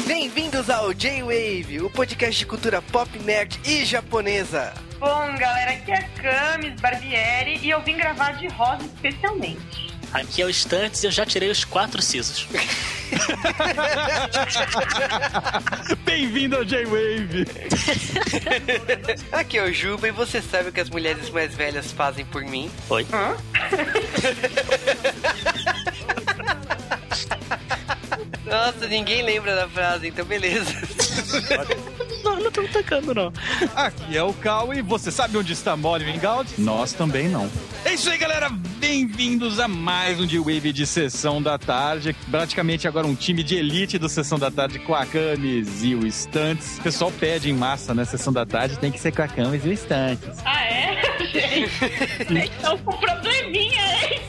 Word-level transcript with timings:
Bem-vindos 0.00 0.68
ao 0.70 0.92
J-Wave, 0.94 1.82
o 1.82 1.90
podcast 1.90 2.38
de 2.38 2.46
cultura 2.46 2.80
pop, 2.80 3.18
nerd 3.20 3.60
e 3.64 3.84
japonesa. 3.84 4.72
Bom, 4.98 5.36
galera, 5.38 5.72
aqui 5.72 5.92
é 5.92 6.00
Camis 6.20 6.80
Barbieri 6.80 7.58
e 7.62 7.68
eu 7.70 7.80
vim 7.82 7.96
gravar 7.96 8.32
de 8.32 8.48
rosa 8.48 8.82
especialmente. 8.84 9.92
Aqui 10.12 10.42
é 10.42 10.46
o 10.46 10.50
Estantes 10.50 11.02
e 11.02 11.06
eu 11.06 11.10
já 11.10 11.24
tirei 11.26 11.50
os 11.50 11.64
quatro 11.64 12.00
sisos. 12.02 12.46
Bem-vindo 16.04 16.56
ao 16.56 16.64
J-Wave! 16.64 17.46
Aqui 19.30 19.58
é 19.58 19.64
o 19.64 19.72
Juba 19.72 20.08
e 20.08 20.10
você 20.10 20.40
sabe 20.40 20.70
o 20.70 20.72
que 20.72 20.80
as 20.80 20.88
mulheres 20.90 21.28
mais 21.30 21.54
velhas 21.54 21.92
fazem 21.92 22.24
por 22.24 22.42
mim? 22.42 22.70
Oi? 22.88 23.06
Hã? 23.12 23.36
Nossa, 28.44 28.86
ninguém 28.88 29.22
lembra 29.22 29.54
da 29.54 29.68
frase, 29.68 30.08
então 30.08 30.24
beleza. 30.24 30.72
Não, 32.22 32.36
não 32.38 32.52
tô 32.52 32.62
tocando, 32.68 33.12
não. 33.12 33.32
Aqui 33.74 34.16
é 34.16 34.22
o 34.22 34.32
Cal 34.32 34.72
e 34.72 34.80
você 34.80 35.10
sabe 35.10 35.36
onde 35.36 35.52
está 35.52 35.76
Molly 35.76 36.04
Vingaldi? 36.04 36.52
Nós 36.56 36.92
também 36.92 37.28
não. 37.28 37.50
É 37.84 37.94
isso 37.94 38.08
aí, 38.08 38.16
galera! 38.16 38.48
Bem-vindos 38.78 39.58
a 39.58 39.66
mais 39.66 40.20
um 40.20 40.26
J-Wave 40.26 40.72
de 40.72 40.86
Sessão 40.86 41.42
da 41.42 41.58
Tarde. 41.58 42.14
Praticamente 42.30 42.86
agora 42.86 43.08
um 43.08 43.14
time 43.16 43.42
de 43.42 43.56
elite 43.56 43.98
do 43.98 44.08
Sessão 44.08 44.38
da 44.38 44.52
Tarde 44.52 44.78
com 44.78 44.94
a 44.94 45.04
Camis 45.04 45.82
e 45.82 45.96
o 45.96 46.06
Estantes. 46.06 46.78
O 46.78 46.82
pessoal 46.82 47.10
pede 47.10 47.50
em 47.50 47.54
massa, 47.54 47.92
né? 47.92 48.04
Sessão 48.04 48.32
da 48.32 48.46
Tarde 48.46 48.78
tem 48.78 48.92
que 48.92 49.00
ser 49.00 49.10
com 49.10 49.22
a 49.22 49.28
Camis 49.28 49.64
e 49.64 49.68
o 49.68 49.72
Estantes. 49.72 50.38
Ah, 50.44 50.64
é? 50.64 51.02
Gente, 51.26 52.52
estão 52.52 52.78
com 52.78 52.96
probleminha, 52.98 53.82
hein? 54.04 54.20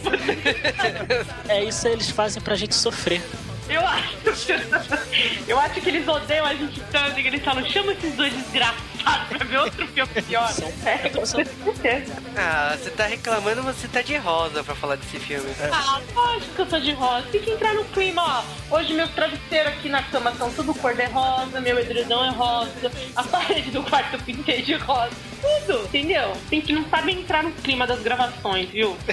É 1.48 1.64
isso 1.64 1.86
aí, 1.88 1.94
eles 1.94 2.10
fazem 2.10 2.42
pra 2.42 2.56
gente 2.56 2.74
sofrer. 2.74 3.22
Eu 3.70 3.86
acho. 3.86 4.18
Eu 5.48 5.60
acho 5.60 5.82
que 5.82 5.90
eles 5.90 6.08
odeiam 6.08 6.46
a 6.46 6.54
gente 6.54 6.80
tanto 6.92 7.16
que 7.16 7.28
eles 7.28 7.44
falam: 7.44 7.66
chama 7.70 7.94
esses 7.94 8.14
dois 8.16 8.34
desgraçados 8.34 8.93
pra 9.30 9.46
ver 9.46 9.58
outro 9.60 9.88
filme 9.88 10.22
pior. 10.22 10.50
São- 10.52 10.72
É, 10.86 11.10
com 11.10 11.26
certeza. 11.26 12.14
Ah, 12.38 12.76
você 12.78 12.90
tá 12.92 13.06
reclamando, 13.06 13.64
mas 13.64 13.76
você 13.76 13.88
tá 13.88 14.02
de 14.02 14.16
rosa 14.18 14.64
pra 14.64 14.76
falar 14.76 14.96
desse 14.96 15.20
filme. 15.20 15.50
Ah, 15.72 16.00
lógico 16.16 16.54
que 16.56 16.62
eu 16.62 16.70
sou 16.70 16.80
de 16.80 16.92
rosa. 16.94 17.28
Tem 17.32 17.42
que 17.42 17.52
entrar 17.52 17.74
no 17.74 17.84
clima, 17.86 18.44
ó. 18.70 18.78
Hoje 18.78 18.94
meus 18.94 19.10
travesseiros 19.12 19.74
aqui 19.74 19.90
na 19.90 20.02
cama 20.04 20.34
são 20.36 20.52
tudo 20.52 20.74
cor 20.74 20.96
de 20.96 21.06
rosa, 21.06 21.60
meu 21.62 21.78
edredom 21.80 22.24
é 22.26 22.30
rosa, 22.30 22.92
a 23.16 23.24
parede 23.24 23.70
do 23.72 23.84
quarto 23.84 24.16
eu 24.16 24.20
pintei 24.20 24.62
de 24.62 24.76
rosa. 24.76 25.12
Tudo, 25.42 25.82
entendeu? 25.86 26.32
Tem 26.50 26.62
que 26.62 26.72
não 26.72 26.88
saber 26.90 27.12
entrar 27.12 27.44
no 27.44 27.52
clima 27.52 27.86
das 27.86 28.02
gravações, 28.02 28.70
viu? 28.70 28.96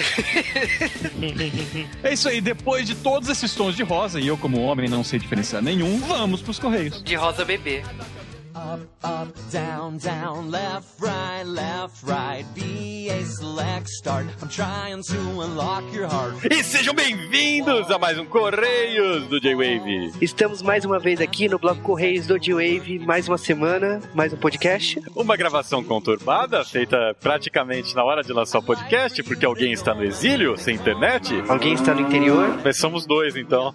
É 2.03 2.13
isso 2.13 2.29
aí, 2.29 2.41
depois 2.41 2.87
de 2.87 2.95
todos 2.95 3.29
esses 3.29 3.55
tons 3.55 3.77
de 3.77 3.83
rosa, 3.83 4.21
e 4.21 4.27
eu 4.29 4.37
como 4.37 4.61
homem 4.63 4.89
não 4.89 5.03
sei 5.05 5.19
diferenciar 5.19 5.61
nenhum, 5.63 5.99
vamos 6.01 6.41
pros 6.41 6.59
Correios. 6.59 7.03
De 7.03 7.15
rosa 7.15 7.45
bebê. 7.45 7.83
Up, 8.55 8.81
up, 9.05 9.29
down, 9.53 9.97
down, 9.99 10.51
left, 10.51 10.85
right, 11.01 11.45
left, 11.47 12.03
right. 12.05 12.45
BA 12.55 13.25
select 13.25 13.89
start. 13.89 14.27
I'm 14.43 14.49
trying 14.49 15.03
to 15.05 15.41
unlock 15.41 15.85
your 15.95 16.09
heart. 16.09 16.35
E 16.51 16.63
sejam 16.65 16.93
bem-vindos 16.93 17.89
a 17.91 17.99
mais 17.99 18.19
um 18.19 18.27
Correios 18.27 19.27
do 19.29 19.41
J-Wave. 19.41 20.13
Estamos 20.21 20.63
mais 20.63 20.85
uma 20.85 20.99
vez 20.99 21.21
aqui 21.21 21.49
no 21.49 21.59
Bloco 21.61 21.81
Correios 21.83 22.27
do 22.27 22.39
J-Wave, 22.41 22.99
mais 22.99 23.29
uma 23.29 23.39
semana, 23.39 24.01
mais 24.15 24.33
um 24.33 24.37
podcast. 24.37 25.01
Uma 25.15 25.37
gravação 25.37 25.85
conturbada, 25.85 26.65
feita 26.65 27.15
praticamente 27.21 27.95
na 27.95 28.03
hora 28.03 28.23
de 28.23 28.33
lançar 28.33 28.59
o 28.59 28.63
podcast, 28.63 29.23
porque 29.23 29.47
alguém 29.47 29.73
está 29.73 29.95
no 29.95 30.03
exílio, 30.03 30.57
sem 30.59 30.75
internet. 30.75 31.33
Alguém 31.49 31.75
está 31.75 31.95
no 31.95 32.01
interior? 32.01 32.59
Mas 32.65 32.79
somos 32.79 33.07
dois, 33.07 33.37
então. 33.37 33.73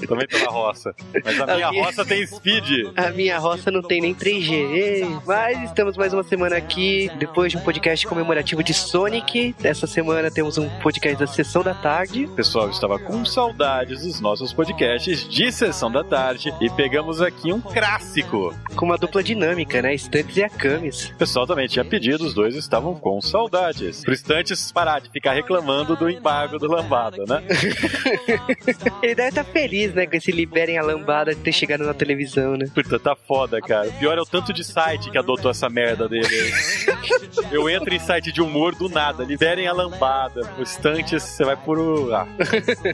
Eu 0.00 0.06
também 0.08 0.26
tô 0.26 0.38
na 0.38 0.50
roça. 0.50 0.94
Mas 1.24 1.40
a 1.40 1.46
minha 1.46 1.66
Alguém- 1.66 1.82
roça 1.82 2.04
tem 2.04 2.26
speed. 2.26 2.92
A 2.96 3.10
minha 3.16 3.38
roça 3.38 3.70
não 3.70 3.80
tem 3.80 4.00
nem 4.00 4.14
3G. 4.14 4.52
Ei, 4.52 5.06
Mas 5.26 5.62
estamos 5.62 5.96
mais 5.96 6.12
uma 6.12 6.22
semana 6.22 6.56
aqui, 6.56 7.10
depois 7.18 7.50
de 7.50 7.58
um 7.58 7.62
podcast 7.62 8.06
comemorativo 8.06 8.62
de 8.62 8.74
Sonic. 8.74 9.54
Essa 9.64 9.86
semana 9.86 10.30
temos 10.30 10.58
um 10.58 10.68
podcast 10.80 11.18
da 11.18 11.26
Sessão 11.26 11.62
da 11.62 11.72
Tarde. 11.72 12.26
O 12.26 12.34
pessoal 12.34 12.68
estava 12.68 12.98
com 12.98 13.24
saudades 13.24 14.02
dos 14.02 14.20
nossos 14.20 14.52
podcasts 14.52 15.26
de 15.26 15.50
sessão 15.50 15.90
da 15.90 16.04
tarde 16.04 16.52
e 16.60 16.68
pegamos 16.68 17.22
aqui 17.22 17.52
um 17.52 17.60
clássico. 17.60 18.54
Com 18.76 18.84
uma 18.84 18.98
dupla 18.98 19.22
dinâmica, 19.22 19.80
né? 19.80 19.94
Estantes 19.94 20.36
e 20.36 20.44
a 20.44 20.50
Camis. 20.50 21.10
O 21.10 21.16
pessoal 21.16 21.46
também 21.46 21.66
tinha 21.66 21.84
pedido, 21.84 22.24
os 22.24 22.34
dois 22.34 22.54
estavam 22.54 22.94
com 22.94 23.20
saudades. 23.22 24.02
Pro 24.04 24.12
instantes 24.12 24.70
parar 24.70 25.00
de 25.00 25.10
ficar 25.10 25.32
reclamando 25.32 25.96
do 25.96 26.10
embargo 26.10 26.58
do 26.58 26.66
Lambada, 26.66 27.24
né? 27.26 27.42
Ele 29.02 29.14
deve 29.14 29.28
estar 29.30 29.44
feliz, 29.44 29.94
né? 29.94 30.06
Com 30.06 30.16
esse 30.16 30.30
Liberem 30.30 30.76
a 30.76 30.82
Lambada 30.82 31.34
de 31.34 31.40
ter 31.40 31.52
chegado 31.52 31.84
na 31.84 31.94
televisão, 31.94 32.56
né? 32.56 32.66
Puta, 32.96 33.10
tá 33.10 33.16
foda, 33.16 33.60
cara. 33.60 33.88
O 33.88 33.92
pior 33.92 34.16
é 34.18 34.20
o 34.20 34.24
tanto 34.26 34.52
de 34.52 34.64
site 34.64 35.10
que 35.10 35.18
adotou 35.18 35.50
essa 35.50 35.68
merda 35.68 36.08
dele. 36.08 36.26
Eu 37.50 37.68
entro 37.68 37.92
em 37.94 37.98
site 37.98 38.32
de 38.32 38.40
humor 38.42 38.74
do 38.74 38.88
nada, 38.88 39.24
liberem 39.24 39.66
a 39.66 39.72
lambada. 39.72 40.40
Pro 40.46 40.62
instantes, 40.62 41.22
você 41.22 41.44
vai 41.44 41.56
por. 41.56 41.78
o- 41.78 42.14
Ah, 42.14 42.26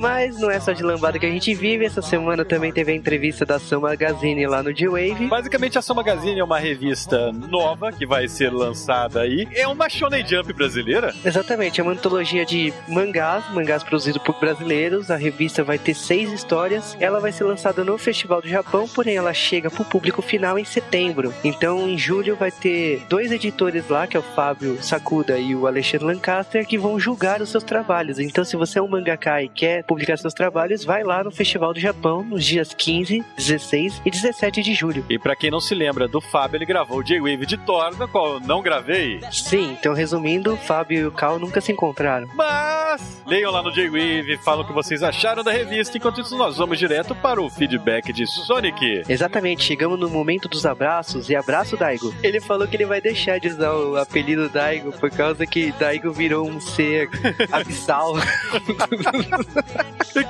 Mas 0.01 0.39
não 0.41 0.51
é 0.51 0.59
só 0.61 0.73
de 0.73 0.83
lambada 0.83 1.19
que 1.19 1.27
a 1.27 1.31
gente 1.31 1.55
vive. 1.55 1.85
Essa 1.85 2.03
semana 2.03 2.45
também 2.45 2.73
teve 2.73 2.93
a 2.93 2.95
entrevista 2.95 3.45
da 3.47 3.59
Sam 3.59 3.81
Magazine 3.81 4.47
lá 4.47 4.63
no 4.63 4.75
G-Wave. 4.75 5.27
Basicamente, 5.29 5.77
a 5.79 5.81
Ação 5.81 5.95
Magazine 5.97 6.39
é 6.41 6.45
uma 6.45 6.59
revista 6.59 7.33
nova 7.33 7.93
que 7.93 8.07
vai 8.07 8.29
ser 8.29 8.53
lançada 8.53 9.21
aí. 9.23 9.47
É 9.55 9.67
uma 9.67 9.89
Shonen 9.89 10.27
Jump 10.27 10.53
brasileira. 10.53 11.15
Exatamente, 11.25 11.81
é 11.81 11.85
uma 11.85 11.93
antologia 11.93 12.45
de 12.45 12.73
mangás, 12.89 13.45
mangás 13.53 13.83
produzidos 13.83 14.23
por 14.23 14.39
brasileiros. 14.39 15.11
A 15.11 15.17
revista 15.17 15.63
vai 15.65 15.79
ter 15.79 15.95
seis 15.95 16.33
histórias. 16.33 16.97
Ela 17.01 17.21
vai 17.21 17.33
ser 17.33 17.45
lançada 17.45 17.85
no 17.85 17.97
Festival 17.99 18.41
do 18.43 18.49
Japão, 18.49 18.89
porém 18.89 19.17
ela 19.17 19.33
chega 19.33 19.71
pro 19.71 19.85
público 19.93 20.23
final 20.23 20.59
em 20.59 20.65
setembro. 20.65 21.35
Então, 21.45 21.87
em 21.87 21.99
julho 21.99 22.35
vai 22.35 22.51
ter 22.51 23.05
dois 23.11 23.31
editores 23.31 23.91
lá, 23.91 24.07
que 24.07 24.17
é 24.17 24.21
o 24.21 24.23
Fábio 24.23 24.83
Sakuda 24.83 25.39
e 25.39 25.55
o 25.55 25.67
Alexandre 25.67 26.07
Lancaster, 26.07 26.67
que 26.67 26.79
vão 26.79 26.99
julgar 26.99 27.43
os 27.43 27.51
seus 27.51 27.63
trabalhos. 27.63 28.19
Então, 28.19 28.43
se 28.43 28.57
você 28.57 28.79
é 28.79 28.83
um 28.83 28.89
mangaka 28.89 29.43
e 29.43 29.51
quer 29.51 29.85
publicar 29.85 30.17
seus 30.17 30.33
trabalhos, 30.33 30.83
vai 30.83 31.05
lá 31.05 31.23
no 31.23 31.31
Festival 31.31 31.75
do 31.75 31.81
Japão 31.81 32.25
nos 32.25 32.43
dias 32.43 32.73
15, 32.73 33.23
16 33.37 34.01
e 34.07 34.11
17 34.11 34.63
de 34.63 34.73
julho. 34.73 35.05
E 35.11 35.19
pra 35.19 35.37
quem 35.37 35.51
não 35.51 35.61
se 35.61 35.75
lembra 35.75 36.09
do 36.09 36.23
Fábio, 36.23 36.57
ele 36.57 36.65
gravou 36.65 37.01
o 37.01 37.05
J-Wave 37.05 37.45
de 37.45 37.59
Thor, 37.59 37.95
na 37.99 38.09
qual 38.09 38.35
eu 38.35 38.41
não 38.41 38.63
gravei. 38.63 39.21
Sim, 39.31 39.77
então 39.79 39.93
resumindo, 39.93 40.57
Fábio 40.57 40.99
e 40.99 41.05
o 41.05 41.13
Cal 41.13 41.39
nunca 41.39 41.61
se 41.61 41.71
encontraram. 41.71 42.29
Mas 42.35 43.23
leiam 43.27 43.53
lá 43.53 43.63
no 43.63 43.71
J-Wave, 43.71 44.39
falam 44.39 44.65
o 44.65 44.67
que 44.67 44.73
vocês 44.73 45.03
acharam 45.03 45.45
da 45.45 45.53
revista. 45.53 45.99
Enquanto 45.99 46.23
isso, 46.23 46.35
nós 46.39 46.57
vamos 46.57 46.79
direto 46.79 47.15
para 47.15 47.43
o 47.43 47.51
feedback 47.51 48.11
de 48.11 48.27
Sonic. 48.27 49.03
Exatamente, 49.07 49.77
chegamos 49.83 49.99
no 49.99 50.09
momento 50.09 50.49
dos 50.49 50.65
abraços 50.65 51.29
e 51.29 51.35
abraço 51.35 51.77
Daigo. 51.77 52.15
Ele 52.23 52.41
falou 52.41 52.69
que 52.69 52.77
ele 52.77 52.87
vai 52.87 53.01
deixar 53.01 53.41
de 53.41 53.49
usar 53.49 53.73
o 53.73 53.97
apelido 53.97 54.49
Daigo 54.49 54.93
por 54.93 55.11
causa 55.11 55.45
que 55.45 55.73
Daigo 55.73 56.13
virou 56.13 56.49
um 56.49 56.61
ser 56.61 57.11
abissal. 57.51 58.15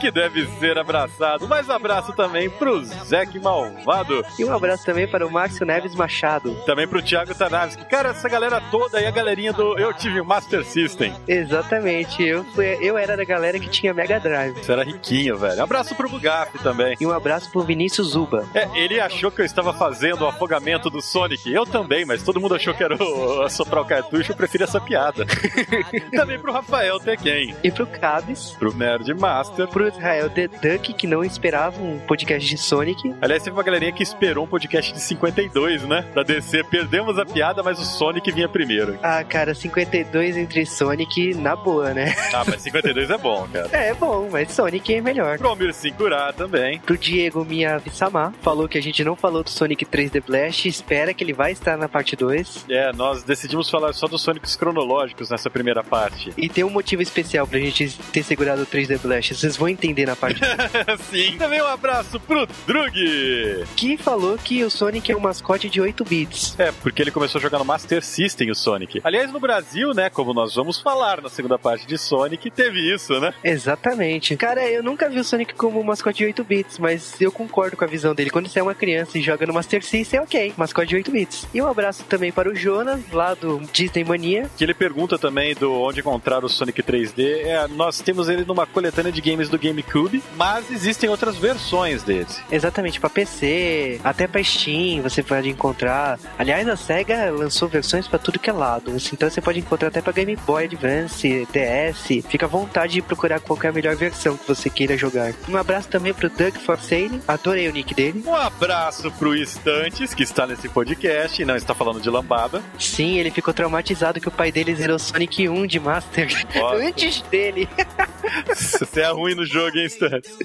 que 0.00 0.10
deve 0.10 0.46
ser 0.58 0.78
abraçado. 0.78 1.46
Mas 1.46 1.68
abraço 1.68 2.14
também 2.14 2.48
pro 2.48 2.82
Zeke 2.82 3.38
Malvado. 3.38 4.24
E 4.38 4.44
um 4.44 4.54
abraço 4.54 4.86
também 4.86 5.06
para 5.06 5.26
o 5.26 5.30
Márcio 5.30 5.66
Neves 5.66 5.94
Machado. 5.94 6.54
Também 6.64 6.88
pro 6.88 7.02
Thiago 7.02 7.34
Tanavski. 7.34 7.84
Cara, 7.84 8.08
essa 8.08 8.28
galera 8.30 8.58
toda 8.70 8.98
aí, 8.98 9.06
a 9.06 9.10
galerinha 9.10 9.52
do 9.52 9.78
Eu 9.78 9.92
Tive 9.92 10.20
o 10.20 10.24
Master 10.24 10.64
System. 10.64 11.12
Exatamente, 11.28 12.22
eu, 12.22 12.42
fui, 12.54 12.78
eu 12.80 12.96
era 12.96 13.18
da 13.18 13.24
galera 13.24 13.58
que 13.58 13.68
tinha 13.68 13.92
Mega 13.92 14.18
Drive. 14.18 14.54
Você 14.54 14.72
era 14.72 14.82
riquinho, 14.82 15.36
velho. 15.36 15.62
Abraço 15.62 15.94
pro 15.94 16.08
Bugaf 16.08 16.58
também. 16.60 16.96
E 16.98 17.06
um 17.06 17.12
abraço 17.12 17.50
pro 17.50 17.62
Vinícius 17.62 18.08
Zuba. 18.12 18.48
É, 18.54 18.66
ele 18.74 18.98
achou 18.98 19.30
que 19.30 19.41
eu 19.42 19.46
estava 19.46 19.72
fazendo 19.72 20.22
o 20.22 20.26
afogamento 20.26 20.88
do 20.88 21.00
Sonic. 21.00 21.52
Eu 21.52 21.66
também, 21.66 22.04
mas 22.04 22.22
todo 22.22 22.40
mundo 22.40 22.54
achou 22.54 22.72
que 22.74 22.82
era 22.82 22.96
o 22.96 23.42
assoprar 23.42 23.82
o 23.82 23.86
cartucho. 23.86 24.32
Eu 24.32 24.36
prefiro 24.36 24.64
essa 24.64 24.80
piada. 24.80 25.26
também 26.12 26.38
pro 26.38 26.52
Rafael 26.52 26.98
Tequen. 27.00 27.54
E 27.62 27.70
pro 27.70 27.86
Cabs, 27.86 28.50
Pro 28.58 28.74
Nerd 28.74 29.12
Master. 29.14 29.66
pro 29.68 29.88
Israel 29.88 30.30
The 30.30 30.48
Duck, 30.48 30.92
que 30.94 31.06
não 31.06 31.24
esperava 31.24 31.80
um 31.82 31.98
podcast 32.00 32.48
de 32.48 32.58
Sonic. 32.58 33.14
Aliás, 33.20 33.42
teve 33.42 33.56
uma 33.56 33.62
galerinha 33.62 33.92
que 33.92 34.02
esperou 34.02 34.44
um 34.44 34.48
podcast 34.48 34.92
de 34.92 35.00
52, 35.00 35.82
né? 35.82 36.04
Da 36.14 36.22
DC. 36.22 36.64
Perdemos 36.64 37.18
a 37.18 37.24
piada, 37.24 37.62
mas 37.62 37.78
o 37.78 37.84
Sonic 37.84 38.30
vinha 38.32 38.48
primeiro. 38.48 38.98
Ah, 39.02 39.24
cara, 39.24 39.54
52 39.54 40.36
entre 40.36 40.64
Sonic, 40.66 41.34
na 41.34 41.56
boa, 41.56 41.92
né? 41.94 42.14
Ah, 42.34 42.44
mas 42.46 42.62
52 42.62 43.10
é 43.10 43.18
bom, 43.18 43.46
cara. 43.52 43.68
É 43.72 43.94
bom, 43.94 44.28
mas 44.30 44.52
Sonic 44.52 44.94
é 44.94 45.00
melhor. 45.00 45.38
Pro 45.38 45.48
Almir 45.48 45.72
Sincurá 45.74 46.32
também. 46.32 46.78
Pro 46.80 46.96
Diego 46.96 47.44
Miyavi-sama, 47.44 48.32
falou 48.42 48.68
que 48.68 48.78
a 48.78 48.82
gente 48.82 49.02
não 49.04 49.16
falou 49.16 49.31
do 49.40 49.48
Sonic 49.48 49.86
3D 49.86 50.22
Blast, 50.26 50.66
espera 50.68 51.14
que 51.14 51.24
ele 51.24 51.32
vai 51.32 51.52
estar 51.52 51.78
na 51.78 51.88
parte 51.88 52.14
2. 52.14 52.66
É, 52.68 52.92
nós 52.92 53.22
decidimos 53.22 53.70
falar 53.70 53.92
só 53.94 54.06
dos 54.06 54.20
Sonics 54.20 54.54
cronológicos 54.56 55.30
nessa 55.30 55.48
primeira 55.48 55.82
parte. 55.82 56.32
E 56.36 56.48
tem 56.48 56.64
um 56.64 56.70
motivo 56.70 57.02
especial 57.02 57.46
pra 57.46 57.58
gente 57.58 57.96
ter 58.12 58.22
segurado 58.22 58.62
o 58.62 58.66
3D 58.66 58.98
Blast, 58.98 59.34
vocês 59.34 59.56
vão 59.56 59.68
entender 59.68 60.06
na 60.06 60.14
parte 60.14 60.40
2. 60.40 61.00
Sim. 61.08 61.38
Também 61.38 61.62
um 61.62 61.66
abraço 61.66 62.20
pro 62.20 62.46
Drug. 62.66 63.64
que 63.74 63.96
falou 63.96 64.36
que 64.36 64.62
o 64.62 64.70
Sonic 64.70 65.10
é 65.10 65.16
um 65.16 65.20
mascote 65.20 65.70
de 65.70 65.80
8 65.80 66.04
bits. 66.04 66.58
É, 66.58 66.72
porque 66.72 67.00
ele 67.00 67.10
começou 67.10 67.38
a 67.38 67.42
jogar 67.42 67.58
no 67.58 67.64
Master 67.64 68.04
System, 68.04 68.50
o 68.50 68.54
Sonic. 68.54 69.00
Aliás, 69.02 69.32
no 69.32 69.40
Brasil, 69.40 69.94
né, 69.94 70.10
como 70.10 70.34
nós 70.34 70.54
vamos 70.54 70.80
falar 70.80 71.22
na 71.22 71.28
segunda 71.28 71.58
parte 71.58 71.86
de 71.86 71.96
Sonic, 71.96 72.50
teve 72.50 72.92
isso, 72.92 73.18
né? 73.18 73.32
Exatamente. 73.42 74.36
Cara, 74.36 74.68
eu 74.68 74.82
nunca 74.82 75.08
vi 75.08 75.18
o 75.18 75.24
Sonic 75.24 75.54
como 75.54 75.82
mascote 75.82 76.02
mascote 76.02 76.18
de 76.18 76.24
8 76.24 76.44
bits, 76.44 76.78
mas 76.78 77.20
eu 77.20 77.30
concordo 77.30 77.76
com 77.76 77.84
a 77.84 77.86
visão 77.86 78.14
dele. 78.14 78.30
Quando 78.30 78.48
você 78.48 78.58
é 78.58 78.62
uma 78.62 78.74
criança 78.74 79.18
e 79.18 79.21
joga 79.22 79.46
no 79.46 79.54
Master 79.54 79.84
System, 79.84 80.20
é 80.20 80.22
ok, 80.22 80.54
mascote 80.56 80.88
de 80.88 80.96
8 80.96 81.10
bits. 81.10 81.46
E 81.54 81.62
um 81.62 81.66
abraço 81.66 82.04
também 82.04 82.32
para 82.32 82.48
o 82.48 82.54
Jonas, 82.54 83.00
lá 83.12 83.34
do 83.34 83.60
Disney 83.72 84.04
Mania. 84.04 84.50
Que 84.56 84.64
ele 84.64 84.74
pergunta 84.74 85.18
também 85.18 85.54
do 85.54 85.72
onde 85.72 86.00
encontrar 86.00 86.44
o 86.44 86.48
Sonic 86.48 86.82
3D. 86.82 87.42
É, 87.44 87.68
nós 87.68 88.00
temos 88.00 88.28
ele 88.28 88.44
numa 88.44 88.66
coletânea 88.66 89.12
de 89.12 89.20
games 89.20 89.48
do 89.48 89.58
GameCube, 89.58 90.22
mas 90.36 90.70
existem 90.70 91.08
outras 91.08 91.36
versões 91.36 92.02
dele. 92.02 92.26
Exatamente, 92.50 93.00
para 93.00 93.10
PC, 93.10 94.00
até 94.04 94.26
para 94.26 94.42
Steam, 94.42 95.02
você 95.02 95.22
pode 95.22 95.48
encontrar. 95.48 96.18
Aliás, 96.38 96.68
a 96.68 96.76
SEGA 96.76 97.30
lançou 97.30 97.68
versões 97.68 98.06
para 98.06 98.18
tudo 98.18 98.38
que 98.38 98.50
é 98.50 98.52
lado. 98.52 98.94
Então 99.12 99.28
você 99.28 99.40
pode 99.40 99.58
encontrar 99.58 99.88
até 99.88 100.00
para 100.00 100.12
Game 100.12 100.36
Boy 100.36 100.64
Advance, 100.64 101.46
DS. 101.52 102.24
Fica 102.28 102.46
à 102.46 102.48
vontade 102.48 102.94
de 102.94 103.02
procurar 103.02 103.40
qual 103.40 103.58
que 103.58 103.66
é 103.66 103.72
melhor 103.72 103.96
versão 103.96 104.36
que 104.36 104.46
você 104.46 104.68
queira 104.70 104.96
jogar. 104.96 105.32
Um 105.48 105.56
abraço 105.56 105.88
também 105.88 106.12
pro 106.12 106.28
Doug 106.28 106.56
Forsane. 106.56 107.20
Adorei 107.26 107.68
o 107.68 107.72
nick 107.72 107.94
dele. 107.94 108.22
Um 108.26 108.34
abraço 108.34 109.11
pro 109.18 109.34
Estantes, 109.34 110.14
que 110.14 110.22
está 110.22 110.46
nesse 110.46 110.68
podcast 110.68 111.40
e 111.40 111.44
não 111.44 111.56
está 111.56 111.74
falando 111.74 112.00
de 112.00 112.10
lambada. 112.10 112.62
Sim, 112.78 113.18
ele 113.18 113.30
ficou 113.30 113.52
traumatizado 113.52 114.20
que 114.20 114.28
o 114.28 114.32
pai 114.32 114.50
dele 114.52 114.74
zerou 114.74 114.98
Sonic 114.98 115.48
1 115.48 115.66
de 115.66 115.80
Master 115.80 116.28
antes 116.74 117.22
dele. 117.22 117.68
Você 118.54 119.00
é 119.00 119.10
ruim 119.10 119.34
no 119.34 119.44
jogo, 119.44 119.76
hein, 119.76 119.86
Estantes? 119.86 120.36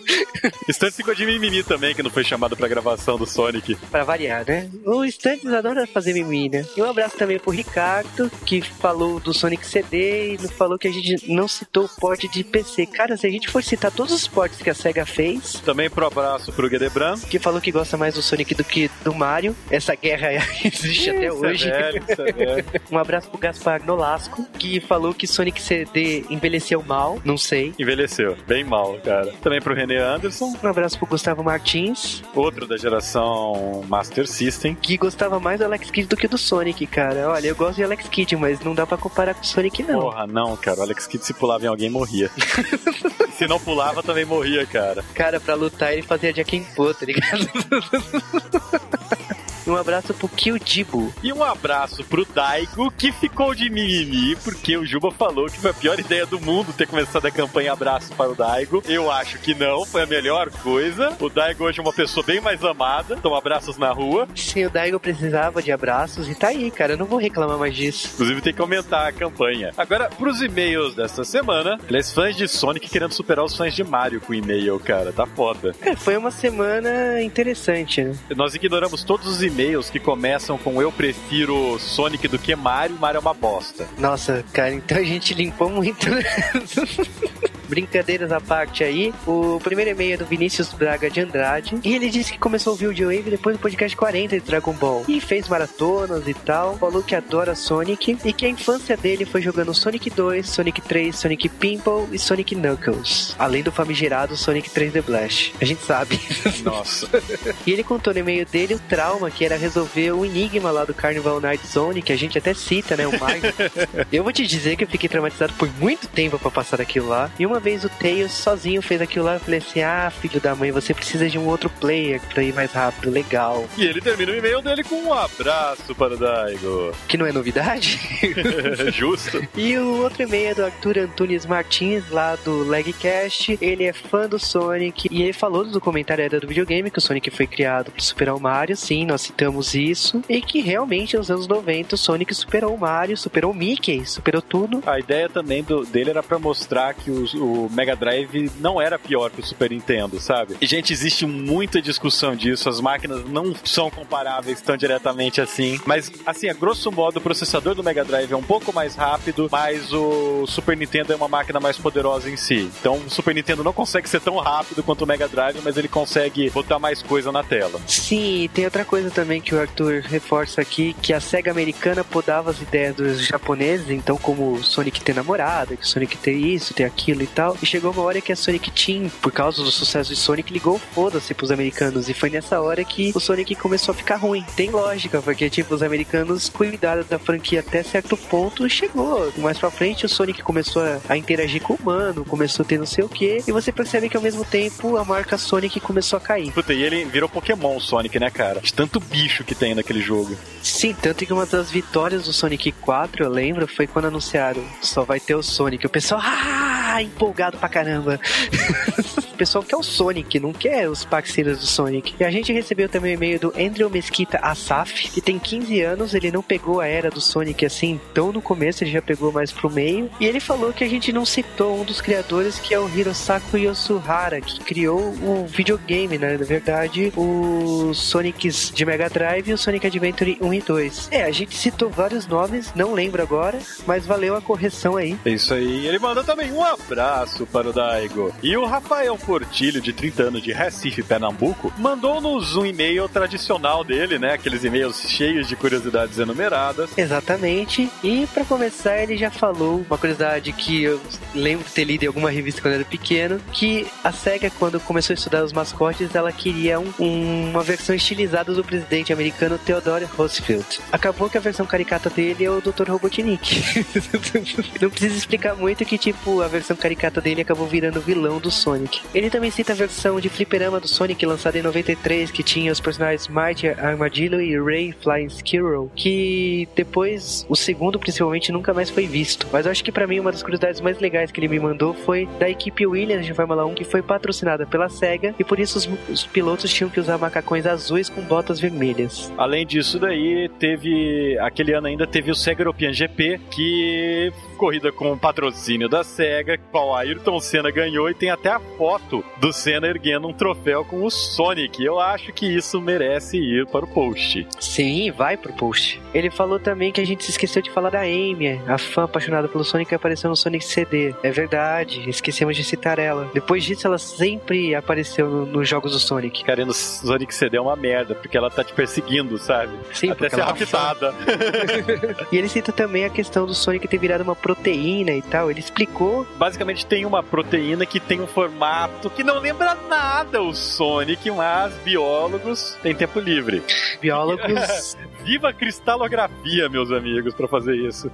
Estantes 0.67 0.95
ficou 0.97 1.13
de 1.15 1.25
mimimi 1.25 1.63
também, 1.63 1.93
que 1.95 2.03
não 2.03 2.09
foi 2.09 2.23
chamado 2.23 2.55
pra 2.55 2.67
gravação 2.67 3.17
do 3.17 3.25
Sonic. 3.25 3.75
Pra 3.91 4.03
variar, 4.03 4.45
né? 4.47 4.69
O 4.85 5.03
Stantes 5.05 5.51
adora 5.51 5.85
fazer 5.87 6.13
mimimi, 6.13 6.49
né? 6.49 6.65
E 6.75 6.81
um 6.81 6.85
abraço 6.89 7.17
também 7.17 7.39
pro 7.39 7.51
Ricardo, 7.51 8.31
que 8.45 8.61
falou 8.61 9.19
do 9.19 9.33
Sonic 9.33 9.65
CD 9.65 10.33
e 10.35 10.37
falou 10.49 10.77
que 10.77 10.87
a 10.87 10.91
gente 10.91 11.31
não 11.31 11.47
citou 11.47 11.85
o 11.85 11.89
port 11.89 12.19
de 12.31 12.43
PC. 12.43 12.85
Cara, 12.87 13.15
se 13.17 13.25
a 13.27 13.29
gente 13.29 13.47
for 13.49 13.63
citar 13.63 13.91
todos 13.91 14.13
os 14.13 14.27
ports 14.27 14.61
que 14.61 14.69
a 14.69 14.73
SEGA 14.73 15.05
fez, 15.05 15.53
Também 15.65 15.89
pro 15.89 16.05
abraço 16.07 16.51
pro 16.53 16.69
Gedebran. 16.69 17.17
que 17.29 17.39
falou 17.39 17.61
que 17.61 17.71
gosta 17.71 17.97
mais 17.97 18.15
do 18.15 18.21
Sonic 18.21 18.53
do 18.55 18.63
que 18.63 18.89
do 19.03 19.13
Mario, 19.13 19.55
essa 19.69 19.95
guerra 19.95 20.33
existe 20.63 21.09
até 21.09 21.27
Isso 21.27 21.45
é 21.45 21.49
hoje. 21.49 21.69
velho, 21.69 22.03
isso 22.09 22.21
é 22.21 22.31
velho. 22.31 22.65
Um 22.91 22.97
abraço 22.97 23.29
pro 23.29 23.37
Gaspar 23.39 23.85
Nolasco, 23.85 24.45
que 24.57 24.79
falou 24.79 25.13
que 25.13 25.27
Sonic 25.27 25.61
CD 25.61 26.23
envelheceu 26.29 26.81
mal, 26.83 27.19
não 27.23 27.37
sei. 27.37 27.66
Envelheceu, 27.77 28.35
bem 28.47 28.63
mal, 28.63 28.97
cara. 29.03 29.33
Também 29.41 29.61
pro 29.61 29.73
René 29.73 29.97
Anderson, 29.97 30.53
Um 30.63 30.67
abraço 30.67 30.97
pro 30.97 31.07
Gustavo 31.07 31.43
Martins, 31.43 32.23
outro 32.35 32.67
da 32.67 32.77
geração 32.77 33.83
Master 33.87 34.27
System. 34.27 34.75
que 34.75 34.97
gostava 34.97 35.39
mais 35.39 35.59
do 35.59 35.65
Alex 35.65 35.89
Kidd 35.91 36.07
do 36.07 36.17
que 36.17 36.27
do 36.27 36.37
Sonic, 36.37 36.85
cara. 36.87 37.29
Olha, 37.29 37.47
eu 37.47 37.55
gosto 37.55 37.75
de 37.77 37.83
Alex 37.83 38.07
Kidd, 38.09 38.35
mas 38.35 38.59
não 38.61 38.73
dá 38.73 38.85
pra 38.85 38.97
comparar 38.97 39.33
com 39.33 39.41
o 39.41 39.45
Sonic, 39.45 39.83
não. 39.83 40.01
Porra, 40.01 40.27
não, 40.27 40.55
cara. 40.57 40.79
O 40.79 40.83
Alex 40.83 41.07
Kidd 41.07 41.25
se 41.25 41.33
pulava 41.33 41.65
em 41.65 41.67
alguém 41.67 41.89
morria. 41.89 42.29
Se 43.37 43.47
não 43.47 43.59
pulava, 43.59 44.01
também 44.01 44.25
morria, 44.25 44.65
cara. 44.65 45.03
Cara, 45.13 45.39
pra 45.39 45.53
lutar 45.53 45.93
ele 45.93 46.01
fazia 46.01 46.33
Jack 46.33 46.57
and 46.57 46.63
Pô, 46.75 46.91
tá 46.91 47.05
ligado? 47.05 47.47
Um 49.67 49.75
abraço 49.75 50.13
pro 50.13 50.29
Kyujibo. 50.29 51.13
E 51.21 51.33
um 51.33 51.43
abraço 51.43 52.01
pro 52.05 52.25
Daigo, 52.25 52.89
que 52.89 53.11
ficou 53.11 53.53
de 53.53 53.69
mimimi, 53.69 54.33
porque 54.37 54.77
o 54.77 54.85
Juba 54.85 55.11
falou 55.11 55.47
que 55.47 55.59
foi 55.59 55.71
a 55.71 55.73
pior 55.73 55.99
ideia 55.99 56.25
do 56.25 56.39
mundo 56.39 56.71
ter 56.71 56.87
começado 56.87 57.25
a 57.25 57.31
campanha 57.31 57.73
Abraço 57.73 58.13
para 58.13 58.31
o 58.31 58.35
Daigo. 58.35 58.81
Eu 58.87 59.11
acho 59.11 59.37
que 59.39 59.53
não, 59.53 59.85
foi 59.85 60.03
a 60.03 60.05
melhor 60.05 60.49
coisa. 60.49 61.13
O 61.19 61.29
Daigo 61.29 61.65
hoje 61.65 61.79
é 61.79 61.81
uma 61.81 61.91
pessoa 61.91 62.25
bem 62.25 62.39
mais 62.39 62.63
amada, 62.63 63.17
toma 63.17 63.37
abraços 63.37 63.77
na 63.77 63.91
rua. 63.91 64.25
Sim, 64.33 64.65
o 64.65 64.69
Daigo 64.69 65.01
precisava 65.01 65.61
de 65.61 65.69
abraços 65.69 66.29
e 66.29 66.35
tá 66.35 66.47
aí, 66.47 66.71
cara. 66.71 66.93
Eu 66.93 66.97
não 66.97 67.05
vou 67.05 67.19
reclamar 67.19 67.57
mais 67.57 67.75
disso. 67.75 68.09
Inclusive 68.13 68.41
tem 68.41 68.53
que 68.53 68.61
aumentar 68.61 69.05
a 69.05 69.11
campanha. 69.11 69.73
Agora, 69.77 70.09
pros 70.09 70.41
e-mails 70.41 70.95
desta 70.95 71.25
semana, 71.25 71.77
aliás, 71.87 72.13
fãs 72.13 72.37
de 72.37 72.47
Sonic 72.47 72.89
querendo 72.89 73.11
superar 73.11 73.43
os 73.43 73.55
fãs 73.55 73.75
de 73.75 73.83
Mario 73.83 74.21
com 74.21 74.33
e-mail, 74.33 74.79
cara. 74.79 75.11
Tá 75.11 75.25
foda. 75.25 75.75
É, 75.81 75.93
foi 75.93 76.15
uma 76.15 76.31
semana 76.31 77.21
interessante, 77.21 78.01
né? 78.01 78.15
Nós 78.33 78.55
ignoramos 78.55 79.03
todos 79.03 79.27
os 79.27 79.43
e-mails 79.43 79.56
que 79.91 79.99
começam 79.99 80.55
com 80.55 80.79
eu 80.79 80.91
prefiro 80.91 81.79
Sonic 81.79 82.27
do 82.27 82.37
que 82.37 82.55
Mario, 82.55 82.95
Mario 82.99 83.17
é 83.17 83.21
uma 83.21 83.33
bosta. 83.33 83.87
Nossa, 83.97 84.45
cara, 84.53 84.71
então 84.71 84.97
a 84.97 85.03
gente 85.03 85.33
limpou 85.33 85.67
muito. 85.67 86.05
Brincadeiras 87.67 88.31
à 88.31 88.39
parte 88.39 88.83
aí, 88.83 89.13
o 89.25 89.59
primeiro 89.61 89.91
e-mail 89.91 90.13
é 90.13 90.17
do 90.17 90.25
Vinícius 90.25 90.73
Braga 90.73 91.09
de 91.09 91.19
Andrade. 91.19 91.77
E 91.83 91.93
ele 91.93 92.09
disse 92.09 92.31
que 92.31 92.39
começou 92.39 92.71
a 92.71 92.73
ouvir 92.73 92.87
o 92.87 92.93
J-Wave 92.93 93.29
depois 93.29 93.57
do 93.57 93.59
podcast 93.59 93.95
40 93.97 94.39
de 94.39 94.45
Dragon 94.45 94.73
Ball. 94.73 95.03
E 95.07 95.19
fez 95.19 95.47
maratonas 95.49 96.27
e 96.27 96.33
tal. 96.33 96.77
Falou 96.77 97.03
que 97.03 97.13
adora 97.13 97.55
Sonic. 97.55 98.17
E 98.23 98.31
que 98.31 98.45
a 98.45 98.49
infância 98.49 98.95
dele 98.95 99.25
foi 99.25 99.41
jogando 99.41 99.73
Sonic 99.73 100.09
2, 100.09 100.47
Sonic 100.47 100.81
3, 100.81 101.13
Sonic 101.13 101.49
Pimple 101.49 102.07
e 102.13 102.17
Sonic 102.19 102.55
Knuckles. 102.55 103.35
Além 103.37 103.63
do 103.63 103.71
famigerado 103.71 104.37
Sonic 104.37 104.69
3D 104.69 105.01
Blast. 105.01 105.53
A 105.59 105.65
gente 105.65 105.83
sabe. 105.83 106.19
Nossa. 106.63 107.07
E 107.65 107.71
ele 107.71 107.83
contou 107.83 108.13
no 108.13 108.19
e-mail 108.19 108.45
dele 108.45 108.75
o 108.75 108.79
trauma 108.79 109.29
que 109.29 109.43
era 109.47 109.55
resolver 109.55 110.11
o 110.11 110.25
enigma 110.25 110.71
lá 110.71 110.83
do 110.83 110.93
Carnival 110.93 111.39
Night 111.39 111.65
Zone, 111.65 112.01
que 112.01 112.11
a 112.11 112.17
gente 112.17 112.37
até 112.37 112.53
cita, 112.53 112.95
né? 112.97 113.07
O 113.07 113.17
Mario. 113.17 113.53
eu 114.11 114.23
vou 114.23 114.33
te 114.33 114.45
dizer 114.45 114.75
que 114.75 114.83
eu 114.83 114.87
fiquei 114.87 115.07
traumatizado 115.07 115.53
por 115.53 115.69
muito 115.79 116.07
tempo 116.07 116.37
pra 116.37 116.51
passar 116.51 116.77
daquilo 116.77 117.07
lá. 117.07 117.31
E 117.39 117.45
uma 117.45 117.59
vez 117.59 117.85
o 117.85 117.89
Tails 117.89 118.33
sozinho 118.33 118.81
fez 118.81 119.01
aquilo 119.01 119.25
lá, 119.25 119.35
eu 119.35 119.39
falei 119.39 119.59
assim: 119.59 119.81
ah, 119.81 120.11
filho 120.11 120.41
da 120.41 120.53
mãe, 120.53 120.71
você 120.71 120.93
precisa 120.93 121.29
de 121.29 121.39
um 121.39 121.47
outro 121.47 121.69
player 121.69 122.21
pra 122.33 122.43
ir 122.43 122.53
mais 122.53 122.71
rápido, 122.71 123.09
legal. 123.09 123.65
E 123.77 123.85
ele 123.85 124.01
termina 124.01 124.33
o 124.33 124.35
e-mail 124.35 124.61
dele 124.61 124.83
com 124.83 124.95
um 124.95 125.13
abraço 125.13 125.95
para 125.95 126.13
o 126.13 126.17
Daigo. 126.17 126.91
Que 127.07 127.17
não 127.17 127.25
é 127.25 127.31
novidade? 127.31 127.99
Justo. 128.91 129.47
E 129.55 129.77
o 129.77 130.01
outro 130.03 130.23
e-mail 130.23 130.49
é 130.49 130.55
do 130.55 130.65
Arthur 130.65 130.99
Antunes 130.99 131.45
Martins, 131.45 132.09
lá 132.09 132.35
do 132.35 132.63
Legcast. 132.63 133.57
Ele 133.61 133.85
é 133.85 133.93
fã 133.93 134.27
do 134.27 134.37
Sonic 134.37 135.07
e 135.09 135.23
ele 135.23 135.33
falou 135.33 135.63
do 135.63 135.71
documentário 135.71 136.23
Era 136.23 136.39
do 136.39 136.47
Videogame, 136.47 136.91
que 136.91 136.97
o 136.97 137.01
Sonic 137.01 137.31
foi 137.31 137.47
criado 137.47 137.91
para 137.91 138.03
superar 138.03 138.35
o 138.35 138.39
Mario. 138.39 138.75
Sim, 138.75 139.05
nós 139.05 139.21
citamos 139.37 139.75
isso. 139.75 140.23
E 140.27 140.41
que 140.41 140.61
realmente 140.61 141.15
nos 141.15 141.29
anos 141.29 141.47
90 141.47 141.93
o 141.93 141.97
Sonic 141.97 142.33
superou 142.33 142.73
o 142.73 142.79
Mario, 142.79 143.15
superou 143.15 143.51
o 143.51 143.55
Mickey, 143.55 144.03
superou 144.03 144.41
tudo. 144.41 144.81
A 144.85 144.99
ideia 144.99 145.29
também 145.29 145.61
do- 145.63 145.85
dele 145.85 146.09
era 146.09 146.23
pra 146.23 146.39
mostrar 146.39 146.95
que 146.95 147.11
os- 147.11 147.35
o, 147.35 147.69
Mega 147.71 147.95
Drive 147.95 148.49
não 148.59 148.81
era 148.81 148.97
pior 148.97 149.29
que 149.29 149.39
o 149.41 149.45
Super 149.45 149.69
Nintendo, 149.69 150.19
sabe? 150.19 150.55
E, 150.59 150.65
gente, 150.65 150.91
existe 150.91 151.25
muita 151.27 151.79
discussão 151.79 152.35
disso. 152.35 152.67
As 152.67 152.81
máquinas 152.81 153.29
não 153.29 153.53
são 153.63 153.91
comparáveis 153.91 154.59
tão 154.59 154.75
diretamente 154.75 155.39
assim. 155.39 155.79
Mas, 155.85 156.11
assim, 156.25 156.49
a 156.49 156.53
grosso 156.53 156.91
modo, 156.91 157.17
o 157.17 157.21
processador 157.21 157.75
do 157.75 157.83
Mega 157.83 158.03
Drive 158.03 158.31
é 158.31 158.35
um 158.35 158.41
pouco 158.43 158.73
mais 158.73 158.95
rápido, 158.95 159.47
mas 159.51 159.93
o 159.93 160.47
Super 160.47 160.75
Nintendo 160.75 161.13
é 161.13 161.15
uma 161.15 161.27
máquina 161.27 161.59
mais 161.59 161.77
poderosa 161.77 162.27
em 162.29 162.37
si. 162.37 162.71
Então, 162.79 162.95
o 163.05 163.09
Super 163.09 163.35
Nintendo 163.35 163.63
não 163.63 163.73
consegue 163.73 164.09
ser 164.09 164.19
tão 164.21 164.37
rápido 164.37 164.81
quanto 164.81 165.03
o 165.03 165.07
Mega 165.07 165.27
Drive, 165.27 165.59
mas 165.63 165.77
ele 165.77 165.87
consegue 165.87 166.49
botar 166.49 166.79
mais 166.79 167.03
coisa 167.03 167.31
na 167.31 167.43
tela. 167.43 167.79
Sim, 167.85 168.49
tem 168.53 168.65
outra 168.65 168.83
coisa 168.83 169.11
também 169.17 169.41
que 169.41 169.55
o 169.55 169.59
Arthur 169.59 170.03
reforça 170.05 170.61
aqui, 170.61 170.95
que 171.01 171.11
a 171.11 171.19
SEGA 171.19 171.49
americana 171.49 172.03
podava 172.03 172.51
as 172.51 172.61
ideias 172.61 172.95
dos 172.95 173.25
japoneses, 173.25 173.89
então 173.89 174.15
como 174.15 174.63
Sonic 174.63 175.01
ter 175.01 175.15
namorada, 175.15 175.75
que 175.75 175.87
Sonic 175.87 176.15
ter 176.17 176.33
isso, 176.33 176.71
ter 176.71 176.83
aquilo 176.83 177.23
e 177.23 177.27
tal. 177.27 177.57
E 177.59 177.65
chegou 177.65 177.91
uma 177.91 178.03
hora 178.03 178.21
que 178.21 178.31
a 178.31 178.35
Sonic 178.35 178.69
Team, 178.69 179.09
por 179.19 179.31
causa 179.31 179.63
do 179.63 179.71
sucesso 179.71 180.13
de 180.13 180.19
Sonic, 180.19 180.53
ligou 180.53 180.77
foda-se 180.77 181.33
pros 181.33 181.49
americanos. 181.49 182.09
E 182.09 182.13
foi 182.13 182.29
nessa 182.29 182.61
hora 182.61 182.83
que 182.83 183.11
o 183.15 183.19
Sonic 183.19 183.55
começou 183.55 183.91
a 183.91 183.95
ficar 183.95 184.17
ruim. 184.17 184.45
Tem 184.55 184.69
lógica, 184.69 185.19
porque 185.19 185.49
tipo, 185.49 185.73
os 185.73 185.81
americanos 185.81 186.47
cuidaram 186.47 187.03
da 187.09 187.17
franquia 187.17 187.61
até 187.61 187.81
certo 187.81 188.15
ponto 188.15 188.69
chegou. 188.69 189.33
Mais 189.37 189.57
pra 189.57 189.71
frente 189.71 190.05
o 190.05 190.09
Sonic 190.09 190.43
começou 190.43 190.83
a, 191.09 191.17
interagir 191.17 191.59
com 191.63 191.73
o 191.73 191.77
humano, 191.77 192.23
começou 192.23 192.63
a 192.63 192.67
ter 192.67 192.77
não 192.77 192.85
sei 192.85 193.03
o 193.03 193.09
que. 193.09 193.43
E 193.47 193.51
você 193.51 193.71
percebe 193.71 194.09
que 194.09 194.17
ao 194.17 194.21
mesmo 194.21 194.45
tempo 194.45 194.95
a 194.95 195.03
marca 195.03 195.39
Sonic 195.39 195.79
começou 195.79 196.17
a 196.17 196.19
cair. 196.19 196.51
Puta, 196.51 196.71
e 196.71 196.83
ele 196.83 197.03
virou 197.05 197.27
Pokémon 197.27 197.79
Sonic, 197.79 198.19
né, 198.19 198.29
cara? 198.29 198.61
De 198.61 198.71
tanto 198.71 198.99
bicho 199.09 199.43
que 199.43 199.55
tem 199.55 199.75
naquele 199.75 200.01
jogo. 200.01 200.37
Sim, 200.61 200.93
tanto 200.93 201.25
que 201.25 201.33
uma 201.33 201.45
das 201.45 201.71
vitórias 201.71 202.25
do 202.25 202.33
Sonic 202.33 202.71
4, 202.71 203.23
eu 203.23 203.29
lembro, 203.29 203.67
foi 203.67 203.87
quando 203.87 204.05
anunciaram 204.05 204.63
só 204.81 205.03
vai 205.03 205.19
ter 205.19 205.35
o 205.35 205.43
Sonic. 205.43 205.85
O 205.85 205.89
pessoal, 205.89 206.21
ah, 206.23 207.01
empolgado 207.01 207.57
pra 207.57 207.69
caramba. 207.69 208.19
o 209.37 209.45
pessoal 209.47 209.63
quer 209.63 209.77
o 209.77 209.83
Sonic, 209.83 210.39
não 210.39 210.51
quer 210.51 210.89
os 210.89 211.05
parceiros 211.05 211.59
do 211.59 211.67
Sonic. 211.67 212.15
E 212.19 212.23
a 212.23 212.31
gente 212.31 212.51
recebeu 212.51 212.89
também 212.89 213.13
o 213.13 213.17
e-mail 213.17 213.39
do 213.39 213.53
Andrew 213.55 213.87
Mesquita 213.87 214.39
Asaf, 214.41 215.11
que 215.11 215.21
tem 215.21 215.37
15 215.37 215.79
anos, 215.81 216.13
ele 216.15 216.31
não 216.31 216.41
pegou 216.41 216.81
a 216.81 216.87
era 216.87 217.11
do 217.11 217.21
Sonic 217.21 217.63
assim 217.63 218.01
tão 218.15 218.31
no 218.31 218.41
começo, 218.41 218.83
ele 218.83 218.91
já 218.91 219.01
pegou 219.01 219.31
mais 219.31 219.51
pro 219.51 219.69
meio. 219.69 220.09
E 220.19 220.25
ele 220.25 220.39
falou 220.39 220.73
que 220.73 220.83
a 220.83 220.89
gente 220.89 221.13
não 221.13 221.23
citou 221.23 221.79
um 221.79 221.83
dos 221.83 222.01
criadores, 222.01 222.57
que 222.57 222.73
é 222.73 222.79
o 222.79 222.89
Hirosaku 222.89 223.57
Yosuhara, 223.57 224.41
que 224.41 224.59
criou 224.61 224.99
o 224.99 225.45
videogame, 225.47 226.17
né? 226.17 226.35
Na 226.35 226.45
verdade, 226.45 227.13
os 227.15 227.97
Sonics 227.99 228.71
de 228.73 228.85
Mega 228.85 229.07
Drive 229.07 229.49
e 229.49 229.53
o 229.53 229.57
Sonic 229.57 229.85
Adventure 229.85 230.37
1 230.41 230.53
e 230.53 230.61
2. 230.61 231.07
É, 231.11 231.23
a 231.23 231.31
gente 231.31 231.55
citou 231.55 231.91
vários 231.91 232.25
nomes, 232.25 232.73
não 232.75 232.93
lembro 232.93 233.21
agora, 233.21 233.59
mas 233.85 234.05
valeu 234.07 234.35
a 234.35 234.41
correção 234.41 234.97
aí. 234.97 235.15
É 235.23 235.29
isso 235.29 235.53
aí. 235.53 235.85
Ele 235.85 235.99
mandou 235.99 236.23
também 236.23 236.51
um 236.51 236.63
abraço 236.63 237.45
para 237.45 237.69
o 237.69 237.73
Daigo. 237.73 238.33
E 238.41 238.57
o 238.57 238.65
Rafael 238.65 239.15
Portilho, 239.27 239.81
de 239.81 239.91
30 239.91 240.23
anos, 240.23 240.41
de 240.41 240.53
Recife, 240.53 241.03
Pernambuco, 241.03 241.73
mandou-nos 241.77 242.55
um 242.55 242.65
e-mail 242.65 243.09
tradicional 243.09 243.83
dele, 243.83 244.17
né? 244.17 244.31
Aqueles 244.35 244.63
e-mails 244.63 245.01
cheios 245.09 245.49
de 245.49 245.55
curiosidades 245.57 246.17
enumeradas. 246.17 246.89
Exatamente. 246.97 247.89
E 248.01 248.25
pra 248.33 248.45
começar, 248.45 249.03
ele 249.03 249.17
já 249.17 249.29
falou 249.29 249.83
uma 249.85 249.97
curiosidade 249.97 250.53
que 250.53 250.83
eu 250.83 251.01
lembro 251.35 251.65
de 251.65 251.71
ter 251.73 251.83
lido 251.83 252.03
em 252.03 252.07
alguma 252.07 252.31
revista 252.31 252.61
quando 252.61 252.75
era 252.75 252.85
pequeno, 252.85 253.37
que 253.51 253.85
a 254.01 254.13
SEGA, 254.13 254.49
quando 254.57 254.79
começou 254.79 255.13
a 255.13 255.15
estudar 255.15 255.43
os 255.43 255.51
mascotes, 255.51 256.15
ela 256.15 256.31
queria 256.31 256.79
um- 256.79 256.93
um- 256.97 257.49
uma 257.51 257.63
versão 257.63 257.93
estilizada 257.93 258.53
do 258.53 258.63
presidente 258.63 259.11
americano 259.11 259.57
Theodore 259.57 260.05
Roosevelt. 260.05 260.79
Acabou 260.89 261.29
que 261.29 261.37
a 261.37 261.41
versão 261.41 261.65
caricata 261.65 262.09
dele 262.09 262.45
é 262.45 262.49
o 262.49 262.61
Dr. 262.61 262.89
Robotnik. 262.89 263.61
Não 264.81 264.89
precisa 264.89 265.17
explicar 265.17 265.53
muito 265.55 265.83
que, 265.83 265.97
tipo, 265.97 266.41
a 266.41 266.47
versão 266.47 266.77
caricata 266.77 267.19
dele 267.19 267.41
acabou 267.41 267.67
virando 267.67 267.99
vilão 267.99 268.39
do 268.39 268.49
Sonic. 268.49 269.01
Ele 269.17 269.31
também 269.31 269.49
cita 269.49 269.73
a 269.73 269.75
versão 269.75 270.19
de 270.19 270.29
fliperama 270.29 270.79
do 270.79 270.87
Sonic 270.87 271.25
lançada 271.25 271.57
em 271.57 271.63
93, 271.63 272.29
que 272.29 272.43
tinha 272.43 272.71
os 272.71 272.79
personagens 272.79 273.27
Mighty 273.27 273.67
Armadillo 273.67 274.39
e 274.39 274.55
Ray 274.61 274.91
Flying 274.91 275.27
Squirrel, 275.27 275.89
que 275.95 276.69
depois, 276.75 277.43
o 277.49 277.55
segundo 277.55 277.97
principalmente, 277.97 278.51
nunca 278.51 278.75
mais 278.75 278.91
foi 278.91 279.07
visto. 279.07 279.47
Mas 279.51 279.65
eu 279.65 279.71
acho 279.71 279.83
que 279.83 279.91
pra 279.91 280.05
mim 280.05 280.19
uma 280.19 280.31
das 280.31 280.43
curiosidades 280.43 280.79
mais 280.81 280.99
legais 280.99 281.31
que 281.31 281.39
ele 281.39 281.47
me 281.47 281.59
mandou 281.59 281.95
foi 281.95 282.29
da 282.37 282.47
equipe 282.47 282.85
Williams 282.85 283.25
de 283.25 283.33
Fórmula 283.33 283.65
1, 283.65 283.73
que 283.73 283.83
foi 283.83 284.03
patrocinada 284.03 284.67
pela 284.67 284.87
SEGA, 284.87 285.33
e 285.39 285.43
por 285.43 285.59
isso 285.59 285.79
os, 285.79 285.89
os 286.07 286.23
pilotos 286.27 286.71
tinham 286.71 286.87
que 286.87 286.99
usar 286.99 287.17
macacões 287.17 287.65
azuis 287.65 288.09
com 288.09 288.21
botas 288.21 288.59
vermelhas. 288.59 289.33
Além 289.35 289.65
disso 289.65 289.97
daí, 289.97 290.47
teve. 290.59 291.35
Aquele 291.39 291.73
ano 291.73 291.87
ainda 291.87 292.05
teve 292.05 292.29
o 292.29 292.35
Sega 292.35 292.61
European 292.61 292.93
GP, 292.93 293.41
que 293.49 294.31
corrida 294.57 294.91
com 294.91 295.11
o 295.13 295.17
patrocínio 295.17 295.87
da 295.87 296.03
SEGA, 296.03 296.57
qual 296.71 296.93
Ayrton 296.95 297.39
Senna 297.39 297.71
ganhou 297.71 298.09
e 298.09 298.13
tem 298.13 298.29
até 298.29 298.49
a 298.49 298.59
foto 298.59 299.23
do 299.37 299.53
Senna 299.53 299.87
erguendo 299.87 300.27
um 300.27 300.33
troféu 300.33 300.83
com 300.83 301.05
o 301.05 301.09
Sonic. 301.11 301.83
Eu 301.83 301.99
acho 301.99 302.33
que 302.33 302.45
isso 302.45 302.81
merece 302.81 303.37
ir 303.37 303.65
para 303.67 303.85
o 303.85 303.87
post. 303.87 304.45
Sim, 304.59 305.11
vai 305.11 305.37
pro 305.37 305.53
post. 305.53 306.01
Ele 306.13 306.29
falou 306.29 306.59
também 306.59 306.91
que 306.91 306.99
a 306.99 307.05
gente 307.05 307.23
se 307.23 307.31
esqueceu 307.31 307.61
de 307.61 307.69
falar 307.71 307.89
da 307.91 308.01
Amy, 308.01 308.59
a 308.67 308.77
fã 308.77 309.03
apaixonada 309.03 309.47
pelo 309.47 309.63
Sonic 309.63 309.89
que 309.89 309.95
apareceu 309.95 310.29
no 310.29 310.35
Sonic 310.35 310.65
CD. 310.65 311.13
É 311.23 311.29
verdade, 311.31 312.09
esquecemos 312.09 312.55
de 312.55 312.63
citar 312.63 312.99
ela. 312.99 313.29
Depois 313.33 313.63
disso, 313.63 313.85
ela 313.87 313.97
sempre 313.97 314.73
apareceu 314.75 315.29
no- 315.29 315.45
nos 315.45 315.69
jogos 315.69 315.91
do 315.93 315.99
Sonic. 315.99 316.43
Cara, 316.43 316.65
no 316.65 316.73
Sonic 316.73 317.33
CD 317.33 317.57
é 317.57 317.61
uma 317.61 317.75
merda, 317.75 318.15
porque 318.15 318.35
ela 318.37 318.49
tá 318.49 318.63
te 318.63 318.73
perseguindo, 318.73 319.37
sabe? 319.37 319.71
Sim, 319.93 320.09
Até 320.09 320.29
ser 320.29 320.37
fã. 320.37 320.43
raptada. 320.45 321.13
E 322.31 322.37
ele 322.37 322.47
cita 322.49 322.71
também 322.71 323.05
a 323.05 323.09
questão 323.09 323.45
do 323.45 323.53
Sonic 323.53 323.87
ter 323.87 323.97
virado 323.97 324.21
uma 324.23 324.35
proteína 324.47 325.11
e 325.11 325.21
tal. 325.21 325.51
Ele 325.51 325.59
explicou. 325.59 326.25
Basicamente 326.37 326.85
tem 326.85 327.05
uma 327.05 327.21
proteína 327.21 327.85
que 327.85 327.99
tem 327.99 328.21
um 328.21 328.27
formato 328.27 329.09
que 329.09 329.23
não 329.23 329.39
lembra 329.39 329.75
nada 329.89 330.41
o 330.41 330.53
Sonic, 330.53 331.29
mas 331.31 331.73
biólogos 331.83 332.77
têm 332.81 332.95
tempo 332.95 333.19
livre. 333.19 333.61
Biólogos. 333.99 334.95
Viva 335.27 335.51
cristalografia, 335.51 336.69
meus 336.69 336.89
amigos, 336.89 337.33
pra 337.33 337.49
fazer 337.49 337.75
isso. 337.75 338.09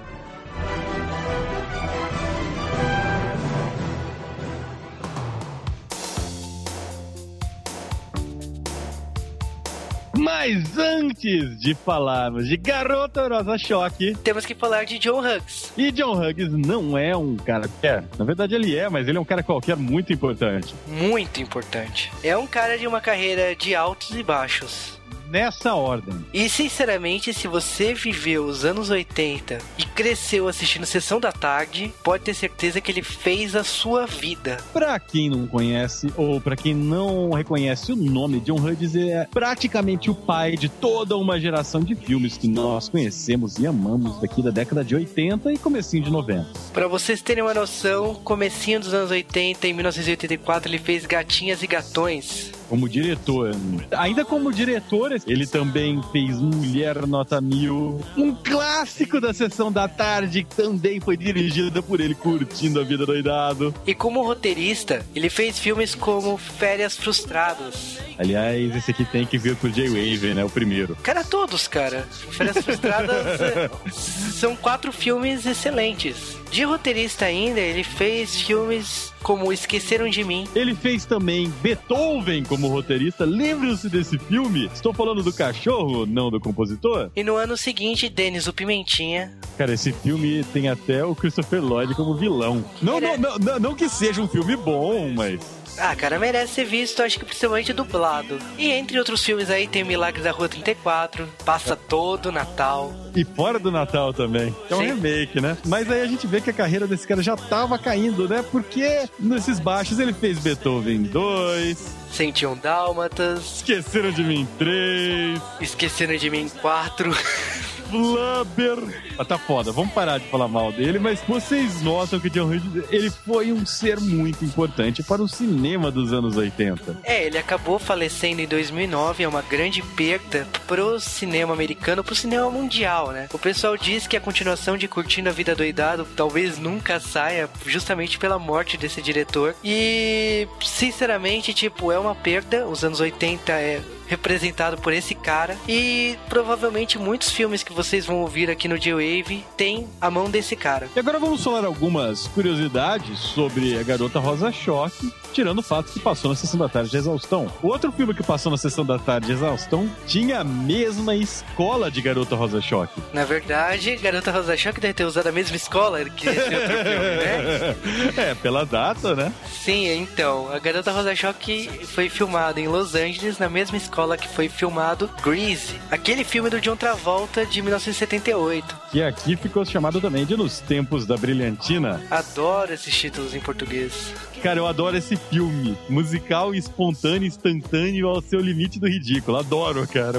Mas 10.27 10.77
antes 10.77 11.57
de 11.61 11.73
falarmos 11.73 12.49
de 12.49 12.57
Garota 12.57 13.29
Rosa 13.29 13.57
Choque, 13.57 14.13
Temos 14.25 14.45
que 14.45 14.57
falar 14.57 14.83
de 14.85 14.99
John 14.99 15.21
Hughes. 15.21 15.73
e 15.77 15.93
John 15.93 16.15
Hughes 16.21 16.51
não 16.53 16.99
é 16.99 17.17
um 17.17 17.37
cara 17.37 17.69
qualquer. 17.69 18.03
Na 18.19 18.25
verdade, 18.25 18.57
ele 18.57 18.75
é, 18.77 18.89
mas 18.89 19.07
ele 19.07 19.19
é 19.19 19.21
um 19.21 19.25
cara 19.25 19.45
qualquer 19.45 19.77
muito 19.77 20.13
importante. 20.13 20.75
Muito 20.89 21.41
importante. 21.41 22.11
É 22.25 22.37
um 22.37 22.45
cara 22.45 22.77
de 22.77 22.89
uma 22.89 23.01
carreira 23.01 23.55
de 23.55 23.73
altos 23.77 24.11
e 24.17 24.23
baixos. 24.25 24.96
Nessa 25.29 25.75
ordem. 25.75 26.15
E 26.33 26.49
sinceramente, 26.49 27.33
se 27.33 27.49
você 27.49 27.95
viveu 27.95 28.45
os 28.45 28.65
anos 28.65 28.91
80 28.91 29.59
e 29.79 29.85
cresceu 29.85 30.49
assistindo 30.49 30.87
Sessão 30.87 31.21
da 31.21 31.33
Tarde, 31.33 31.93
pode 32.03 32.25
ter 32.25 32.35
certeza 32.35 32.81
que 32.81 32.91
ele 32.91 33.03
fez 33.03 33.55
a 33.55 33.65
sua 33.65 34.07
vida. 34.07 34.59
Pra 34.73 34.99
quem 34.99 35.31
não 35.31 35.47
conhece, 35.47 36.13
ou 36.17 36.41
pra 36.41 36.57
quem 36.57 36.75
não 36.75 37.31
reconhece 37.31 37.93
o 37.93 37.97
nome, 37.97 38.41
John 38.41 38.57
Hughes 38.57 38.95
é 38.95 39.27
praticamente 39.31 40.11
o 40.11 40.15
pai 40.15 40.57
de 40.57 40.69
toda 40.69 41.17
uma 41.17 41.41
geração 41.41 41.81
de 41.81 41.95
filmes 41.95 42.37
que 42.37 42.49
nós 42.49 42.89
conhecemos 42.89 43.59
e 43.59 43.67
amamos 43.67 44.21
daqui 44.21 44.43
da 44.43 44.51
década 44.51 44.85
de 44.85 44.95
80 44.95 45.53
e 45.53 45.59
comecinho 45.59 46.05
de 46.05 46.11
90. 46.11 46.47
Pra 46.73 46.89
vocês 46.89 47.23
terem 47.23 47.43
uma 47.43 47.55
noção, 47.55 48.15
comecinho 48.15 48.81
dos 48.81 48.93
anos 48.95 49.11
80, 49.11 49.67
em 49.67 49.73
1984, 49.73 50.71
ele 50.71 50.79
fez 50.79 51.07
Gatinhas 51.07 51.63
e 51.63 51.67
Gatões. 51.67 52.53
Como 52.69 52.89
diretor. 52.89 53.55
Ainda 53.93 54.25
como 54.25 54.53
diretor, 54.53 55.13
ele 55.27 55.47
também 55.47 56.01
fez 56.13 56.39
Mulher 56.39 57.07
Nota 57.07 57.41
Mil, 57.41 58.01
um 58.17 58.35
clássico 58.35 59.21
da 59.21 59.33
sessão 59.33 59.71
da 59.71 59.89
tarde, 59.89 60.45
que 60.45 60.57
também 60.57 61.01
foi 61.01 61.17
dirigida 61.17 61.83
por 61.83 62.01
ele, 62.01 62.15
curtindo 62.15 62.81
a 62.81 62.85
vida 62.85 63.07
doidado. 63.07 63.75
E 63.87 63.95
como 63.95 64.23
roteirista, 64.23 65.05
ele 65.15 65.29
fez 65.29 65.59
filmes 65.59 65.95
como 65.95 66.37
Férias 66.37 66.97
Frustradas. 66.97 67.99
Aliás, 68.19 68.75
esse 68.75 68.91
aqui 68.91 69.05
tem 69.05 69.27
que 69.27 69.37
vir 69.37 69.57
pro 69.57 69.71
J-Wave, 69.71 70.35
né? 70.35 70.45
O 70.45 70.51
primeiro. 70.51 70.97
Cara, 71.03 71.23
todos, 71.23 71.69
cara. 71.69 72.03
Férias 72.31 72.65
Frustradas 72.65 73.71
são 74.35 74.57
quatro 74.57 74.93
filmes 74.93 75.45
excelentes. 75.45 76.37
De 76.51 76.65
roteirista 76.65 77.25
ainda, 77.25 77.61
ele 77.61 77.85
fez 77.85 78.41
filmes 78.41 79.13
como 79.23 79.53
Esqueceram 79.53 80.09
de 80.09 80.25
Mim. 80.25 80.47
Ele 80.55 80.75
fez 80.75 81.05
também 81.05 81.53
Beethoven 81.63 82.45
como 82.45 82.69
roteirista. 82.69 83.25
Lembrem-se 83.25 83.89
desse 83.89 84.19
filme? 84.19 84.71
Estou 84.73 84.95
falando 84.95 85.23
do 85.23 85.33
cachorro, 85.33 86.07
não 86.07 86.31
do 86.31 86.41
compositor? 86.41 87.11
E 87.15 87.25
no 87.25 87.37
ano 87.37 87.57
seguinte, 87.57 88.09
Denis 88.09 88.47
o 88.47 88.53
Pimentinha. 88.53 89.33
Cara, 89.59 89.75
esse 89.75 89.93
filme 89.93 90.45
tem 90.53 90.69
até 90.69 91.05
o 91.05 91.15
Christopher 91.15 91.63
Lloyd 91.63 91.95
como 91.95 92.15
vilão. 92.15 92.65
Não, 92.81 93.01
não, 93.01 93.17
não, 93.17 93.39
não, 93.39 93.59
não 93.59 93.75
que 93.75 93.89
seja 93.89 94.23
um 94.23 94.29
filme 94.29 94.57
bom, 94.57 95.11
mas 95.13 95.41
ah, 95.79 95.95
cara, 95.95 96.19
merece 96.19 96.55
ser 96.55 96.65
visto, 96.65 97.03
acho 97.03 97.19
que 97.19 97.25
principalmente 97.25 97.73
dublado. 97.73 98.39
E 98.59 98.71
entre 98.71 98.99
outros 98.99 99.25
filmes 99.25 99.51
aí 99.51 99.67
tem 99.67 99.85
Milagres 99.85 100.25
da 100.25 100.31
Rua 100.31 100.49
34, 100.49 101.29
Passa 101.45 101.77
Todo 101.77 102.33
Natal. 102.33 102.95
E 103.15 103.25
fora 103.25 103.59
do 103.59 103.71
Natal 103.71 104.13
também. 104.13 104.55
É 104.71 104.75
um 104.75 104.79
Sim. 104.79 104.87
remake, 104.87 105.41
né? 105.41 105.57
Mas 105.67 105.91
aí 105.91 106.03
a 106.03 106.07
gente 106.07 106.27
vê 106.27 106.41
que 106.41 106.51
a 106.51 106.53
carreira 106.53 106.87
desse 106.87 107.07
cara 107.07 107.23
já 107.23 107.37
tava 107.37 107.79
caindo, 107.79 108.29
né? 108.29 108.45
Porque 108.51 109.09
nesses 109.19 109.59
baixos 109.59 109.99
ele 109.99 110.13
fez 110.13 110.39
Beethoven 110.39 111.03
2, 111.05 111.79
101 112.13 112.57
Dálmatas, 112.57 113.57
Esqueceram 113.57 114.11
de 114.11 114.23
Mim 114.23 114.47
3, 114.59 115.41
Esqueceram 115.61 116.17
de 116.17 116.31
Mim 116.31 116.49
4. 116.61 117.11
Flubber. 117.91 118.79
Ah, 119.19 119.25
tá 119.25 119.39
foda, 119.39 119.73
vamos 119.73 119.93
parar 119.93 120.19
de 120.19 120.27
falar 120.27 120.49
mal 120.49 120.73
dele, 120.73 120.99
mas 120.99 121.21
vocês 121.27 121.83
notam 121.83 122.21
que 122.21 122.29
John 122.29 122.47
Hughes, 122.47 122.85
ele 122.91 123.11
foi 123.11 123.53
um 123.53 123.65
ser 123.65 123.99
muito 124.01 124.45
importante 124.45 125.03
para 125.03 125.23
o 125.23 125.29
cinema 125.29 125.91
dos 125.91 126.13
anos 126.13 126.37
80. 126.37 126.99
É, 127.03 127.25
ele 127.25 127.39
acabou 127.39 127.79
falecendo 127.79 128.41
em 128.41 128.47
2009, 128.47 129.25
é 129.25 129.29
uma 129.29 129.43
grande 129.43 129.83
perda 129.83 130.47
pro 130.67 131.01
cinema 131.01 131.53
americano, 131.53 132.05
pro 132.05 132.15
cinema 132.15 132.51
mundial, 132.51 133.11
né? 133.11 133.29
O 133.33 133.39
pessoal 133.39 133.77
diz 133.77 134.07
que 134.07 134.17
a 134.17 134.21
continuação 134.21 134.77
de 134.77 134.89
Curtindo 134.89 135.29
a 135.29 135.33
Vida 135.33 135.55
Doidado 135.55 136.07
talvez 136.17 136.59
nunca 136.59 137.01
saia, 137.01 137.49
justamente 137.65 138.19
pela 138.19 138.39
morte 138.39 138.77
desse 138.77 139.01
diretor. 139.01 139.55
E, 139.65 140.47
sinceramente, 140.63 141.55
tipo, 141.55 141.91
é 141.93 141.99
uma 141.99 142.15
perda. 142.15 142.67
Os 142.67 142.85
anos 142.85 143.01
80 143.01 143.53
é 143.53 143.83
representado 144.07 144.79
por 144.79 144.93
esse 144.93 145.15
cara 145.15 145.57
e 145.69 146.17
provavelmente 146.29 146.99
muitos 146.99 147.31
filmes 147.31 147.63
que 147.63 147.73
vocês 147.73 148.07
vão 148.07 148.21
ouvir 148.21 148.51
aqui 148.51 148.69
no 148.69 148.79
J-Wave 148.79 149.45
tem 149.57 149.87
a 150.01 150.11
mão 150.11 150.31
desse 150.31 150.57
cara. 150.57 150.89
E 150.95 150.99
agora 150.99 151.19
vamos 151.19 151.43
falar 151.43 151.65
algumas 151.65 152.27
curiosidades 152.29 153.19
sobre 153.19 153.79
a 153.79 153.83
Garota 153.83 154.19
Rosa 154.19 154.53
Choque, 154.53 155.13
tirando 155.33 155.59
o 155.59 155.63
fato 155.63 155.93
que 155.93 156.01
passou 156.01 156.31
na 156.31 156.37
Sessão 156.37 156.59
da 156.59 156.69
Tarde 156.69 156.91
de 156.91 156.97
Exaustão. 156.97 157.53
O 157.63 157.69
outro 157.69 157.91
filme 157.93 158.15
que 158.15 158.23
passou 158.23 158.51
na 158.51 158.59
Sessão 158.59 158.85
da 158.85 158.99
Tarde 158.99 159.27
de 159.27 159.33
Exaustão 159.33 159.91
tinha 160.07 160.41
a 160.41 160.45
mesma 160.45 161.15
escola 161.15 161.91
de 161.91 162.01
Garota 162.01 162.37
Rosa 162.37 162.61
Choque. 162.61 163.03
Na 163.13 163.25
verdade, 163.25 163.97
Garota 163.97 164.31
Rosa 164.31 164.57
Choque 164.57 164.81
deve 164.81 164.95
ter 164.95 165.05
usado 165.05 165.27
a 165.27 165.33
mesma 165.33 165.57
escola 165.57 166.05
que 166.05 166.29
esse 166.29 166.41
outro 166.41 166.77
filme, 166.77 167.17
né? 167.17 167.77
é, 168.31 168.35
pela 168.35 168.65
data, 168.65 169.15
né? 169.15 169.33
Sim, 169.65 169.89
então, 169.99 170.51
a 170.53 170.59
Garota 170.59 170.93
Rosa 170.93 171.15
Choque 171.15 171.69
foi 171.87 172.09
filmado 172.09 172.61
em 172.61 172.69
Los 172.69 172.95
Angeles, 172.95 173.39
na 173.39 173.49
mesma 173.49 173.77
escola 173.77 173.96
que 174.19 174.29
foi 174.29 174.47
filmado 174.47 175.09
Grease, 175.23 175.81
aquele 175.91 176.23
filme 176.23 176.51
do 176.51 176.61
John 176.61 176.77
Travolta 176.77 177.47
de 177.47 177.63
1978. 177.63 178.77
Que 178.93 179.03
aqui 179.03 179.37
ficou 179.37 179.65
chamado 179.65 180.03
também 180.03 180.27
de 180.27 180.37
Nos 180.37 180.61
Tempos 180.61 181.07
da 181.07 181.17
Brilhantina. 181.17 182.03
Adoro 182.11 182.75
esses 182.75 182.95
títulos 182.95 183.35
em 183.35 183.41
português. 183.41 184.13
Cara, 184.43 184.59
eu 184.59 184.67
adoro 184.67 184.99
esse 184.99 185.17
filme. 185.17 185.77
Musical, 185.89 186.55
espontâneo, 186.55 187.27
instantâneo 187.27 188.09
ao 188.09 188.21
seu 188.21 188.39
limite 188.39 188.79
do 188.79 188.87
ridículo. 188.87 189.39
Adoro, 189.39 189.89
cara. 189.89 190.19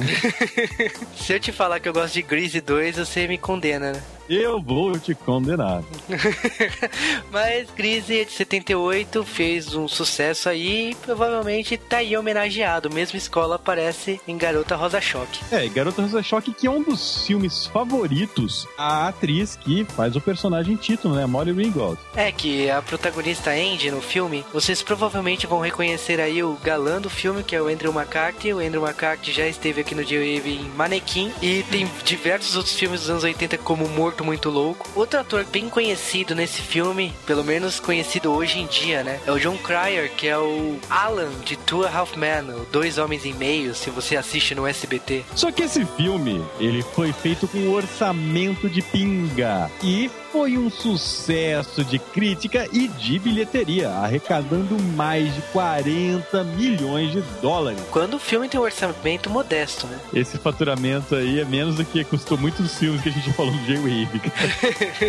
Se 1.15 1.33
eu 1.33 1.39
te 1.39 1.51
falar 1.51 1.79
que 1.79 1.87
eu 1.87 1.93
gosto 1.93 2.15
de 2.15 2.23
Grease 2.23 2.59
2, 2.59 2.97
você 2.97 3.27
me 3.27 3.37
condena, 3.37 3.93
né? 3.93 4.01
Eu 4.29 4.61
vou 4.61 4.97
te 4.99 5.15
condenar. 5.15 5.83
Mas 7.31 7.67
é 7.77 8.23
de 8.25 8.31
78 8.31 9.23
fez 9.23 9.73
um 9.73 9.87
sucesso 9.87 10.49
aí 10.49 10.91
e 10.91 10.95
provavelmente 10.95 11.77
tá 11.77 11.97
aí 11.97 12.17
homenageado. 12.17 12.89
Mesma 12.89 13.17
escola 13.17 13.55
aparece 13.55 14.19
em 14.27 14.37
Garota 14.37 14.75
Rosa 14.75 14.99
Choque. 14.99 15.39
É, 15.51 15.67
Garota 15.67 16.01
Rosa 16.01 16.21
Choque, 16.21 16.53
que 16.53 16.67
é 16.67 16.69
um 16.69 16.83
dos 16.83 17.25
filmes 17.25 17.65
favoritos, 17.67 18.67
a 18.77 19.07
atriz 19.07 19.55
que 19.55 19.85
faz 19.85 20.15
o 20.15 20.21
personagem 20.21 20.75
título, 20.75 21.15
né? 21.15 21.25
Molly 21.25 21.53
Ringwald. 21.53 21.97
É 22.15 22.31
que 22.31 22.69
a 22.69 22.81
protagonista 22.81 23.51
Andy 23.51 23.91
no 23.91 24.01
filme, 24.01 24.45
vocês 24.53 24.81
provavelmente 24.81 25.47
vão 25.47 25.59
reconhecer 25.59 26.19
aí 26.19 26.43
o 26.43 26.57
galã 26.63 26.99
do 26.99 27.09
filme, 27.09 27.43
que 27.43 27.55
é 27.55 27.61
o 27.61 27.67
Andrew 27.67 27.93
McCarthy. 27.93 28.53
O 28.53 28.59
Andrew 28.59 28.85
McCarthy 28.85 29.31
já 29.31 29.47
esteve 29.47 29.81
aqui 29.81 29.95
no 29.95 30.03
J-Wave 30.03 30.51
em 30.51 30.69
Manequim 30.69 31.31
e 31.41 31.63
tem 31.63 31.89
diversos 32.03 32.55
outros 32.55 32.75
filmes 32.75 33.01
dos 33.01 33.09
anos 33.09 33.23
80 33.23 33.57
como 33.59 33.87
Morto 33.87 34.16
Muito 34.23 34.49
Louco. 34.49 34.87
Outro 34.95 35.19
ator 35.19 35.45
bem 35.45 35.69
conhecido 35.69 36.35
nesse 36.35 36.61
filme, 36.61 37.13
pelo 37.25 37.43
menos 37.43 37.79
conhecido 37.79 38.31
hoje 38.31 38.59
em 38.59 38.67
dia, 38.67 39.03
né? 39.03 39.19
É 39.25 39.31
o 39.31 39.39
John 39.39 39.57
Cryer, 39.57 40.11
que 40.15 40.27
é 40.27 40.37
o 40.37 40.79
Alan 40.89 41.29
de 41.45 41.55
Two 41.55 41.85
Half 41.87 42.15
Men, 42.17 42.47
Dois 42.71 42.97
Homens 42.97 43.25
e 43.25 43.33
Meio, 43.33 43.73
se 43.75 43.89
você 43.89 44.15
assiste 44.15 44.53
no 44.55 44.67
SBT. 44.67 45.23
Só 45.35 45.51
que 45.51 45.63
esse 45.63 45.85
filme, 45.85 46.43
ele 46.59 46.81
foi 46.81 47.11
feito 47.13 47.47
com 47.47 47.69
orçamento 47.69 48.69
de 48.69 48.81
pinga 48.81 49.69
e 49.83 50.09
foi 50.37 50.55
um 50.55 50.69
sucesso 50.69 51.83
de 51.83 51.97
crítica 51.97 52.69
e 52.71 52.87
de 52.87 53.17
bilheteria, 53.17 53.89
arrecadando 53.89 54.77
mais 54.95 55.33
de 55.33 55.41
40 55.51 56.43
milhões 56.43 57.11
de 57.11 57.21
dólares. 57.41 57.81
Quando 57.89 58.13
o 58.13 58.19
filme 58.19 58.47
tem 58.47 58.59
um 58.59 58.63
orçamento 58.63 59.31
modesto, 59.31 59.87
né? 59.87 59.99
Esse 60.13 60.37
faturamento 60.37 61.15
aí 61.15 61.39
é 61.39 61.45
menos 61.45 61.75
do 61.75 61.83
que 61.83 62.03
custou 62.03 62.37
muitos 62.37 62.77
filmes 62.77 63.01
que 63.01 63.09
a 63.09 63.11
gente 63.11 63.33
falou 63.33 63.51
do 63.51 63.57
J-Wave. 63.65 64.21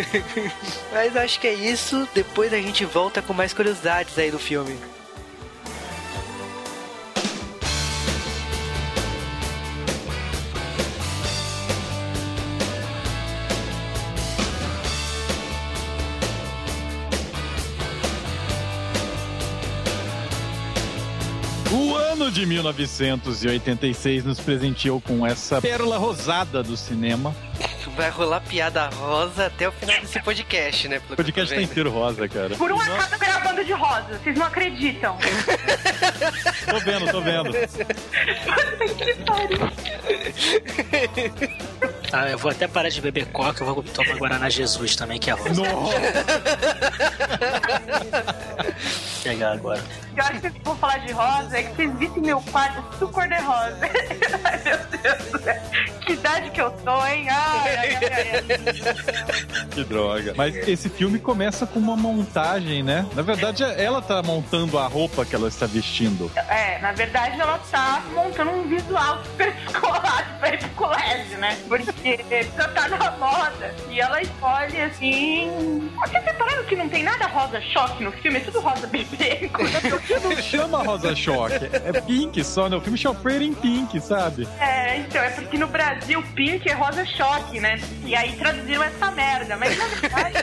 Mas 0.91 1.15
acho 1.15 1.39
que 1.39 1.45
é 1.45 1.53
isso. 1.53 2.09
Depois 2.11 2.51
a 2.51 2.57
gente 2.57 2.83
volta 2.83 3.21
com 3.21 3.31
mais 3.31 3.53
curiosidades 3.53 4.17
aí 4.17 4.31
do 4.31 4.39
filme. 4.39 4.75
O 21.91 22.08
ano 22.21 22.29
de 22.29 22.45
1986 22.45 24.25
nos 24.25 24.41
presenteou 24.41 24.99
com 24.99 25.25
essa 25.25 25.61
pérola 25.61 25.97
rosada 25.97 26.61
do 26.61 26.75
cinema. 26.75 27.33
Vai 27.95 28.09
rolar 28.09 28.41
piada 28.41 28.89
rosa 28.89 29.45
até 29.45 29.67
o 29.67 29.71
final 29.71 29.99
desse 30.01 30.21
podcast, 30.21 30.87
né? 30.89 31.01
O 31.09 31.15
podcast 31.15 31.53
tá 31.53 31.59
eu 31.59 31.63
inteiro 31.63 31.89
rosa, 31.89 32.27
cara. 32.27 32.55
Por 32.55 32.71
um 32.71 32.79
acaso 32.79 33.17
gravando 33.17 33.63
de 33.63 33.71
rosa, 33.73 34.19
vocês 34.21 34.37
não 34.37 34.45
acreditam. 34.45 35.17
Tô 36.69 36.79
vendo, 36.79 37.11
tô 37.11 37.21
vendo. 37.21 37.51
que 38.95 39.13
pariu. 39.25 39.59
Ah, 42.11 42.29
eu 42.29 42.37
vou 42.37 42.51
até 42.51 42.67
parar 42.67 42.89
de 42.89 43.01
beber 43.01 43.25
coca, 43.27 43.63
eu 43.63 43.73
vou 43.73 43.83
tomar 43.83 44.15
Guaraná 44.17 44.49
Jesus 44.49 44.95
também, 44.95 45.19
que 45.19 45.29
é 45.29 45.33
rosa. 45.33 45.61
Nossa. 45.61 45.99
Vou 48.59 49.23
pegar 49.23 49.53
agora. 49.53 49.83
Eu 50.15 50.23
acho 50.23 50.41
que 50.41 50.47
eu 50.47 50.53
vou 50.63 50.75
falar 50.75 50.97
de 50.99 51.11
rosa 51.11 51.57
é 51.57 51.63
que 51.63 51.75
vocês 51.75 51.91
vissem 52.09 52.23
meu 52.23 52.41
quarto 52.51 52.97
super 52.97 53.27
de 53.27 53.35
rosa. 53.35 53.79
Ai, 54.43 54.61
meu 54.63 54.77
Deus 55.01 55.31
do 55.31 55.39
céu. 55.39 55.98
Que 56.09 56.13
idade 56.13 56.49
que 56.49 56.59
eu 56.59 56.71
tô, 56.71 57.05
hein? 57.05 57.27
Ai, 57.29 57.77
ai, 57.77 57.99
ai. 58.01 59.69
Que 59.69 59.83
droga. 59.83 60.33
Mas 60.35 60.55
esse 60.67 60.89
filme 60.89 61.19
começa 61.19 61.67
com 61.67 61.77
uma 61.79 61.95
montagem, 61.95 62.81
né? 62.81 63.05
Na 63.13 63.21
verdade, 63.21 63.63
ela 63.63 64.01
tá 64.01 64.23
montando 64.23 64.79
a 64.79 64.87
roupa 64.87 65.23
que 65.23 65.35
ela 65.35 65.47
está 65.47 65.67
vestindo. 65.67 66.31
É, 66.35 66.79
na 66.79 66.91
verdade 66.91 67.39
ela 67.39 67.59
tá 67.71 68.01
montando 68.13 68.49
um 68.51 68.67
visual 68.67 69.23
super 69.23 69.53
descolado 69.53 70.39
pra 70.39 70.53
ir 70.53 70.57
pro 70.57 70.69
colégio, 70.69 71.37
né? 71.37 71.57
Porque 71.67 72.19
já 72.57 72.67
tá 72.69 72.87
na 72.87 73.11
moda. 73.11 73.75
E 73.89 74.01
ela 74.01 74.19
escolhe 74.21 74.81
assim. 74.81 75.91
Vocês 75.99 76.25
repararam 76.25 76.63
que 76.63 76.75
não 76.75 76.89
tem 76.89 77.03
nada 77.03 77.27
rosa 77.27 77.61
choque 77.61 78.03
no 78.03 78.11
filme? 78.13 78.39
É 78.39 78.41
tudo 78.41 78.59
rosa 78.59 78.87
bebê. 78.87 79.51
Não 80.23 80.35
chama 80.41 80.83
Rosa 80.83 81.15
Choque. 81.15 81.69
É 81.71 82.01
Pink 82.01 82.43
só, 82.43 82.67
né? 82.67 82.75
O 82.75 82.81
filme 82.81 82.97
chama 82.97 83.15
Pretty 83.15 83.45
in 83.45 83.53
Pink, 83.53 83.99
sabe? 84.01 84.47
É, 84.59 84.97
então, 84.97 85.21
é 85.21 85.29
porque 85.29 85.57
no 85.57 85.67
Brasil 85.67 85.98
pink 86.35 86.69
é 86.69 86.73
rosa 86.73 87.05
choque, 87.05 87.59
né? 87.59 87.79
E 88.05 88.15
aí 88.15 88.31
traduziram 88.33 88.83
essa 88.83 89.11
merda. 89.11 89.57
Mas 89.57 89.77
na 89.77 89.85
verdade, 89.85 90.37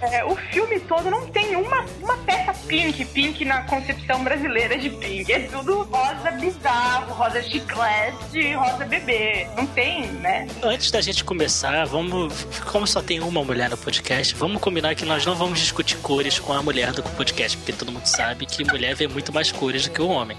é, 0.02 0.24
o 0.24 0.36
filme 0.36 0.80
todo 0.80 1.10
não 1.10 1.26
tem 1.28 1.56
uma, 1.56 1.84
uma 2.02 2.16
peça 2.18 2.54
pink, 2.66 3.04
pink 3.06 3.44
na 3.44 3.62
concepção 3.62 4.22
brasileira 4.22 4.78
de 4.78 4.90
pink. 4.90 5.32
É 5.32 5.40
tudo 5.40 5.82
rosa 5.82 6.30
bizarro, 6.32 7.12
rosa 7.14 7.42
chiclete, 7.42 8.54
rosa 8.54 8.84
bebê. 8.84 9.46
Não 9.56 9.66
tem, 9.66 10.06
né? 10.12 10.46
Antes 10.62 10.90
da 10.90 11.00
gente 11.00 11.24
começar, 11.24 11.84
vamos. 11.86 12.44
Como 12.70 12.86
só 12.86 13.02
tem 13.02 13.20
uma 13.20 13.44
mulher 13.44 13.70
no 13.70 13.76
podcast, 13.76 14.34
vamos 14.34 14.60
combinar 14.60 14.94
que 14.94 15.04
nós 15.04 15.24
não 15.24 15.34
vamos 15.34 15.58
discutir 15.58 15.96
cores 15.98 16.38
com 16.38 16.52
a 16.52 16.62
mulher 16.62 16.92
do 16.92 17.02
podcast, 17.02 17.56
porque 17.56 17.72
todo 17.72 17.92
mundo 17.92 18.06
sabe 18.06 18.46
que 18.46 18.64
mulher 18.64 18.94
vê 18.94 19.06
muito 19.06 19.32
mais 19.32 19.50
cores 19.52 19.84
do 19.84 19.90
que 19.90 20.00
o 20.00 20.08
homem. 20.08 20.36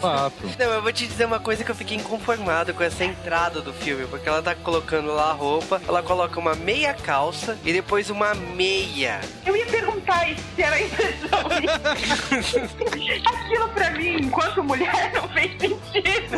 Fato. 0.00 0.34
Não, 0.58 0.66
eu 0.66 0.82
vou 0.82 0.92
te 0.92 1.06
dizer 1.06 1.26
uma 1.26 1.40
coisa 1.40 1.64
que 1.64 1.70
eu 1.70 1.74
fiquei 1.74 1.96
inconformado 1.96 2.72
com 2.74 2.82
essa 2.86 3.04
entrada 3.04 3.60
do 3.60 3.72
filme, 3.72 4.06
porque 4.06 4.28
ela 4.28 4.42
tá 4.42 4.54
colocando 4.54 5.12
lá 5.12 5.30
a 5.30 5.32
roupa, 5.32 5.80
ela 5.86 6.02
coloca 6.02 6.38
uma 6.38 6.54
meia 6.54 6.94
calça 6.94 7.58
e 7.64 7.72
depois 7.72 8.10
uma 8.10 8.34
meia. 8.34 9.20
Eu 9.44 9.56
ia 9.56 9.66
perguntar 9.66 10.28
isso, 10.30 10.42
se 10.54 10.62
era 10.62 10.80
impressão 10.80 11.40
minha. 12.92 13.16
Aquilo 13.26 13.68
pra 13.70 13.90
mim, 13.90 14.16
enquanto 14.22 14.62
mulher, 14.62 15.12
não 15.14 15.28
fez 15.28 15.52
sentido. 15.52 16.36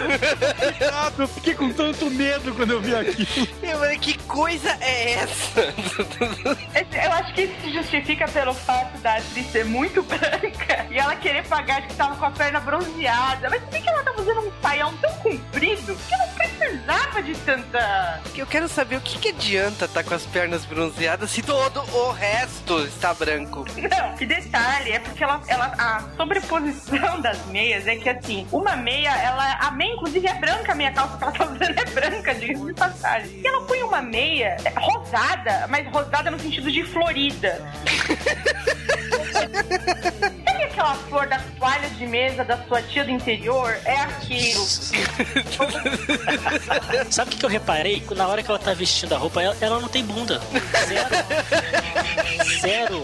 Exato, 0.81 1.23
eu 1.23 1.29
fiquei 1.29 1.55
com 1.55 1.73
tanto 1.73 2.11
medo 2.11 2.55
quando 2.55 2.73
eu 2.73 2.81
vi 2.81 2.95
aquilo. 2.95 3.49
Eu 3.63 3.79
falei, 3.79 3.99
que 3.99 4.19
coisa 4.19 4.77
é 4.81 5.13
essa? 5.15 5.75
Eu 7.03 7.13
acho 7.13 7.35
que 7.35 7.43
isso 7.43 7.61
se 7.63 7.73
justifica 7.73 8.27
pelo 8.29 8.55
fato 8.55 8.99
da 8.99 9.17
atriz 9.17 9.51
ser 9.51 9.65
muito 9.65 10.03
branca 10.03 10.87
e 10.91 10.99
ela 10.99 11.17
querer 11.17 11.47
pagar 11.47 11.83
que 11.87 11.95
tava 11.95 12.17
com 12.17 12.25
a 12.25 12.31
perna 12.31 12.61
bronzeada. 12.61 13.49
Mas 13.51 13.63
por 13.63 13.71
que 13.71 13.89
ela 13.89 14.03
tava 14.03 14.21
usando 14.21 14.41
um 14.41 14.53
saião 14.61 14.97
tão 14.99 15.13
comprido 15.15 15.97
que 15.97 16.17
não 16.17 16.29
precisava 16.39 17.23
de 17.23 17.35
tanta. 17.39 18.23
Eu 18.37 18.47
quero 18.47 18.69
saber 18.69 18.97
o 18.97 19.01
que, 19.01 19.19
que 19.19 19.29
adianta 19.31 19.87
estar 19.87 20.05
com 20.05 20.15
as 20.15 20.25
pernas 20.25 20.65
bronzeadas 20.65 21.31
se 21.31 21.43
todo 21.43 21.81
o 21.81 22.13
resto 22.13 22.79
está 22.87 23.13
branco. 23.13 23.65
Não, 23.77 24.17
que 24.17 24.25
detalhe, 24.25 24.93
é 24.93 25.01
porque 25.01 25.23
ela, 25.25 25.43
ela, 25.49 25.67
a 25.79 26.05
sobreposição 26.17 27.21
das 27.21 27.45
meias 27.47 27.87
é 27.87 27.97
que 27.97 28.09
assim, 28.09 28.47
uma 28.53 28.77
meia, 28.77 29.11
ela. 29.11 29.59
A 29.61 29.71
meia, 29.71 29.95
inclusive, 29.95 30.27
é 30.27 30.35
branca, 30.35 30.73
a 30.73 30.75
meia 30.75 30.93
calça 30.93 31.17
que 31.19 31.25
ela 31.25 31.33
tá 31.33 31.45
usando 31.45 31.79
é 31.79 31.85
branca, 31.87 32.35
diga 32.35 32.55
de 32.55 32.75
passagem. 32.75 33.41
E 33.41 33.47
ela 33.47 33.67
põe 33.67 33.83
uma 33.83 34.01
meia 34.01 34.57
é, 34.65 34.73
rosada, 34.79 35.67
mas 35.69 35.87
rosada 35.89 36.31
no 36.31 36.39
sentido 36.39 36.71
de 36.71 36.85
florida. 36.85 37.61
Aquela 40.79 40.95
flor 40.95 41.27
da 41.27 41.41
toalha 41.59 41.91
de 41.91 42.07
mesa 42.07 42.45
da 42.45 42.57
sua 42.69 42.81
tia 42.81 43.05
do 43.05 43.11
interior? 43.11 43.77
É 43.85 43.97
aquilo. 43.97 44.61
Sabe 47.11 47.35
o 47.35 47.37
que 47.37 47.45
eu 47.45 47.51
reparei? 47.51 48.01
Na 48.15 48.29
hora 48.29 48.45
que 48.45 48.49
ela 48.49 48.61
tá 48.61 48.73
vestindo 48.75 49.13
a 49.13 49.19
roupa, 49.19 49.43
ela, 49.43 49.57
ela 49.61 49.81
não 49.81 49.89
tem 49.89 50.05
bunda. 50.05 50.41
Zero. 50.87 51.09
Zero. 52.61 53.03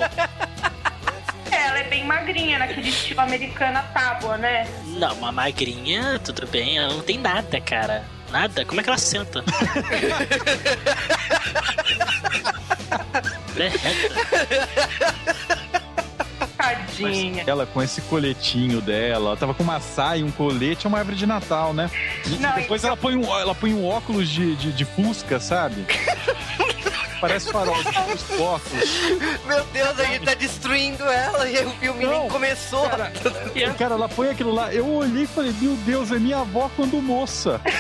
Ela 1.50 1.78
é 1.80 1.88
bem 1.88 2.04
magrinha, 2.04 2.60
naquele 2.60 2.90
estilo 2.90 3.20
americana 3.20 3.82
tábua, 3.92 4.36
né? 4.36 4.68
Não, 4.84 5.12
uma 5.14 5.32
magrinha, 5.32 6.20
tudo 6.20 6.46
bem, 6.46 6.78
ela 6.78 6.94
não 6.94 7.02
tem 7.02 7.18
nada, 7.18 7.60
cara. 7.60 8.04
Nada? 8.30 8.64
Como 8.64 8.80
é 8.80 8.84
que 8.84 8.90
ela 8.90 8.98
senta? 8.98 9.42
É 13.56 13.68
reta. 13.68 14.68
Tadinha. 16.64 17.44
Ela 17.46 17.66
com 17.66 17.82
esse 17.82 18.00
coletinho 18.02 18.80
dela, 18.80 19.28
ela 19.30 19.36
tava 19.36 19.54
com 19.54 19.62
uma 19.62 19.80
saia, 19.80 20.24
um 20.24 20.30
colete, 20.30 20.86
é 20.86 20.88
uma 20.88 20.98
árvore 20.98 21.16
de 21.16 21.26
Natal, 21.26 21.72
né? 21.74 21.90
E 22.26 22.30
Não, 22.38 22.54
depois 22.54 22.80
então- 22.82 22.88
ela, 22.92 22.96
põe 22.96 23.16
um, 23.16 23.24
ela 23.38 23.54
põe 23.54 23.74
um 23.74 23.86
óculos 23.86 24.28
de, 24.28 24.54
de, 24.56 24.72
de 24.72 24.84
fusca, 24.84 25.38
sabe? 25.40 25.84
Parece 27.24 27.50
farol 27.50 27.82
de 27.82 27.88
os 28.12 28.38
óculos. 28.38 29.00
Meu 29.46 29.64
Deus, 29.72 29.98
a 29.98 30.04
gente 30.04 30.26
tá 30.26 30.34
destruindo 30.34 31.04
ela 31.04 31.48
e 31.48 31.64
o 31.64 31.70
filme 31.70 32.04
Não, 32.04 32.20
nem 32.20 32.28
começou. 32.28 32.86
Cara, 32.90 33.12
cara, 33.78 33.94
ela 33.94 34.08
põe 34.10 34.28
aquilo 34.28 34.52
lá. 34.52 34.74
Eu 34.74 34.86
olhei 34.86 35.22
e 35.22 35.26
falei, 35.26 35.54
meu 35.58 35.74
Deus, 35.76 36.12
é 36.12 36.18
minha 36.18 36.40
avó 36.40 36.70
quando 36.76 37.00
moça. 37.00 37.60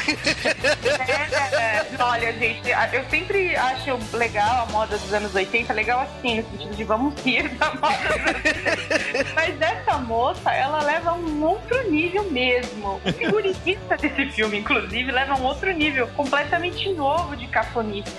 É, 1.54 1.84
olha, 1.98 2.32
gente, 2.32 2.70
eu 2.92 3.04
sempre 3.08 3.54
acho 3.54 3.98
legal 4.12 4.64
a 4.64 4.72
moda 4.72 4.98
dos 4.98 5.12
anos 5.12 5.34
80, 5.34 5.72
legal 5.72 6.00
assim, 6.00 6.36
no 6.36 6.50
sentido 6.50 6.76
de 6.76 6.84
vamos 6.84 7.14
rir 7.22 7.48
da 7.50 7.72
moda 7.74 7.96
dos 7.96 8.16
anos 8.16 8.44
80. 8.44 9.34
Mas 9.34 9.60
essa 9.60 9.98
moça, 9.98 10.52
ela 10.52 10.82
leva 10.82 11.12
um 11.14 11.42
outro 11.44 11.90
nível 11.90 12.24
mesmo. 12.30 13.00
O 13.04 13.12
figurinista 13.12 13.96
desse 13.96 14.26
filme, 14.32 14.58
inclusive, 14.58 15.10
leva 15.10 15.34
um 15.34 15.44
outro 15.44 15.70
nível 15.72 16.06
completamente 16.08 16.92
novo 16.92 17.36
de 17.36 17.46
cafonice. 17.48 18.12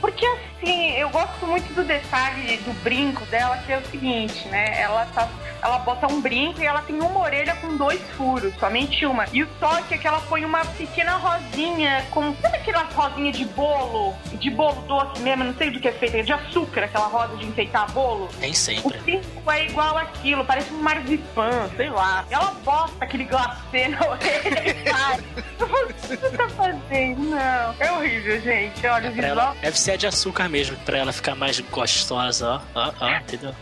Porque 0.00 0.26
assim, 0.26 0.92
eu 0.96 1.08
gosto 1.10 1.46
muito 1.46 1.72
do 1.74 1.84
detalhe 1.84 2.56
do 2.58 2.72
brinco 2.82 3.24
dela, 3.26 3.56
que 3.58 3.72
é 3.72 3.78
o 3.78 3.84
seguinte, 3.86 4.48
né? 4.48 4.80
Ela 4.80 5.06
tá. 5.06 5.28
Ela 5.62 5.78
bota 5.80 6.06
um 6.06 6.20
brinco 6.20 6.60
e 6.60 6.66
ela 6.66 6.82
tem 6.82 6.98
uma 7.00 7.20
orelha 7.20 7.54
com 7.56 7.76
dois 7.76 8.00
furos, 8.16 8.52
somente 8.58 9.04
uma. 9.06 9.26
E 9.32 9.42
o 9.42 9.46
toque 9.58 9.94
é 9.94 9.98
que 9.98 10.06
ela 10.06 10.20
põe 10.22 10.44
uma 10.44 10.64
pequena 10.64 11.12
rosinha 11.16 12.04
com. 12.10 12.34
Sabe 12.40 12.56
aquelas 12.56 12.92
rosinhas 12.94 13.36
de 13.36 13.44
bolo? 13.44 14.14
De 14.32 14.50
bolo 14.50 14.80
doce 14.82 15.20
mesmo, 15.20 15.44
não 15.44 15.54
sei 15.54 15.70
do 15.70 15.78
que 15.80 15.88
é 15.88 15.92
feita, 15.92 16.22
de 16.22 16.32
açúcar, 16.32 16.84
aquela 16.84 17.06
rosa 17.06 17.36
de 17.36 17.46
enfeitar 17.46 17.90
bolo? 17.92 18.28
Nem 18.40 18.50
O 18.50 18.54
sempre. 18.54 18.98
brinco 18.98 19.50
é 19.50 19.66
igual 19.66 19.96
aquilo, 19.98 20.44
parece 20.44 20.72
um 20.72 20.82
marzipan, 20.82 21.68
sei 21.76 21.90
lá. 21.90 22.24
Ela 22.30 22.52
bota 22.64 22.92
aquele 23.00 23.24
glacê 23.24 23.88
na 23.88 23.98
orelha 24.08 24.70
e 24.70 24.90
faz. 24.90 25.22
O 25.60 25.92
que 25.92 26.16
você 26.16 26.30
tá 26.30 26.48
fazendo? 26.50 27.20
Não. 27.20 27.74
É 27.78 27.92
horrível, 27.92 28.40
gente. 28.40 28.86
Olha, 28.86 29.10
o 29.10 29.12
Pra 29.14 29.22
visual 29.28 29.30
ela, 29.30 29.56
deve 29.60 29.78
ser 29.78 29.96
de 29.98 30.06
açúcar 30.06 30.48
mesmo, 30.48 30.76
pra 30.78 30.98
ela 30.98 31.12
ficar 31.12 31.34
mais 31.34 31.60
gostosa, 31.60 32.62
ó. 32.74 32.80
Ó, 32.88 32.92
ó, 33.00 33.08
entendeu? 33.16 33.54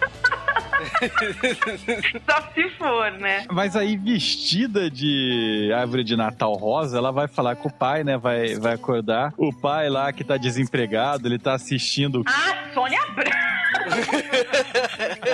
Só 2.29 2.43
se 2.55 2.71
for, 2.71 3.11
né? 3.12 3.45
Mas 3.51 3.77
aí, 3.77 3.97
vestida 3.97 4.91
de 4.91 5.71
árvore 5.75 6.05
de 6.05 6.17
Natal 6.17 6.55
rosa, 6.55 6.99
ela 6.99 7.11
vai 7.11 7.29
falar 7.29 7.57
com 7.57 7.69
o 7.69 7.73
pai, 7.73 8.05
né? 8.05 8.17
Vai, 8.17 8.57
vai 8.57 8.75
acordar. 8.75 9.33
O 9.37 9.53
pai 9.53 9.88
lá 9.88 10.12
que 10.12 10.25
tá 10.25 10.37
desempregado, 10.37 11.29
ele 11.29 11.38
tá 11.38 11.55
assistindo. 11.55 12.23
Ah, 12.27 12.55
Sônia 12.75 13.01
Abrão. 13.03 13.33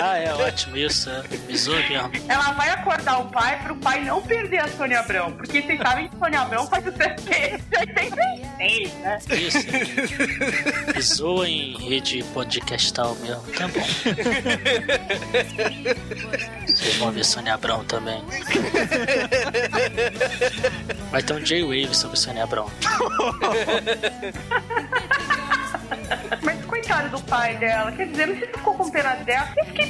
Ah, 0.01 0.17
é 0.17 0.33
ótimo 0.33 0.77
isso. 0.77 1.09
É. 1.09 1.23
Zoa 1.55 1.79
mesmo. 1.89 2.11
Ela 2.27 2.51
vai 2.51 2.69
acordar 2.69 3.19
o 3.19 3.25
pai 3.29 3.59
pro 3.63 3.75
pai 3.75 4.03
não 4.03 4.21
perder 4.21 4.59
a 4.59 4.67
Sônia 4.67 4.99
Abrão. 4.99 5.31
Porque 5.31 5.61
vocês 5.61 5.79
sabem 5.79 6.07
que 6.07 6.17
Sônia 6.17 6.41
Abrão 6.41 6.67
faz 6.67 6.85
o 6.85 6.89
86, 6.89 8.93
né? 8.99 9.19
Isso. 9.31 9.57
Zoa 11.15 11.47
em 11.47 11.77
rede 11.77 12.23
podcastal 12.33 13.15
mesmo. 13.15 13.41
Tá 13.53 13.67
bom. 13.67 13.85
Vocês 16.67 16.95
vão 16.97 17.11
ver 17.11 17.25
Sônia 17.25 17.53
Abrão 17.53 17.83
também. 17.85 18.23
Vai 21.11 21.23
ter 21.23 21.33
um 21.33 21.39
J-Wave 21.39 21.95
sobre 21.95 22.17
Sônia 22.17 22.43
Abrão. 22.43 22.69
Mas 26.41 26.65
coitado 26.65 27.09
do 27.09 27.21
pai 27.23 27.55
dela. 27.57 27.91
Quer 27.91 28.07
dizer, 28.07 28.27
não 28.27 28.37
sei 28.37 28.47
se 28.47 28.53
ficou 28.53 28.73
com 28.75 28.89
pena 28.89 29.15
dela. 29.15 29.47
Eu 29.57 29.65
fiquei 29.65 29.85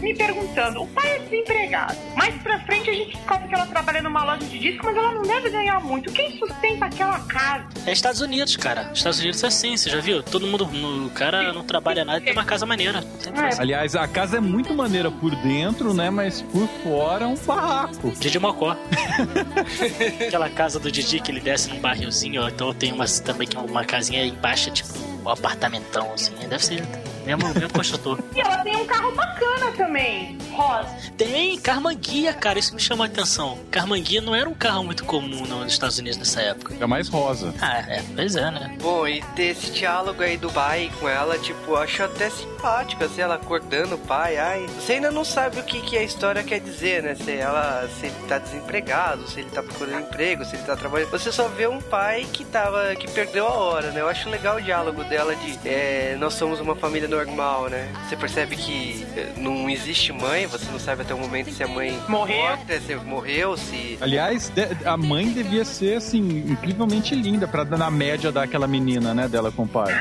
me 0.00 0.14
perguntando. 0.14 0.82
O 0.82 0.86
pai 0.88 1.16
é 1.16 1.18
desempregado. 1.20 1.96
Mais 2.16 2.34
pra 2.42 2.58
frente 2.60 2.90
a 2.90 2.92
gente 2.92 3.16
descobre 3.16 3.48
que 3.48 3.54
ela 3.54 3.66
trabalha 3.66 4.02
numa 4.02 4.24
loja 4.24 4.44
de 4.46 4.58
disco, 4.58 4.84
mas 4.84 4.96
ela 4.96 5.12
não 5.12 5.22
deve 5.22 5.50
ganhar 5.50 5.80
muito. 5.80 6.12
Quem 6.12 6.38
sustenta 6.38 6.86
aquela 6.86 7.20
casa? 7.20 7.64
É 7.86 7.92
Estados 7.92 8.20
Unidos, 8.20 8.56
cara. 8.56 8.90
Estados 8.92 9.20
Unidos 9.20 9.42
é 9.42 9.46
assim, 9.46 9.76
você 9.76 9.90
já 9.90 10.00
viu? 10.00 10.22
Todo 10.22 10.46
mundo, 10.46 10.64
o 11.06 11.10
cara 11.10 11.52
não 11.52 11.64
trabalha 11.64 12.04
nada 12.04 12.18
e 12.18 12.22
tem 12.22 12.32
uma 12.32 12.44
casa 12.44 12.66
maneira. 12.66 13.02
É. 13.26 13.60
Aliás, 13.60 13.94
a 13.94 14.06
casa 14.06 14.38
é 14.38 14.40
muito 14.40 14.74
maneira 14.74 15.10
por 15.10 15.34
dentro, 15.36 15.92
né? 15.94 16.10
Mas 16.10 16.42
por 16.42 16.66
fora 16.82 17.24
é 17.24 17.28
um 17.28 17.36
barraco. 17.36 18.10
Didi 18.12 18.38
Mocó. 18.38 18.76
Aquela 20.26 20.48
casa 20.50 20.78
do 20.78 20.90
Didi 20.90 21.20
que 21.20 21.30
ele 21.30 21.40
desce 21.40 21.68
num 21.70 21.80
barrilzinho, 21.80 22.42
ó. 22.42 22.48
Então 22.48 22.72
tem 22.74 22.92
uma, 22.92 23.06
também 23.06 23.46
que 23.46 23.56
é 23.56 23.60
uma 23.60 23.84
casinha 23.84 24.22
aí 24.22 24.28
embaixo, 24.28 24.70
tipo 24.70 25.10
um 25.20 25.28
apartamentão, 25.50 26.12
assim. 26.14 26.32
Deve 26.48 26.64
ser 26.64 26.82
Mesmo, 27.24 27.48
mesmo 27.54 27.72
construtor. 27.72 28.18
E 28.34 28.40
ela 28.40 28.58
tem 28.58 28.76
um 28.76 28.86
carro 28.86 29.12
bacana 29.12 29.72
também, 29.72 30.38
rosa. 30.52 30.88
Tem 31.16 31.58
Carmanguia, 31.58 32.32
cara, 32.32 32.58
isso 32.58 32.74
me 32.74 32.80
chamou 32.80 33.04
a 33.04 33.06
atenção. 33.06 33.58
Carmanguia 33.70 34.20
não 34.20 34.34
era 34.34 34.48
um 34.48 34.54
carro 34.54 34.84
muito 34.84 35.04
comum 35.04 35.46
nos 35.46 35.72
Estados 35.72 35.98
Unidos 35.98 36.18
nessa 36.18 36.40
época. 36.40 36.74
É 36.80 36.86
mais 36.86 37.08
rosa. 37.08 37.54
Ah, 37.60 37.78
é, 37.78 38.02
pois 38.14 38.36
é, 38.36 38.50
né? 38.50 38.76
Bom, 38.80 39.06
e 39.06 39.22
ter 39.36 39.50
esse 39.50 39.70
diálogo 39.70 40.22
aí 40.22 40.36
do 40.36 40.50
pai 40.50 40.90
com 40.98 41.08
ela, 41.08 41.38
tipo, 41.38 41.72
eu 41.72 41.76
acho 41.76 42.02
até 42.02 42.30
simpático, 42.30 43.04
assim, 43.04 43.20
ela 43.20 43.34
acordando 43.34 43.94
o 43.94 43.98
pai, 43.98 44.38
ai. 44.38 44.66
Você 44.78 44.94
ainda 44.94 45.10
não 45.10 45.24
sabe 45.24 45.60
o 45.60 45.62
que, 45.62 45.80
que 45.82 45.96
a 45.96 46.02
história 46.02 46.42
quer 46.42 46.60
dizer, 46.60 47.02
né? 47.02 47.14
Se 47.14 47.30
ela 47.32 47.88
se 47.98 48.06
ele 48.06 48.14
tá 48.26 48.38
desempregado, 48.38 49.28
se 49.28 49.40
ele 49.40 49.50
tá 49.50 49.62
procurando 49.62 50.00
emprego, 50.00 50.44
se 50.44 50.56
ele 50.56 50.62
tá 50.62 50.76
trabalhando. 50.76 51.10
Você 51.10 51.30
só 51.30 51.48
vê 51.48 51.66
um 51.66 51.80
pai 51.80 52.26
que 52.32 52.44
tava. 52.44 52.94
que 52.96 53.10
perdeu 53.10 53.46
a 53.46 53.52
hora, 53.52 53.90
né? 53.90 54.00
Eu 54.00 54.08
acho 54.08 54.28
legal 54.28 54.56
o 54.56 54.62
diálogo 54.62 55.04
dela 55.04 55.34
de 55.36 55.58
é, 55.68 56.16
nós 56.18 56.34
somos 56.34 56.60
uma 56.60 56.74
família 56.74 57.08
normal, 57.10 57.68
né? 57.68 57.88
Você 58.08 58.16
percebe 58.16 58.56
que 58.56 59.06
é, 59.16 59.32
não 59.36 59.68
existe 59.68 60.12
mãe, 60.12 60.46
você 60.46 60.64
não 60.70 60.78
sabe 60.78 61.02
até 61.02 61.12
o 61.12 61.18
momento 61.18 61.50
se 61.50 61.62
a 61.62 61.68
mãe 61.68 61.98
Morreu. 62.08 62.36
morta, 62.36 62.80
se 62.80 62.94
morreu, 62.94 63.56
se. 63.56 63.98
Aliás, 64.00 64.50
a 64.84 64.96
mãe 64.96 65.30
devia 65.30 65.64
ser, 65.64 65.96
assim, 65.96 66.44
incrivelmente 66.48 67.14
linda 67.14 67.46
pra 67.46 67.64
dar 67.64 67.76
na 67.76 67.90
média 67.90 68.30
daquela 68.32 68.66
menina, 68.66 69.12
né, 69.12 69.28
dela 69.28 69.50
com 69.52 69.64
o 69.64 69.68
pai. 69.68 69.92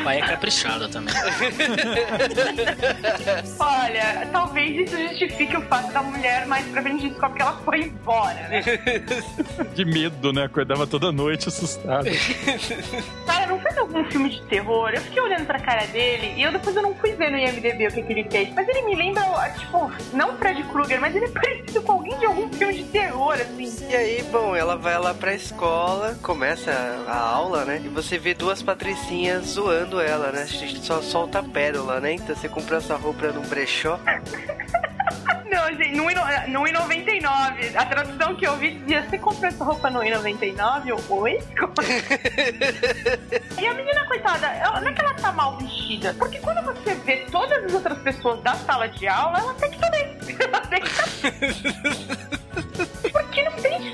O 0.00 0.04
pai 0.04 0.18
é 0.18 0.26
caprichado 0.26 0.88
também. 0.88 1.14
Olha, 3.58 4.28
talvez 4.32 4.88
isso 4.88 4.96
justifique 5.08 5.56
o 5.56 5.62
fato 5.62 5.92
da 5.92 6.02
mulher 6.02 6.46
mais 6.46 6.66
pra 6.68 6.82
frente 6.82 7.08
descobre 7.08 7.36
que 7.36 7.42
ela 7.42 7.56
foi 7.64 7.80
embora, 7.82 8.48
né? 8.48 8.62
De 9.74 9.84
medo, 9.84 10.32
né? 10.32 10.44
Acordava 10.44 10.86
toda 10.86 11.10
noite 11.12 11.48
assustado. 11.48 12.06
Não 13.46 13.60
fez 13.60 13.76
algum 13.76 14.04
filme 14.04 14.30
de 14.30 14.42
terror? 14.42 14.90
Eu 14.94 15.00
fiquei 15.00 15.22
olhando 15.22 15.46
pra 15.46 15.58
cara 15.58 15.86
dele 15.86 16.34
e 16.36 16.42
eu 16.42 16.52
depois 16.52 16.74
eu 16.74 16.82
não 16.82 16.94
fui 16.94 17.12
ver 17.12 17.30
no 17.30 17.38
IMDB 17.38 17.88
o 17.88 17.92
que, 17.92 18.02
que 18.02 18.12
ele 18.12 18.24
fez. 18.30 18.52
Mas 18.54 18.68
ele 18.68 18.82
me 18.82 18.94
lembra, 18.94 19.22
tipo, 19.58 19.90
não 20.12 20.36
Fred 20.36 20.62
Krueger, 20.64 21.00
mas 21.00 21.14
ele 21.14 21.26
é 21.26 21.28
parecido 21.32 21.82
com 21.82 21.92
alguém 21.92 22.18
de 22.18 22.26
algum 22.26 22.48
filme 22.52 22.74
de 22.74 22.84
terror, 22.84 23.34
assim. 23.34 23.88
E 23.90 23.94
aí, 23.94 24.22
bom, 24.30 24.56
ela 24.56 24.76
vai 24.76 24.98
lá 24.98 25.12
pra 25.14 25.34
escola, 25.34 26.16
começa 26.22 26.72
a 27.06 27.16
aula, 27.16 27.64
né? 27.64 27.82
E 27.84 27.88
você 27.88 28.18
vê 28.18 28.34
duas 28.34 28.62
patricinhas 28.62 29.44
zoando 29.46 30.00
ela, 30.00 30.32
né? 30.32 30.42
A 30.42 30.46
gente 30.46 30.84
só 30.84 31.00
solta 31.02 31.40
a 31.40 31.42
pérola, 31.42 32.00
né? 32.00 32.14
Então 32.14 32.34
você 32.34 32.48
compra 32.48 32.78
essa 32.78 32.96
roupa 32.96 33.28
num 33.28 33.42
brechó. 33.42 33.98
Não, 35.50 35.66
gente, 35.76 35.96
no, 35.96 36.04
no 36.04 36.64
I99. 36.64 37.76
A 37.76 37.86
tradução 37.86 38.34
que 38.34 38.46
eu 38.46 38.56
vi 38.56 38.78
dizia: 38.78 39.02
Você 39.02 39.18
comprou 39.18 39.46
essa 39.46 39.64
roupa 39.64 39.90
no 39.90 40.00
I99? 40.00 40.86
Eu, 40.86 40.98
oi? 41.10 41.34
e 43.60 43.66
a 43.66 43.74
menina, 43.74 44.06
coitada, 44.06 44.46
ela, 44.46 44.80
não 44.80 44.88
é 44.88 44.92
que 44.92 45.00
ela 45.00 45.14
tá 45.14 45.32
mal 45.32 45.58
vestida. 45.58 46.14
Porque 46.14 46.38
quando 46.40 46.64
você 46.64 46.94
vê 46.94 47.26
todas 47.30 47.64
as 47.64 47.74
outras 47.74 47.98
pessoas 47.98 48.42
da 48.42 48.54
sala 48.54 48.88
de 48.88 49.06
aula, 49.06 49.38
ela 49.38 49.52
até 49.52 49.68
que 49.68 49.90
bem. 49.90 50.14
Ela 50.40 50.58
até 50.58 50.80
que 50.80 50.88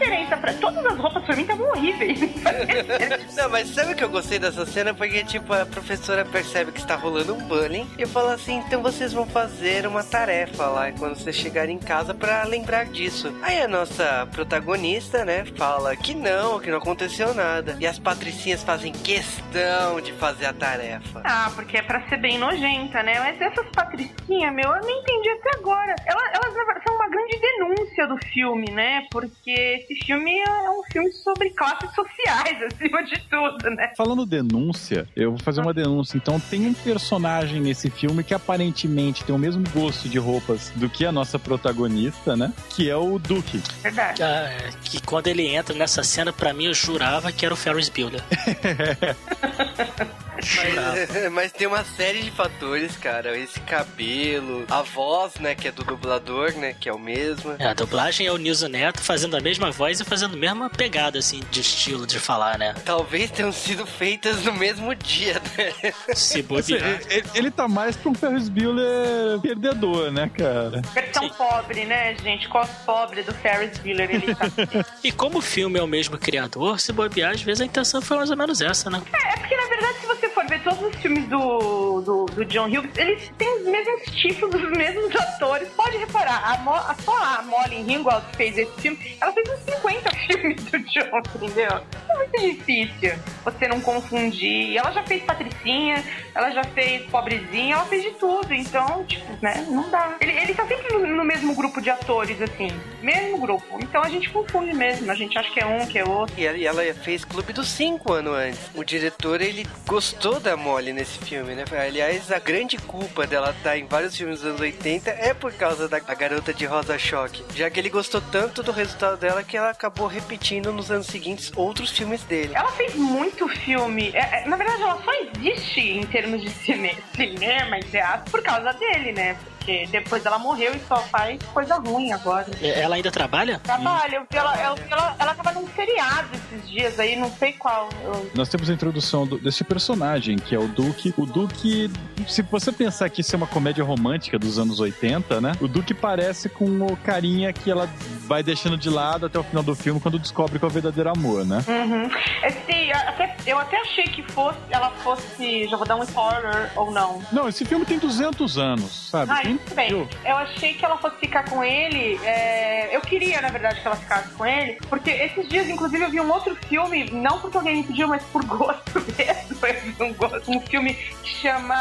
diferença. 0.00 0.36
Pra... 0.36 0.52
Todas 0.54 0.84
as 0.86 0.98
roupas 0.98 1.22
pra 1.24 1.36
mim 1.36 1.42
estavam 1.42 1.68
horríveis. 1.68 2.20
Não, 3.36 3.50
mas 3.50 3.68
sabe 3.68 3.92
o 3.92 3.96
que 3.96 4.04
eu 4.04 4.08
gostei 4.08 4.38
dessa 4.38 4.64
cena? 4.64 4.94
Porque, 4.94 5.22
tipo, 5.24 5.52
a 5.52 5.66
professora 5.66 6.24
percebe 6.24 6.72
que 6.72 6.80
está 6.80 6.96
rolando 6.96 7.34
um 7.34 7.44
bullying 7.46 7.86
e 7.98 8.06
fala 8.06 8.34
assim: 8.34 8.56
então 8.56 8.82
vocês 8.82 9.12
vão 9.12 9.26
fazer 9.26 9.86
uma 9.86 10.02
tarefa 10.02 10.66
lá 10.66 10.90
quando 10.92 11.16
vocês 11.16 11.36
chegarem 11.36 11.76
em 11.76 11.78
casa 11.78 12.14
pra 12.14 12.44
lembrar 12.44 12.86
disso. 12.86 13.32
Aí 13.42 13.60
a 13.60 13.68
nossa 13.68 14.26
protagonista, 14.32 15.24
né, 15.24 15.44
fala 15.56 15.94
que 15.96 16.14
não, 16.14 16.58
que 16.58 16.70
não 16.70 16.78
aconteceu 16.78 17.34
nada. 17.34 17.76
E 17.78 17.86
as 17.86 17.98
patricinhas 17.98 18.62
fazem 18.62 18.92
questão 18.92 20.00
de 20.00 20.12
fazer 20.14 20.46
a 20.46 20.52
tarefa. 20.52 21.22
Ah, 21.24 21.50
porque 21.54 21.76
é 21.76 21.82
pra 21.82 22.08
ser 22.08 22.16
bem 22.16 22.38
nojenta, 22.38 23.02
né? 23.02 23.18
Mas 23.20 23.40
essas 23.40 23.66
patricinhas, 23.70 24.54
meu, 24.54 24.74
eu 24.74 24.80
nem 24.84 25.00
entendi 25.00 25.28
até 25.30 25.58
agora. 25.58 25.94
Elas, 26.06 26.32
elas 26.32 26.82
são 26.86 26.94
uma 26.94 27.08
grande 27.08 27.38
denúncia 27.38 28.06
do 28.06 28.16
filme, 28.32 28.70
né? 28.70 29.06
Porque 29.10 29.84
esse 29.90 30.04
filme 30.04 30.38
é 30.38 30.70
um 30.70 30.82
filme 30.92 31.12
sobre 31.12 31.50
classes 31.50 31.92
sociais, 31.92 32.62
acima 32.72 33.02
de 33.02 33.18
tudo, 33.28 33.70
né? 33.70 33.92
Falando 33.96 34.24
denúncia, 34.24 35.08
eu 35.16 35.32
vou 35.32 35.40
fazer 35.40 35.60
uma 35.60 35.74
denúncia. 35.74 36.16
Então, 36.16 36.38
tem 36.38 36.66
um 36.66 36.74
personagem 36.74 37.60
nesse 37.60 37.90
filme 37.90 38.22
que 38.22 38.32
aparentemente 38.32 39.24
tem 39.24 39.34
o 39.34 39.38
mesmo 39.38 39.64
gosto 39.70 40.08
de 40.08 40.18
roupas 40.18 40.70
do 40.76 40.88
que 40.88 41.04
a 41.04 41.10
nossa 41.10 41.38
protagonista, 41.38 42.36
né? 42.36 42.52
Que 42.70 42.88
é 42.88 42.96
o 42.96 43.18
Duke. 43.18 43.60
Verdade. 43.82 44.22
Ah, 44.22 44.70
que 44.84 45.02
quando 45.02 45.26
ele 45.26 45.46
entra 45.46 45.74
nessa 45.74 46.04
cena, 46.04 46.32
pra 46.32 46.52
mim, 46.52 46.66
eu 46.66 46.74
jurava 46.74 47.32
que 47.32 47.44
era 47.44 47.52
o 47.52 47.56
Ferris 47.56 47.88
Bueller. 47.88 48.22
Jurava. 50.42 51.20
Mas 51.30 51.52
tem 51.52 51.66
uma 51.66 51.84
série 51.84 52.22
de 52.22 52.30
fatores, 52.30 52.96
cara. 52.96 53.38
Esse 53.38 53.60
cabelo, 53.60 54.64
a 54.68 54.82
voz, 54.82 55.34
né, 55.36 55.54
que 55.54 55.68
é 55.68 55.72
do 55.72 55.84
dublador, 55.84 56.52
né, 56.52 56.74
que 56.78 56.88
é 56.88 56.92
o 56.92 56.98
mesmo. 56.98 57.54
É, 57.58 57.66
a 57.66 57.74
dublagem 57.74 58.26
é 58.26 58.32
o 58.32 58.36
Nilson 58.36 58.68
Neto 58.68 59.00
fazendo 59.00 59.36
a 59.36 59.40
mesma 59.40 59.70
voz 59.80 59.98
e 59.98 60.04
fazendo 60.04 60.34
a 60.34 60.36
mesma 60.36 60.68
pegada, 60.68 61.18
assim, 61.18 61.40
de 61.50 61.62
estilo 61.62 62.06
de 62.06 62.18
falar, 62.20 62.58
né? 62.58 62.74
Talvez 62.84 63.30
tenham 63.30 63.50
sido 63.50 63.86
feitas 63.86 64.44
no 64.44 64.52
mesmo 64.52 64.94
dia, 64.94 65.40
né? 65.56 65.72
Se 66.14 66.40
Assim, 66.40 66.42
bobear. 66.42 67.00
ele, 67.08 67.24
ele 67.34 67.50
tá 67.50 67.66
mais 67.66 67.96
pra 67.96 68.10
um 68.10 68.14
Ferris 68.14 68.50
Bueller 68.50 69.40
perdedor, 69.40 70.10
né, 70.12 70.30
cara? 70.36 70.82
Versão 70.92 71.30
pobre, 71.30 71.86
né, 71.86 72.14
gente? 72.22 72.46
Cos 72.48 72.68
pobre 72.84 73.22
do 73.22 73.32
Ferris 73.32 73.78
Bueller, 73.78 74.10
ele 74.10 74.34
tá. 74.34 74.44
E 75.02 75.10
como 75.10 75.38
o 75.38 75.40
filme 75.40 75.78
é 75.78 75.82
o 75.82 75.86
mesmo 75.86 76.18
criador, 76.18 76.78
se 76.78 76.92
bobear, 76.92 77.32
às 77.32 77.40
vezes 77.40 77.62
a 77.62 77.64
intenção 77.64 78.02
foi 78.02 78.18
mais 78.18 78.30
ou 78.30 78.36
menos 78.36 78.60
essa, 78.60 78.90
né? 78.90 79.00
É 79.14 79.36
porque, 79.38 79.56
na 79.56 79.66
verdade, 79.66 79.98
se 80.00 80.06
você 80.06 80.28
todos 80.62 80.82
os 80.82 80.96
filmes 80.96 81.26
do, 81.28 82.00
do, 82.00 82.26
do 82.26 82.44
John 82.44 82.66
Hughes, 82.66 82.90
eles 82.96 83.30
têm 83.36 83.48
os 83.58 83.64
mesmos 83.66 84.02
títulos, 84.16 84.54
os 84.62 84.70
mesmos 84.70 85.14
atores. 85.16 85.68
Pode 85.70 85.96
reparar, 85.96 86.52
a, 86.52 86.58
Mo, 86.58 86.74
a, 86.74 86.94
só 87.02 87.16
a 87.16 87.42
Molly 87.42 87.82
Ringwald 87.82 88.24
que 88.30 88.36
fez 88.36 88.58
esse 88.58 88.80
filme, 88.80 89.16
ela 89.20 89.32
fez 89.32 89.48
uns 89.48 89.60
50 89.74 90.10
filmes 90.26 90.64
do 90.64 90.78
John, 90.78 91.22
entendeu? 91.34 91.80
É 92.08 92.16
muito 92.16 92.40
difícil 92.40 93.14
você 93.44 93.68
não 93.68 93.80
confundir. 93.80 94.76
Ela 94.76 94.92
já 94.92 95.02
fez 95.04 95.22
Patricinha, 95.22 96.04
ela 96.34 96.50
já 96.50 96.64
fez 96.64 97.02
Pobrezinha, 97.06 97.74
ela 97.74 97.84
fez 97.84 98.02
de 98.02 98.10
tudo. 98.12 98.52
Então, 98.52 99.04
tipo, 99.04 99.26
né, 99.42 99.66
não 99.68 99.88
dá. 99.90 100.16
Ele, 100.20 100.32
ele 100.32 100.54
tá 100.54 100.66
sempre 100.66 100.92
no, 100.92 101.06
no 101.06 101.24
mesmo 101.24 101.54
grupo 101.54 101.80
de 101.80 101.90
atores, 101.90 102.40
assim. 102.40 102.68
Mesmo 103.02 103.38
grupo. 103.38 103.78
Então 103.80 104.02
a 104.02 104.08
gente 104.08 104.28
confunde 104.30 104.72
mesmo. 104.72 105.10
A 105.10 105.14
gente 105.14 105.36
acha 105.38 105.50
que 105.52 105.60
é 105.60 105.66
um, 105.66 105.86
que 105.86 105.98
é 105.98 106.04
outro. 106.04 106.34
E 106.38 106.66
ela 106.66 106.82
fez 106.94 107.24
Clube 107.24 107.52
dos 107.52 107.68
Cinco 107.68 108.12
ano 108.12 108.32
antes. 108.32 108.70
O 108.74 108.84
diretor, 108.84 109.40
ele 109.40 109.66
gostou 109.86 110.40
da 110.40 110.49
Molly 110.56 110.92
nesse 110.92 111.18
filme, 111.18 111.54
né? 111.54 111.64
Aliás, 111.72 112.30
a 112.30 112.38
grande 112.38 112.76
culpa 112.76 113.26
dela 113.26 113.50
estar 113.50 113.76
em 113.76 113.86
vários 113.86 114.16
filmes 114.16 114.40
dos 114.40 114.48
anos 114.48 114.60
80 114.60 115.10
é 115.10 115.34
por 115.34 115.52
causa 115.52 115.88
da 115.88 115.98
garota 115.98 116.52
de 116.52 116.64
Rosa 116.64 116.98
Choque. 116.98 117.44
Já 117.54 117.70
que 117.70 117.80
ele 117.80 117.90
gostou 117.90 118.20
tanto 118.20 118.62
do 118.62 118.72
resultado 118.72 119.18
dela 119.18 119.42
que 119.42 119.56
ela 119.56 119.70
acabou 119.70 120.06
repetindo 120.06 120.72
nos 120.72 120.90
anos 120.90 121.06
seguintes 121.06 121.52
outros 121.56 121.90
filmes 121.90 122.22
dele. 122.24 122.52
Ela 122.54 122.72
fez 122.72 122.94
muito 122.94 123.48
filme. 123.48 124.10
É, 124.14 124.42
é, 124.42 124.48
na 124.48 124.56
verdade, 124.56 124.82
ela 124.82 125.02
só 125.02 125.12
existe 125.12 125.80
em 125.80 126.06
termos 126.06 126.40
de 126.40 126.50
cine, 126.50 126.96
cinema, 127.14 127.78
entre 127.78 127.98
aspas, 127.98 128.30
por 128.30 128.42
causa 128.42 128.72
dele, 128.72 129.12
né? 129.12 129.36
Porque 129.60 129.86
depois 129.92 130.24
ela 130.24 130.38
morreu 130.38 130.74
e 130.74 130.80
só 130.88 130.96
faz 130.96 131.38
coisa 131.52 131.76
ruim 131.76 132.12
agora. 132.12 132.46
Ela 132.62 132.96
ainda 132.96 133.10
trabalha? 133.10 133.58
Trabalha, 133.62 134.16
eu 134.16 134.22
vi 134.30 134.36
ela, 134.38 134.58
ela, 134.58 134.76
ela, 134.90 135.16
ela 135.18 135.34
tava 135.34 135.52
num 135.52 135.66
feriado 135.66 136.28
esses 136.34 136.68
dias 136.70 136.98
aí, 136.98 137.14
não 137.14 137.30
sei 137.30 137.52
qual. 137.52 137.90
Eu- 138.02 138.30
Nós 138.34 138.48
temos 138.48 138.70
a 138.70 138.72
introdução 138.72 139.26
do- 139.26 139.38
desse 139.38 139.62
personagem, 139.62 140.36
que 140.36 140.54
é 140.54 140.58
o 140.58 140.66
Duke. 140.66 141.12
O 141.16 141.26
Duke, 141.26 141.90
se 142.26 142.40
você 142.42 142.72
pensar 142.72 143.10
que 143.10 143.20
isso 143.20 143.34
é 143.34 143.36
uma 143.36 143.46
comédia 143.46 143.84
romântica 143.84 144.38
dos 144.38 144.58
anos 144.58 144.80
80, 144.80 145.40
né? 145.42 145.52
O 145.60 145.68
Duke 145.68 145.92
parece 145.92 146.48
com 146.48 146.64
o 146.86 146.96
carinha 146.96 147.52
que 147.52 147.70
ela 147.70 147.86
vai 148.26 148.42
deixando 148.42 148.78
de 148.78 148.88
lado 148.88 149.26
até 149.26 149.38
o 149.38 149.42
final 149.44 149.62
do 149.62 149.74
filme 149.76 150.00
quando 150.00 150.18
descobre 150.18 150.58
que 150.58 150.64
é 150.64 150.68
o 150.68 150.70
verdadeiro 150.70 151.10
amor, 151.10 151.44
né? 151.44 151.62
Uhum. 151.68 152.08
Esse, 152.46 152.92
até, 152.92 153.36
eu 153.46 153.58
até 153.58 153.78
achei 153.82 154.04
que 154.04 154.22
fosse, 154.32 154.58
ela 154.70 154.90
fosse. 155.02 155.68
Já 155.68 155.76
vou 155.76 155.86
dar 155.86 155.96
um 155.96 156.02
spoiler 156.02 156.72
ou 156.76 156.90
não. 156.90 157.20
Não, 157.30 157.46
esse 157.46 157.62
filme 157.66 157.84
tem 157.84 157.98
200 157.98 158.56
anos, 158.56 159.08
sabe? 159.10 159.30
Ah, 159.32 159.49
Tudo 159.58 159.74
bem. 159.74 159.90
eu- 159.90 160.08
Eu 160.24 160.36
achei 160.36 160.74
que 160.74 160.84
ela 160.84 160.96
fosse 160.98 161.16
ficar 161.16 161.44
com 161.48 161.62
ele. 161.64 162.18
é, 162.24 162.94
Eu 162.94 163.00
queria, 163.00 163.40
na 163.40 163.48
verdade, 163.48 163.80
que 163.80 163.86
ela 163.86 163.96
ficasse 163.96 164.30
com 164.34 164.44
ele. 164.46 164.78
Porque 164.88 165.10
esses 165.10 165.48
dias, 165.48 165.68
inclusive, 165.68 166.02
eu 166.04 166.10
vi 166.10 166.20
um 166.20 166.30
outro 166.30 166.56
filme, 166.68 167.10
não 167.10 167.40
porque 167.40 167.56
alguém 167.56 167.76
me 167.76 167.82
pediu, 167.84 168.08
mas 168.08 168.22
por 168.24 168.44
gosto 168.46 169.00
mesmo. 169.16 169.56
coisas, 169.60 170.00
um, 170.00 170.12
gosto. 170.14 170.50
um 170.50 170.60
filme 170.62 170.94
que 170.94 171.28
chama. 171.28 171.74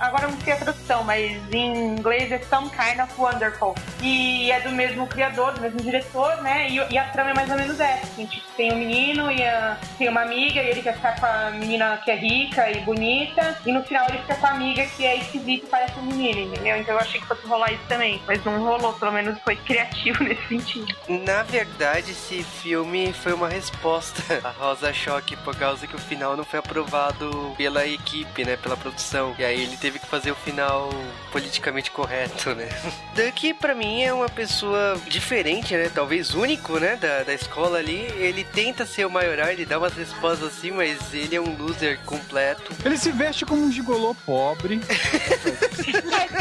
Agora 0.00 0.24
eu 0.24 0.30
não 0.30 0.40
sei 0.40 0.52
a 0.52 0.56
tradução, 0.56 1.04
mas 1.04 1.32
em 1.52 1.94
inglês 1.96 2.30
é 2.30 2.38
Some 2.40 2.70
Kind 2.70 3.00
of 3.00 3.12
Wonderful. 3.18 3.74
E 4.02 4.50
é 4.52 4.60
do 4.60 4.70
mesmo 4.70 5.06
criador, 5.06 5.52
do 5.52 5.60
mesmo 5.60 5.80
diretor, 5.80 6.42
né? 6.42 6.68
E, 6.68 6.76
e 6.92 6.98
a 6.98 7.04
trama 7.04 7.30
é 7.30 7.34
mais 7.34 7.50
ou 7.50 7.56
menos 7.56 7.78
essa. 7.80 8.02
Assim, 8.06 8.26
tipo, 8.26 8.46
tem 8.56 8.72
um 8.72 8.76
menino 8.76 9.30
e 9.30 9.42
a- 9.42 9.76
tem 9.98 10.08
uma 10.08 10.22
amiga, 10.22 10.60
e 10.62 10.68
ele 10.68 10.82
quer 10.82 10.94
ficar 10.94 11.18
com 11.18 11.26
a 11.26 11.50
menina 11.50 11.96
que 12.04 12.10
é 12.10 12.14
rica 12.16 12.70
e 12.70 12.80
bonita, 12.80 13.58
e 13.64 13.72
no 13.72 13.82
final 13.84 14.06
ele 14.08 14.18
fica 14.18 14.34
com 14.36 14.46
a 14.46 14.50
amiga 14.50 14.84
que 14.86 15.04
é 15.06 15.16
esquisita 15.16 15.66
e 15.66 15.68
parece 15.68 15.98
um 15.98 16.02
menino, 16.02 16.40
entendeu? 16.52 16.76
Então 16.76 16.94
eu 16.94 17.00
achei 17.12 17.20
que 17.20 17.26
fosse 17.26 17.46
rolar 17.46 17.72
isso 17.72 17.82
também. 17.88 18.22
Mas 18.26 18.44
não 18.44 18.58
rolou, 18.62 18.92
pelo 18.94 19.12
menos 19.12 19.38
foi 19.40 19.56
criativo 19.56 20.22
nesse 20.24 20.46
sentido. 20.48 20.94
Na 21.08 21.42
verdade, 21.42 22.12
esse 22.12 22.42
filme 22.42 23.12
foi 23.12 23.32
uma 23.32 23.48
resposta 23.48 24.22
a 24.42 24.50
Rosa 24.50 24.92
Choque 24.92 25.36
por 25.36 25.54
causa 25.56 25.86
que 25.86 25.94
o 25.94 25.98
final 25.98 26.36
não 26.36 26.44
foi 26.44 26.58
aprovado 26.58 27.54
pela 27.56 27.86
equipe, 27.86 28.44
né? 28.44 28.56
Pela 28.56 28.76
produção. 28.76 29.34
E 29.38 29.44
aí 29.44 29.62
ele 29.62 29.76
teve 29.76 29.98
que 29.98 30.06
fazer 30.06 30.30
o 30.30 30.36
final 30.36 30.90
politicamente 31.30 31.90
correto, 31.90 32.54
né? 32.54 32.68
Duck, 33.14 33.54
pra 33.54 33.74
mim, 33.74 34.02
é 34.02 34.12
uma 34.12 34.28
pessoa 34.28 34.98
diferente, 35.06 35.74
né? 35.74 35.90
Talvez 35.94 36.34
único, 36.34 36.78
né? 36.78 36.96
Da, 36.96 37.22
da 37.22 37.34
escola 37.34 37.78
ali. 37.78 38.06
Ele 38.16 38.44
tenta 38.44 38.86
ser 38.86 39.06
o 39.06 39.10
maioral, 39.10 39.48
ele 39.48 39.66
dá 39.66 39.78
umas 39.78 39.94
respostas 39.94 40.48
assim, 40.48 40.70
mas 40.70 41.12
ele 41.12 41.36
é 41.36 41.40
um 41.40 41.56
loser 41.56 41.98
completo. 42.04 42.72
Ele 42.84 42.96
se 42.96 43.10
veste 43.12 43.44
como 43.44 43.62
um 43.62 43.72
gigolô 43.72 44.14
pobre. 44.26 44.80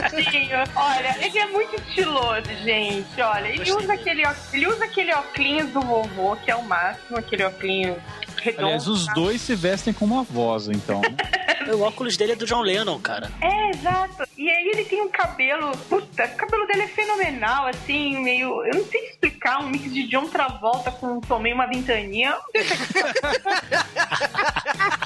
Tadinho. 0.09 0.60
Olha, 0.75 1.15
ele 1.25 1.37
é 1.37 1.45
muito 1.47 1.75
estiloso, 1.75 2.49
gente. 2.63 3.21
Olha, 3.21 3.47
ele 3.47 3.57
Gostei 3.57 3.75
usa 3.75 3.93
aquele, 3.93 4.23
ele 4.53 4.67
usa 4.67 4.85
aquele 4.85 5.13
óculos 5.13 5.69
do 5.71 5.81
vovô, 5.81 6.35
que 6.37 6.51
é 6.51 6.55
o 6.55 6.63
máximo, 6.63 7.17
aquele 7.17 7.43
óculos 7.43 7.97
redondo. 8.41 8.65
Aliás, 8.65 8.87
os 8.87 9.05
tá? 9.05 9.13
dois 9.13 9.39
se 9.41 9.55
vestem 9.55 9.93
como 9.93 10.19
avós, 10.19 10.67
então. 10.67 11.01
né? 11.01 11.15
O 11.71 11.81
óculos 11.83 12.17
dele 12.17 12.31
é 12.33 12.35
do 12.35 12.45
John 12.45 12.61
Lennon, 12.61 12.99
cara. 12.99 13.31
É, 13.39 13.69
exato. 13.69 14.27
E 14.35 14.49
aí 14.49 14.71
ele 14.73 14.83
tem 14.83 14.99
um 15.01 15.07
cabelo. 15.09 15.71
Puta, 15.87 16.25
o 16.25 16.35
cabelo 16.35 16.65
dele 16.67 16.81
é 16.81 16.87
fenomenal, 16.87 17.67
assim, 17.67 18.17
meio. 18.21 18.65
Eu 18.65 18.79
não 18.79 18.85
sei 18.87 19.09
explicar, 19.11 19.59
um 19.61 19.69
mix 19.69 19.93
de 19.93 20.05
John 20.07 20.27
Travolta 20.27 20.91
com 20.91 21.21
Tomei 21.21 21.53
uma 21.53 21.67
ventania. 21.67 22.35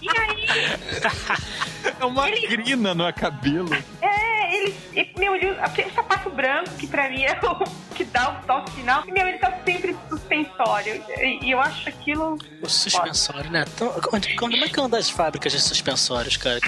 e 0.02 0.10
aí, 0.10 0.46
É 2.00 2.06
uma 2.06 2.30
Ele- 2.30 2.48
crina 2.48 2.94
no 2.96 3.14
cabelo. 3.14 3.70
é, 4.02 4.56
ele. 4.56 4.76
ele- 4.94 5.14
Meu, 5.18 5.36
ele 5.36 5.50
aquele 5.60 5.92
sapato 5.92 6.30
branco, 6.30 6.70
que 6.80 6.88
pra 6.88 7.10
mim 7.10 7.24
é 7.24 7.38
o 7.44 7.94
que 7.96 8.04
dá 8.06 8.30
o 8.32 8.46
toque 8.48 8.72
final. 8.72 9.04
E, 9.08 9.12
meu, 9.12 9.28
ele 9.28 9.38
tá 9.38 9.54
sempre 9.66 9.96
suspensório. 10.10 11.04
E, 11.20 11.46
e 11.46 11.52
eu 11.52 11.60
acho 11.60 11.88
aquilo. 11.90 12.38
O 12.62 12.70
suspensório, 12.70 13.14
né? 13.34 13.66
Então, 13.74 13.94
onde, 14.14 14.36
como 14.36 14.56
é 14.56 14.68
que 14.68 14.80
anda 14.80 14.98
as 14.98 15.10
fábricas 15.10 15.52
de 15.52 15.62
suspensórios, 15.62 16.38
cara? 16.38 16.60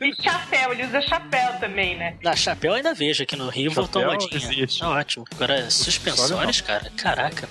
E 0.00 0.22
chapéu, 0.22 0.72
ele 0.72 0.86
usa 0.86 1.00
chapéu 1.02 1.52
também, 1.60 1.96
né? 1.96 2.16
Na 2.22 2.34
chapéu 2.34 2.72
ainda 2.74 2.94
vejo 2.94 3.22
aqui 3.22 3.36
no 3.36 3.48
Rio, 3.48 3.70
voltou 3.70 4.04
modinha. 4.04 4.66
Tá 4.78 4.88
ótimo. 4.90 5.24
Agora, 5.34 5.70
suspensórios, 5.70 6.60
cara? 6.60 6.90
Caraca. 6.96 7.48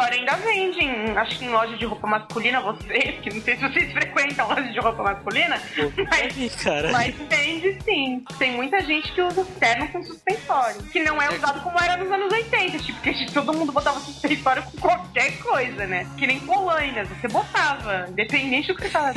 Suspensório 0.00 0.18
ainda 0.18 0.36
vende, 0.36 0.80
em- 0.80 1.16
acho 1.16 1.38
que 1.38 1.44
em 1.44 1.50
loja 1.50 1.76
de 1.76 1.84
roupa 1.84 2.06
masculina, 2.06 2.60
vocês, 2.60 3.20
que 3.20 3.32
não 3.34 3.42
sei 3.42 3.56
se 3.56 3.62
vocês 3.62 3.92
frequentam 3.92 4.48
loja 4.48 4.62
de 4.72 4.78
roupa 4.80 5.02
masculina, 5.02 5.60
mas, 6.10 6.56
cara. 6.56 6.90
mas 6.92 7.14
vende 7.28 7.78
sim. 7.84 8.24
Tem 8.38 8.52
muita 8.52 8.80
gente 8.82 9.12
que 9.12 9.20
usa 9.22 9.44
terno 9.58 9.88
com 9.88 10.02
suspensório, 10.02 10.82
que 10.84 11.00
não 11.00 11.20
é 11.20 11.30
usado 11.34 11.60
como 11.62 11.78
era 11.78 11.96
nos 11.96 12.10
anos 12.10 12.32
80, 12.32 12.78
tipo, 12.78 13.00
que 13.00 13.26
todo 13.32 13.52
mundo 13.52 13.72
botava 13.72 14.00
suspensório 14.00 14.62
com 14.62 14.78
qualquer 14.78 15.36
coisa, 15.38 15.86
né? 15.86 16.06
Que 16.16 16.26
nem 16.26 16.40
polainas, 16.40 17.08
você 17.08 17.28
botava, 17.28 18.06
independente 18.10 18.68
do 18.68 18.76
que 18.76 18.88
você 18.88 18.90
tava. 18.90 19.14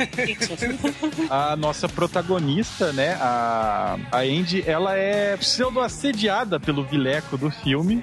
A 1.30 1.56
nossa 1.56 1.88
protagonista, 1.88 2.92
né, 2.92 3.16
a, 3.20 3.96
a 4.12 4.18
Andy, 4.18 4.64
ela 4.66 4.96
é 4.96 5.36
pseudo-assediada 5.36 6.58
pelo 6.60 6.84
vileco 6.84 7.36
do 7.36 7.50
filme. 7.50 8.02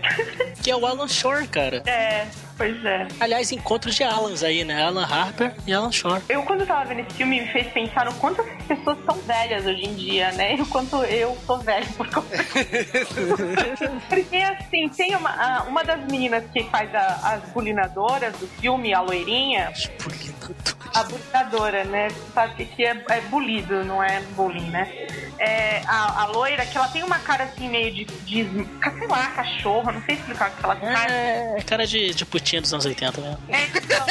Que 0.63 0.72
é 0.72 0.76
o 0.76 0.86
Alan 0.86 1.08
Shore, 1.08 1.48
cara. 1.48 1.84
é, 1.86 2.28
pois 2.62 2.86
é. 2.86 3.08
Aliás, 3.19 3.52
encontros 3.52 3.95
de 3.95 4.04
Alans 4.04 4.43
aí, 4.43 4.63
né? 4.63 4.84
Alan 4.84 5.04
Harper 5.06 5.52
e 5.65 5.74
Alan 5.74 5.91
Shore. 5.91 6.21
Eu, 6.30 6.43
quando 6.43 6.63
tava 6.65 6.86
vendo 6.86 7.00
esse 7.02 7.15
filme, 7.15 7.41
me 7.41 7.47
fez 7.47 7.67
pensar 7.74 8.06
no 8.06 8.13
quanto 8.15 8.41
as 8.41 8.63
pessoas 8.65 8.97
são 9.04 9.15
velhas 9.21 9.65
hoje 9.65 9.84
em 9.84 9.95
dia, 9.95 10.32
né? 10.34 10.56
E 10.56 10.62
o 10.62 10.65
quanto 10.67 10.97
eu 11.06 11.36
sou 11.47 11.58
velho 11.60 11.88
por 11.93 12.08
conta 12.10 12.38
Porque, 14.10 14.38
assim, 14.38 14.89
tem 14.89 15.15
uma, 15.15 15.63
uma 15.63 15.84
das 15.84 16.00
meninas 16.06 16.43
que 16.54 16.63
faz 16.65 16.93
a- 16.93 17.19
as 17.43 17.50
bulinadoras 17.52 18.34
do 18.38 18.47
filme, 18.47 18.93
a 18.93 19.02
loirinha, 19.02 19.69
a 19.69 20.81
bulinadora, 21.04 21.84
né? 21.86 22.10
Sabe 22.34 22.65
que 22.65 22.86
é, 22.86 23.04
é 23.10 23.21
bulido, 23.21 23.84
não 23.84 24.04
é 24.04 24.21
bullying, 24.36 24.69
né? 24.69 24.88
É, 25.39 25.82
a, 25.88 26.21
a 26.21 26.25
loira, 26.27 26.65
que 26.65 26.77
ela 26.77 26.88
tem 26.88 27.04
uma 27.04 27.17
cara 27.19 27.45
assim 27.45 27.67
meio 27.69 27.93
de, 27.93 28.06
de 28.06 28.43
sei 28.97 29.08
lá, 29.08 29.27
cachorro, 29.27 29.91
não 29.91 30.01
sei 30.04 30.15
explicar 30.15 30.51
o 30.51 30.56
que 30.56 30.65
ela 30.65 30.75
faz. 30.75 31.12
É, 31.12 31.58
cara 31.65 31.88
de, 31.88 32.13
de 32.13 32.25
putinha 32.25 32.62
dos 32.62 32.73
anos 32.73 32.86
80 32.86 33.21
mesmo. 33.21 33.39
É, 33.49 33.65
então, 33.65 34.06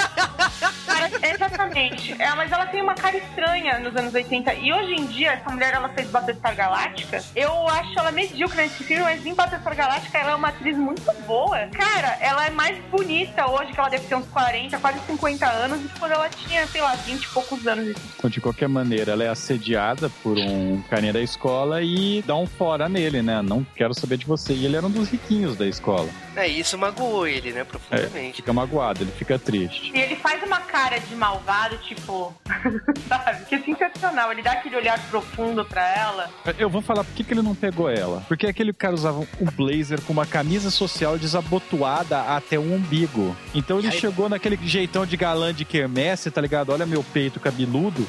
cara, 0.86 1.10
exatamente. 1.22 2.20
É, 2.20 2.34
mas 2.34 2.50
ela 2.50 2.66
tem 2.66 2.82
uma 2.82 2.94
cara 2.94 3.16
estranha 3.16 3.78
nos 3.78 3.94
anos 3.96 4.12
80. 4.12 4.54
E 4.54 4.72
hoje 4.72 4.94
em 4.94 5.06
dia, 5.06 5.32
essa 5.32 5.50
mulher 5.50 5.74
ela 5.74 5.88
fez 5.90 6.08
Battlestar 6.08 6.54
Galáctica. 6.56 7.22
Eu 7.36 7.68
acho 7.68 7.98
ela 7.98 8.10
medíocre 8.10 8.56
nesse 8.56 8.82
filme, 8.84 9.04
mas 9.04 9.24
em 9.24 9.34
Battlestar 9.34 9.76
Galáctica 9.76 10.18
ela 10.18 10.32
é 10.32 10.34
uma 10.34 10.48
atriz 10.48 10.76
muito 10.76 11.02
boa. 11.26 11.68
Cara, 11.68 12.16
ela 12.20 12.46
é 12.46 12.50
mais 12.50 12.76
bonita 12.86 13.48
hoje, 13.50 13.72
que 13.72 13.80
ela 13.80 13.88
deve 13.88 14.06
ter 14.06 14.14
uns 14.14 14.26
40, 14.28 14.78
quase 14.78 14.98
50 15.06 15.46
anos, 15.46 15.80
do 15.80 15.88
que 15.88 15.98
quando 15.98 16.12
ela 16.12 16.28
tinha, 16.28 16.66
sei 16.70 16.80
lá, 16.80 16.94
20 16.94 17.22
e 17.22 17.28
poucos 17.28 17.66
anos. 17.66 17.96
Então, 18.16 18.30
de 18.30 18.40
qualquer 18.40 18.68
maneira, 18.68 19.12
ela 19.12 19.24
é 19.24 19.28
assediada 19.28 20.11
por 20.22 20.37
um 20.38 20.83
carinha 20.88 21.12
da 21.12 21.20
escola 21.20 21.83
e 21.83 22.22
dá 22.26 22.35
um 22.37 22.46
fora 22.46 22.88
nele, 22.88 23.22
né? 23.22 23.42
Não 23.42 23.64
quero 23.74 23.94
saber 23.94 24.16
de 24.16 24.26
você. 24.26 24.52
E 24.52 24.64
ele 24.64 24.76
era 24.76 24.87
um 24.87 24.90
dos 24.90 25.09
riquinhos 25.09 25.56
da 25.56 25.66
escola. 25.66 26.09
É, 26.37 26.46
isso 26.46 26.76
magoou 26.78 27.26
ele, 27.26 27.52
né? 27.52 27.61
É, 27.61 27.64
Profundamente. 27.64 28.37
fica 28.37 28.52
magoado, 28.52 29.02
ele 29.02 29.12
fica 29.12 29.38
triste. 29.38 29.90
E 29.94 29.98
ele 29.98 30.16
faz 30.16 30.42
uma 30.42 30.61
cara 30.61 30.98
de 30.98 31.14
malvado, 31.14 31.76
tipo, 31.78 32.35
sabe? 33.09 33.44
Que 33.46 33.54
é 33.56 33.62
sensacional. 33.62 34.33
Ele 34.33 34.42
dá 34.42 34.52
aquele 34.52 34.76
olhar 34.76 34.98
profundo 35.11 35.64
pra 35.64 35.87
ela. 35.96 36.30
Eu 36.59 36.70
vou 36.70 36.83
falar 36.83 37.04
por 37.04 37.14
que, 37.14 37.24
que 37.24 37.33
ele 37.35 37.42
não 37.42 37.54
pegou 37.54 37.88
ela. 37.90 38.24
Porque 38.28 38.46
aquele 38.46 38.72
cara 38.72 38.94
usava 38.94 39.20
um 39.40 39.46
blazer 39.56 40.00
com 40.02 40.12
uma 40.12 40.26
camisa 40.26 40.70
social 40.70 41.18
desabotoada 41.18 42.20
até 42.22 42.59
o 42.59 42.62
umbigo. 42.62 43.37
Então 43.54 43.78
ele 43.78 43.88
Ai. 43.88 43.98
chegou 43.98 44.28
naquele 44.28 44.59
jeitão 44.66 45.04
de 45.04 45.16
galã 45.16 45.52
de 45.52 45.64
quermesse, 45.64 46.30
tá 46.30 46.40
ligado? 46.40 46.60
Olha 46.68 46.87
meu 46.87 47.03
peito 47.03 47.40
cabeludo. 47.40 48.07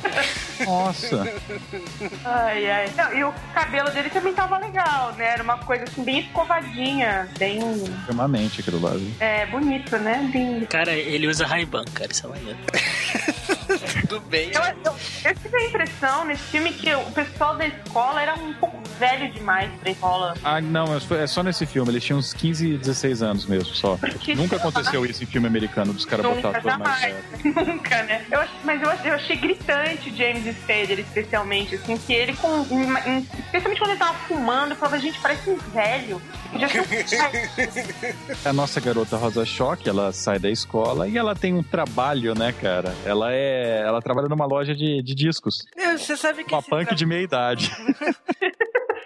Nossa. 0.66 1.28
Ai, 2.26 2.70
ai. 2.70 2.92
Não, 2.96 3.14
e 3.14 3.24
o 3.24 3.34
cabelo 3.54 3.90
dele 3.92 4.10
também 4.10 4.34
tava 4.34 4.58
legal, 4.58 5.14
né? 5.14 5.26
Era 5.34 5.44
uma 5.44 5.58
coisa 5.58 5.84
assim, 5.86 6.04
bem 6.04 6.20
escovadinha, 6.20 7.30
bem. 7.38 7.60
Extremamente 7.84 8.62
aquilo 8.62 8.80
lá. 8.82 8.92
viu? 8.92 9.12
É, 9.20 9.46
bonito, 9.48 9.98
né? 9.98 10.30
Bem. 10.32 10.66
Cara, 10.66 10.92
ele 10.94 11.28
usa 11.28 11.46
Ray-Ban, 11.46 11.86
cara. 11.94 12.12
Isso 12.12 12.26
é 12.26 12.30
maneiro. 12.30 12.60
Tudo 14.07 14.19
bem. 14.21 14.51
Eu, 14.53 14.62
eu, 14.62 14.95
eu 15.25 15.36
tive 15.36 15.57
a 15.57 15.65
impressão 15.67 16.25
nesse 16.25 16.43
filme 16.43 16.71
que 16.73 16.93
o 16.93 17.01
pessoal 17.12 17.55
da 17.55 17.67
escola 17.67 18.21
era 18.21 18.36
um 18.36 18.53
pouco 18.53 18.79
velho 18.99 19.31
demais 19.34 19.71
pra 19.79 19.91
escola. 19.91 20.34
Ah, 20.43 20.62
não, 20.62 20.95
é 20.95 20.99
só- 20.99 21.15
é 21.15 21.27
só 21.27 21.41
nesse 21.43 21.65
filme. 21.65 21.91
Eles 21.91 22.03
tinham 22.03 22.19
uns 22.19 22.34
15, 22.34 22.77
16 22.77 23.23
anos 23.23 23.45
mesmo, 23.45 23.73
só. 23.73 23.97
Porque- 23.97 24.36
Nunca 24.36 24.57
aconteceu 24.57 25.05
isso 25.05 25.23
em 25.23 25.25
filme 25.27 25.47
americano, 25.47 25.91
dos 25.93 26.05
caras 26.05 26.25
botar 26.25 26.47
Nunca, 26.49 26.62
tudo 26.62 26.79
mais. 26.79 27.15
Nunca, 27.67 28.03
né? 28.03 28.25
Eu, 28.31 28.43
mas 28.63 28.81
eu, 28.81 28.89
eu 29.05 29.13
achei 29.15 29.36
gritante 29.36 30.10
o 30.10 30.15
James 30.15 30.55
Spader, 30.57 30.99
especialmente, 30.99 31.75
assim, 31.75 31.97
que 31.97 32.13
ele 32.13 32.34
com. 32.36 32.65
em- 32.69 33.10
em- 33.10 33.27
especialmente 33.39 33.79
quando 33.79 33.91
ele 33.91 33.99
tava 33.99 34.13
fumando, 34.27 34.71
eu 34.71 34.75
falava, 34.77 34.99
gente, 34.99 35.19
parece 35.19 35.49
um 35.49 35.57
velho. 35.57 36.21
Podia 36.51 36.67
ser 36.67 36.81
um- 36.81 36.86
A 38.49 38.53
nossa 38.53 38.79
garota 38.79 39.17
Rosa 39.17 39.45
Choque, 39.45 39.89
ela 39.89 40.12
sai 40.12 40.38
da 40.39 40.49
escola 40.49 41.07
e 41.07 41.17
ela 41.17 41.34
tem 41.36 41.53
um 41.53 41.63
trabalho, 41.63 42.36
né, 42.36 42.51
cara? 42.51 42.93
Ela 43.05 43.31
é. 43.34 43.61
Ela 43.62 44.02
trabalha 44.02 44.28
numa 44.28 44.45
loja 44.45 44.74
de, 44.76 45.02
de 45.02 45.13
discos. 45.15 45.65
É, 45.76 45.97
você 45.97 46.15
sabe 46.17 46.43
que 46.43 46.54
Uma 46.54 46.62
punk 46.63 46.88
tra- 46.88 46.95
de 46.95 47.06
meia 47.06 47.24
idade. 47.24 47.71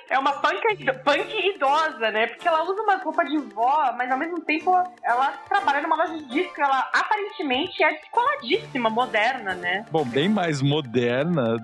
É 0.08 0.20
uma 0.20 0.34
punk, 0.34 0.62
punk 1.04 1.56
idosa, 1.56 2.12
né? 2.12 2.28
Porque 2.28 2.48
ela 2.48 2.64
usa 2.64 2.80
uma 2.82 2.96
roupa 2.98 3.26
de 3.26 3.38
vó, 3.38 3.92
mas 3.98 4.10
ao 4.10 4.18
mesmo 4.18 4.40
tempo 4.40 4.72
ela 5.04 5.32
trabalha 5.50 5.82
numa 5.82 5.96
loja 5.98 6.14
de 6.14 6.26
disco. 6.26 6.54
Ela 6.62 6.90
aparentemente 7.16 7.84
é 7.84 7.94
descoladíssima, 7.94 8.90
moderna, 8.90 9.56
né? 9.56 9.86
Bom, 9.92 10.06
bem 10.06 10.28
mais 10.30 10.62
moderna. 10.62 11.58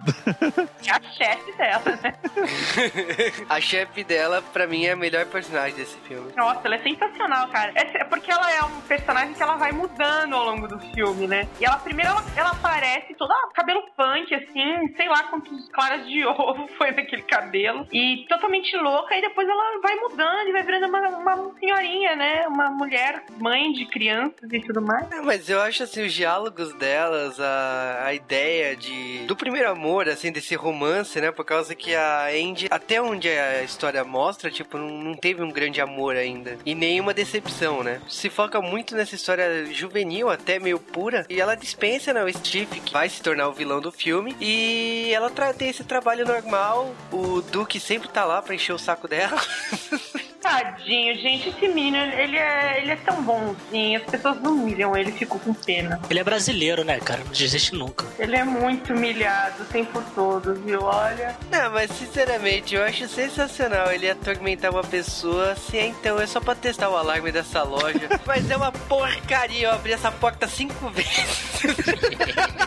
É 0.87 0.91
a 0.91 1.01
chefe 1.11 1.51
dela, 1.57 1.99
né? 2.01 2.13
A 3.49 3.59
chefe 3.59 4.03
dela, 4.03 4.41
pra 4.53 4.65
mim, 4.65 4.85
é 4.85 4.91
a 4.91 4.95
melhor 4.95 5.25
personagem 5.25 5.75
desse 5.75 5.97
filme. 5.99 6.31
Nossa, 6.35 6.61
ela 6.63 6.75
é 6.75 6.79
sensacional, 6.79 7.47
cara. 7.49 7.71
É 7.75 7.91
é 8.01 8.03
porque 8.03 8.31
ela 8.31 8.51
é 8.51 8.63
um 8.63 8.81
personagem 8.81 9.33
que 9.33 9.43
ela 9.43 9.55
vai 9.55 9.71
mudando 9.71 10.33
ao 10.33 10.45
longo 10.45 10.67
do 10.67 10.79
filme, 10.79 11.27
né? 11.27 11.47
E 11.59 11.65
ela 11.65 11.77
primeiro 11.77 12.09
ela, 12.11 12.23
ela 12.35 12.51
aparece 12.51 13.13
toda 13.15 13.33
cabelo 13.53 13.83
punk, 13.95 14.33
assim, 14.33 14.95
sei 14.95 15.07
lá 15.07 15.23
quantos 15.23 15.69
claras 15.69 16.07
de 16.07 16.25
ovo 16.25 16.67
foi 16.77 16.91
naquele 16.91 17.21
cabelo. 17.23 17.87
E 17.91 18.25
totalmente 18.27 18.51
totalmente 18.51 18.75
louca 18.77 19.15
e 19.15 19.21
depois 19.21 19.47
ela 19.47 19.81
vai 19.81 19.95
mudando 19.95 20.47
e 20.47 20.51
vai 20.51 20.63
virando 20.63 20.87
uma, 20.87 21.09
uma 21.09 21.53
senhorinha, 21.59 22.15
né? 22.15 22.47
Uma 22.47 22.69
mulher, 22.71 23.23
mãe 23.39 23.71
de 23.71 23.85
crianças 23.85 24.51
e 24.51 24.59
tudo 24.61 24.81
mais. 24.81 25.09
É, 25.11 25.21
mas 25.21 25.40
eu 25.49 25.61
acho 25.61 25.83
assim, 25.83 26.05
os 26.05 26.13
diálogos 26.13 26.73
delas, 26.75 27.39
a, 27.39 28.03
a 28.05 28.13
ideia 28.13 28.75
de 28.75 29.25
do 29.25 29.35
primeiro 29.35 29.69
amor, 29.69 30.09
assim, 30.09 30.31
desse 30.31 30.55
romance, 30.55 31.19
né? 31.19 31.31
Por 31.31 31.45
causa 31.45 31.75
que 31.75 31.95
a 31.95 32.27
Andy, 32.27 32.67
até 32.69 33.01
onde 33.01 33.29
a 33.29 33.63
história 33.63 34.03
mostra, 34.03 34.51
tipo, 34.51 34.77
não, 34.77 34.89
não 34.89 35.15
teve 35.15 35.41
um 35.41 35.51
grande 35.51 35.81
amor 35.81 36.15
ainda. 36.15 36.57
E 36.65 36.75
nenhuma 36.75 37.13
decepção, 37.13 37.83
né? 37.83 38.01
Se 38.07 38.29
foca 38.29 38.61
muito 38.61 38.95
nessa 38.95 39.15
história 39.15 39.65
juvenil, 39.65 40.29
até 40.29 40.59
meio 40.59 40.79
pura, 40.79 41.25
e 41.29 41.39
ela 41.39 41.55
dispensa, 41.55 42.13
né, 42.13 42.23
o 42.23 42.33
Steve, 42.33 42.79
que 42.79 42.93
vai 42.93 43.09
se 43.09 43.21
tornar 43.21 43.47
o 43.47 43.53
vilão 43.53 43.79
do 43.81 43.91
filme, 43.91 44.35
e 44.39 45.11
ela 45.13 45.29
tem 45.53 45.69
esse 45.69 45.83
trabalho 45.83 46.25
normal, 46.25 46.93
o 47.11 47.41
Duke 47.41 47.79
sempre 47.79 48.09
tá 48.09 48.25
lá 48.25 48.41
pra 48.41 48.55
encher 48.55 48.73
o 48.73 48.79
saco 48.79 49.07
dela. 49.07 49.41
Tadinho, 50.41 51.15
gente, 51.17 51.49
esse 51.49 51.67
menino, 51.67 51.97
ele 51.97 52.35
é, 52.35 52.81
ele 52.81 52.91
é 52.91 52.95
tão 52.95 53.21
bonzinho, 53.21 53.99
as 53.99 54.05
pessoas 54.09 54.41
não 54.41 54.53
humilham 54.53 54.97
ele, 54.97 55.11
fico 55.11 55.37
com 55.39 55.53
pena. 55.53 55.99
Ele 56.09 56.19
é 56.19 56.23
brasileiro, 56.23 56.83
né, 56.83 56.99
cara? 56.99 57.23
Não 57.23 57.31
desiste 57.31 57.75
nunca. 57.75 58.05
Ele 58.17 58.35
é 58.35 58.43
muito 58.43 58.93
humilhado 58.93 59.61
o 59.61 59.65
tempo 59.65 60.01
todo, 60.15 60.55
viu? 60.55 60.81
Olha. 60.81 61.35
Não, 61.51 61.71
mas 61.71 61.91
sinceramente, 61.91 62.73
eu 62.75 62.83
acho 62.83 63.07
sensacional 63.07 63.91
ele 63.91 64.09
atormentar 64.09 64.71
uma 64.71 64.83
pessoa 64.83 65.51
assim, 65.51 65.77
ah, 65.77 65.85
então 65.85 66.19
é 66.19 66.25
só 66.25 66.39
pra 66.39 66.55
testar 66.55 66.89
o 66.89 66.97
alarme 66.97 67.31
dessa 67.31 67.61
loja. 67.61 68.09
mas 68.25 68.49
é 68.49 68.57
uma 68.57 68.71
porcaria, 68.71 69.67
eu 69.67 69.71
abri 69.71 69.93
essa 69.93 70.11
porta 70.11 70.47
cinco 70.47 70.87
vezes. 70.89 71.61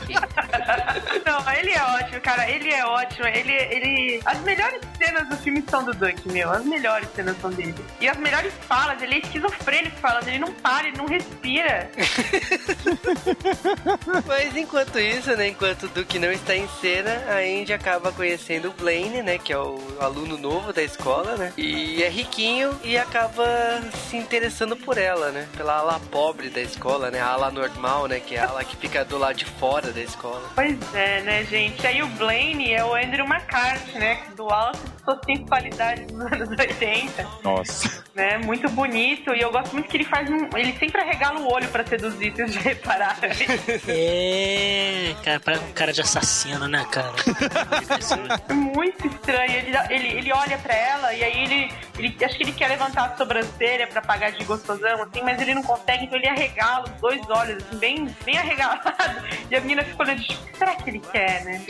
Não, 1.24 1.52
ele 1.52 1.70
é 1.70 1.82
ótimo, 1.82 2.20
cara. 2.20 2.48
Ele 2.48 2.70
é 2.70 2.84
ótimo. 2.84 3.26
Ele, 3.26 3.52
ele. 3.52 4.20
As 4.24 4.38
melhores 4.40 4.80
cenas 4.98 5.28
do 5.28 5.36
filme 5.36 5.64
são 5.68 5.84
do 5.84 5.92
Duck, 5.92 6.28
meu. 6.28 6.50
As 6.50 6.64
melhores 6.64 7.08
cenas 7.14 7.36
são 7.40 7.50
dele. 7.50 7.63
E 8.00 8.08
as 8.08 8.16
melhores 8.18 8.52
falas, 8.68 9.00
ele 9.02 9.14
é 9.14 9.18
esquizofrênico 9.18 9.96
falando, 9.96 10.28
ele 10.28 10.38
não 10.38 10.52
para, 10.52 10.88
ele 10.88 10.96
não 10.96 11.06
respira. 11.06 11.90
mas 14.26 14.56
enquanto 14.56 14.98
isso, 14.98 15.34
né, 15.36 15.48
enquanto 15.48 15.84
o 15.84 15.88
Duke 15.88 16.18
não 16.18 16.32
está 16.32 16.54
em 16.54 16.68
cena, 16.80 17.10
a 17.28 17.38
Andy 17.38 17.72
acaba 17.72 18.12
conhecendo 18.12 18.68
o 18.68 18.72
Blaine, 18.72 19.22
né, 19.22 19.38
que 19.38 19.52
é 19.52 19.58
o 19.58 19.80
aluno 20.00 20.36
novo 20.36 20.72
da 20.72 20.82
escola, 20.82 21.36
né, 21.36 21.52
e 21.56 22.02
é 22.02 22.08
riquinho 22.08 22.78
e 22.82 22.96
acaba 22.98 23.44
se 24.08 24.16
interessando 24.16 24.76
por 24.76 24.98
ela, 24.98 25.30
né, 25.30 25.48
pela 25.56 25.78
ala 25.78 26.00
pobre 26.10 26.50
da 26.50 26.60
escola, 26.60 27.10
né, 27.10 27.20
a 27.20 27.28
ala 27.28 27.50
normal, 27.50 28.06
né, 28.06 28.20
que 28.20 28.36
é 28.36 28.40
a 28.40 28.48
ala 28.48 28.64
que 28.64 28.76
fica 28.76 29.04
do 29.04 29.18
lado 29.18 29.36
de 29.36 29.44
fora 29.44 29.92
da 29.92 30.00
escola. 30.00 30.42
Pois 30.54 30.76
é, 30.94 31.20
né, 31.22 31.44
gente? 31.44 31.86
Aí 31.86 32.02
o 32.02 32.06
Blaine 32.08 32.72
é 32.72 32.84
o 32.84 32.94
Andrew 32.94 33.24
McCarthy, 33.26 33.98
né? 33.98 34.22
Do 34.36 34.48
alto 34.50 34.78
de 34.78 35.04
sua 35.04 35.20
sensualidade 35.24 36.04
dos 36.06 36.20
anos 36.20 36.48
80, 36.50 37.22
Nossa. 37.42 37.53
Né? 38.14 38.38
Muito 38.38 38.68
bonito. 38.70 39.34
E 39.34 39.40
eu 39.40 39.50
gosto 39.50 39.72
muito 39.72 39.88
que 39.88 39.96
ele 39.96 40.04
faz 40.04 40.28
um. 40.30 40.48
Ele 40.56 40.72
sempre 40.78 41.00
arregala 41.00 41.40
o 41.40 41.52
olho 41.52 41.68
pra 41.68 41.84
seduzir, 41.84 42.32
vocês 42.32 42.52
já 42.52 42.60
repararam? 42.60 43.14
É, 43.86 45.14
cara, 45.22 45.40
parece 45.40 45.64
um 45.64 45.72
cara 45.72 45.92
de 45.92 46.00
assassino, 46.00 46.68
né, 46.68 46.86
cara? 46.90 47.12
É 48.48 48.52
muito 48.54 49.06
estranho. 49.06 49.52
Ele, 49.52 49.76
ele, 49.90 50.18
ele 50.18 50.32
olha 50.32 50.58
pra 50.58 50.74
ela 50.74 51.12
e 51.12 51.24
aí 51.24 51.44
ele, 51.44 51.72
ele. 51.98 52.24
Acho 52.24 52.36
que 52.36 52.42
ele 52.44 52.52
quer 52.52 52.68
levantar 52.68 53.04
a 53.04 53.16
sobrancelha 53.16 53.86
pra 53.86 54.00
pagar 54.00 54.32
de 54.32 54.44
gostosão, 54.44 55.02
assim, 55.02 55.22
mas 55.22 55.40
ele 55.40 55.54
não 55.54 55.62
consegue, 55.62 56.04
então 56.04 56.18
ele 56.18 56.28
arregala 56.28 56.84
os 56.84 57.00
dois 57.00 57.20
olhos, 57.28 57.62
assim, 57.62 57.78
bem, 57.78 58.16
bem 58.24 58.38
arregalado. 58.38 58.92
E 59.50 59.56
a 59.56 59.60
menina 59.60 59.84
fica 59.84 60.02
olhando, 60.02 60.22
tipo, 60.22 60.42
o 60.42 60.46
que 60.46 60.58
será 60.58 60.74
que 60.74 60.90
ele 60.90 61.00
quer, 61.00 61.44
né? 61.44 61.66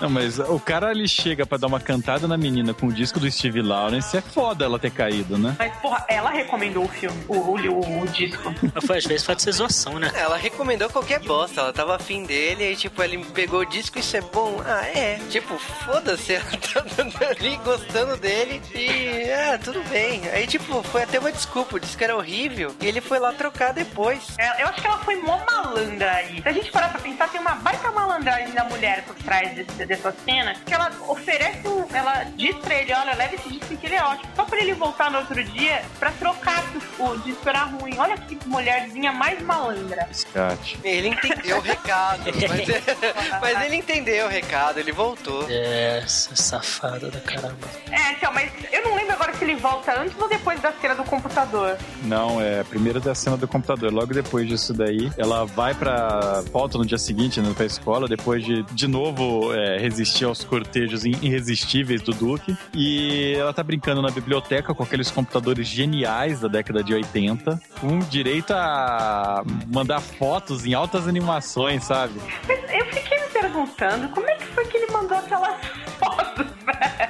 Não, 0.00 0.08
mas 0.08 0.38
o 0.38 0.58
cara 0.58 0.90
ele 0.90 1.06
chega 1.06 1.44
pra 1.44 1.58
dar 1.58 1.66
uma 1.66 1.78
cantada 1.78 2.26
na 2.26 2.36
menina 2.36 2.72
com 2.72 2.86
o 2.86 2.92
disco 2.92 3.20
do 3.20 3.30
Steve 3.30 3.60
Lawrence, 3.60 4.16
é 4.16 4.20
foda 4.20 4.39
ela 4.64 4.78
ter 4.78 4.90
caído, 4.90 5.38
né? 5.38 5.54
Mas, 5.58 5.74
porra, 5.76 6.04
ela 6.08 6.30
recomendou 6.30 6.84
o 6.84 6.88
filme, 6.88 7.16
o, 7.28 7.34
o, 7.34 8.02
o, 8.02 8.06
disco. 8.08 8.54
Foi, 8.86 8.98
às 8.98 9.04
vezes 9.04 9.26
pode 9.26 9.42
ser 9.42 9.52
zoação, 9.52 9.98
né? 9.98 10.10
Ela 10.14 10.36
recomendou 10.36 10.88
qualquer 10.88 11.20
bosta, 11.20 11.60
ela 11.60 11.72
tava 11.72 11.96
afim 11.96 12.24
dele, 12.24 12.64
aí 12.64 12.76
tipo, 12.76 13.02
ele 13.02 13.24
pegou 13.26 13.60
o 13.60 13.64
disco, 13.64 13.98
isso 13.98 14.16
é 14.16 14.20
bom? 14.20 14.60
Ah, 14.64 14.86
é. 14.86 15.18
Tipo, 15.28 15.58
foda-se, 15.58 16.34
ela 16.34 16.44
tá 16.44 16.84
dando 16.96 17.16
ali, 17.24 17.56
gostando 17.58 18.16
dele, 18.16 18.60
e 18.74 19.19
ah, 19.54 19.58
tudo 19.58 19.82
bem. 19.88 20.22
Aí 20.32 20.46
tipo, 20.46 20.82
foi 20.84 21.02
até 21.02 21.18
uma 21.18 21.32
desculpa, 21.32 21.76
o 21.76 21.80
disco 21.80 22.02
era 22.02 22.16
horrível, 22.16 22.74
e 22.80 22.86
ele 22.86 23.00
foi 23.00 23.18
lá 23.18 23.32
trocar 23.32 23.72
depois. 23.72 24.22
É, 24.38 24.62
Eu 24.62 24.68
acho 24.68 24.80
que 24.80 24.86
ela 24.86 24.98
foi 24.98 25.16
mó 25.16 25.38
malandra 25.50 26.10
aí. 26.12 26.40
Se 26.42 26.48
a 26.48 26.52
gente 26.52 26.70
parar 26.70 26.88
pra 26.90 27.00
pensar, 27.00 27.28
tem 27.28 27.40
uma 27.40 27.54
baita 27.56 27.90
malandragem 27.90 28.50
da 28.52 28.64
mulher 28.64 29.02
por 29.04 29.14
trás 29.16 29.54
desse- 29.54 29.86
dessa 29.86 30.14
cena, 30.24 30.54
que 30.66 30.72
ela 30.74 30.90
oferece 31.08 31.66
um. 31.66 31.86
Ela 31.94 32.24
diz 32.36 32.54
pra 32.56 32.74
ele: 32.74 32.92
olha, 32.92 33.14
leva 33.14 33.34
esse 33.34 33.48
disco 33.48 33.76
que 33.76 33.86
ele 33.86 33.94
é 33.96 34.02
ótimo. 34.04 34.30
Só 34.36 34.44
pra 34.44 34.58
ele 34.60 34.74
voltar 34.74 35.10
no 35.10 35.18
outro 35.18 35.42
dia 35.42 35.82
pra 35.98 36.10
trocar 36.12 36.64
o, 36.98 37.16
disco 37.18 37.48
era 37.48 37.64
ruim. 37.64 37.96
Olha 37.98 38.16
que 38.16 38.38
mulherzinha 38.46 39.12
mais 39.12 39.40
malandra. 39.42 40.08
Escate. 40.10 40.78
Ele 40.84 41.08
entendeu 41.08 41.58
o 41.58 41.60
recado, 41.60 42.24
mas, 42.48 43.40
mas 43.40 43.64
ele 43.66 43.76
entendeu 43.76 44.26
o 44.26 44.28
recado, 44.28 44.78
ele 44.78 44.92
voltou. 44.92 45.46
É, 45.48 46.00
essa 46.04 46.34
safada 46.36 47.10
da 47.10 47.20
caramba. 47.20 47.68
É, 47.90 48.12
então, 48.12 48.32
mas 48.32 48.50
eu 48.72 48.82
não 48.84 48.94
lembro 48.94 49.14
agora 49.14 49.32
se 49.40 49.44
ele 49.44 49.56
volta 49.56 49.98
antes 49.98 50.14
ou 50.20 50.28
depois 50.28 50.60
da 50.60 50.70
cena 50.72 50.94
do 50.94 51.04
computador. 51.04 51.78
Não, 52.02 52.40
é 52.40 52.62
primeiro 52.62 53.00
da 53.00 53.14
cena 53.14 53.38
do 53.38 53.48
computador. 53.48 53.90
Logo 53.90 54.12
depois 54.12 54.46
disso 54.46 54.74
daí, 54.74 55.10
ela 55.16 55.46
vai 55.46 55.74
pra. 55.74 56.42
volta 56.52 56.76
no 56.76 56.84
dia 56.84 56.98
seguinte, 56.98 57.40
né, 57.40 57.50
pra 57.56 57.64
escola, 57.64 58.06
depois 58.06 58.44
de 58.44 58.62
de 58.64 58.86
novo 58.86 59.54
é, 59.54 59.78
resistir 59.78 60.24
aos 60.24 60.44
cortejos 60.44 61.04
irresistíveis 61.04 62.02
do 62.02 62.12
Duque. 62.12 62.54
E 62.74 63.34
ela 63.34 63.52
tá 63.54 63.62
brincando 63.62 64.02
na 64.02 64.10
biblioteca 64.10 64.74
com 64.74 64.82
aqueles 64.82 65.10
computadores 65.10 65.66
geniais 65.66 66.40
da 66.40 66.48
década 66.48 66.84
de 66.84 66.92
80, 66.92 67.58
com 67.80 67.98
direito 68.00 68.52
a 68.52 69.42
mandar 69.72 70.00
fotos 70.00 70.66
em 70.66 70.74
altas 70.74 71.08
animações, 71.08 71.84
sabe? 71.84 72.20
Mas 72.46 72.58
eu 72.70 72.84
fiquei 72.92 73.18
me 73.18 73.28
perguntando 73.28 74.08
como 74.10 74.28
é 74.28 74.34
que 74.34 74.46
foi 74.48 74.66
que 74.66 74.76
ele 74.76 74.92
mandou 74.92 75.16
aquelas. 75.16 75.56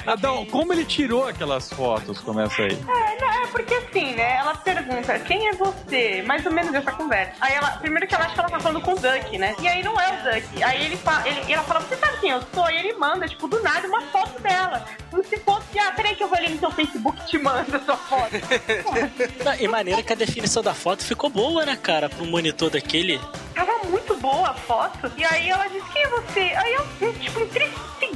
Adão, 0.06 0.44
como 0.46 0.72
ele 0.72 0.84
tirou 0.84 1.26
aquelas 1.28 1.72
fotos? 1.72 2.20
Começa 2.20 2.62
aí. 2.62 2.72
É, 2.72 3.20
não, 3.20 3.44
é 3.44 3.46
porque 3.48 3.74
assim, 3.74 4.14
né? 4.14 4.36
Ela 4.36 4.54
pergunta, 4.54 5.18
quem 5.20 5.48
é 5.48 5.52
você? 5.52 6.22
Mais 6.22 6.44
ou 6.46 6.52
menos 6.52 6.74
essa 6.74 6.92
conversa. 6.92 7.32
Aí 7.40 7.54
ela, 7.54 7.70
primeiro 7.72 8.06
que 8.06 8.14
ela 8.14 8.24
acha 8.24 8.34
que 8.34 8.40
ela 8.40 8.50
tá 8.50 8.60
falando 8.60 8.80
com 8.82 8.92
o 8.92 8.96
Duck, 8.96 9.38
né? 9.38 9.54
E 9.60 9.68
aí 9.68 9.82
não 9.82 9.98
é 10.00 10.08
o 10.08 10.24
Duck. 10.24 10.62
Aí 10.62 10.84
ele 10.86 10.96
fala, 10.96 11.26
ele, 11.28 11.42
e 11.48 11.52
ela 11.52 11.62
fala, 11.62 11.80
você 11.80 11.96
sabe 11.96 12.18
quem 12.20 12.30
eu 12.30 12.42
sou? 12.54 12.70
E 12.70 12.76
ele 12.76 12.92
manda, 12.94 13.28
tipo, 13.28 13.48
do 13.48 13.62
nada, 13.62 13.86
uma 13.88 14.02
foto 14.02 14.40
dela. 14.40 14.84
Como 15.10 15.24
se 15.24 15.36
fosse, 15.38 15.78
ah, 15.78 15.92
peraí 15.92 16.14
que 16.14 16.22
eu 16.22 16.28
vou 16.28 16.38
ali 16.38 16.50
no 16.50 16.58
seu 16.60 16.70
Facebook 16.70 17.18
e 17.22 17.26
te 17.26 17.38
mando 17.38 17.76
a 17.76 17.80
sua 17.80 17.96
foto. 17.96 18.30
Não, 19.44 19.54
E 19.54 19.68
maneira 19.68 20.02
que 20.02 20.12
a 20.12 20.16
definição 20.16 20.62
da 20.62 20.74
foto 20.74 21.04
ficou 21.04 21.30
boa, 21.30 21.64
né, 21.64 21.76
cara? 21.76 22.08
Pro 22.08 22.24
monitor 22.26 22.70
daquele. 22.70 23.20
Tava 23.54 23.72
muito 23.84 24.16
boa 24.16 24.50
a 24.50 24.54
foto. 24.54 25.10
E 25.16 25.24
aí 25.24 25.48
ela 25.50 25.66
disse, 25.66 25.88
quem 25.92 26.02
é 26.02 26.08
você? 26.08 26.40
Aí 26.40 26.74
eu, 26.74 27.12
tipo, 27.14 27.46
3 27.46 27.70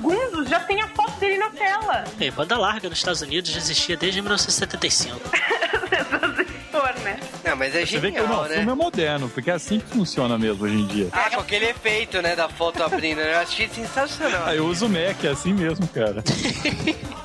segundos 0.05 0.49
já 0.51 0.61
tem 0.61 0.81
a 0.83 0.89
foto 0.89 1.19
dele 1.19 1.39
na 1.39 1.51
tela. 1.51 2.05
E 2.21 2.31
banda 2.31 2.59
larga 2.59 2.89
nos 2.89 2.99
Estados 2.99 3.23
Unidos 3.23 3.51
já 3.51 3.59
existia 3.59 3.97
desde 3.97 4.21
1975. 4.21 5.19
Transistor, 6.75 7.05
né? 7.05 7.21
Não, 7.45 7.57
mas 7.57 7.75
é 7.75 7.87
Você 7.87 7.99
vê 7.99 8.11
que 8.11 8.19
genial, 8.19 8.37
não, 8.37 8.45
o 8.45 8.49
né? 8.49 8.57
filme 8.57 8.73
é 8.73 8.75
moderno, 8.75 9.29
porque 9.29 9.51
é 9.51 9.55
assim 9.55 9.79
que 9.79 9.87
funciona 9.87 10.37
mesmo 10.37 10.65
hoje 10.65 10.75
em 10.75 10.87
dia. 10.87 11.09
Ah, 11.13 11.31
com 11.31 11.41
aquele 11.41 11.67
efeito, 11.67 12.21
né, 12.21 12.35
da 12.35 12.49
foto 12.49 12.83
abrindo, 12.83 13.21
eu 13.21 13.39
achei 13.39 13.69
sensacional. 13.69 14.43
Ah, 14.47 14.55
eu 14.55 14.67
uso 14.67 14.87
o 14.87 14.89
Mac, 14.89 15.23
é 15.25 15.29
assim 15.29 15.53
mesmo, 15.53 15.87
cara. 15.89 16.23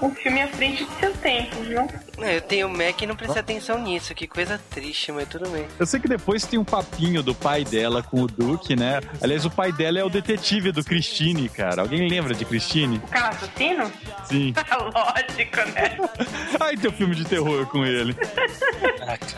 Um 0.02 0.12
filme 0.16 0.42
à 0.42 0.48
frente 0.48 0.86
de 0.86 0.92
seu 0.98 1.12
tempo, 1.12 1.58
viu? 1.62 1.86
Não, 2.18 2.28
eu 2.28 2.40
tenho 2.40 2.70
Mac 2.70 3.02
e 3.02 3.06
não 3.06 3.18
prestei 3.18 3.42
atenção 3.42 3.82
nisso, 3.84 4.16
que 4.16 4.28
coisa 4.28 4.58
triste, 4.70 5.12
mas 5.12 5.28
tudo 5.28 5.50
bem. 5.50 5.66
Eu 5.78 5.86
sei 5.86 6.00
que 6.00 6.08
depois 6.08 6.46
tem 6.46 6.58
um 6.58 6.64
papinho 6.64 7.22
do 7.22 7.36
pai 7.36 7.66
dela 7.66 8.02
com 8.02 8.22
o 8.22 8.28
Duke, 8.28 8.78
né? 8.78 9.02
Aliás, 9.22 9.44
o 9.44 9.50
pai 9.50 9.74
dela 9.74 10.00
é 10.00 10.04
o 10.04 10.10
detetive 10.10 10.72
do 10.72 10.86
Christine, 10.86 11.50
cara. 11.50 11.82
Alguém 11.82 12.08
lembra 12.08 12.34
de 12.34 12.46
Christine? 12.46 12.96
O 12.98 13.08
cara 13.10 13.28
assassino? 13.28 13.92
Sim. 14.24 14.54
Lógico, 14.72 15.58
né? 15.74 15.98
Ai, 16.62 16.78
tem 16.78 16.90
um 16.90 16.94
filme 16.94 17.16
de 17.16 17.26
terror 17.26 17.66
com 17.66 17.86
ele. 17.86 18.16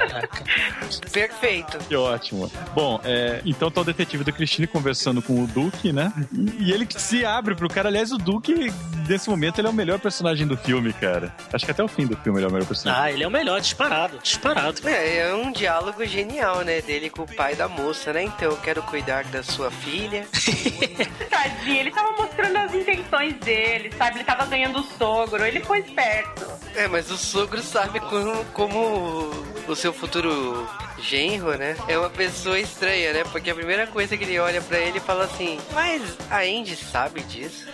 Caraca. 0.07 0.43
Perfeito. 1.11 1.77
Que 1.79 1.95
ótimo. 1.95 2.51
Bom, 2.73 2.99
é, 3.03 3.41
então 3.45 3.69
tá 3.69 3.81
o 3.81 3.83
detetive 3.83 4.23
do 4.23 4.33
Christine 4.33 4.67
conversando 4.67 5.21
com 5.21 5.43
o 5.43 5.47
Duke, 5.47 5.91
né? 5.91 6.11
E, 6.59 6.71
ele 6.71 6.85
que 6.85 6.99
se 7.01 7.25
abre 7.25 7.55
pro 7.55 7.69
cara. 7.69 7.89
Aliás, 7.89 8.11
o 8.11 8.17
Duke, 8.17 8.71
nesse 9.07 9.29
momento, 9.29 9.59
ele 9.59 9.67
é 9.67 9.71
o 9.71 9.73
melhor 9.73 9.99
personagem 9.99 10.47
do 10.47 10.57
filme, 10.57 10.93
cara. 10.93 11.35
Acho 11.51 11.65
que 11.65 11.71
até 11.71 11.83
o 11.83 11.87
fim 11.87 12.05
do 12.05 12.15
filme 12.17 12.39
ele 12.39 12.45
é 12.45 12.49
o 12.49 12.51
melhor 12.51 12.67
personagem. 12.67 13.03
Ah, 13.03 13.11
ele 13.11 13.23
é 13.23 13.27
o 13.27 13.31
melhor, 13.31 13.59
disparado. 13.59 14.19
Disparado. 14.21 14.87
É, 14.87 15.17
é 15.17 15.33
um 15.33 15.51
diálogo 15.51 16.05
genial, 16.05 16.61
né, 16.61 16.81
dele 16.81 17.09
com 17.09 17.23
o 17.23 17.35
pai 17.35 17.55
da 17.55 17.67
moça, 17.67 18.13
né? 18.13 18.23
Então, 18.23 18.49
eu 18.49 18.57
quero 18.57 18.81
cuidar 18.83 19.23
da 19.25 19.43
sua 19.43 19.69
filha. 19.69 20.25
Tadinho, 21.29 21.79
ele 21.79 21.91
tava 21.91 22.11
mostrando 22.11 22.57
as 22.57 22.73
intenções 22.73 23.35
dele, 23.39 23.91
sabe? 23.97 24.17
Ele 24.17 24.23
tava 24.23 24.45
ganhando 24.45 24.79
o 24.79 24.83
sogro, 24.83 25.45
ele 25.45 25.61
foi 25.61 25.79
esperto. 25.79 26.45
É, 26.75 26.87
mas 26.87 27.11
o 27.11 27.17
sogro 27.17 27.61
sabe 27.61 27.99
como, 27.99 28.45
como 28.45 29.29
o 29.67 29.75
seu 29.75 29.90
futuro 29.93 30.67
genro, 30.99 31.55
né? 31.57 31.75
É 31.87 31.97
uma 31.97 32.09
pessoa 32.09 32.59
estranha, 32.59 33.13
né? 33.13 33.23
Porque 33.31 33.49
a 33.49 33.55
primeira 33.55 33.87
coisa 33.87 34.15
que 34.17 34.23
ele 34.23 34.39
olha 34.39 34.61
pra 34.61 34.77
ele 34.79 34.97
e 34.97 35.01
fala 35.01 35.25
assim: 35.25 35.59
Mas 35.73 36.01
a 36.29 36.39
Andy 36.39 36.75
sabe 36.75 37.21
disso? 37.21 37.67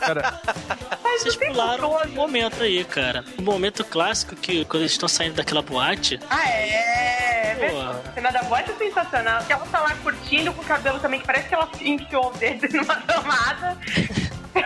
Cara, 0.00 0.40
Vocês 1.18 1.36
pularam 1.36 1.96
um 1.96 2.08
momento 2.10 2.62
aí, 2.62 2.84
cara. 2.84 3.24
Um 3.38 3.42
momento 3.42 3.84
clássico 3.84 4.36
que 4.36 4.64
quando 4.64 4.82
eles 4.82 4.92
estão 4.92 5.08
saindo 5.08 5.34
daquela 5.34 5.62
boate. 5.62 6.20
Ah, 6.30 6.48
é. 6.48 7.70
Pô. 7.70 7.80
A 7.80 8.12
cena 8.14 8.30
da 8.30 8.42
voz 8.42 8.68
é 8.68 8.74
sensacional. 8.74 9.42
Que 9.44 9.52
ela 9.52 9.66
tá 9.66 9.80
lá 9.80 9.94
curtindo 10.02 10.52
com 10.52 10.62
o 10.62 10.64
cabelo 10.64 11.00
também, 11.00 11.20
que 11.20 11.26
parece 11.26 11.48
que 11.48 11.54
ela 11.54 11.68
enfiou 11.80 12.28
o 12.28 12.36
dedo 12.38 12.68
numa 12.76 12.96
tomada. 12.96 13.76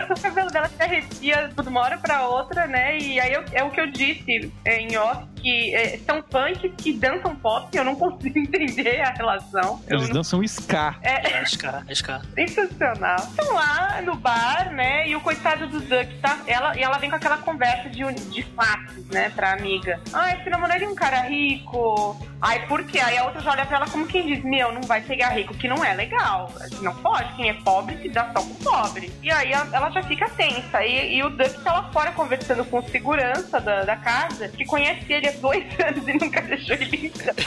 O 0.09 0.21
cabelo 0.21 0.49
dela 0.51 0.69
se 0.69 0.81
arrepia 0.81 1.49
de 1.49 1.67
uma 1.69 1.81
hora 1.81 1.97
pra 1.97 2.27
outra, 2.27 2.67
né? 2.67 2.97
E 2.97 3.19
aí 3.19 3.33
eu- 3.33 3.43
é 3.51 3.63
o 3.63 3.69
que 3.71 3.79
eu 3.81 3.87
disse 3.91 4.51
é, 4.65 4.79
em 4.79 4.95
off, 4.97 5.25
que 5.41 5.73
é, 5.75 5.99
são 6.05 6.21
punks 6.21 6.71
que 6.77 6.93
dançam 6.93 7.35
pop, 7.35 7.75
eu 7.75 7.83
não 7.83 7.95
consigo 7.95 8.37
entender 8.39 9.01
a 9.01 9.11
relação. 9.11 9.81
Eles 9.87 10.07
não- 10.07 10.15
dançam 10.15 10.43
ska. 10.43 10.95
É, 11.01 11.31
É 11.41 11.45
Scar, 11.45 11.83
é 11.87 11.95
Scar. 11.95 12.21
Sensacional. 12.35 13.17
Estão 13.17 13.53
lá 13.53 14.01
no 14.03 14.15
bar, 14.15 14.71
né? 14.71 15.07
E 15.07 15.15
o 15.15 15.21
coitado 15.21 15.67
do 15.67 15.79
Duck 15.79 16.13
tá. 16.21 16.39
Ela, 16.47 16.77
e 16.77 16.81
ela 16.83 16.97
vem 16.97 17.09
com 17.09 17.15
aquela 17.15 17.37
conversa 17.37 17.89
de, 17.89 18.03
de 18.29 18.43
fatos, 18.43 19.05
né? 19.07 19.29
Pra 19.35 19.53
amiga. 19.53 19.99
Ai, 20.13 20.41
você 20.43 20.49
namoraria 20.49 20.89
um 20.89 20.95
cara 20.95 21.21
rico? 21.21 22.15
Ai, 22.41 22.65
por 22.67 22.83
quê? 22.85 22.99
Aí 22.99 23.17
a 23.17 23.25
outra 23.25 23.41
já 23.41 23.51
olha 23.51 23.65
pra 23.65 23.77
ela 23.77 23.87
como 23.89 24.07
quem 24.07 24.25
diz: 24.27 24.43
Meu, 24.43 24.71
não 24.71 24.81
vai 24.81 25.01
pegar 25.01 25.29
rico, 25.29 25.53
que 25.53 25.67
não 25.67 25.83
é 25.83 25.93
legal. 25.93 26.51
Não 26.81 26.95
pode. 26.95 27.33
Quem 27.35 27.49
é 27.49 27.53
pobre 27.53 27.97
se 28.01 28.09
dá 28.09 28.25
só 28.33 28.41
com 28.41 28.55
pobre. 28.55 29.11
E 29.21 29.31
aí 29.31 29.53
a- 29.53 29.67
ela 29.71 29.89
já 29.91 30.03
fica 30.03 30.29
tensa. 30.29 30.83
E, 30.83 31.15
e 31.15 31.23
o 31.23 31.29
Duck 31.29 31.61
tá 31.63 31.73
lá 31.73 31.83
fora 31.91 32.11
conversando 32.11 32.63
com 32.65 32.79
o 32.79 32.89
segurança 32.89 33.59
da, 33.59 33.83
da 33.83 33.95
casa, 33.95 34.47
que 34.49 34.65
conhece 34.65 35.11
ele 35.11 35.27
há 35.31 35.39
dois 35.41 35.63
anos 35.79 36.07
e 36.07 36.13
nunca 36.13 36.41
deixou 36.41 36.75
ele 36.75 37.07
entrar. 37.07 37.35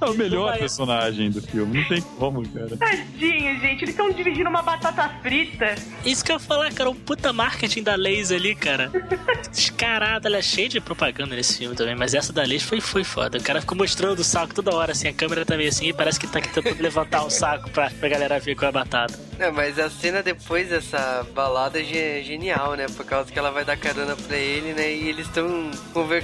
É 0.00 0.04
o 0.06 0.14
melhor 0.14 0.50
Vai. 0.50 0.58
personagem 0.58 1.30
do 1.30 1.40
filme. 1.40 1.80
Não 1.80 1.88
tem 1.88 2.00
como, 2.18 2.46
cara. 2.48 2.76
Tadinho, 2.76 3.60
gente. 3.60 3.82
Eles 3.84 3.90
estão 3.90 4.10
dividindo 4.10 4.48
uma 4.50 4.62
batata 4.62 5.08
frita. 5.22 5.74
Isso 6.04 6.24
que 6.24 6.30
eu 6.32 6.36
ia 6.36 6.40
falar, 6.40 6.72
cara, 6.72 6.90
um 6.90 6.94
puta 6.94 7.32
marketing 7.32 7.82
da 7.82 7.94
Lays 7.96 8.30
ali, 8.32 8.54
cara. 8.54 8.90
Descarada, 9.50 10.28
ela 10.28 10.38
é 10.38 10.42
cheia 10.42 10.68
de 10.68 10.80
propaganda 10.80 11.34
nesse 11.34 11.58
filme 11.58 11.74
também, 11.76 11.94
mas 11.94 12.14
essa 12.14 12.32
da 12.32 12.42
Lays 12.42 12.62
foi, 12.62 12.80
foi 12.80 13.04
foda. 13.04 13.38
O 13.38 13.42
cara 13.42 13.60
ficou 13.60 13.76
mostrando 13.76 14.18
o 14.18 14.24
saco 14.24 14.54
toda 14.54 14.74
hora, 14.74 14.92
assim, 14.92 15.08
a 15.08 15.12
câmera 15.12 15.44
tá 15.44 15.56
meio 15.56 15.68
assim, 15.68 15.88
e 15.88 15.92
parece 15.92 16.18
que 16.18 16.26
tá 16.26 16.40
tentando 16.40 16.82
levantar 16.82 17.24
o 17.24 17.30
saco 17.30 17.70
pra, 17.70 17.90
pra 17.90 18.08
galera 18.08 18.38
ver 18.40 18.54
com 18.56 18.66
a 18.66 18.72
batata. 18.72 19.18
É, 19.38 19.50
mas 19.50 19.78
a 19.78 19.90
cena 19.90 20.22
depois 20.22 20.68
dessa 20.68 21.26
balada 21.34 21.80
é 21.80 21.84
ge- 21.84 22.22
genial, 22.22 22.74
né? 22.74 22.86
Por 22.96 23.04
causa 23.04 23.30
que 23.30 23.38
ela 23.38 23.50
vai 23.50 23.64
dar 23.64 23.76
carona 23.76 24.16
pra 24.16 24.36
ele, 24.36 24.72
né? 24.72 24.92
E 24.92 25.08
eles 25.08 25.26
estão 25.26 25.70
conversando 25.92 26.23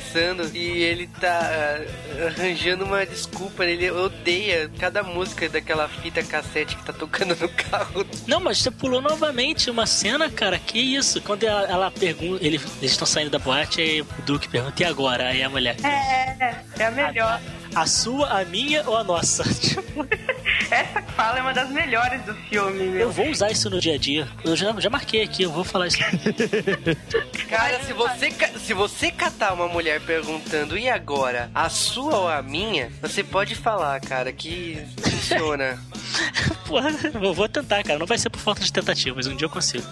e 0.55 0.59
ele 0.83 1.07
tá 1.21 1.41
ah, 1.43 2.27
arranjando 2.27 2.85
uma 2.85 3.05
desculpa. 3.05 3.65
Ele 3.65 3.91
odeia 3.91 4.71
cada 4.79 5.03
música 5.03 5.49
daquela 5.49 5.89
fita 5.89 6.23
cassete 6.23 6.77
que 6.77 6.85
tá 6.85 6.93
tocando 6.93 7.37
no 7.37 7.49
carro. 7.49 8.07
Não, 8.27 8.41
mas 8.41 8.59
você 8.59 8.71
pulou 8.71 9.01
novamente 9.01 9.71
uma 9.71 9.87
cena, 9.87 10.31
cara, 10.31 10.59
que 10.59 10.79
isso? 10.79 11.21
Quando 11.21 11.45
ela, 11.45 11.63
ela 11.69 11.91
pergunta, 11.91 12.45
ele- 12.45 12.61
eles 12.81 12.93
estão 12.93 13.07
saindo 13.07 13.31
da 13.31 13.39
boate, 13.39 13.81
aí 13.81 14.01
o 14.03 14.07
Duke 14.25 14.49
pergunta, 14.49 14.83
e 14.83 14.87
agora? 14.87 15.29
Aí 15.29 15.43
a 15.43 15.49
mulher, 15.49 15.77
É, 15.85 16.55
é 16.79 16.87
a 16.87 16.91
melhor. 16.91 17.41
a 17.60 17.60
sua, 17.87 18.41
a 18.41 18.45
minha 18.45 18.83
ou 18.89 18.97
a 18.97 19.05
nossa? 19.05 19.43
Essa 20.71 21.03
fala 21.03 21.39
é 21.39 21.43
uma 21.43 21.53
das 21.53 21.69
melhores 21.71 22.23
do 22.23 22.35
filme, 22.35 22.87
eu 22.87 22.93
meu. 22.93 23.11
vou 23.11 23.29
usar 23.29 23.51
isso 23.51 23.69
no 23.69 23.81
dia 23.81 23.95
a 23.95 23.99
dia. 23.99 24.29
Eu 24.45 24.57
já, 24.57 24.73
já 24.79 24.91
marquei 24.91 25.23
aqui, 25.23 25.43
eu 25.43 25.51
vou 25.51 25.65
falar 25.65 25.89
isso. 25.89 25.99
Cara, 27.49 27.83
se 27.83 27.93
você, 27.93 28.31
se 28.59 28.75
você 28.75 29.11
catar 29.11 29.53
uma 29.53 29.69
mulher 29.69 30.01
perguntando, 30.01 30.79
e 30.79 30.89
agora? 30.89 31.51
A 31.55 31.69
sua 31.69 32.17
ou 32.17 32.29
a 32.29 32.43
minha? 32.43 32.91
Você 33.03 33.25
pode 33.25 33.55
falar, 33.55 34.01
cara, 34.01 34.33
que 34.33 34.79
funciona. 35.03 35.79
Porra, 36.67 36.91
eu 37.15 37.35
vou 37.35 37.49
tentar, 37.49 37.83
cara. 37.83 37.99
Não 37.99 38.07
vai 38.07 38.19
ser 38.19 38.31
por 38.31 38.41
falta 38.41 38.63
de 38.63 38.73
tentativa, 38.73 39.17
mas 39.17 39.27
um 39.27 39.35
dia 39.35 39.47
eu 39.47 39.51
consigo. 39.51 39.87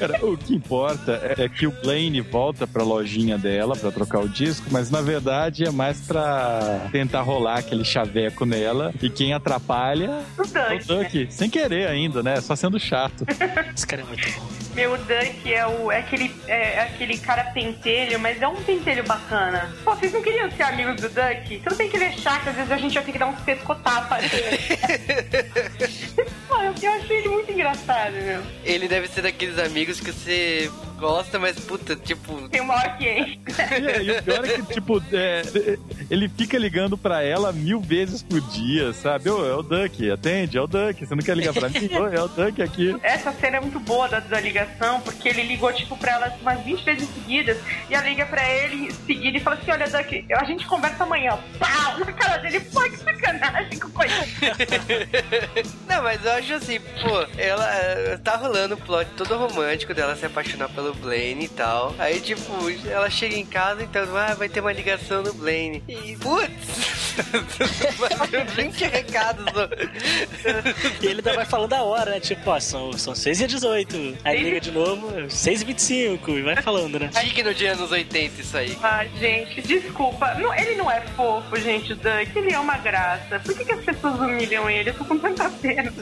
Cara, 0.00 0.18
o 0.24 0.34
que 0.34 0.54
importa 0.54 1.34
é 1.36 1.46
que 1.46 1.66
o 1.66 1.70
Blaine 1.70 2.22
volta 2.22 2.66
pra 2.66 2.82
lojinha 2.82 3.36
dela 3.36 3.76
pra 3.76 3.90
trocar 3.90 4.20
o 4.20 4.28
disco, 4.28 4.66
mas 4.70 4.90
na 4.90 5.02
verdade 5.02 5.64
é 5.64 5.70
mais 5.70 6.00
pra 6.00 6.88
tentar 6.90 7.20
rolar 7.20 7.58
aquele 7.58 7.84
chaveco 7.84 8.46
nela. 8.46 8.94
E 9.02 9.10
quem 9.10 9.34
atrapalha 9.34 10.22
O 10.38 10.42
é 10.58 10.74
o 10.74 10.78
Duck. 10.78 10.86
Duck. 10.86 11.26
Sem 11.30 11.50
querer 11.50 11.86
ainda, 11.86 12.22
né? 12.22 12.40
Só 12.40 12.56
sendo 12.56 12.80
chato. 12.80 13.26
Esse 13.76 13.86
cara 13.86 14.00
é 14.00 14.04
muito 14.06 14.26
bom. 14.32 14.48
Meu, 14.74 14.92
o 14.94 14.98
Duck 14.98 15.52
é, 15.52 15.66
o, 15.66 15.90
é, 15.90 15.98
aquele, 15.98 16.34
é, 16.46 16.74
é 16.74 16.80
aquele 16.82 17.18
cara 17.18 17.44
pentelho, 17.52 18.18
mas 18.20 18.40
é 18.40 18.46
um 18.46 18.62
pentelho 18.62 19.02
bacana. 19.04 19.74
Pô, 19.84 19.94
vocês 19.94 20.12
não 20.12 20.22
queriam 20.22 20.50
ser 20.50 20.62
amigos 20.62 20.96
do 20.96 21.08
Duck? 21.08 21.58
Você 21.58 21.70
não 21.70 21.76
tem 21.76 21.88
que 21.88 21.96
ele 21.96 22.04
é 22.04 22.12
chato, 22.12 22.48
às 22.48 22.54
vezes 22.54 22.70
a 22.70 22.76
gente 22.76 22.94
vai 22.94 23.04
ter 23.04 23.12
que 23.12 23.18
dar 23.18 23.26
uns 23.26 23.40
pescotapas. 23.40 24.24
Pô, 26.48 26.56
eu, 26.56 26.74
eu 26.82 26.92
achei 26.92 27.18
ele 27.18 27.28
muito 27.28 27.50
engraçado, 27.50 28.12
meu. 28.12 28.42
Ele 28.64 28.86
deve 28.88 29.08
ser 29.08 29.22
daqueles 29.22 29.58
amigos 29.58 30.00
que 30.00 30.12
você 30.12 30.70
gosta, 31.00 31.38
mas 31.38 31.58
puta, 31.58 31.96
tipo, 31.96 32.48
Tem 32.48 32.60
uma 32.60 32.74
hora 32.74 32.90
que 32.90 33.08
enche. 33.08 33.40
E, 33.80 34.02
e 34.02 34.10
o 34.12 34.22
pior 34.22 34.44
é 34.44 34.48
que, 34.48 34.62
tipo, 34.74 35.02
é, 35.12 35.42
ele 36.10 36.28
fica 36.28 36.58
ligando 36.58 36.96
pra 36.96 37.22
ela 37.22 37.52
mil 37.52 37.80
vezes 37.80 38.22
por 38.22 38.40
dia, 38.40 38.92
sabe? 38.92 39.30
Ô, 39.30 39.46
é 39.46 39.54
o 39.54 39.62
Duck, 39.62 40.10
atende, 40.10 40.58
é 40.58 40.60
o 40.60 40.66
Duck. 40.66 41.04
Você 41.04 41.14
não 41.14 41.22
quer 41.22 41.36
ligar 41.36 41.54
pra 41.54 41.68
mim? 41.68 41.88
Ô, 41.94 42.06
é 42.06 42.22
o 42.22 42.28
Duck 42.28 42.62
aqui. 42.62 42.96
Essa 43.02 43.32
cena 43.32 43.56
é 43.56 43.60
muito 43.60 43.80
boa 43.80 44.06
da, 44.08 44.20
da 44.20 44.38
ligação, 44.38 45.00
porque 45.00 45.28
ele 45.28 45.42
ligou, 45.42 45.72
tipo, 45.72 45.96
pra 45.96 46.12
ela 46.12 46.36
umas 46.40 46.60
20 46.62 46.84
vezes 46.84 47.08
seguidas, 47.14 47.56
e 47.88 47.94
ela 47.94 48.08
liga 48.08 48.26
pra 48.26 48.48
ele 48.48 48.86
em 48.86 48.90
seguida 48.90 49.38
e 49.38 49.40
fala 49.40 49.56
assim, 49.56 49.70
olha, 49.70 49.88
Duck, 49.88 50.26
a 50.32 50.44
gente 50.44 50.66
conversa 50.66 51.04
amanhã. 51.04 51.38
Pau! 51.58 51.98
Na 51.98 52.12
cara 52.12 52.36
dele, 52.38 52.60
pô, 52.60 52.82
que 52.82 52.98
sacanagem 52.98 53.78
com 53.78 53.90
coisa. 53.90 54.14
Não, 55.88 56.02
mas 56.02 56.24
eu 56.24 56.32
acho 56.32 56.54
assim, 56.54 56.80
pô, 56.80 57.26
ela 57.38 58.18
tá 58.22 58.36
rolando 58.36 58.74
o 58.74 58.78
plot 58.78 59.08
todo 59.16 59.36
romântico 59.36 59.94
dela 59.94 60.16
se 60.16 60.26
apaixonar 60.26 60.68
pelo 60.70 60.89
Blaine 60.94 61.44
e 61.44 61.48
tal. 61.48 61.94
Aí, 61.98 62.20
tipo, 62.20 62.52
ela 62.88 63.10
chega 63.10 63.36
em 63.36 63.46
casa 63.46 63.82
então, 63.82 64.16
ah, 64.16 64.34
vai 64.34 64.48
ter 64.48 64.60
uma 64.60 64.72
ligação 64.72 65.22
no 65.22 65.32
Blaine. 65.32 65.82
E, 65.88 66.16
putz, 66.16 66.50
mandou 68.18 68.44
20 68.54 68.84
recados. 68.84 69.44
E 71.00 71.06
ele 71.06 71.20
ainda 71.20 71.34
vai 71.34 71.44
falando 71.44 71.72
a 71.72 71.82
hora, 71.82 72.12
né? 72.12 72.20
Tipo, 72.20 72.50
ó, 72.50 72.60
são, 72.60 72.92
são 72.92 73.14
6 73.14 73.40
e 73.40 73.46
18. 73.46 74.18
Aí 74.24 74.42
liga 74.42 74.60
de 74.60 74.70
novo, 74.70 75.30
6 75.30 75.62
e 75.62 75.64
25. 75.64 76.30
E 76.30 76.42
vai 76.42 76.56
falando, 76.62 76.98
né? 76.98 77.10
Digno 77.22 77.54
de 77.54 77.66
anos 77.66 77.90
80 77.90 78.40
isso 78.40 78.56
aí. 78.56 78.76
Ah, 78.82 79.04
gente, 79.18 79.60
desculpa. 79.62 80.34
Não, 80.34 80.54
ele 80.54 80.74
não 80.76 80.90
é 80.90 81.00
fofo, 81.16 81.56
gente, 81.56 81.92
o 81.92 81.96
Duck. 81.96 82.30
Ele 82.34 82.52
é 82.52 82.58
uma 82.58 82.78
graça. 82.78 83.38
Por 83.40 83.54
que, 83.56 83.64
que 83.64 83.72
as 83.72 83.84
pessoas 83.84 84.18
humilham 84.18 84.68
ele? 84.68 84.90
Eu 84.90 84.94
tô 84.94 85.04
com 85.04 85.18
tanta 85.18 85.48
pena. 85.48 85.92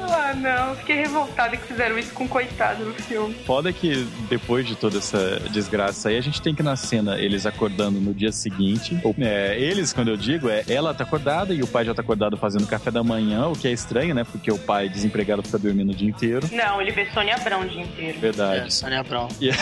ah, 0.00 0.34
não. 0.34 0.76
Fiquei 0.76 0.96
revoltada 0.96 1.56
que 1.56 1.66
fizeram 1.66 1.98
isso 1.98 2.12
com 2.12 2.24
o 2.24 2.28
coitado 2.28 2.65
no 2.74 2.92
filme. 2.94 3.34
Foda 3.46 3.72
que 3.72 4.06
depois 4.28 4.66
de 4.66 4.74
toda 4.76 4.98
essa 4.98 5.40
desgraça 5.50 6.08
aí, 6.08 6.16
a 6.16 6.20
gente 6.20 6.40
tem 6.42 6.54
que 6.54 6.62
na 6.62 6.76
cena 6.76 7.18
eles 7.18 7.46
acordando 7.46 8.00
no 8.00 8.12
dia 8.14 8.32
seguinte. 8.32 8.98
Ou, 9.04 9.14
é, 9.20 9.58
eles, 9.58 9.92
quando 9.92 10.08
eu 10.08 10.16
digo, 10.16 10.48
é 10.48 10.64
ela 10.68 10.92
tá 10.94 11.04
acordada 11.04 11.54
e 11.54 11.62
o 11.62 11.66
pai 11.66 11.84
já 11.84 11.94
tá 11.94 12.02
acordado 12.02 12.36
fazendo 12.36 12.66
café 12.66 12.90
da 12.90 13.02
manhã, 13.02 13.46
o 13.48 13.56
que 13.56 13.68
é 13.68 13.72
estranho, 13.72 14.14
né? 14.14 14.24
Porque 14.24 14.50
o 14.50 14.58
pai 14.58 14.88
desempregado 14.88 15.42
fica 15.42 15.58
dormindo 15.58 15.92
o 15.92 15.94
dia 15.94 16.08
inteiro. 16.08 16.48
Não, 16.52 16.80
ele 16.80 16.90
vê 16.92 17.06
Sônia 17.12 17.34
Abrão 17.36 17.60
o 17.62 17.68
dia 17.68 17.82
inteiro. 17.82 18.18
É, 18.18 18.20
Verdade. 18.20 18.74
Sônia 18.74 19.00
Abrão. 19.00 19.28
E- 19.40 19.50
É, 19.50 19.54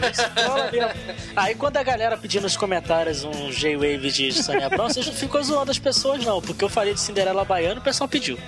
na 0.00 0.08
escola 0.10 0.70
mesmo. 0.70 0.90
Aí 1.34 1.54
quando 1.54 1.76
a 1.76 1.82
galera 1.82 2.16
pediu 2.16 2.40
nos 2.40 2.56
comentários 2.56 3.24
um 3.24 3.50
J-Wave 3.50 4.10
de 4.10 4.32
Sônia 4.32 4.66
Abrão, 4.66 4.88
vocês 4.88 5.06
não 5.06 5.14
ficou 5.14 5.42
zoando 5.42 5.70
as 5.70 5.78
pessoas, 5.78 6.24
não. 6.24 6.40
Porque 6.40 6.64
eu 6.64 6.68
falei 6.68 6.94
de 6.94 7.00
Cinderela 7.00 7.44
Baiano, 7.44 7.80
o 7.80 7.84
pessoal 7.84 8.08
pediu. 8.08 8.38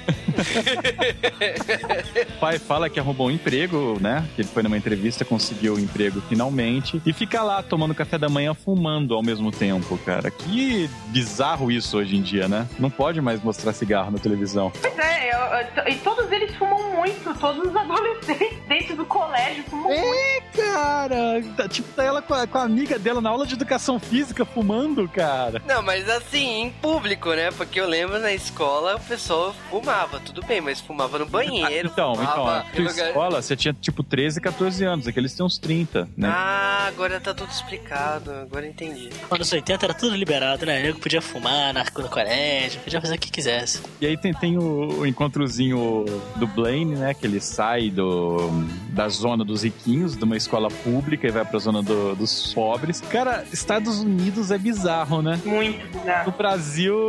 O 2.36 2.39
pai 2.41 2.59
fala 2.59 2.89
que 2.89 2.99
arrumou 3.01 3.28
um 3.28 3.30
emprego, 3.30 3.99
né? 4.01 4.26
Que 4.34 4.43
ele 4.43 4.49
foi 4.49 4.62
numa 4.62 4.76
entrevista, 4.76 5.24
conseguiu 5.24 5.74
o 5.74 5.78
emprego 5.80 6.20
finalmente. 6.28 7.01
E 7.05 7.12
fica 7.12 7.43
lá 7.43 7.62
tomando 7.62 7.95
café 7.95 8.18
da 8.18 8.28
manhã 8.28 8.55
fumando 8.55 9.14
ao 9.14 9.22
mesmo 9.22 9.51
tempo, 9.51 9.99
cara. 9.99 10.30
Que 10.30 10.89
bizarro 11.09 11.70
isso 11.70 11.99
hoje 11.99 12.16
em 12.16 12.22
dia, 12.22 12.49
né? 12.49 12.66
Não 12.78 12.91
pode 12.91 13.20
mais 13.20 13.43
mostrar 13.43 13.72
cigarro 13.72 14.11
na 14.11 14.18
televisão. 14.18 14.70
Pois 14.80 14.99
é, 14.99 15.30
eu- 15.34 15.82
eu- 15.84 15.93
e 15.93 15.97
todos 15.97 16.30
eles 16.30 16.55
fumam 16.57 16.97
muito. 16.97 17.34
Todos 17.39 17.68
os 17.68 17.74
adolescentes 17.76 18.59
dentro 18.68 18.97
do 18.97 19.05
colégio 19.05 19.64
fumam 19.64 19.89
muito. 19.89 20.05
É, 20.05 20.41
cara! 20.57 21.43
Tá, 21.57 21.68
tipo, 21.68 21.89
tá 21.93 22.03
ela 22.05 22.22
com 22.22 22.34
a, 22.34 22.47
com 22.47 22.59
a 22.59 22.62
amiga 22.62 22.99
dela 22.99 23.20
na 23.20 23.30
aula 23.30 23.47
de 23.47 23.55
educação 23.55 23.99
física 23.99 24.45
fumando, 24.45 25.09
cara. 25.09 25.62
Não, 25.66 25.82
mas 25.82 26.09
assim, 26.09 26.62
em 26.62 26.70
público, 26.70 27.30
né? 27.32 27.51
Porque 27.51 27.80
eu 27.80 27.86
lembro 27.89 28.18
na 28.18 28.32
escola 28.32 28.97
o 28.97 29.01
pessoal 29.01 29.55
fumava, 29.70 30.20
tudo 30.33 30.47
bem, 30.47 30.61
mas 30.61 30.81
fumava 30.81 31.18
no 31.18 31.26
banheiro. 31.26 31.89
Então, 31.99 32.12
então, 32.12 32.26
fumava 32.26 32.59
na 32.64 32.68
em 32.68 32.72
tua 32.72 32.91
lugar- 32.91 33.07
escola 33.09 33.43
você 33.43 33.57
tinha 33.57 33.74
tipo 33.74 34.03
13, 34.03 34.41
14 34.41 34.85
anos, 34.85 35.07
aqui 35.09 35.18
eles 35.18 35.35
têm 35.35 35.45
uns 35.45 35.59
30, 35.59 36.09
né? 36.16 36.29
Ah, 36.31 36.85
agora 36.89 37.18
tá 37.20 37.35
tudo 37.35 37.51
explicado, 37.51 38.31
agora 38.31 38.64
eu 38.66 38.70
entendi. 38.70 39.09
Anos 39.31 39.51
80 39.53 39.85
era 39.87 39.95
tudo 39.95 40.14
liberado, 40.16 40.64
né? 40.66 40.83
Nego 40.83 40.99
podia 41.01 41.20
fumar 41.22 41.72
na, 41.74 41.85
no 41.85 42.09
colégio, 42.09 42.81
podia 42.81 43.01
fazer 43.01 43.14
o 43.16 43.18
que 43.18 43.31
quisesse. 43.31 43.81
E 44.01 44.07
aí 44.07 44.16
tem, 44.16 44.33
tem 44.35 44.59
o, 44.59 45.01
o 45.01 45.07
encontrozinho 45.07 46.05
do 46.37 46.47
Blaine, 46.47 46.97
né? 46.97 47.14
Que 47.14 47.26
ele 47.26 47.41
sai 47.41 47.91
do, 47.91 48.49
da 48.91 49.09
zona 49.09 49.45
dos 49.45 49.62
riquinhos, 49.62 50.16
de 50.16 50.24
uma 50.24 50.37
escola 50.37 50.68
pública 50.68 51.26
e 51.26 51.31
vai 51.31 51.45
pra 51.45 51.59
zona 51.59 51.83
do- 51.83 52.14
dos 52.14 52.53
pobres. 52.55 53.01
Cara, 53.03 53.45
Estados 53.53 54.01
Unidos 54.01 54.51
é 54.51 54.59
bizarro, 54.59 55.22
né? 55.22 55.41
Muito 55.45 55.85
No 55.87 56.01
bizarro. 56.01 56.33
Brasil, 56.33 57.09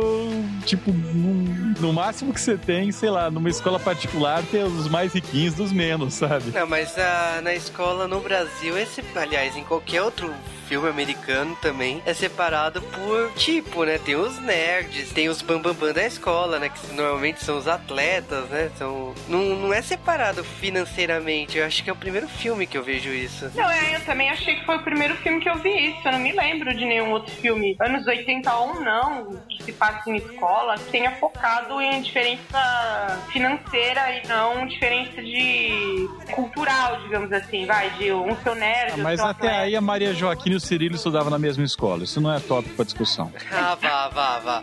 tipo, 0.64 0.90
não, 0.92 1.74
No 1.80 1.92
máximo 1.92 2.32
que 2.32 2.40
você 2.40 2.56
tem, 2.56 2.90
sei 2.92 3.09
lá, 3.10 3.30
numa 3.30 3.48
escola 3.48 3.78
particular, 3.78 4.42
tem 4.50 4.62
os 4.62 4.88
mais 4.88 5.12
riquinhos 5.12 5.54
dos 5.54 5.72
menos, 5.72 6.14
sabe? 6.14 6.50
Não, 6.52 6.66
mas 6.66 6.96
ah, 6.98 7.40
na 7.42 7.54
escola 7.54 8.06
no 8.08 8.20
Brasil, 8.20 8.78
esse, 8.78 9.02
aliás, 9.14 9.56
em 9.56 9.64
qualquer 9.64 10.02
outro 10.02 10.32
filme 10.70 10.88
americano 10.88 11.56
também, 11.60 12.00
é 12.06 12.14
separado 12.14 12.80
por 12.80 13.32
tipo, 13.32 13.82
né? 13.82 13.98
Tem 13.98 14.14
os 14.14 14.38
nerds, 14.38 15.12
tem 15.12 15.28
os 15.28 15.42
bambambam 15.42 15.74
bam, 15.74 15.86
bam 15.86 15.92
da 15.92 16.06
escola, 16.06 16.60
né? 16.60 16.68
Que 16.68 16.94
normalmente 16.94 17.42
são 17.42 17.58
os 17.58 17.66
atletas, 17.66 18.48
né? 18.48 18.70
São... 18.78 19.12
Não, 19.28 19.40
não 19.56 19.74
é 19.74 19.82
separado 19.82 20.44
financeiramente. 20.44 21.58
Eu 21.58 21.66
acho 21.66 21.82
que 21.82 21.90
é 21.90 21.92
o 21.92 21.96
primeiro 21.96 22.28
filme 22.28 22.68
que 22.68 22.78
eu 22.78 22.84
vejo 22.84 23.10
isso. 23.10 23.50
Não, 23.56 23.68
é, 23.68 23.96
eu 23.96 24.00
também 24.04 24.30
achei 24.30 24.54
que 24.54 24.64
foi 24.64 24.76
o 24.76 24.82
primeiro 24.84 25.16
filme 25.16 25.40
que 25.40 25.50
eu 25.50 25.56
vi 25.56 25.90
isso. 25.90 26.02
Eu 26.04 26.12
não 26.12 26.20
me 26.20 26.30
lembro 26.30 26.72
de 26.72 26.84
nenhum 26.84 27.10
outro 27.10 27.34
filme. 27.34 27.76
Anos 27.80 28.06
81, 28.06 28.80
não, 28.84 29.40
que 29.48 29.64
se 29.64 29.72
passa 29.72 30.08
em 30.08 30.18
escola, 30.18 30.76
que 30.76 30.84
tenha 30.84 31.10
focado 31.16 31.80
em 31.80 32.00
diferença 32.00 33.20
financeira 33.32 34.18
e 34.18 34.28
não 34.28 34.68
diferença 34.68 35.20
de 35.20 36.08
cultural, 36.40 37.00
digamos 37.02 37.32
assim, 37.32 37.66
vai, 37.66 37.90
de 37.90 38.12
um 38.12 38.34
seu 38.42 38.54
nerd. 38.54 38.92
Ah, 38.94 39.02
mas 39.02 39.20
seu 39.20 39.28
até 39.28 39.46
atleta. 39.46 39.62
aí 39.64 39.76
a 39.76 39.80
Maria 39.80 40.14
Joaquina 40.14 40.54
e 40.54 40.56
o 40.56 40.60
Cirilo 40.60 40.94
estudavam 40.96 41.30
na 41.30 41.38
mesma 41.38 41.64
escola. 41.64 42.04
Isso 42.04 42.20
não 42.20 42.32
é 42.32 42.40
tópico 42.40 42.74
pra 42.76 42.84
discussão. 42.84 43.32
Ah, 43.52 43.76
vá, 43.80 44.08
vá, 44.08 44.38
vá. 44.38 44.62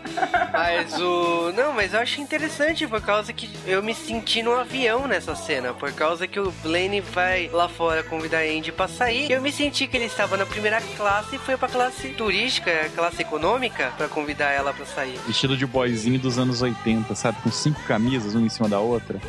Mas 0.52 0.98
o. 1.00 1.52
Não, 1.52 1.72
mas 1.72 1.94
eu 1.94 2.00
acho 2.00 2.20
interessante 2.20 2.86
por 2.86 3.00
causa 3.00 3.32
que 3.32 3.48
eu 3.66 3.82
me 3.82 3.94
senti 3.94 4.42
no 4.42 4.52
avião 4.58 5.06
nessa 5.06 5.34
cena. 5.34 5.72
Por 5.72 5.92
causa 5.92 6.26
que 6.26 6.40
o 6.40 6.50
Blaine 6.62 7.00
vai 7.00 7.48
lá 7.52 7.68
fora 7.68 8.02
convidar 8.02 8.38
a 8.38 8.42
Andy 8.42 8.72
pra 8.72 8.88
sair. 8.88 9.30
Eu 9.30 9.40
me 9.40 9.52
senti 9.52 9.86
que 9.86 9.96
ele 9.96 10.06
estava 10.06 10.36
na 10.36 10.46
primeira 10.46 10.80
classe 10.96 11.36
e 11.36 11.38
foi 11.38 11.56
pra 11.56 11.68
classe 11.68 12.08
turística, 12.10 12.70
classe 12.94 13.22
econômica, 13.22 13.92
pra 13.96 14.08
convidar 14.08 14.50
ela 14.50 14.72
pra 14.72 14.84
sair. 14.86 15.18
Estilo 15.28 15.56
de 15.56 15.66
boyzinho 15.66 16.18
dos 16.18 16.38
anos 16.38 16.62
80, 16.62 17.14
sabe? 17.14 17.38
Com 17.42 17.50
cinco 17.50 17.80
camisas, 17.84 18.34
uma 18.34 18.46
em 18.46 18.48
cima 18.48 18.68
da 18.68 18.78
outra. 18.80 19.18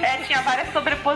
É, 0.00 0.16
tinha 0.24 0.40
várias 0.42 0.72
sobreposições, 0.72 1.07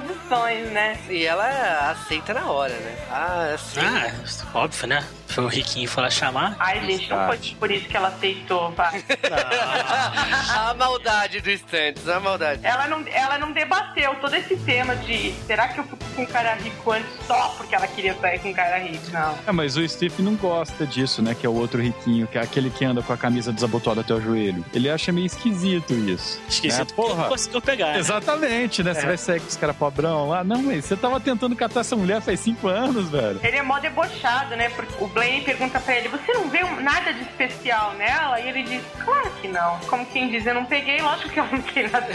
né? 0.71 0.99
E 1.09 1.25
ela 1.25 1.91
aceita 1.91 2.33
na 2.33 2.51
hora, 2.51 2.75
né? 2.75 2.97
Ah, 3.11 3.55
assim. 3.55 3.81
Ah, 3.81 4.59
óbvio, 4.59 4.87
né? 4.87 5.05
Foi 5.33 5.45
o 5.45 5.49
Riquinho 5.49 5.89
foi 5.89 6.03
lá 6.03 6.11
chamar. 6.11 6.57
Ai, 6.59 6.81
deixa, 6.81 7.17
não 7.17 7.27
foi 7.27 7.39
por 7.59 7.71
isso 7.71 7.89
que 7.89 7.97
ela 7.97 8.09
aceitou, 8.09 8.71
pá. 8.73 8.93
a 10.71 10.75
maldade 10.75 11.41
do 11.41 11.51
Stantes, 11.51 12.09
a 12.09 12.21
maldade. 12.21 12.61
Ela 12.65 12.87
não, 12.89 13.05
ela 13.07 13.39
não 13.39 13.53
debateu 13.53 14.15
todo 14.17 14.35
esse 14.35 14.57
tema 14.57 14.95
de 14.97 15.33
será 15.47 15.69
que 15.69 15.79
eu 15.81 15.85
fui 15.85 15.99
com 16.15 16.23
um 16.23 16.27
cara 16.27 16.55
rico 16.55 16.93
antes 16.93 17.11
só 17.27 17.49
porque 17.57 17.75
ela 17.75 17.87
queria 17.87 18.15
sair 18.15 18.39
com 18.41 18.51
um 18.51 18.53
cara 18.53 18.79
rico? 18.79 19.11
Não. 19.11 19.39
É, 19.47 19.53
mas 19.53 19.77
o 19.77 19.89
Steve 19.89 20.23
não 20.23 20.35
gosta 20.35 20.87
disso, 20.87 21.23
né? 21.23 21.35
Que 21.35 21.47
é 21.47 21.49
o 21.49 21.55
outro 21.55 21.81
riquinho, 21.81 22.27
que 22.27 22.39
é 22.39 22.43
aquele 22.43 22.71
que 22.71 22.85
anda 22.85 23.03
com 23.03 23.13
a 23.13 23.17
camisa 23.17 23.53
desabotoada 23.53 24.03
até 24.03 24.15
o 24.15 24.21
joelho. 24.21 24.65
Ele 24.75 24.91
acha 24.91 25.13
meio 25.13 25.27
esquisito 25.27 25.93
isso. 25.93 26.41
Esquisito 26.49 26.91
né? 26.91 26.95
Porra. 26.97 27.23
não 27.23 27.29
conseguiu 27.29 27.61
pegar. 27.61 27.93
né? 27.93 27.99
Exatamente, 27.99 28.83
né? 28.83 28.95
Você 28.95 29.07
vai 29.07 29.17
sair 29.17 29.41
com 29.41 29.49
os 29.49 29.57
caras 29.57 29.77
pobrão 29.77 30.29
lá. 30.29 30.45
Não, 30.45 30.63
mas 30.63 30.85
você 30.85 30.97
tava 30.97 31.19
tentando 31.21 31.57
catar 31.57 31.81
essa 31.81 31.97
mulher 31.97 32.21
faz 32.21 32.41
cinco 32.41 32.69
anos, 32.69 33.09
velho. 33.09 33.41
Ele 33.43 33.57
é 33.57 33.63
mó 33.63 33.79
debochado, 33.79 34.57
né? 34.57 34.69
Porque 34.71 34.93
o 35.03 35.09
Blaine 35.23 35.41
pergunta 35.43 35.79
pra 35.79 35.95
ele: 35.95 36.09
Você 36.09 36.33
não 36.33 36.49
vê 36.49 36.63
nada 36.83 37.13
de 37.13 37.23
especial 37.23 37.95
nela? 37.95 38.41
E 38.41 38.49
ele 38.49 38.65
diz: 38.65 38.83
Claro 39.05 39.31
que 39.41 39.47
não. 39.47 39.79
Como 39.87 40.05
quem 40.07 40.29
diz, 40.29 40.45
eu 40.45 40.55
não 40.55 40.65
peguei, 40.65 41.01
lógico 41.01 41.31
que 41.31 41.39
ela 41.39 41.49
não 41.53 41.63
tem 41.63 41.89
nada 41.89 42.09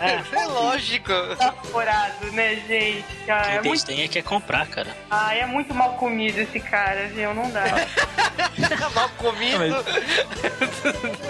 É 0.00 0.46
lógico. 0.46 1.12
desaforado, 1.12 2.32
né, 2.32 2.56
gente? 2.66 3.04
Ah, 3.28 3.42
Quem 3.42 3.54
é, 3.54 3.58
tem 3.60 3.70
muito, 3.70 3.86
tem 3.86 4.02
é 4.02 4.08
que 4.08 4.18
é 4.18 4.22
comprar, 4.22 4.66
cara. 4.68 4.96
ah, 5.10 5.34
é 5.34 5.44
muito 5.44 5.74
mal 5.74 5.94
comido 5.94 6.38
esse 6.38 6.60
cara, 6.60 7.08
viu? 7.08 7.34
Não 7.34 7.50
dá. 7.50 7.64
Mal 8.94 9.08
comido. 9.10 9.60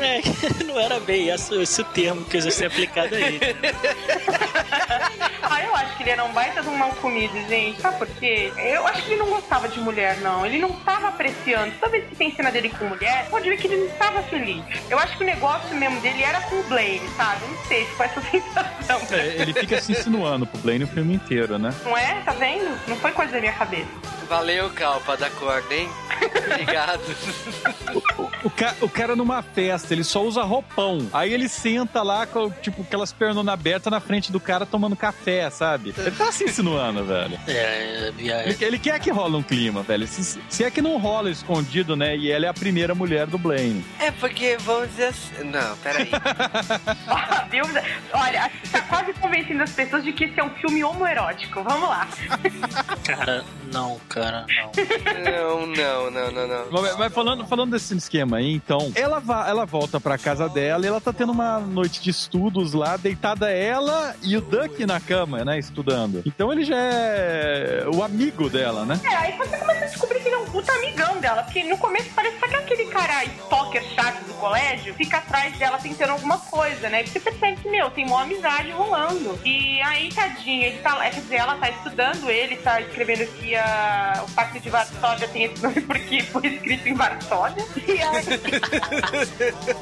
É, 0.00 0.20
não 0.64 0.80
era 0.80 0.98
bem 1.00 1.28
esse, 1.28 1.54
esse 1.60 1.82
o 1.82 1.84
termo 1.84 2.24
que 2.24 2.38
ia 2.38 2.50
ser 2.50 2.66
aplicado 2.66 3.14
aí. 3.14 3.38
ah, 5.42 5.62
eu 5.62 5.74
acho 5.76 5.96
que 5.96 6.02
ele 6.02 6.10
era 6.10 6.24
um 6.24 6.32
baita 6.32 6.62
de 6.62 6.68
um 6.68 6.76
mal 6.76 6.90
comido, 6.92 7.34
gente. 7.48 7.80
Sabe 7.80 7.98
por 7.98 8.06
quê? 8.06 8.52
Eu 8.56 8.86
acho 8.86 9.02
que 9.02 9.10
ele 9.12 9.20
não 9.20 9.28
gostava 9.28 9.68
de 9.68 9.78
mulher, 9.80 10.18
não. 10.20 10.46
Ele 10.46 10.58
não 10.58 10.72
tava 11.00 11.08
apreciando. 11.08 11.72
Toda 11.80 11.92
vez 11.92 12.04
que 12.08 12.14
tem 12.16 12.34
cena 12.34 12.50
dele 12.50 12.68
com 12.70 12.84
mulher, 12.86 13.26
pode 13.30 13.48
ver 13.48 13.56
que 13.56 13.66
ele 13.66 13.76
não 13.76 13.86
estava 13.86 14.22
feliz. 14.24 14.62
Eu 14.88 14.98
acho 14.98 15.16
que 15.16 15.22
o 15.22 15.26
negócio 15.26 15.74
mesmo 15.76 16.00
dele 16.00 16.22
era 16.22 16.40
com 16.42 16.56
o 16.56 16.62
Blaine, 16.64 17.08
sabe? 17.16 17.44
Não 17.46 17.64
sei 17.66 17.84
se 17.84 17.90
foi 17.92 18.06
essa 18.06 18.20
sensação. 18.30 19.00
É, 19.16 19.26
ele 19.42 19.52
fica 19.52 19.80
se 19.80 19.92
insinuando 19.92 20.46
pro 20.46 20.60
Blaine 20.60 20.84
o 20.84 20.88
filme 20.88 21.14
inteiro, 21.14 21.58
né? 21.58 21.74
Não 21.84 21.96
é? 21.96 22.20
Tá 22.24 22.32
vendo? 22.32 22.70
Não 22.86 22.96
foi 22.96 23.12
coisa 23.12 23.32
da 23.32 23.40
minha 23.40 23.52
cabeça. 23.52 23.88
Valeu, 24.28 24.70
Calpa, 24.70 25.16
da 25.16 25.28
corda, 25.28 25.74
hein? 25.74 25.88
Obrigado. 26.46 27.00
O, 28.44 28.50
ca- 28.50 28.76
o 28.80 28.88
cara 28.88 29.16
numa 29.16 29.42
festa, 29.42 29.92
ele 29.92 30.04
só 30.04 30.22
usa 30.22 30.42
roupão. 30.42 31.08
Aí 31.12 31.32
ele 31.32 31.48
senta 31.48 32.00
lá 32.02 32.26
com, 32.26 32.48
tipo, 32.50 32.82
aquelas 32.82 33.12
pernas 33.12 33.46
abertas 33.48 33.90
na 33.90 33.98
frente 34.00 34.30
do 34.30 34.38
cara 34.38 34.64
tomando 34.64 34.94
café, 34.94 35.50
sabe? 35.50 35.92
Ele 35.98 36.10
tá 36.12 36.30
se 36.30 36.44
insinuando, 36.44 37.04
velho. 37.04 37.38
É, 37.48 37.52
é, 37.52 38.12
é, 38.28 38.48
Ele, 38.50 38.64
ele 38.64 38.78
quer 38.78 39.00
que 39.00 39.10
rola 39.10 39.36
um 39.36 39.42
clima, 39.42 39.82
velho. 39.82 40.06
Se, 40.06 40.38
se 40.48 40.64
é 40.64 40.70
que 40.70 40.80
não 40.80 40.89
rola 40.98 41.30
escondido, 41.30 41.96
né? 41.96 42.16
E 42.16 42.30
ela 42.30 42.46
é 42.46 42.48
a 42.48 42.54
primeira 42.54 42.94
mulher 42.94 43.26
do 43.26 43.38
Blaine. 43.38 43.84
É 43.98 44.10
porque, 44.10 44.56
vamos 44.60 44.88
dizer 44.90 45.06
assim... 45.06 45.44
Não, 45.44 45.76
peraí. 45.78 46.10
Olha, 48.12 48.50
tá 48.70 48.80
quase 48.82 49.12
convencendo 49.14 49.62
as 49.62 49.72
pessoas 49.72 50.04
de 50.04 50.12
que 50.12 50.24
esse 50.24 50.38
é 50.38 50.44
um 50.44 50.50
filme 50.50 50.82
homoerótico. 50.84 51.62
Vamos 51.62 51.88
lá. 51.88 52.08
cara, 53.04 53.44
não, 53.72 54.00
cara, 54.08 54.46
não. 55.24 55.66
Não, 55.66 55.66
não, 55.66 56.10
não, 56.10 56.30
não, 56.30 56.48
não. 56.48 56.82
Mas, 56.82 56.96
mas 56.96 57.12
falando, 57.12 57.46
falando 57.46 57.70
desse 57.72 57.96
esquema 57.96 58.38
aí, 58.38 58.52
então, 58.52 58.92
ela, 58.94 59.20
va, 59.20 59.48
ela 59.48 59.64
volta 59.64 60.00
pra 60.00 60.18
casa 60.18 60.48
dela 60.48 60.84
e 60.84 60.88
ela 60.88 61.00
tá 61.00 61.12
tendo 61.12 61.32
uma 61.32 61.58
noite 61.60 62.00
de 62.00 62.10
estudos 62.10 62.72
lá, 62.72 62.96
deitada 62.96 63.50
ela 63.50 64.14
e 64.22 64.36
o 64.36 64.40
Duck 64.40 64.84
na 64.86 65.00
cama, 65.00 65.44
né? 65.44 65.58
Estudando. 65.58 66.22
Então 66.26 66.52
ele 66.52 66.64
já 66.64 66.76
é 66.76 67.84
o 67.92 68.02
amigo 68.02 68.48
dela, 68.48 68.84
né? 68.84 69.00
É, 69.04 69.16
aí 69.16 69.36
você 69.36 69.56
começa 69.56 69.84
a 69.84 69.88
descobrir 69.88 70.20
que 70.20 70.28
ele 70.28 70.34
é 70.34 70.38
um 70.38 70.46
puta 70.46 70.72
amigão 70.80 71.20
dela. 71.20 71.42
Porque 71.42 71.62
no 71.64 71.78
começo 71.78 72.10
parece 72.14 72.36
que 72.36 72.54
aquele 72.56 72.86
cara 72.86 73.24
stalker 73.24 73.82
chato 73.94 74.24
do 74.24 74.34
colégio 74.34 74.94
fica 74.94 75.18
atrás 75.18 75.56
dela 75.56 75.78
tentando 75.78 76.10
alguma 76.10 76.38
coisa, 76.38 76.88
né? 76.88 77.02
E 77.02 77.06
você 77.06 77.20
percebe 77.20 77.60
que, 77.60 77.68
meu, 77.68 77.90
tem 77.90 78.06
uma 78.06 78.22
amizade 78.22 78.70
rolando. 78.70 79.38
E 79.44 79.80
aí, 79.82 80.12
tadinha, 80.12 80.68
ele 80.68 80.78
tá, 80.78 80.98
quer 80.98 81.20
dizer, 81.20 81.36
ela 81.36 81.56
tá 81.56 81.70
estudando, 81.70 82.30
ele 82.30 82.56
tá 82.56 82.80
escrevendo 82.80 83.26
que 83.34 83.54
a, 83.54 84.24
o 84.26 84.30
Pacto 84.32 84.58
de 84.60 84.70
Varsóvia 84.70 85.28
tem 85.28 85.44
esse 85.44 85.62
nome 85.62 85.80
porque 85.82 86.22
foi 86.22 86.46
escrito 86.46 86.88
em 86.88 86.94
Varsóvia. 86.94 87.64
E, 87.90 88.00
aí, 88.02 88.24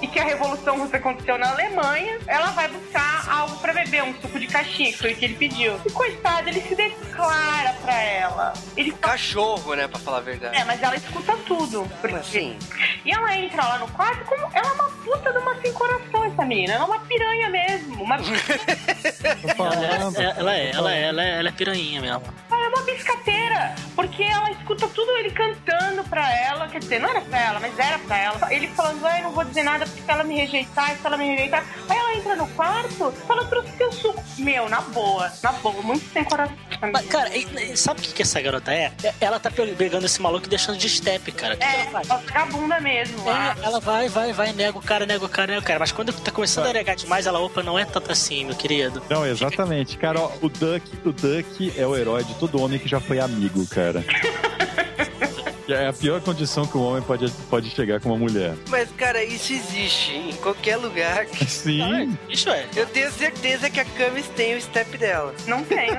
e 0.03 0.07
que 0.07 0.18
a 0.18 0.24
Revolução 0.24 0.78
Russa 0.78 0.96
aconteceu 0.96 1.36
na 1.36 1.51
Alemanha. 1.51 2.18
Ela 2.26 2.46
vai 2.53 2.68
buscar 2.68 3.28
algo 3.28 3.57
pra 3.59 3.72
beber, 3.72 4.03
um 4.03 4.14
suco 4.20 4.38
de 4.38 4.46
caixinha, 4.46 4.92
que 4.92 4.99
foi 4.99 5.12
o 5.12 5.16
que 5.16 5.24
ele 5.26 5.34
pediu. 5.34 5.78
E 5.84 5.90
coitado, 5.90 6.49
ele 6.49 6.61
se 6.62 6.74
declara 6.74 7.74
pra 7.82 8.01
ela. 8.01 8.55
Ele 8.76 8.92
Cachorro, 8.92 9.74
né, 9.74 9.86
pra 9.86 9.99
falar 9.99 10.18
a 10.18 10.20
verdade. 10.20 10.57
é, 10.57 10.64
mas 10.64 10.82
ela 10.89 10.97
escuta 10.97 11.36
tudo. 11.47 11.89
Porque... 12.01 12.16
Assim, 12.16 12.59
E 13.05 13.11
ela 13.12 13.36
entra 13.36 13.62
lá 13.64 13.78
no 13.78 13.89
quarto 13.89 14.24
como. 14.24 14.47
Ela 14.55 14.68
é 14.68 14.72
uma 14.72 14.89
puta 14.91 15.32
de 15.32 15.39
uma 15.39 15.55
sem 15.61 15.72
coração, 15.72 16.24
essa 16.24 16.45
menina. 16.45 16.74
Ela 16.74 16.84
é 16.84 16.86
uma 16.86 17.01
piranha 17.01 17.49
mesmo. 17.51 18.03
Uma... 18.03 18.16
Ela, 19.59 19.74
é- 19.76 20.34
ela 20.39 20.55
é, 20.57 20.70
ela 20.70 20.95
é, 20.95 21.03
ela 21.03 21.24
é, 21.24 21.39
ela 21.39 21.49
é 21.49 21.53
piranha 21.53 22.01
mesmo. 22.01 22.22
ela 22.51 22.64
é 22.64 22.68
uma 22.68 22.82
biscateira. 22.82 23.74
Porque 23.95 24.22
ela 24.22 24.51
escuta 24.51 24.86
tudo 24.89 25.11
ele 25.18 25.30
cantando 25.30 26.05
pra 26.05 26.32
ela. 26.34 26.68
Quer 26.68 26.78
dizer, 26.80 27.01
não 27.01 27.09
era 27.11 27.20
pra 27.20 27.39
ela, 27.41 27.61
mas 27.61 27.78
era 27.78 27.99
pra 27.99 28.16
ela. 28.18 28.53
Ele 28.55 28.68
falando, 28.68 29.05
ai, 29.07 29.22
não 29.22 29.32
vou 29.32 29.45
dizer 29.45 29.62
nada 29.62 29.86
porque 29.86 30.03
se 30.03 30.11
ela 30.11 30.24
me 30.24 30.36
rejeitar, 30.36 30.97
se 30.97 31.07
ela 31.07 31.16
me 31.16 31.26
rejeitar. 31.26 31.64
Aí 31.89 31.97
ela 31.97 32.14
entra 32.14 32.36
no 32.36 32.47
quarto, 32.49 33.12
fala, 33.26 33.45
trouxe 33.47 33.72
teu 33.72 33.91
suco. 33.93 34.22
Meu, 34.39 34.68
na 34.68 34.80
boa, 34.80 35.32
na 35.43 35.53
boa, 35.53 35.82
muito 35.82 36.05
sem 36.12 36.24
coração. 36.24 36.57
Mas, 36.93 37.07
cara, 37.07 37.36
e- 37.36 37.72
e 37.72 37.76
sabe 37.76 38.01
o 38.01 38.03
que, 38.03 38.12
que 38.12 38.22
essa 38.22 38.41
garota 38.41 38.72
é? 38.72 38.93
É- 39.03 39.14
Ela 39.20 39.41
tá 39.41 39.51
pe- 39.51 39.74
pegando 39.74 40.07
esse 40.07 40.20
maluco 40.22 40.47
e 40.47 40.49
deixando 40.49 40.78
de 40.79 40.89
step, 40.89 41.31
cara. 41.33 41.55
O 41.55 41.59
que, 41.59 41.66
que 41.66 41.70
É, 41.70 41.81
ela 41.83 41.91
faz? 41.91 42.09
ela 42.11 42.20
vagabunda 42.20 42.81
mesmo. 42.81 43.18
É, 43.29 43.57
ela 43.64 43.81
vai, 43.81 44.09
vai, 44.09 44.33
vai, 44.33 44.53
nega 44.53 44.79
o 44.79 44.83
cara, 44.83 45.05
nega 45.05 45.24
o 45.24 45.29
cara, 45.29 45.49
nega 45.49 45.61
o 45.61 45.64
cara. 45.64 45.79
Mas 45.79 45.93
quando 45.93 46.12
tá 46.12 46.31
começando 46.31 46.66
a 46.66 46.72
negar 46.72 46.97
demais, 46.97 47.26
ela, 47.26 47.39
opa, 47.41 47.62
não 47.62 47.79
é 47.79 47.85
tanto 47.85 48.11
assim, 48.12 48.45
meu 48.45 48.55
querido. 48.55 49.03
Não, 49.11 49.26
exatamente. 49.26 49.97
Cara, 49.99 50.20
ó, 50.20 50.31
o 50.41 50.49
Duck, 50.49 50.83
o 51.05 51.12
Duck 51.12 51.72
é 51.76 51.87
o 51.87 51.97
herói 51.97 52.24
de 52.24 52.35
todo 52.35 52.61
homem 52.62 52.79
que 52.79 52.89
já 52.89 53.01
foi 53.01 53.18
amigo, 53.20 53.66
cara. 53.66 54.05
Que 55.69 55.75
É 55.75 55.87
a 55.89 55.93
pior 55.93 56.19
condição 56.23 56.66
que 56.66 56.79
um 56.79 56.83
homem 56.83 57.03
pode, 57.03 57.31
pode 57.51 57.69
chegar 57.69 58.01
com 58.01 58.09
uma 58.09 58.16
mulher. 58.16 58.55
mas, 58.71 58.89
cara, 58.97 59.23
isso 59.23 59.53
existe 59.53 60.12
em 60.16 60.33
qualquer 60.37 60.77
lugar. 60.79 61.27
Sim. 61.47 62.16
Isso 62.27 62.49
é. 62.49 62.64
Eu 62.75 62.87
tenho 62.87 63.12
certeza 63.12 63.69
que 63.69 63.79
a 63.79 63.85
Camis 63.85 64.27
tem 64.29 64.57
o 64.57 64.62
step 64.62 64.97
dela. 64.97 65.35
Não 65.47 65.62
tem. 65.62 65.91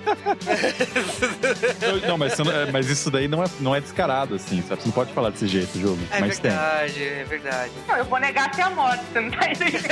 Eu- 1.81 2.07
Não, 2.07 2.17
mas, 2.17 2.39
é, 2.39 2.71
mas 2.71 2.89
isso 2.89 3.11
daí 3.11 3.27
não 3.27 3.43
é, 3.43 3.47
não 3.59 3.75
é 3.75 3.79
descarado, 3.79 4.33
assim, 4.33 4.63
sabe? 4.67 4.81
Você 4.81 4.87
não 4.87 4.91
pode 4.93 5.13
falar 5.13 5.29
desse 5.29 5.45
jeito, 5.47 5.79
jogo. 5.79 5.99
É 6.09 6.19
mas 6.19 6.39
tem. 6.39 6.49
verdade, 6.49 7.03
é 7.03 7.23
verdade. 7.25 7.71
Não, 7.87 7.95
eu 7.97 8.05
vou 8.05 8.19
negar 8.19 8.47
até 8.47 8.63
a 8.63 8.71
morte, 8.71 9.03
você 9.13 9.19
não 9.19 9.29
tá 9.29 9.51
entendendo? 9.51 9.83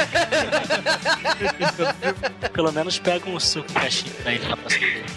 Pelo 2.51 2.71
menos 2.71 2.97
pega 2.97 3.29
um 3.29 3.39
suco 3.39 3.67
de 3.67 3.73
caixinha 3.75 4.13
vez. 4.23 4.41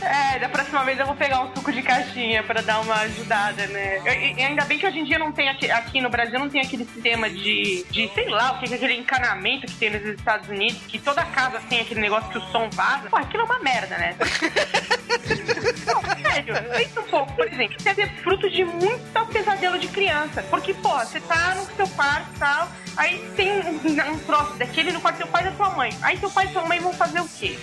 É, 0.03 0.39
da 0.39 0.51
próxima 0.51 0.85
vez 0.85 0.99
eu 1.01 1.07
vou 1.07 1.15
pegar 1.17 1.41
um 1.45 1.55
suco 1.55 1.73
de 1.73 1.81
caixinha 1.83 2.43
pra 2.43 2.61
dar 2.61 2.81
uma 2.81 2.95
ajudada, 2.97 3.67
né? 3.69 3.99
Eu- 4.05 4.13
e- 4.13 4.35
e 4.35 4.50
ainda 4.51 4.65
bem 4.65 4.79
que 4.79 4.87
hoje 4.87 4.99
em 4.99 5.05
dia 5.05 5.19
não 5.19 5.33
tem 5.33 5.49
aqui, 5.49 5.71
aqui 5.71 6.01
no 6.01 6.11
Brasil 6.11 6.39
não 6.39 6.49
tem 6.49 6.61
aquele 6.61 6.85
sistema 6.85 7.31
de, 7.31 7.85
de 7.91 8.09
sei 8.15 8.29
lá, 8.29 8.53
o 8.53 8.59
que 8.59 8.73
é 8.73 8.77
aquele 8.77 8.95
encanamento 8.95 9.67
que 9.67 9.75
tem 9.75 9.91
nos 9.91 10.05
Estados 10.05 10.49
Unidos, 10.49 10.81
que 10.89 10.99
toda 10.99 11.25
casa 11.25 11.61
tem 11.69 11.81
aquele 11.81 12.01
negócio 12.01 12.29
que 12.31 12.39
o 12.39 12.43
som 12.51 12.69
vaza. 12.71 13.09
Pô, 13.09 13.17
aquilo 13.17 13.43
é 13.43 13.47
uma 13.47 13.59
merda, 13.61 13.97
né? 13.97 14.17
não, 15.87 16.23
sério, 16.23 16.55
pensa 16.77 17.01
um 17.01 17.05
pouco, 17.05 17.33
por 17.35 17.47
exemplo, 17.47 17.77
isso 17.77 17.85
deve 17.85 18.03
ser 18.03 18.23
fruto 18.23 18.51
de 18.51 18.65
muito 18.65 19.11
pesadelo 19.31 19.79
de 19.79 19.89
criança. 19.89 20.43
Porque, 20.45 20.75
pô, 20.75 20.99
você 20.99 21.21
tá 21.21 21.55
no 21.55 21.65
seu 21.77 21.89
quarto 21.89 22.29
e 22.35 22.39
tal, 22.39 22.69
aí 22.97 23.31
tem 23.37 23.51
um, 23.53 24.13
um 24.13 24.19
troço 24.21 24.55
daquele 24.55 24.93
no 24.93 25.01
quarto 25.01 25.17
do 25.17 25.23
seu 25.23 25.29
pai 25.29 25.43
e 25.43 25.51
da 25.51 25.57
sua 25.57 25.71
mãe. 25.71 25.97
Aí 26.03 26.19
seu 26.19 26.31
pai 26.31 26.47
e 26.47 26.53
sua 26.53 26.65
mãe 26.65 26.79
vão 26.81 26.93
fazer 26.93 27.21
o 27.21 27.29
quê? 27.29 27.57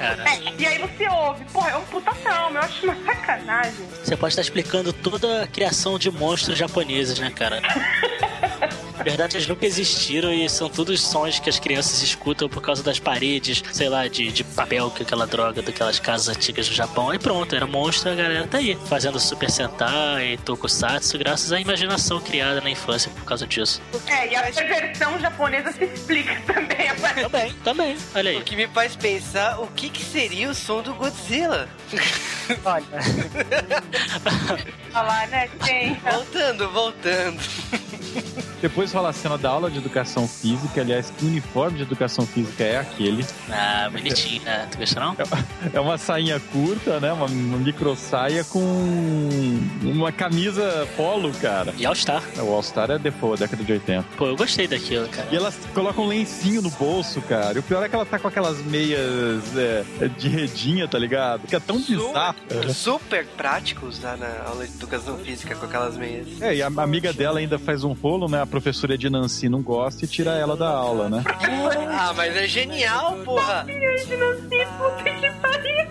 É, 0.00 0.60
e 0.60 0.66
aí 0.66 0.78
você 0.78 1.08
ouve, 1.08 1.44
porra, 1.46 1.70
é 1.70 1.76
um 1.76 1.84
puta 1.84 2.12
trauma, 2.14 2.58
eu 2.58 2.64
acho 2.64 2.84
uma 2.84 2.96
sacanagem. 3.04 3.86
você 4.02 4.16
pode 4.16 4.32
estar 4.32 4.42
explicando 4.42 4.92
toda 5.10 5.42
a 5.42 5.46
criação 5.46 5.98
de 5.98 6.10
monstros 6.10 6.56
japoneses, 6.56 7.18
né, 7.18 7.30
cara? 7.30 7.60
Na 9.02 9.10
verdade, 9.10 9.36
eles 9.36 9.48
nunca 9.48 9.66
existiram 9.66 10.32
e 10.32 10.48
são 10.48 10.68
todos 10.68 11.00
sons 11.02 11.40
que 11.40 11.50
as 11.50 11.58
crianças 11.58 12.00
escutam 12.02 12.48
por 12.48 12.62
causa 12.62 12.84
das 12.84 13.00
paredes, 13.00 13.60
sei 13.72 13.88
lá, 13.88 14.06
de, 14.06 14.30
de 14.30 14.44
papel, 14.44 14.90
que 14.92 15.02
é 15.02 15.04
aquela 15.04 15.26
droga 15.26 15.60
daquelas 15.60 15.98
casas 15.98 16.28
antigas 16.36 16.68
do 16.68 16.74
Japão. 16.74 17.10
Aí 17.10 17.18
pronto, 17.18 17.52
era 17.54 17.66
monstro, 17.66 18.12
a 18.12 18.14
galera 18.14 18.46
tá 18.46 18.58
aí, 18.58 18.78
fazendo 18.86 19.18
Super 19.18 19.50
Sentai, 19.50 20.38
Tokusatsu, 20.44 21.18
graças 21.18 21.50
à 21.52 21.60
imaginação 21.60 22.20
criada 22.20 22.60
na 22.60 22.70
infância 22.70 23.10
por 23.10 23.24
causa 23.24 23.44
disso. 23.44 23.82
É, 24.06 24.28
e 24.32 24.36
a 24.36 24.42
versão 24.42 25.18
japonesa 25.18 25.72
se 25.72 25.84
explica 25.84 26.40
também. 26.46 26.88
agora. 26.88 27.14
Também, 27.22 27.52
também, 27.64 27.96
olha 28.14 28.32
O 28.34 28.36
aí. 28.38 28.42
que 28.44 28.54
me 28.54 28.68
faz 28.68 28.94
pensar 28.94 29.58
o 29.60 29.66
que, 29.66 29.90
que 29.90 30.04
seria 30.04 30.48
o 30.48 30.54
som 30.54 30.80
do 30.80 30.94
Godzilla. 30.94 31.68
Olha, 32.64 32.84
Olha 34.94 35.02
lá, 35.02 35.26
né? 35.28 35.48
Tem. 35.64 35.94
Voltando, 35.94 36.68
voltando. 36.70 37.40
Depois 38.60 38.91
rola 38.92 39.10
a 39.10 39.12
cena 39.12 39.38
da 39.38 39.50
aula 39.50 39.70
de 39.70 39.78
educação 39.78 40.28
física. 40.28 40.80
Aliás, 40.80 41.10
que 41.10 41.24
uniforme 41.24 41.78
de 41.78 41.82
educação 41.82 42.26
física 42.26 42.64
é 42.64 42.78
aquele? 42.78 43.24
ah, 43.50 43.88
bonitinho, 43.90 44.42
né? 44.42 44.68
Tu 44.70 44.78
gostou 44.78 45.02
não? 45.02 45.16
É 45.72 45.80
uma 45.80 45.96
sainha 45.96 46.40
curta, 46.40 47.00
né? 47.00 47.12
Uma, 47.12 47.26
uma 47.26 47.58
micro 47.58 47.94
saia 47.96 48.44
com 48.44 48.60
uma 49.82 50.12
camisa 50.12 50.86
polo, 50.96 51.32
cara. 51.40 51.72
E 51.78 51.86
All 51.86 51.94
Star. 51.94 52.22
O 52.38 52.52
All-Star 52.52 52.90
é 52.90 52.98
default, 52.98 53.38
década 53.40 53.62
de 53.62 53.72
80. 53.72 54.04
Pô, 54.16 54.26
eu 54.26 54.36
gostei 54.36 54.66
daquilo, 54.66 55.08
cara. 55.08 55.28
E 55.30 55.36
elas 55.36 55.56
colocam 55.74 56.04
um 56.04 56.08
lencinho 56.08 56.60
no 56.62 56.70
bolso, 56.70 57.20
cara. 57.22 57.54
E 57.56 57.58
o 57.58 57.62
pior 57.62 57.82
é 57.82 57.88
que 57.88 57.94
ela 57.94 58.04
tá 58.04 58.18
com 58.18 58.28
aquelas 58.28 58.58
meias 58.64 59.56
é, 59.56 59.84
de 60.18 60.28
redinha, 60.28 60.88
tá 60.88 60.98
ligado? 60.98 61.42
Fica 61.42 61.60
tão 61.60 61.80
bizarro. 61.80 62.36
Super 62.74 63.26
prático 63.26 63.86
usar 63.86 64.16
na 64.16 64.28
aula 64.46 64.66
de 64.66 64.74
educação 64.74 65.18
física 65.18 65.54
com 65.54 65.66
aquelas 65.66 65.96
meias. 65.96 66.40
É, 66.40 66.56
e 66.56 66.62
a 66.62 66.66
amiga 66.66 67.12
dela 67.12 67.38
ainda 67.38 67.58
faz 67.58 67.84
um 67.84 67.92
rolo, 67.92 68.28
né? 68.28 68.42
A 68.42 68.46
professora 68.46 68.81
de 68.96 69.08
Nancy 69.10 69.48
não 69.48 69.62
gosta 69.62 70.04
e 70.04 70.08
tira 70.08 70.32
ela 70.32 70.56
da 70.56 70.68
aula, 70.68 71.08
né? 71.08 71.22
Ah, 71.94 72.12
mas 72.16 72.34
é 72.36 72.48
genial, 72.48 73.16
porra! 73.24 73.64
Puta 73.64 75.04
que 75.04 75.30
pariu. 75.40 75.86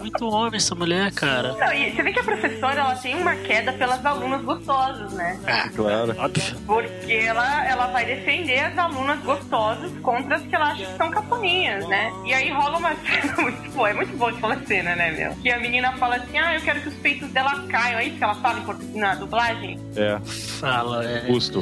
Muito 0.00 0.26
homem 0.28 0.56
essa 0.56 0.74
mulher, 0.74 1.12
cara. 1.12 1.52
Não, 1.52 1.72
e 1.72 1.90
você 1.94 2.02
vê 2.02 2.12
que 2.12 2.20
a 2.20 2.24
professora 2.24 2.80
ela 2.80 2.94
tem 2.96 3.14
uma 3.16 3.34
queda 3.36 3.72
pelas 3.72 4.04
alunas 4.06 4.42
gostosas, 4.42 5.12
né? 5.12 5.38
Ah, 5.46 5.68
Claro. 5.74 6.14
óbvio. 6.18 6.56
Porque 6.66 7.12
ela, 7.12 7.66
ela 7.66 7.86
vai 7.88 8.04
defender 8.06 8.58
as 8.60 8.78
alunas 8.78 9.18
gostosas 9.20 9.90
contra 10.02 10.36
as 10.36 10.42
que 10.42 10.54
ela 10.54 10.72
acha 10.72 10.84
que 10.86 10.96
são 10.96 11.10
caponinhas, 11.10 11.86
né? 11.88 12.10
E 12.24 12.32
aí 12.32 12.50
rola 12.50 12.78
uma 12.78 12.94
cena 13.04 13.36
muito 13.42 13.70
boa, 13.72 13.90
é 13.90 13.94
muito 13.94 14.16
boa 14.16 14.30
aquela 14.30 14.56
cena, 14.64 14.96
né, 14.96 15.10
meu? 15.10 15.34
Que 15.42 15.50
a 15.50 15.58
menina 15.58 15.92
fala 15.98 16.16
assim, 16.16 16.38
ah, 16.38 16.54
eu 16.54 16.60
quero 16.62 16.80
que 16.80 16.88
os 16.88 16.94
peitos 16.96 17.28
dela 17.30 17.64
caiam. 17.68 17.98
É 17.98 18.04
isso 18.06 18.16
que 18.16 18.24
ela 18.24 18.34
fala 18.36 18.64
na 18.94 19.14
dublagem? 19.16 19.78
É, 19.96 20.18
Fala, 20.24 21.04
é. 21.04 21.20
Busto. 21.26 21.60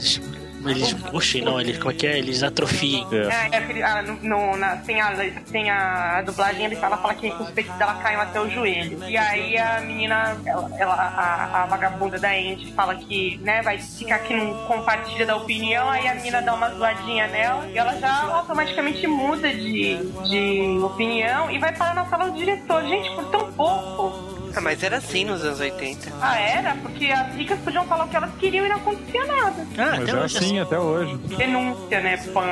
Eles, 0.66 0.92
puxem, 0.92 1.42
não, 1.42 1.60
eles, 1.60 1.78
como 1.78 1.90
é 1.90 1.94
que 1.94 2.06
é? 2.06 2.18
Eles 2.18 2.42
atrofiem. 2.42 3.06
é. 3.12 3.16
É, 3.16 3.48
é 3.52 3.56
aquele- 3.58 3.82
ah, 3.82 4.02
no, 4.02 4.14
no- 4.22 4.56
na, 4.56 4.76
tem, 4.76 5.00
a, 5.00 5.12
tem 5.50 5.70
a 5.70 6.22
dublagem, 6.22 6.64
ele 6.66 6.76
fala, 6.76 6.96
fala 6.98 7.14
que 7.14 7.28
os 7.28 7.50
peitos 7.50 7.74
dela 7.76 7.94
caem 7.94 8.16
até 8.18 8.40
o 8.40 8.48
joelho. 8.50 8.98
E 9.08 9.16
aí 9.16 9.56
a 9.58 9.80
menina, 9.80 10.36
ela, 10.46 10.70
ela- 10.78 10.94
a, 10.94 11.62
a 11.62 11.66
vagabunda 11.66 12.18
da 12.18 12.30
Andy 12.30 12.72
fala 12.72 12.94
que, 12.94 13.38
né, 13.42 13.62
vai 13.62 13.78
ficar 13.78 14.16
aqui 14.16 14.34
no 14.34 14.54
compartilha 14.66 15.26
da 15.26 15.36
opinião, 15.36 15.88
aí 15.90 16.06
a 16.08 16.14
menina 16.14 16.40
dá 16.42 16.54
uma 16.54 16.70
zoadinha 16.70 17.26
nela 17.28 17.66
e 17.68 17.76
ela 17.78 17.98
já 17.98 18.22
automaticamente 18.34 19.06
muda 19.06 19.48
de, 19.52 19.96
de 20.28 20.78
opinião 20.82 21.50
e 21.50 21.58
vai 21.58 21.74
parar 21.74 21.94
na 21.94 22.06
sala 22.06 22.30
do 22.30 22.36
diretor. 22.38 22.82
Gente, 22.84 23.10
por 23.14 23.24
tão 23.30 23.52
pouco. 23.52 24.41
Ah, 24.54 24.60
mas 24.60 24.82
era 24.82 24.98
assim 24.98 25.24
nos 25.24 25.42
anos 25.44 25.60
80. 25.60 26.10
Ah, 26.20 26.38
era? 26.38 26.74
Porque 26.76 27.06
as 27.06 27.34
ricas 27.34 27.58
podiam 27.60 27.86
falar 27.86 28.04
o 28.04 28.08
que 28.08 28.16
elas 28.16 28.30
queriam 28.38 28.66
e 28.66 28.68
não 28.68 28.76
acontecia 28.76 29.24
nada. 29.26 29.66
Ah, 29.78 29.96
Mas 29.98 30.02
até 30.02 30.10
é 30.10 30.14
hoje 30.22 30.36
assim 30.38 30.58
até 30.60 30.78
hoje. 30.78 31.16
Denúncia, 31.36 32.00
né, 32.00 32.16
pã? 32.32 32.44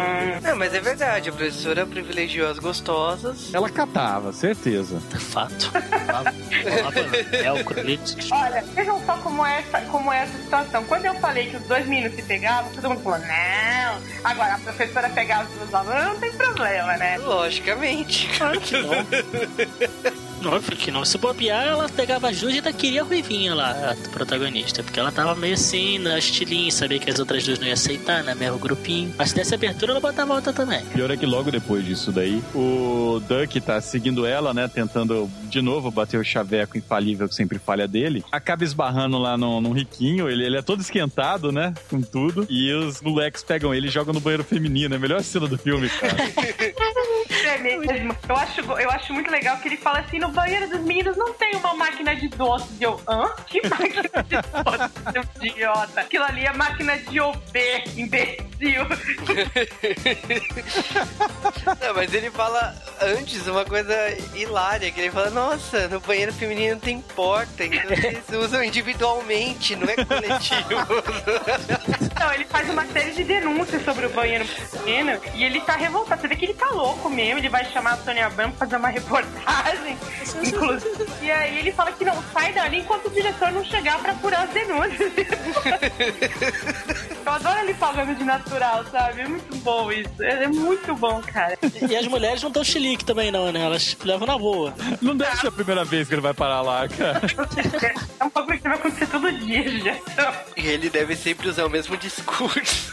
Não, 0.43 0.57
mas 0.57 0.75
é 0.75 0.81
verdade, 0.81 1.29
a 1.29 1.33
professora 1.33 1.87
privilegiou 1.87 2.51
as 2.51 2.59
gostosas. 2.59 3.53
Ela 3.53 3.69
catava, 3.69 4.33
certeza. 4.33 5.01
é 5.15 5.19
fato. 5.19 5.71
Ali. 7.81 8.01
Olha, 8.33 8.65
vejam 8.75 9.01
só 9.05 9.17
como 9.19 9.45
é, 9.47 9.59
essa, 9.61 9.81
como 9.83 10.13
é 10.13 10.23
essa 10.23 10.39
situação. 10.39 10.85
Quando 10.85 11.05
eu 11.07 11.15
falei 11.15 11.51
que 11.51 11.57
os 11.57 11.63
dois 11.65 11.87
meninos 11.87 12.15
se 12.15 12.23
pegavam, 12.23 12.71
todo 12.73 12.89
mundo 12.89 13.03
falou, 13.03 13.19
não. 13.19 14.01
Agora, 14.25 14.55
a 14.55 14.59
professora 14.59 15.09
pegar 15.11 15.45
os 15.45 15.51
duas 15.57 15.75
alunos, 15.75 16.05
não 16.05 16.21
tem 16.21 16.33
problema, 16.33 16.97
né? 16.97 17.19
Logicamente. 17.19 18.29
Que 18.63 20.21
não. 20.41 20.53
Óbvio 20.53 20.77
que 20.77 20.91
não. 20.91 21.05
Se 21.05 21.19
bobear, 21.19 21.67
ela 21.67 21.89
pegava 21.89 22.29
as 22.29 22.41
duas 22.41 22.55
e 22.55 22.57
ainda 22.57 22.73
queria 22.73 23.03
a 23.03 23.05
ruivinha 23.05 23.55
lá, 23.55 23.93
a 23.93 24.09
protagonista. 24.11 24.83
Porque 24.83 24.99
ela 24.99 25.13
tava 25.13 25.35
meio 25.35 25.55
assim, 25.55 25.99
na 25.99 26.19
estilinho, 26.19 26.71
sabia 26.73 26.99
que 26.99 27.11
as 27.11 27.19
outras 27.19 27.45
duas 27.45 27.59
não 27.59 27.67
iam 27.67 27.75
aceitar, 27.75 28.23
né? 28.23 28.35
Mesmo 28.35 28.59
grupinho. 28.59 29.15
Mas 29.17 29.31
se 29.31 29.35
desse 29.37 29.55
abertura, 29.55 29.93
ela 29.93 30.01
botava 30.01 30.35
outra 30.35 30.53
também. 30.53 30.85
Pior 30.87 31.11
é 31.11 31.17
que 31.17 31.27
logo 31.27 31.51
depois 31.51 31.85
disso 31.85 32.13
daí, 32.13 32.43
o 32.55 33.21
Duck 33.29 33.61
tá 33.61 33.81
seguindo 33.81 34.27
ela, 34.27 34.53
né? 34.53 34.69
Tentando 34.69 35.31
de 35.49 35.61
novo 35.61 35.91
bater 35.91 36.19
o 36.19 36.25
chaveco 36.25 36.79
infalível 36.79 37.29
que 37.29 37.35
sempre 37.35 37.59
falha 37.59 37.87
dele. 37.87 38.25
Acaba 38.31 38.65
esbarrando 38.65 39.19
lá 39.19 39.37
no, 39.37 39.61
num 39.61 39.73
riquinho. 39.73 40.29
Ele, 40.29 40.45
ele 40.45 40.57
é 40.57 40.63
todo 40.63 40.81
esquentado, 40.81 41.53
né? 41.53 41.75
Com 41.89 42.01
tudo. 42.01 42.47
E 42.49 42.73
os 42.73 43.01
moleques 43.01 43.43
pegam 43.43 43.75
ele 43.75 43.89
e 43.89 43.91
jogam 43.91 44.15
no 44.15 44.21
banheiro 44.21 44.45
feminino. 44.45 44.95
É 44.95 44.97
a 44.97 45.01
melhor 45.01 45.23
cena 45.23 45.47
do 45.47 45.59
filme, 45.59 45.89
cara. 45.89 46.17
É 47.31 47.59
mesmo. 47.59 48.17
Eu 48.29 48.37
acho, 48.37 48.61
eu 48.61 48.91
acho 48.91 49.13
muito 49.13 49.31
legal 49.31 49.57
que 49.59 49.69
ele 49.69 49.77
fala 49.77 50.01
assim: 50.01 50.19
no 50.19 50.29
banheiro 50.31 50.69
dos 50.69 50.81
meninos 50.81 51.17
não 51.17 51.33
tem 51.35 51.55
uma 51.57 51.75
máquina 51.75 52.15
de 52.17 52.29
doces. 52.29 52.69
E 52.81 52.85
eu, 52.85 53.01
hã? 53.09 53.31
Que 53.47 53.61
máquina 53.69 54.03
de 54.03 54.37
doces, 54.65 54.91
seu 55.13 55.25
idiota? 55.47 56.01
Aquilo 56.01 56.25
ali 56.25 56.45
é 56.45 56.53
máquina 56.53 56.99
de 56.99 57.21
OB, 57.21 57.85
imbecil. 57.97 58.51
Não, 61.81 61.95
mas 61.95 62.13
ele 62.13 62.31
fala 62.31 62.75
antes 63.01 63.47
uma 63.47 63.65
coisa 63.65 63.95
hilária, 64.35 64.91
que 64.91 65.01
ele 65.01 65.11
fala, 65.11 65.31
nossa, 65.31 65.89
no 65.89 66.01
banheiro 66.01 66.33
feminino 66.33 66.79
tem 66.79 67.01
porta, 67.01 67.65
então 67.65 67.91
eles 67.91 68.29
usam 68.33 68.63
individualmente, 68.63 69.77
não 69.77 69.89
é 69.89 69.97
coletivo. 70.05 70.77
Não, 72.19 72.33
ele 72.33 72.45
faz 72.45 72.69
uma 72.69 72.85
série 72.87 73.13
de 73.13 73.25
denúncias 73.25 73.83
sobre 73.85 74.07
o 74.07 74.11
banheiro 74.11 74.45
feminino 74.45 75.21
e 75.35 75.45
ele 75.45 75.61
tá 75.61 75.77
revoltado. 75.77 76.21
Você 76.21 76.29
vê 76.29 76.37
que 76.37 76.45
ele 76.47 76.55
tá 76.55 76.69
louco 76.71 77.09
mesmo. 77.09 77.20
Ele 77.21 77.49
vai 77.49 77.65
chamar 77.67 77.93
a 77.93 77.97
Sônia 77.99 78.27
Abrão 78.27 78.51
pra 78.51 78.59
fazer 78.61 78.77
uma 78.77 78.89
reportagem, 78.89 79.97
inclusive. 80.45 81.07
E 81.23 81.31
aí 81.31 81.59
ele 81.59 81.73
fala 81.73 81.93
que 81.93 82.05
não 82.05 82.21
sai 82.33 82.53
dali 82.53 82.79
enquanto 82.79 83.07
o 83.07 83.11
diretor 83.11 83.53
não 83.53 83.65
chegar 83.65 83.99
pra 84.01 84.13
apurar 84.13 84.45
as 84.45 84.51
denúncias. 84.51 85.13
Eu 87.25 87.33
adoro 87.33 87.59
ele 87.61 87.75
falando 87.75 88.17
de 88.17 88.25
natural, 88.25 88.85
sabe? 88.91 89.21
É 89.21 89.29
muito 89.29 89.55
bom 89.59 89.93
isso. 89.93 90.23
É, 90.23 90.45
é 90.45 90.49
muito 90.49 90.95
bom, 90.97 91.21
cara. 91.21 91.57
E 91.89 91.95
as 91.95 92.07
mulheres 92.07 92.43
não 92.43 92.51
dão 92.51 92.65
chilique 92.65 93.05
também, 93.05 93.31
não, 93.31 93.53
né? 93.53 93.61
Elas 93.61 93.97
levam 94.03 94.27
na 94.27 94.39
boa. 94.39 94.75
Não 95.01 95.17
deve 95.17 95.37
ser 95.37 95.49
a 95.49 95.53
primeira 95.53 95.85
vez 95.85 96.09
que 96.09 96.15
ele 96.15 96.23
vai 96.23 96.35
parar 96.35 96.63
lá, 96.63 96.89
cara. 96.89 97.21
É 98.19 98.25
um 98.25 98.31
bagulho 98.31 98.59
que 98.59 98.65
vai 98.65 98.75
acontecer 98.77 99.07
todo 99.07 99.31
dia, 99.33 99.79
já. 99.79 99.97
E 100.57 100.67
ele 100.67 100.89
deve 100.91 101.15
sempre 101.15 101.49
usar 101.49 101.67
o 101.67 101.71
mesmo 101.71 101.97
discurso. 101.97 102.91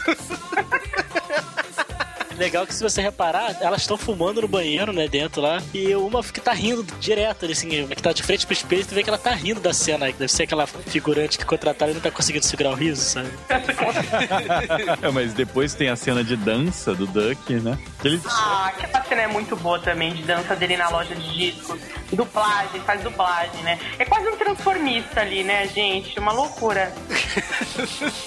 Legal 2.38 2.66
que 2.66 2.74
se 2.74 2.82
você 2.82 3.02
reparar, 3.02 3.56
elas 3.60 3.80
estão 3.80 3.96
fumando 3.96 4.40
no 4.40 4.48
banheiro, 4.48 4.92
né, 4.92 5.08
dentro 5.08 5.40
lá, 5.40 5.60
e 5.74 5.94
uma 5.96 6.22
fica 6.22 6.40
tá 6.40 6.52
rindo 6.52 6.84
direto, 7.00 7.46
assim, 7.46 7.86
que 7.88 8.02
tá 8.02 8.12
de 8.12 8.22
frente 8.22 8.46
pro 8.46 8.52
espelho, 8.52 8.86
tu 8.86 8.94
vê 8.94 9.02
que 9.02 9.10
ela 9.10 9.18
tá 9.18 9.32
rindo 9.32 9.60
da 9.60 9.72
cena, 9.72 10.06
que 10.06 10.18
deve 10.18 10.30
ser 10.30 10.44
aquela 10.44 10.66
figurante 10.66 11.36
que 11.36 11.44
contrataram 11.44 11.92
e 11.92 11.94
não 11.94 12.00
tá 12.00 12.10
conseguindo 12.10 12.44
segurar 12.44 12.70
o 12.70 12.74
riso, 12.74 13.02
sabe? 13.02 13.30
É, 15.02 15.10
mas 15.10 15.32
depois 15.32 15.74
tem 15.74 15.88
a 15.88 15.96
cena 15.96 16.22
de 16.22 16.36
dança 16.36 16.94
do 16.94 17.06
Duck, 17.06 17.52
né? 17.54 17.78
Que 18.00 18.08
ele 18.08 18.20
Ah, 18.26 18.66
aquela 18.68 19.04
cena 19.04 19.22
é 19.22 19.26
muito 19.26 19.56
boa 19.56 19.78
também, 19.78 20.12
de 20.12 20.22
dança 20.22 20.54
dele 20.56 20.76
na 20.76 20.88
loja 20.88 21.14
de 21.14 21.36
discos. 21.36 21.78
Dublagem, 22.12 22.80
faz 22.82 23.02
dublagem, 23.02 23.62
né? 23.62 23.78
É 23.98 24.04
quase 24.04 24.28
um 24.28 24.36
transformista 24.36 25.20
ali, 25.20 25.44
né, 25.44 25.66
gente? 25.68 26.18
Uma 26.18 26.32
loucura. 26.32 26.92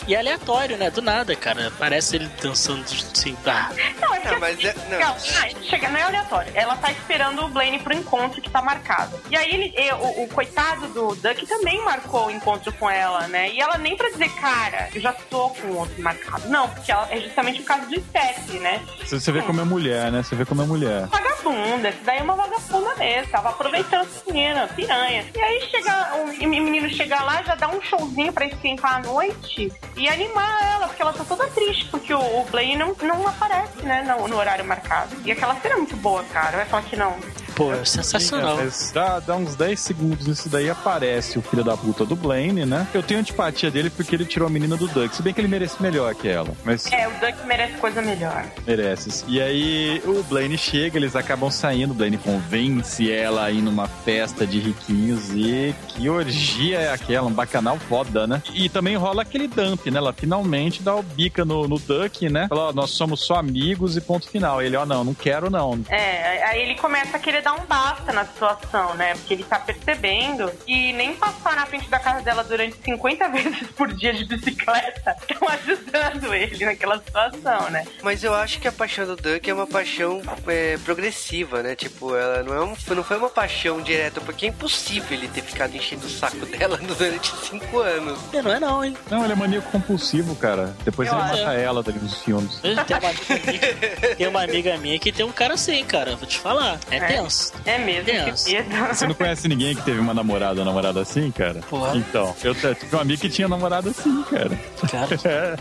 E 0.07 0.15
é 0.15 0.19
aleatório, 0.19 0.77
né? 0.77 0.89
Do 0.89 1.01
nada, 1.01 1.35
cara. 1.35 1.71
Parece 1.77 2.15
ele 2.15 2.29
dançando 2.41 2.83
assim. 2.83 3.35
Ah, 3.45 3.69
Não, 4.01 4.15
é 4.15 4.31
Não, 4.31 4.39
mas 4.39 4.57
assim, 4.57 4.67
é- 4.67 4.73
não. 4.89 4.99
não, 4.99 5.15
não, 5.15 5.63
chega, 5.63 5.89
não 5.89 5.99
é 5.99 6.03
aleatório. 6.03 6.51
Ela 6.55 6.75
tá 6.77 6.91
esperando 6.91 7.45
o 7.45 7.49
Blaine 7.49 7.79
pro 7.79 7.93
encontro 7.93 8.41
que 8.41 8.49
tá 8.49 8.61
marcado. 8.61 9.19
E 9.29 9.37
aí 9.37 9.49
ele, 9.53 9.91
o, 9.93 10.23
o 10.23 10.27
coitado 10.27 10.87
do 10.87 11.15
Duck 11.15 11.45
também 11.47 11.81
marcou 11.83 12.27
o 12.27 12.31
encontro 12.31 12.71
com 12.73 12.89
ela, 12.89 13.27
né? 13.27 13.49
E 13.51 13.61
ela 13.61 13.77
nem 13.77 13.95
pra 13.95 14.09
dizer, 14.09 14.29
cara, 14.35 14.89
eu 14.93 15.01
já 15.01 15.13
tô 15.13 15.49
com 15.49 15.69
outro 15.73 16.01
marcado. 16.01 16.47
Não, 16.49 16.67
porque 16.69 16.91
ela, 16.91 17.07
é 17.11 17.17
justamente 17.21 17.61
o 17.61 17.63
caso 17.63 17.85
do 17.87 18.01
Steph, 18.01 18.49
né? 18.59 18.81
Você, 19.03 19.19
você 19.19 19.31
vê 19.31 19.41
como 19.41 19.61
é 19.61 19.63
mulher, 19.63 20.11
né? 20.11 20.23
Você 20.23 20.35
vê 20.35 20.45
como 20.45 20.61
é 20.61 20.65
mulher. 20.65 21.05
Vagabunda, 21.07 21.89
essa 21.89 21.99
daí 22.03 22.19
é 22.19 22.23
uma 22.23 22.35
vagabunda 22.35 22.95
mesmo. 22.95 23.31
Tava 23.31 23.49
aproveitando 23.49 24.01
essa 24.07 24.23
menina, 24.27 24.67
piranha. 24.67 25.25
E 25.35 25.39
aí 25.39 25.61
chega, 25.69 26.11
o 26.15 26.47
menino 26.47 26.89
chega 26.89 27.21
lá, 27.23 27.41
já 27.43 27.55
dá 27.55 27.67
um 27.69 27.81
showzinho 27.81 28.33
pra 28.33 28.45
esquentar 28.45 28.95
a 28.95 28.99
noite 28.99 29.71
e 29.95 30.09
animar 30.09 30.73
ela, 30.73 30.87
porque 30.87 31.01
ela 31.01 31.13
tá 31.13 31.23
toda 31.23 31.47
triste, 31.47 31.85
porque 31.85 32.13
o, 32.13 32.19
o 32.19 32.45
Blaine 32.51 32.75
não, 32.75 32.95
não 33.01 33.27
aparece, 33.27 33.81
né, 33.83 33.90
no, 34.03 34.27
no 34.27 34.37
horário 34.37 34.63
marcado. 34.63 35.15
E 35.25 35.31
aquela 35.31 35.55
cena 35.55 35.75
é 35.75 35.77
muito 35.77 35.95
boa, 35.97 36.23
cara. 36.25 36.57
Vai 36.57 36.65
falar 36.65 36.83
que 36.83 36.95
não. 36.95 37.15
Pô, 37.61 37.73
é 37.73 37.85
sensacional. 37.85 38.57
Mas 38.57 38.91
dá, 38.91 39.19
dá 39.19 39.35
uns 39.35 39.55
10 39.55 39.79
segundos 39.79 40.25
nisso 40.27 40.49
daí, 40.49 40.69
aparece 40.69 41.37
o 41.37 41.41
filho 41.41 41.63
da 41.63 41.77
puta 41.77 42.05
do 42.05 42.15
Blaine, 42.15 42.65
né? 42.65 42.87
Eu 42.93 43.03
tenho 43.03 43.19
antipatia 43.19 43.69
dele 43.69 43.89
porque 43.89 44.15
ele 44.15 44.25
tirou 44.25 44.47
a 44.47 44.51
menina 44.51 44.75
do 44.75 44.87
Duck. 44.87 45.15
Se 45.15 45.21
bem 45.21 45.33
que 45.33 45.39
ele 45.39 45.47
merece 45.47 45.81
melhor 45.81 46.15
que 46.15 46.27
ela. 46.27 46.49
Mas 46.63 46.91
É, 46.91 47.07
o 47.07 47.11
Duck 47.11 47.45
merece 47.45 47.73
coisa 47.73 48.01
melhor. 48.01 48.45
merece. 48.65 49.23
E 49.27 49.39
aí 49.41 50.01
o 50.05 50.23
Blaine 50.23 50.57
chega, 50.57 50.97
eles 50.97 51.15
acabam 51.15 51.51
saindo. 51.51 51.91
O 51.91 51.93
Blaine 51.95 52.17
convence 52.17 53.11
ela 53.11 53.45
a 53.45 53.51
ir 53.51 53.61
numa 53.61 53.87
festa 53.87 54.45
de 54.47 54.59
riquinhos. 54.59 55.29
E 55.31 55.75
que 55.89 56.09
orgia 56.09 56.79
é 56.79 56.93
aquela? 56.93 57.27
Um 57.27 57.33
bacanal 57.33 57.77
foda, 57.77 58.25
né? 58.25 58.41
E 58.53 58.69
também 58.69 58.95
rola 58.95 59.21
aquele 59.21 59.47
dump, 59.47 59.85
né? 59.91 59.97
Ela 59.97 60.13
finalmente 60.13 60.81
dá 60.81 60.95
o 60.95 61.03
bica 61.03 61.45
no, 61.45 61.67
no 61.67 61.77
Duck, 61.77 62.27
né? 62.29 62.47
Fala, 62.47 62.69
ó, 62.69 62.73
nós 62.73 62.91
somos 62.91 63.21
só 63.21 63.35
amigos 63.35 63.95
e 63.97 64.01
ponto 64.01 64.27
final. 64.27 64.61
Ele, 64.61 64.75
ó, 64.75 64.85
não, 64.85 65.03
não 65.03 65.13
quero 65.13 65.49
não. 65.49 65.79
É, 65.89 66.43
aí 66.45 66.61
ele 66.61 66.75
começa 66.75 67.17
a 67.17 67.19
querer 67.19 67.41
dar 67.41 67.50
um 67.53 67.65
basta 67.65 68.11
na 68.11 68.25
situação, 68.25 68.93
né? 68.95 69.13
Porque 69.15 69.33
ele 69.33 69.43
tá 69.43 69.59
percebendo 69.59 70.51
que 70.65 70.93
nem 70.93 71.15
passar 71.15 71.55
na 71.55 71.65
frente 71.65 71.89
da 71.89 71.99
casa 71.99 72.21
dela 72.21 72.43
durante 72.43 72.77
50 72.83 73.27
vezes 73.29 73.67
por 73.75 73.93
dia 73.93 74.13
de 74.13 74.25
bicicleta 74.25 75.15
estão 75.29 75.47
ajudando 75.49 76.33
ele 76.33 76.65
naquela 76.65 76.97
situação, 76.97 77.69
né? 77.69 77.85
Mas 78.01 78.23
eu 78.23 78.33
acho 78.33 78.59
que 78.59 78.67
a 78.67 78.71
paixão 78.71 79.05
do 79.05 79.15
Duck 79.15 79.49
é 79.49 79.53
uma 79.53 79.67
paixão 79.67 80.21
é, 80.47 80.77
progressiva, 80.83 81.61
né? 81.63 81.75
Tipo, 81.75 82.15
ela 82.15 82.43
não, 82.43 82.53
é 82.53 82.63
um, 82.63 82.75
não 82.95 83.03
foi 83.03 83.17
uma 83.17 83.29
paixão 83.29 83.81
direta, 83.81 84.21
porque 84.21 84.45
é 84.45 84.49
impossível 84.49 85.17
ele 85.17 85.27
ter 85.27 85.41
ficado 85.41 85.75
enchendo 85.75 86.05
o 86.05 86.09
saco 86.09 86.45
dela 86.47 86.77
durante 86.77 87.35
cinco 87.47 87.79
anos. 87.79 88.19
É, 88.33 88.41
Não 88.41 88.51
é 88.51 88.59
não, 88.59 88.83
hein? 88.83 88.97
Não, 89.09 89.23
ele 89.23 89.33
é 89.33 89.35
maníaco 89.35 89.71
compulsivo, 89.71 90.35
cara. 90.35 90.75
Depois 90.83 91.07
Eu 91.07 91.15
ele 91.15 91.23
acho. 91.23 91.43
mata 91.43 91.53
ela 91.53 91.83
dali 91.83 91.99
nos 91.99 92.17
filmes. 92.21 92.59
Tem 92.61 92.71
uma, 92.73 93.09
amiga 93.09 93.39
minha, 93.45 94.15
tem 94.15 94.27
uma 94.27 94.43
amiga 94.43 94.77
minha 94.77 94.99
que 94.99 95.11
tem 95.11 95.25
um 95.25 95.31
cara 95.31 95.53
assim, 95.55 95.83
cara. 95.85 96.15
Vou 96.15 96.27
te 96.27 96.37
falar. 96.39 96.79
É, 96.89 96.97
É. 96.97 97.07
tenso. 97.07 97.40
É 97.65 97.77
mesmo, 97.77 98.05
Deus. 98.05 98.43
que 98.43 98.53
medo. 98.53 98.69
Você 98.93 99.07
não 99.07 99.13
conhece 99.15 99.47
ninguém 99.47 99.75
que 99.75 99.81
teve 99.83 99.99
uma 99.99 100.13
namorada, 100.13 100.59
uma 100.59 100.65
namorada 100.65 101.01
assim, 101.01 101.31
cara? 101.31 101.61
Porra. 101.69 101.95
Então, 101.97 102.35
eu 102.43 102.53
tive 102.55 102.95
um 102.95 102.99
amigo 102.99 103.21
que 103.21 103.29
tinha 103.29 103.47
namorada 103.47 103.89
assim, 103.89 104.23
cara. 104.23 104.59
Cara. 104.89 105.11
É. 105.31 105.55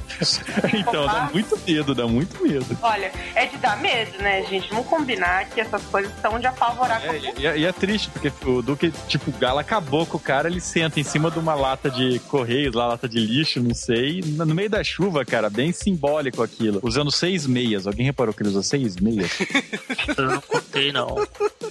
Então, 0.78 1.06
dá 1.06 1.30
muito 1.32 1.58
medo, 1.66 1.94
dá 1.94 2.06
muito 2.06 2.42
medo. 2.42 2.78
Olha, 2.82 3.12
é 3.34 3.46
de 3.46 3.56
dar 3.58 3.76
medo, 3.80 4.18
né, 4.18 4.44
gente? 4.44 4.68
Vamos 4.70 4.86
combinar 4.86 5.46
que 5.50 5.60
essas 5.60 5.82
coisas 5.84 6.10
são 6.20 6.38
de 6.38 6.46
apavorar 6.46 7.02
É, 7.04 7.20
e, 7.38 7.46
é- 7.46 7.58
e 7.58 7.64
é 7.64 7.72
triste, 7.72 8.08
porque 8.10 8.32
o 8.46 8.62
Duque, 8.62 8.92
tipo, 9.08 9.30
o 9.30 9.34
Gala 9.38 9.60
acabou 9.60 10.04
com 10.06 10.16
o 10.16 10.20
cara, 10.20 10.48
ele 10.48 10.60
senta 10.60 10.98
em 10.98 11.04
cima 11.04 11.30
de 11.30 11.38
uma 11.38 11.54
lata 11.54 11.90
de 11.90 12.18
correios, 12.20 12.74
lá, 12.74 12.86
lata 12.88 13.08
de 13.08 13.18
lixo, 13.20 13.60
não 13.62 13.74
sei, 13.74 14.20
no 14.26 14.44
no 14.50 14.54
meio 14.54 14.68
da 14.70 14.82
chuva, 14.82 15.24
cara, 15.24 15.48
bem 15.48 15.70
simbólico 15.72 16.42
aquilo. 16.42 16.80
Usando 16.82 17.10
seis 17.10 17.46
meias. 17.46 17.86
Alguém 17.86 18.04
reparou 18.06 18.34
que 18.34 18.42
ele 18.42 18.48
usa 18.50 18.62
seis 18.64 18.96
meias? 18.96 19.30
Eu 20.18 20.24
não 20.24 20.40
contei, 20.40 20.90
não. 20.92 21.14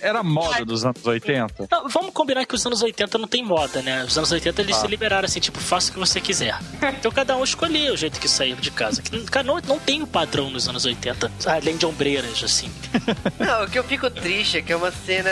Era 0.01 0.21
moda 0.23 0.63
dos 0.63 0.85
anos 0.85 1.03
80. 1.05 1.67
Não, 1.71 1.89
vamos 1.89 2.13
combinar 2.13 2.45
que 2.45 2.55
os 2.55 2.65
anos 2.65 2.81
80 2.81 3.17
não 3.17 3.27
tem 3.27 3.43
moda, 3.43 3.81
né? 3.81 4.03
Os 4.03 4.17
anos 4.17 4.31
80 4.31 4.61
eles 4.61 4.77
Ah. 4.77 4.81
se 4.81 4.87
liberaram 4.87 5.25
assim, 5.25 5.39
tipo, 5.39 5.59
faça 5.59 5.89
o 5.89 5.93
que 5.93 5.99
você 5.99 6.21
quiser. 6.21 6.57
Então 6.99 7.11
cada 7.11 7.35
um 7.35 7.43
escolhia 7.43 7.91
o 7.93 7.97
jeito 7.97 8.19
que 8.19 8.27
saiu 8.29 8.55
de 8.55 8.71
casa. 8.71 9.01
Cara, 9.31 9.45
não, 9.45 9.59
não 9.67 9.79
tem 9.79 10.01
o 10.01 10.07
padrão 10.07 10.49
nos 10.49 10.67
anos 10.69 10.85
80, 10.85 11.31
além 11.45 11.75
de 11.75 11.85
ombreiras, 11.85 12.43
assim. 12.43 12.71
Não, 13.39 13.63
o 13.65 13.69
que 13.69 13.77
eu 13.79 13.83
fico 13.83 14.09
triste 14.09 14.57
é 14.57 14.61
que 14.61 14.71
é 14.71 14.75
uma 14.75 14.91
cena. 14.91 15.29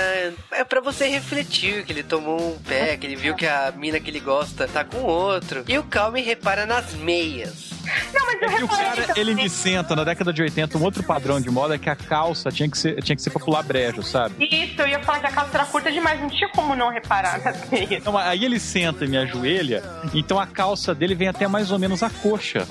É 0.51 0.63
pra 0.63 0.81
você 0.81 1.07
refletir 1.07 1.83
que 1.85 1.91
ele 1.91 2.03
tomou 2.03 2.53
um 2.55 2.57
pé, 2.59 2.97
que 2.97 3.05
ele 3.05 3.15
viu 3.15 3.35
que 3.35 3.45
a 3.45 3.71
mina 3.75 3.99
que 3.99 4.09
ele 4.09 4.19
gosta 4.19 4.67
tá 4.67 4.83
com 4.83 4.99
outro. 5.03 5.63
E 5.67 5.77
o 5.77 5.83
Calme 5.83 6.21
repara 6.21 6.65
nas 6.65 6.93
meias. 6.93 7.69
Não, 8.13 8.25
mas 8.25 8.41
eu 8.41 8.59
E 8.59 8.63
o 8.63 8.67
cara, 8.67 9.01
também. 9.03 9.21
ele 9.21 9.35
me 9.35 9.49
senta, 9.49 9.95
na 9.95 10.03
década 10.03 10.31
de 10.33 10.41
80, 10.41 10.77
um 10.77 10.83
outro 10.83 11.03
padrão 11.03 11.39
de 11.39 11.49
moda 11.49 11.75
é 11.75 11.77
que 11.77 11.89
a 11.89 11.95
calça 11.95 12.51
tinha 12.51 12.69
que 12.69 12.77
ser, 12.77 13.01
tinha 13.03 13.15
que 13.15 13.21
ser 13.21 13.29
pra 13.29 13.39
pular 13.43 13.63
brejo, 13.63 14.01
sabe? 14.03 14.35
Isso, 14.45 14.81
eu 14.81 14.87
ia 14.87 14.99
falar 15.01 15.19
que 15.19 15.27
a 15.27 15.31
calça 15.31 15.51
era 15.57 15.65
curta 15.65 15.91
demais, 15.91 16.19
não 16.19 16.29
tinha 16.29 16.49
como 16.49 16.75
não 16.75 16.89
reparar 16.91 17.39
nas 17.43 17.69
meias. 17.69 17.91
Então, 17.91 18.17
aí 18.17 18.43
ele 18.45 18.59
senta 18.59 19.05
e 19.05 19.07
me 19.07 19.17
ajoelha, 19.17 19.83
então 20.13 20.39
a 20.39 20.45
calça 20.47 20.93
dele 20.95 21.15
vem 21.15 21.27
até 21.27 21.47
mais 21.47 21.71
ou 21.71 21.79
menos 21.79 22.01
a 22.03 22.09
coxa. 22.09 22.65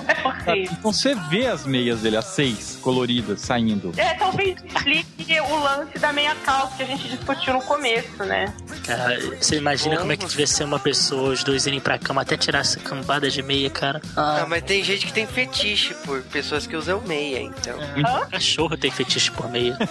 É. 0.47 0.63
Então 0.65 0.93
você 0.93 1.15
vê 1.29 1.47
as 1.47 1.65
meias 1.67 2.01
dele, 2.01 2.17
as 2.17 2.27
seis, 2.27 2.79
coloridas, 2.83 3.41
saindo. 3.41 3.93
É, 3.97 4.15
talvez 4.15 4.57
explique 4.65 5.41
o 5.41 5.59
lance 5.61 5.99
da 5.99 6.13
meia 6.13 6.35
calça 6.37 6.77
que 6.77 6.83
a 6.83 6.87
gente 6.87 7.09
discutiu 7.09 7.55
no 7.55 7.63
começo, 7.63 8.23
né? 8.25 8.53
Cara, 8.87 9.19
você 9.41 9.57
imagina 9.57 9.97
como 9.97 10.13
é 10.13 10.17
que 10.17 10.27
devia 10.27 10.47
ser 10.47 10.65
uma 10.65 10.79
pessoa, 10.79 11.31
os 11.31 11.43
dois 11.43 11.67
irem 11.67 11.81
pra 11.81 11.99
cama 11.99 12.23
até 12.23 12.37
tirar 12.37 12.61
essa 12.61 12.79
cambada 12.79 13.29
de 13.31 13.43
meia, 13.43 13.71
cara. 13.71 14.01
Ah, 14.17 14.43
Ah, 14.43 14.47
mas 14.47 14.63
tem 14.65 14.83
gente 14.85 15.06
que 15.07 15.13
tem 15.13 15.27
fetiche 15.27 15.95
por 16.05 16.23
pessoas 16.25 16.67
que 16.67 16.75
usam 16.77 17.01
meia, 17.03 17.41
então. 17.41 17.79
muito 17.95 18.27
cachorro 18.29 18.77
tem 18.77 18.91
fetiche 18.91 19.31
por 19.31 19.49
meia. 19.49 19.79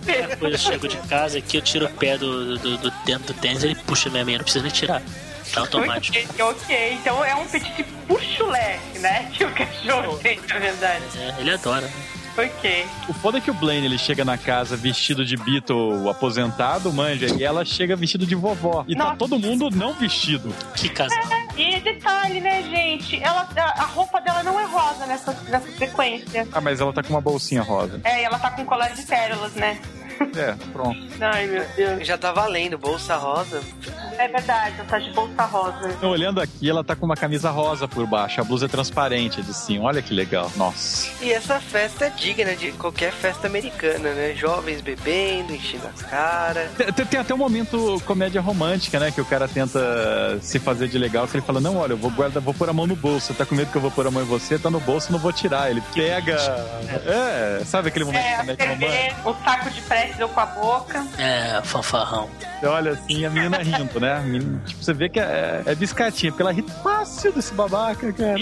Depois 0.00 0.52
eu 0.52 0.58
chego 0.58 0.88
de 0.88 0.96
casa 1.08 1.38
aqui, 1.38 1.58
eu 1.58 1.62
tiro 1.62 1.86
o 1.86 1.90
pé 1.90 2.16
do, 2.16 2.58
do, 2.58 2.78
do 2.78 2.90
dentro 3.04 3.32
do 3.32 3.40
tênis, 3.40 3.62
ele 3.62 3.74
puxa 3.74 4.08
minha 4.08 4.24
meia, 4.24 4.38
não 4.38 4.44
precisa 4.44 4.62
nem 4.62 4.72
tirar. 4.72 5.02
Tá 5.52 5.60
automático. 5.60 6.16
Ok, 6.18 6.44
ok, 6.44 6.92
então 6.94 7.24
é 7.24 7.34
um 7.36 7.46
por 8.08 8.20
chulé, 8.20 8.80
né? 8.96 9.30
Que 9.32 9.44
o 9.44 9.54
cachorro 9.54 10.18
tem, 10.18 10.40
na 10.48 10.58
verdade. 10.58 11.04
É, 11.16 11.34
ele 11.40 11.52
adora. 11.52 11.88
Ok. 12.36 12.86
O 13.08 13.14
foda 13.14 13.38
é 13.38 13.40
que 13.40 13.50
o 13.50 13.54
Blaine 13.54 13.86
ele 13.86 13.98
chega 13.98 14.24
na 14.24 14.36
casa 14.36 14.76
vestido 14.76 15.24
de 15.24 15.36
Beatle 15.36 16.08
aposentado, 16.10 16.92
manja, 16.92 17.26
e 17.34 17.42
ela 17.42 17.64
chega 17.64 17.96
vestido 17.96 18.26
de 18.26 18.34
vovó. 18.34 18.84
E 18.86 18.94
tá 18.94 19.04
Nossa. 19.04 19.16
todo 19.16 19.38
mundo 19.38 19.70
não 19.70 19.94
vestido. 19.94 20.54
Que 20.74 20.88
casal. 20.88 21.18
E 21.56 21.80
detalhe, 21.80 22.40
né, 22.40 22.62
gente? 22.62 23.22
Ela, 23.22 23.48
a 23.56 23.82
a 23.82 23.86
roupa 23.86 24.20
dela 24.20 24.42
não 24.42 24.60
é 24.60 24.64
rosa 24.64 25.06
nessa, 25.06 25.32
nessa 25.48 25.70
sequência. 25.78 26.46
Ah, 26.52 26.60
mas 26.60 26.80
ela 26.80 26.92
tá 26.92 27.02
com 27.02 27.10
uma 27.10 27.20
bolsinha 27.20 27.62
rosa. 27.62 28.00
É, 28.04 28.20
e 28.20 28.24
ela 28.24 28.38
tá 28.38 28.50
com 28.50 28.62
um 28.62 28.66
colar 28.66 28.90
de 28.90 29.02
pérolas, 29.02 29.54
né? 29.54 29.78
É, 30.36 30.54
pronto. 30.70 30.98
Ai, 31.18 31.46
meu 31.46 31.64
Deus. 31.74 32.06
Já 32.06 32.18
tá 32.18 32.30
valendo, 32.30 32.76
bolsa 32.76 33.16
rosa. 33.16 33.62
É 34.18 34.28
verdade, 34.28 34.74
ela 34.78 34.86
tá 34.88 34.98
de 34.98 35.10
bolsa 35.12 35.44
rosa. 35.44 35.88
Então, 35.96 36.10
olhando 36.10 36.40
aqui, 36.42 36.68
ela 36.68 36.84
tá 36.84 36.94
com 36.94 37.06
uma 37.06 37.16
camisa 37.16 37.50
rosa 37.50 37.88
por 37.88 38.06
baixo. 38.06 38.40
A 38.40 38.44
blusa 38.44 38.66
é 38.66 38.68
transparente, 38.68 39.40
de 39.40 39.54
sim. 39.54 39.78
Olha 39.78 40.02
que 40.02 40.12
legal. 40.12 40.50
Nossa. 40.56 41.08
E 41.22 41.32
essa 41.32 41.58
festa 41.58 42.06
é 42.06 42.10
digna 42.10 42.54
de 42.54 42.72
qualquer 42.72 43.12
festa 43.12 43.46
americana, 43.46 44.12
né? 44.12 44.34
Jovens 44.34 44.82
bebendo, 44.82 45.54
enchendo 45.54 45.86
as 45.86 46.02
caras. 46.02 46.70
Tem, 46.94 47.06
tem- 47.06 47.20
até 47.20 47.32
um 47.32 47.38
momento 47.38 48.00
comédia 48.04 48.40
romântica, 48.42 48.98
né? 49.00 49.10
Que 49.10 49.20
o 49.20 49.24
cara 49.24 49.48
tenta 49.48 50.38
se 50.42 50.58
fazer 50.58 50.88
de 50.88 50.98
legal. 50.98 51.26
Que 51.26 51.38
ele 51.38 51.46
fala: 51.46 51.60
Não, 51.60 51.78
olha, 51.78 51.92
eu 51.94 51.96
vou 51.98 52.10
guardar, 52.10 52.42
vou 52.42 52.52
pôr 52.52 52.68
a 52.68 52.72
mão 52.74 52.86
no 52.86 52.96
bolso. 52.96 53.28
Você 53.28 53.34
tá 53.34 53.46
com 53.46 53.54
medo 53.54 53.70
que 53.70 53.76
eu 53.76 53.82
vou 53.82 53.90
pôr 53.90 54.06
a 54.06 54.10
mão 54.10 54.22
em 54.22 54.26
você? 54.26 54.58
Tá 54.58 54.68
no 54.70 54.80
bolso, 54.80 55.10
não 55.12 55.18
vou 55.18 55.32
tirar. 55.32 55.70
Ele 55.70 55.82
pega. 55.94 56.36
É, 57.06 57.64
sabe 57.64 57.88
aquele 57.88 58.04
momento 58.04 58.22
É, 58.22 58.36
comédia 58.36 58.64
romântica? 58.66 58.90
cerveja, 58.92 59.16
o 59.24 59.34
saco 59.44 59.70
de 59.70 59.80
pretzel 60.06 60.28
com 60.28 60.40
a 60.40 60.46
boca. 60.46 61.06
É, 61.18 61.60
fanfarrão. 61.62 62.30
Você 62.60 62.66
olha 62.66 62.92
assim, 62.92 63.24
a 63.24 63.30
menina 63.30 63.58
rindo, 63.58 64.00
né? 64.00 64.20
Menina, 64.20 64.62
tipo, 64.64 64.82
você 64.82 64.94
vê 64.94 65.08
que 65.08 65.20
é, 65.20 65.62
é 65.66 65.74
biscatinha, 65.74 66.32
porque 66.32 66.42
ela 66.42 66.52
ri 66.52 66.64
fácil 66.82 67.32
desse 67.32 67.52
babaca, 67.52 68.12
cara. 68.12 68.40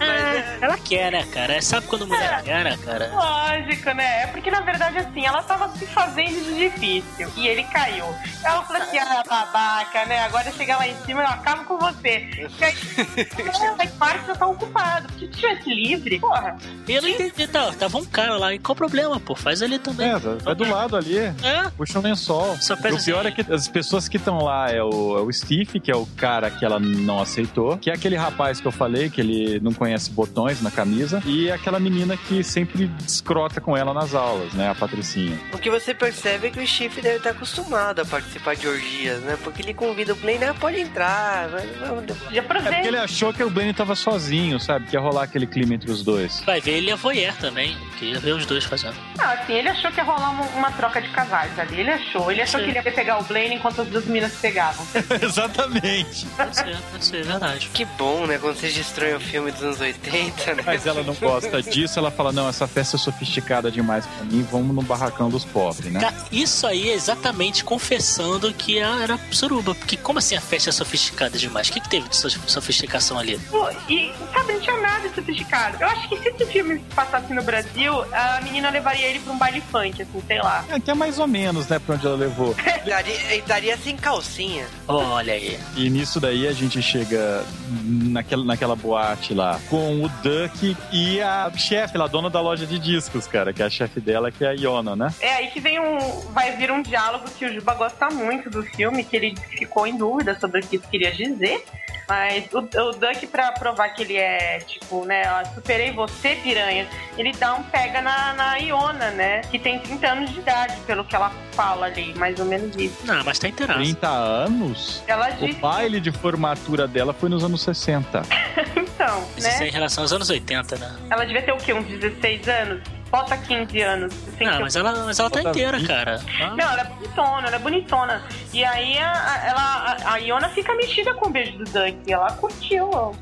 É, 0.00 0.58
ela 0.60 0.76
quer, 0.78 1.12
né, 1.12 1.24
cara? 1.32 1.60
Sabe 1.62 1.86
quando 1.86 2.06
mulher 2.06 2.42
quer, 2.42 2.64
né, 2.64 2.78
cara? 2.84 3.10
Lógico, 3.12 3.90
né? 3.92 4.22
É 4.22 4.26
porque, 4.28 4.50
na 4.50 4.60
verdade, 4.60 4.98
assim, 4.98 5.24
ela 5.24 5.42
tava 5.42 5.68
se 5.76 5.86
fazendo 5.86 6.44
de 6.44 6.70
difícil. 6.70 7.30
E 7.36 7.46
ele 7.46 7.62
caiu. 7.64 8.06
Ela 8.42 8.62
falou 8.64 8.82
assim, 8.82 8.98
ah, 8.98 9.22
babaca, 9.28 10.04
né? 10.06 10.20
Agora 10.20 10.50
chega 10.52 10.76
lá 10.76 10.88
em 10.88 10.96
cima 11.04 11.22
eu 11.22 11.28
acabo 11.28 11.64
com 11.64 11.78
você. 11.78 12.48
E 12.54 12.64
aí, 12.64 13.74
aí 13.78 13.88
parte 13.98 14.26
já 14.26 14.34
tá 14.34 14.46
ocupado. 14.46 15.06
Porque 15.08 15.26
se 15.26 15.32
tivesse 15.32 15.68
livre, 15.70 16.18
porra. 16.18 16.56
E 16.86 16.92
eu 16.92 17.02
não 17.02 17.08
entendi, 17.08 17.46
tá, 17.46 17.72
tava 17.72 17.98
um 17.98 18.04
cara 18.04 18.36
lá, 18.36 18.54
e 18.54 18.58
qual 18.58 18.74
o 18.74 18.76
problema, 18.76 19.20
pô? 19.20 19.34
Faz 19.34 19.62
ali 19.62 19.78
também. 19.78 20.08
É, 20.08 20.18
vai 20.18 20.54
do 20.54 20.68
lado 20.68 20.93
ali. 20.96 21.18
É? 21.18 21.34
Puxa 21.76 21.98
um 21.98 22.02
lençol. 22.02 22.56
Só 22.60 22.74
o 22.74 23.02
pior 23.04 23.26
é 23.26 23.30
que 23.30 23.40
as 23.52 23.68
pessoas 23.68 24.08
que 24.08 24.16
estão 24.16 24.42
lá 24.42 24.70
é 24.70 24.82
o, 24.82 25.18
é 25.18 25.22
o 25.22 25.32
Steve, 25.32 25.80
que 25.80 25.90
é 25.90 25.96
o 25.96 26.06
cara 26.16 26.50
que 26.50 26.64
ela 26.64 26.78
não 26.78 27.20
aceitou, 27.20 27.76
que 27.78 27.90
é 27.90 27.94
aquele 27.94 28.16
rapaz 28.16 28.60
que 28.60 28.66
eu 28.66 28.72
falei, 28.72 29.10
que 29.10 29.20
ele 29.20 29.60
não 29.60 29.72
conhece 29.72 30.10
botões 30.10 30.60
na 30.62 30.70
camisa, 30.70 31.22
e 31.26 31.50
aquela 31.50 31.78
menina 31.80 32.16
que 32.16 32.42
sempre 32.42 32.90
escrota 33.06 33.60
com 33.60 33.76
ela 33.76 33.92
nas 33.94 34.14
aulas, 34.14 34.52
né? 34.54 34.70
A 34.70 34.74
Patricinha. 34.74 35.38
O 35.52 35.58
que 35.58 35.70
você 35.70 35.94
percebe 35.94 36.48
é 36.48 36.50
que 36.50 36.60
o 36.60 36.66
Steve 36.66 37.00
deve 37.00 37.16
estar 37.16 37.30
acostumado 37.30 38.00
a 38.00 38.04
participar 38.04 38.56
de 38.56 38.66
orgias, 38.68 39.20
né? 39.22 39.36
Porque 39.42 39.62
ele 39.62 39.74
convida 39.74 40.12
o 40.12 40.16
Blaine, 40.16 40.44
ah, 40.44 40.54
pode 40.54 40.80
entrar. 40.80 41.48
vai- 41.48 41.66
vamos- 41.80 42.04
Já 42.06 42.14
É 42.14 42.42
porque 42.42 42.58
aproveita. 42.58 42.86
ele 42.88 42.96
achou 42.98 43.32
que 43.32 43.42
o 43.42 43.50
Blaine 43.50 43.72
tava 43.74 43.94
sozinho, 43.94 44.58
sabe? 44.60 44.86
Que 44.86 44.96
ia 44.96 45.00
rolar 45.00 45.24
aquele 45.24 45.46
clima 45.46 45.74
entre 45.74 45.90
os 45.90 46.02
dois. 46.02 46.42
Vai 46.46 46.60
ver, 46.60 46.72
ele 46.72 46.90
é 46.90 46.96
voyeur 46.96 47.34
também, 47.36 47.76
que 47.98 48.06
ia 48.06 48.18
ver 48.18 48.32
os 48.34 48.46
dois 48.46 48.64
fazendo. 48.64 48.94
Ah, 49.18 49.32
assim, 49.32 49.52
ele 49.54 49.68
achou 49.68 49.90
que 49.90 49.98
ia 49.98 50.04
rolar 50.04 50.30
uma, 50.30 50.44
uma 50.56 50.70
troca 50.84 51.00
de 51.00 51.08
casais 51.10 51.58
ali. 51.58 51.80
Ele 51.80 51.90
achou. 51.90 52.30
Ele 52.30 52.42
achou 52.42 52.60
Sim. 52.60 52.66
que 52.66 52.70
ele 52.72 52.78
ia 52.86 52.92
pegar 52.92 53.18
o 53.18 53.22
Blaine 53.24 53.54
enquanto 53.56 53.80
as 53.82 53.88
duas 53.88 54.04
meninas 54.04 54.32
se 54.32 54.38
pegavam. 54.38 54.86
Exatamente. 55.22 56.26
Pode 56.36 56.56
ser, 56.56 56.76
pode 56.90 57.04
ser, 57.04 57.16
é 57.20 57.22
verdade. 57.22 57.70
Que 57.72 57.84
bom, 57.84 58.26
né? 58.26 58.38
Quando 58.38 58.56
vocês 58.58 58.74
destroem 58.74 59.14
o 59.14 59.20
filme 59.20 59.50
dos 59.50 59.62
anos 59.62 59.80
80, 59.80 60.54
né? 60.54 60.62
Mas 60.66 60.86
ela 60.86 61.02
não 61.02 61.14
gosta 61.14 61.62
disso, 61.62 61.98
ela 61.98 62.10
fala: 62.10 62.32
não, 62.32 62.48
essa 62.48 62.66
festa 62.66 62.96
é 62.96 62.98
sofisticada 62.98 63.70
demais 63.70 64.06
pra 64.06 64.24
mim, 64.24 64.46
vamos 64.50 64.74
no 64.74 64.82
barracão 64.82 65.28
dos 65.30 65.44
pobres, 65.44 65.90
né? 65.92 66.00
Isso 66.30 66.66
aí 66.66 66.90
é 66.90 66.94
exatamente 66.94 67.64
confessando 67.64 68.52
que 68.52 68.78
era 68.78 69.18
suruba. 69.30 69.74
Porque 69.74 69.96
como 69.96 70.18
assim 70.18 70.36
a 70.36 70.40
festa 70.40 70.70
é 70.70 70.72
sofisticada 70.72 71.38
demais? 71.38 71.68
O 71.68 71.72
que, 71.72 71.80
que 71.80 71.88
teve 71.88 72.08
de 72.08 72.16
so- 72.16 72.28
sofisticação 72.30 73.18
ali? 73.18 73.38
Pô, 73.50 73.68
e, 73.88 74.12
sabe, 74.32 74.52
não 74.52 74.60
tinha 74.60 74.76
nada 74.80 75.08
de 75.08 75.14
sofisticado. 75.14 75.76
Eu 75.80 75.88
acho 75.88 76.08
que 76.08 76.16
se 76.18 76.28
esse 76.28 76.46
filme 76.46 76.78
passasse 76.94 77.32
no 77.32 77.42
Brasil, 77.42 78.04
a 78.12 78.40
menina 78.42 78.70
levaria 78.70 79.06
ele 79.06 79.18
pra 79.20 79.32
um 79.32 79.38
baile 79.38 79.62
funk, 79.70 80.02
assim, 80.02 80.22
sei 80.26 80.38
lá. 80.40 80.64
Que 80.80 80.90
é 80.90 80.94
mais 80.94 81.18
ou 81.18 81.26
menos, 81.26 81.68
né, 81.68 81.78
pra 81.78 81.94
onde 81.94 82.06
ela 82.06 82.16
levou. 82.16 82.54
Daria, 82.84 83.14
ele 83.32 83.42
daria 83.46 83.76
sem 83.78 83.96
calcinha. 83.96 84.66
Olha 84.86 85.32
aí. 85.32 85.58
E 85.74 85.88
nisso 85.88 86.20
daí 86.20 86.46
a 86.46 86.52
gente 86.52 86.82
chega 86.82 87.42
naquela, 87.82 88.44
naquela 88.44 88.76
boate 88.76 89.32
lá 89.32 89.58
com 89.70 90.04
o 90.04 90.08
Duck 90.08 90.76
e 90.92 91.20
a 91.22 91.50
chefe, 91.56 91.96
lá, 91.96 92.04
a 92.04 92.08
dona 92.08 92.28
da 92.28 92.42
loja 92.42 92.66
de 92.66 92.78
discos, 92.78 93.26
cara, 93.26 93.54
que 93.54 93.62
é 93.62 93.66
a 93.66 93.70
chefe 93.70 94.00
dela, 94.00 94.30
que 94.30 94.44
é 94.44 94.48
a 94.48 94.52
Iona, 94.52 94.94
né? 94.94 95.14
É 95.20 95.34
aí 95.34 95.50
que 95.50 95.60
vem 95.60 95.80
um. 95.80 95.98
Vai 96.32 96.56
vir 96.56 96.70
um 96.70 96.82
diálogo 96.82 97.24
que 97.38 97.46
o 97.46 97.52
Juba 97.52 97.72
gosta 97.74 98.10
muito 98.10 98.50
do 98.50 98.62
filme, 98.62 99.02
que 99.02 99.16
ele 99.16 99.34
ficou 99.56 99.86
em 99.86 99.96
dúvida 99.96 100.38
sobre 100.38 100.60
o 100.60 100.66
que 100.66 100.76
isso 100.76 100.88
queria 100.88 101.12
dizer. 101.12 101.64
Mas 102.08 102.52
o, 102.52 102.58
o 102.58 102.92
Duck, 102.92 103.26
pra 103.28 103.52
provar 103.52 103.88
que 103.90 104.02
ele 104.02 104.16
é, 104.16 104.58
tipo, 104.58 105.04
né, 105.04 105.22
ó, 105.32 105.44
superei 105.54 105.90
você, 105.90 106.36
piranha, 106.36 106.86
ele 107.16 107.32
dá 107.32 107.54
um 107.54 107.62
pega 107.62 108.02
na, 108.02 108.34
na 108.34 108.56
Iona, 108.56 109.10
né? 109.12 109.40
Que 109.42 109.58
tem 109.58 109.78
30 109.78 110.06
anos 110.06 110.30
de 110.30 110.40
idade, 110.40 110.63
pelo 110.86 111.04
que 111.04 111.14
ela 111.16 111.30
fala 111.52 111.86
ali, 111.86 112.14
mais 112.14 112.38
ou 112.38 112.46
menos 112.46 112.76
isso. 112.76 113.06
Não, 113.06 113.22
mas 113.24 113.38
tá 113.38 113.48
inteiraço. 113.48 113.80
30 113.80 114.08
anos? 114.08 115.02
Ela 115.06 115.28
O 115.40 115.46
disse, 115.46 115.60
baile 115.60 116.00
de 116.00 116.10
formatura 116.12 116.86
dela 116.86 117.12
foi 117.12 117.28
nos 117.28 117.44
anos 117.44 117.62
60. 117.62 118.22
então, 118.76 119.24
Isso 119.36 119.46
é 119.48 119.58
né? 119.60 119.68
em 119.68 119.70
relação 119.70 120.04
aos 120.04 120.12
anos 120.12 120.30
80, 120.30 120.76
né? 120.76 120.96
Ela 121.10 121.24
devia 121.24 121.42
ter 121.42 121.52
o 121.52 121.56
quê? 121.56 121.72
Uns 121.72 121.86
16 121.86 122.48
anos? 122.48 122.82
Bota 123.14 123.36
15 123.36 123.80
anos. 123.80 124.12
assim, 124.12 124.44
Não, 124.44 124.50
que 124.54 124.56
eu- 124.58 124.60
mas 124.62 124.74
ela, 124.74 125.04
mas 125.04 125.18
ela 125.20 125.30
tá 125.30 125.40
inteira, 125.40 125.80
cara. 125.86 126.20
Ah, 126.40 126.50
Não, 126.50 126.64
ela 126.72 126.80
é 126.80 126.84
bonitona, 126.84 127.46
ela 127.46 127.56
é 127.56 127.58
bonitona. 127.60 128.22
E 128.52 128.64
aí 128.64 128.98
a, 128.98 129.42
ela, 129.46 129.60
a, 129.60 130.12
a 130.14 130.16
Iona 130.16 130.48
fica 130.48 130.74
mexida 130.74 131.14
com 131.14 131.28
o 131.28 131.30
beijo 131.30 131.52
do 131.58 131.64
Duck. 131.64 131.96
Ela 132.12 132.32
curtiu 132.32 132.90
ó. 132.92 133.12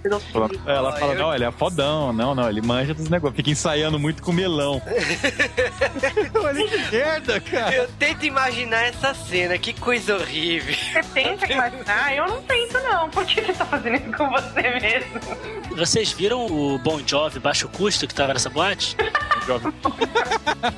Ela 0.67 0.89
Ah, 0.89 0.93
fala, 0.99 1.15
não, 1.15 1.35
ele 1.35 1.45
é 1.45 1.53
fodão, 1.53 2.11
não, 2.11 2.35
não, 2.35 2.49
ele 2.49 2.63
manja 2.63 2.95
dos 2.95 3.11
negócios, 3.11 3.37
fica 3.37 3.51
ensaiando 3.51 3.99
muito 3.99 4.23
com 4.23 4.33
melão. 4.33 4.81
Olha 6.43 6.67
que 6.69 6.79
merda, 6.97 7.39
cara. 7.41 7.75
Eu 7.75 7.89
tento 7.99 8.25
imaginar 8.25 8.85
essa 8.87 9.13
cena, 9.13 9.59
que 9.59 9.75
coisa 9.75 10.17
horrível. 10.17 10.75
Você 10.75 11.03
tenta 11.13 11.53
imaginar? 11.53 12.17
Eu 12.17 12.27
não 12.29 12.43
tento, 12.43 12.81
não. 12.81 13.11
Por 13.11 13.27
que 13.27 13.43
você 13.43 13.53
tá 13.53 13.67
fazendo 13.67 13.97
isso 13.97 14.13
com 14.17 14.31
você 14.31 14.63
mesmo? 14.81 15.21
Vocês 15.77 16.13
viram 16.13 16.47
o 16.47 16.79
Bon 16.79 16.99
Jovi 17.07 17.39
baixo 17.39 17.69
custo 17.69 18.07
que 18.07 18.15
tava 18.15 18.33
nessa 18.33 18.49
boate? 18.49 18.97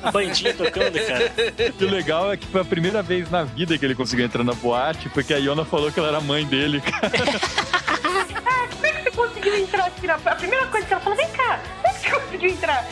A 0.03 0.09
bandinha 0.11 0.53
tocando, 0.53 0.93
cara. 0.93 1.31
O 1.79 1.85
legal 1.85 2.31
é 2.31 2.37
que 2.37 2.47
foi 2.47 2.61
a 2.61 2.65
primeira 2.65 3.01
vez 3.01 3.29
na 3.29 3.43
vida 3.43 3.77
que 3.77 3.85
ele 3.85 3.95
conseguiu 3.95 4.25
entrar 4.25 4.43
na 4.43 4.53
boate, 4.53 5.09
porque 5.09 5.33
a 5.33 5.37
Iona 5.37 5.65
falou 5.65 5.91
que 5.91 5.99
ela 5.99 6.09
era 6.09 6.21
mãe 6.21 6.45
dele, 6.45 6.81
cara. 6.81 7.11
Como 8.01 8.85
é 8.85 8.91
que 8.91 9.03
você 9.03 9.11
conseguiu 9.11 9.57
entrar 9.57 9.85
aqui 9.85 10.07
na... 10.07 10.15
A 10.15 10.35
primeira 10.35 10.65
coisa 10.67 10.85
que 10.85 10.93
ela 10.93 11.01
falou, 11.01 11.17
vem 11.17 11.29
cá, 11.29 11.59
como 11.81 11.87
é 11.87 11.93
que 11.93 11.99
você 11.99 12.09
conseguiu 12.11 12.49
entrar? 12.49 12.87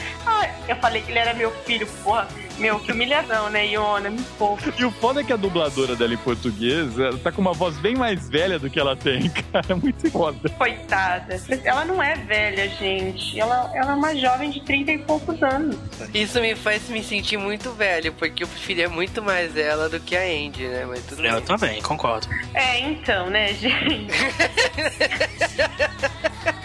Eu 0.68 0.76
falei 0.78 1.02
que 1.02 1.12
ele 1.12 1.20
era 1.20 1.34
meu 1.34 1.52
filho, 1.64 1.86
porra. 2.04 2.28
Meu, 2.58 2.80
que 2.80 2.92
humilhação, 2.92 3.50
né, 3.50 3.66
Iona? 3.68 4.12
Me 4.12 4.22
poupa. 4.38 4.62
E 4.78 4.86
o 4.86 4.92
foda 4.92 5.22
é 5.22 5.24
que 5.24 5.34
a 5.34 5.36
dubladora 5.36 5.96
dela 5.96 6.14
em 6.14 6.18
português, 6.18 6.98
ela 7.00 7.18
tá 7.18 7.32
com 7.32 7.42
uma 7.42 7.52
voz 7.52 7.76
bem 7.78 7.96
mais 7.96 8.30
velha 8.30 8.60
do 8.60 8.70
que 8.70 8.80
ela 8.80 8.96
tem, 8.96 9.28
cara. 9.52 9.66
É 9.70 9.74
muito 9.74 10.10
foda. 10.12 10.48
Coitada. 10.50 11.42
Ela 11.64 11.84
não 11.84 12.02
é 12.02 12.14
velha, 12.16 12.70
gente. 12.70 13.40
Ela, 13.40 13.72
ela 13.74 13.94
é 13.94 13.96
uma 13.96 14.16
jovem 14.16 14.52
de 14.52 14.62
30 14.62 14.92
e 14.92 14.98
poucos 15.00 15.42
anos. 15.42 15.76
Isso 16.14 16.40
me 16.40 16.56
faz 16.56 16.88
me 16.90 17.04
sentir 17.04 17.38
muito 17.38 17.72
velho, 17.72 18.14
porque 18.14 18.44
eu 18.44 18.48
preferia 18.48 18.88
muito 18.88 19.22
mais 19.24 19.58
ela 19.58 19.90
do 19.90 20.00
que 20.00 20.16
a 20.16 20.22
Andy, 20.22 20.68
né? 20.68 20.86
Mas 20.86 21.04
tudo 21.08 21.26
Eu 21.26 21.34
bem. 21.34 21.42
também, 21.44 21.82
concordo. 21.82 22.28
É, 22.54 22.80
então, 22.82 23.32
né, 23.32 23.52
gente? 23.54 24.14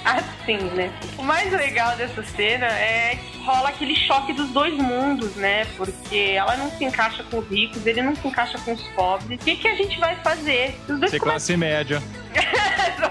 assim, 0.05 0.59
né? 0.75 0.93
O 1.17 1.23
mais 1.23 1.51
legal 1.53 1.97
dessa 1.97 2.23
cena 2.23 2.67
é 2.67 3.17
que 3.17 3.38
rola 3.45 3.71
aquele 3.71 3.95
choque 3.95 4.33
dos 4.33 4.51
dois 4.51 4.75
mundos, 4.75 5.35
né? 5.37 5.65
Porque 5.77 6.35
ela 6.37 6.57
não 6.57 6.71
se 6.71 6.85
encaixa 6.85 7.23
com 7.25 7.39
os 7.39 7.49
ricos, 7.49 7.87
ele 7.87 8.03
não 8.03 8.15
se 8.15 8.27
encaixa 8.27 8.59
com 8.59 8.73
os 8.73 8.83
pobres. 8.89 9.41
O 9.41 9.45
que, 9.45 9.57
que 9.57 9.69
a 9.69 9.75
gente 9.75 9.99
vai 9.99 10.17
fazer? 10.17 10.79
Os 10.89 10.99
dois 10.99 11.11
Ser 11.11 11.21
classe 11.21 11.57
média. 11.57 12.03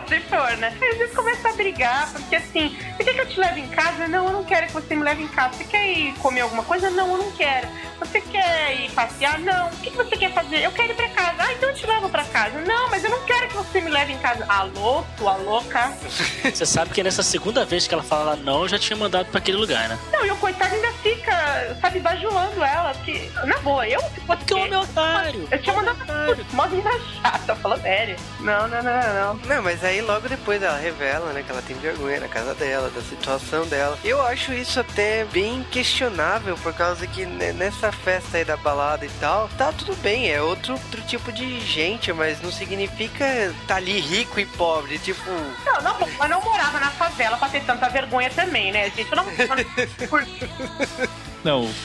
se 0.07 0.19
for, 0.21 0.57
né? 0.57 0.75
Aí 0.81 0.89
eles 0.89 1.13
começam 1.13 1.51
a 1.51 1.53
brigar, 1.53 2.11
porque 2.11 2.35
assim, 2.35 2.75
você 2.95 3.03
quer 3.03 3.13
que 3.13 3.21
eu 3.21 3.27
te 3.27 3.39
leve 3.39 3.61
em 3.61 3.67
casa? 3.67 4.07
Não, 4.07 4.25
eu 4.27 4.33
não 4.33 4.43
quero 4.43 4.67
que 4.67 4.73
você 4.73 4.95
me 4.95 5.03
leve 5.03 5.23
em 5.23 5.27
casa. 5.27 5.57
Você 5.57 5.65
quer 5.65 5.85
ir 5.91 6.13
comer 6.15 6.41
alguma 6.41 6.63
coisa? 6.63 6.89
Não, 6.89 7.11
eu 7.11 7.17
não 7.17 7.31
quero. 7.31 7.67
Você 7.99 8.21
quer 8.21 8.81
ir 8.81 8.91
passear? 8.91 9.39
Não. 9.39 9.67
O 9.67 9.77
que, 9.77 9.91
que 9.91 9.97
você 9.97 10.15
quer 10.15 10.31
fazer? 10.31 10.63
Eu 10.63 10.71
quero 10.71 10.93
ir 10.93 10.95
pra 10.95 11.09
casa. 11.09 11.35
Ah, 11.39 11.53
então 11.53 11.69
eu 11.69 11.75
te 11.75 11.85
levo 11.85 12.09
pra 12.09 12.23
casa. 12.25 12.61
Não, 12.61 12.89
mas 12.89 13.03
eu 13.03 13.09
não 13.09 13.23
quero 13.25 13.47
que 13.47 13.55
você 13.55 13.81
me 13.81 13.89
leve 13.89 14.13
em 14.13 14.17
casa. 14.19 14.45
Alô, 14.47 15.03
sua 15.17 15.35
louca? 15.37 15.93
Você 16.57 16.65
sabe 16.65 16.91
que 16.91 17.03
nessa 17.03 17.21
segunda 17.21 17.65
vez 17.65 17.87
que 17.87 17.93
ela 17.93 18.03
fala 18.03 18.35
não, 18.35 18.61
eu 18.61 18.67
já 18.67 18.79
tinha 18.79 18.95
mandado 18.95 19.27
pra 19.27 19.39
aquele 19.39 19.57
lugar, 19.57 19.89
né? 19.89 19.99
Não, 20.11 20.25
e 20.27 20.31
o 20.31 20.35
coitado 20.37 20.75
ainda 20.75 20.91
fica, 21.01 21.77
sabe, 21.79 21.99
bajulando 21.99 22.61
ela. 22.63 22.93
Que, 23.05 23.31
na 23.45 23.57
boa, 23.59 23.87
eu 23.87 23.99
se 24.01 24.19
fosse. 24.21 24.53
O 24.53 24.57
homem 24.57 24.75
otário. 24.75 25.47
Eu 25.51 25.61
tinha 25.61 25.75
mandado 25.75 25.97
mó 26.53 26.65
mina 26.67 26.91
chata, 27.21 27.55
falando 27.55 27.81
sério. 27.81 28.15
Não, 28.39 28.67
não, 28.67 28.81
não, 28.83 28.93
não, 28.93 29.13
não. 29.13 29.35
Não, 29.45 29.61
mas 29.63 29.83
aí 29.83 30.01
logo 30.01 30.27
depois 30.27 30.61
ela 30.61 30.77
revela, 30.77 31.31
né, 31.31 31.43
que 31.43 31.51
ela 31.51 31.61
tem 31.61 31.77
vergonha 31.77 32.19
na 32.19 32.27
casa 32.27 32.53
dela, 32.55 32.89
da 32.89 33.01
situação 33.01 33.65
dela. 33.67 33.97
Eu 34.03 34.21
acho 34.21 34.53
isso 34.53 34.79
até 34.79 35.25
bem 35.25 35.65
questionável, 35.71 36.57
por 36.57 36.73
causa 36.73 37.05
que 37.07 37.25
né, 37.25 37.53
nessa 37.53 37.91
festa 37.91 38.37
aí 38.37 38.45
da 38.45 38.57
balada 38.57 39.05
e 39.05 39.09
tal, 39.19 39.49
tá 39.57 39.71
tudo 39.71 39.95
bem, 39.97 40.29
é 40.29 40.41
outro, 40.41 40.73
outro 40.73 41.01
tipo 41.03 41.31
de 41.31 41.59
gente, 41.61 42.11
mas 42.11 42.41
não 42.41 42.51
significa 42.51 43.53
tá 43.67 43.75
ali 43.75 43.99
rico 43.99 44.39
e 44.39 44.45
pobre, 44.45 44.97
tipo. 44.99 45.29
Não, 45.65 45.81
não, 45.81 45.97
ela 46.01 46.27
não 46.27 46.41
morava 46.41 46.79
na 46.79 46.91
favela 46.91 47.37
pra 47.37 47.49
ter 47.49 47.63
tanta 47.63 47.87
vergonha 47.89 48.29
também, 48.29 48.71
né, 48.71 48.89
gente? 48.89 49.09
Eu 49.11 49.17
não, 49.17 49.25
Não, 49.25 50.06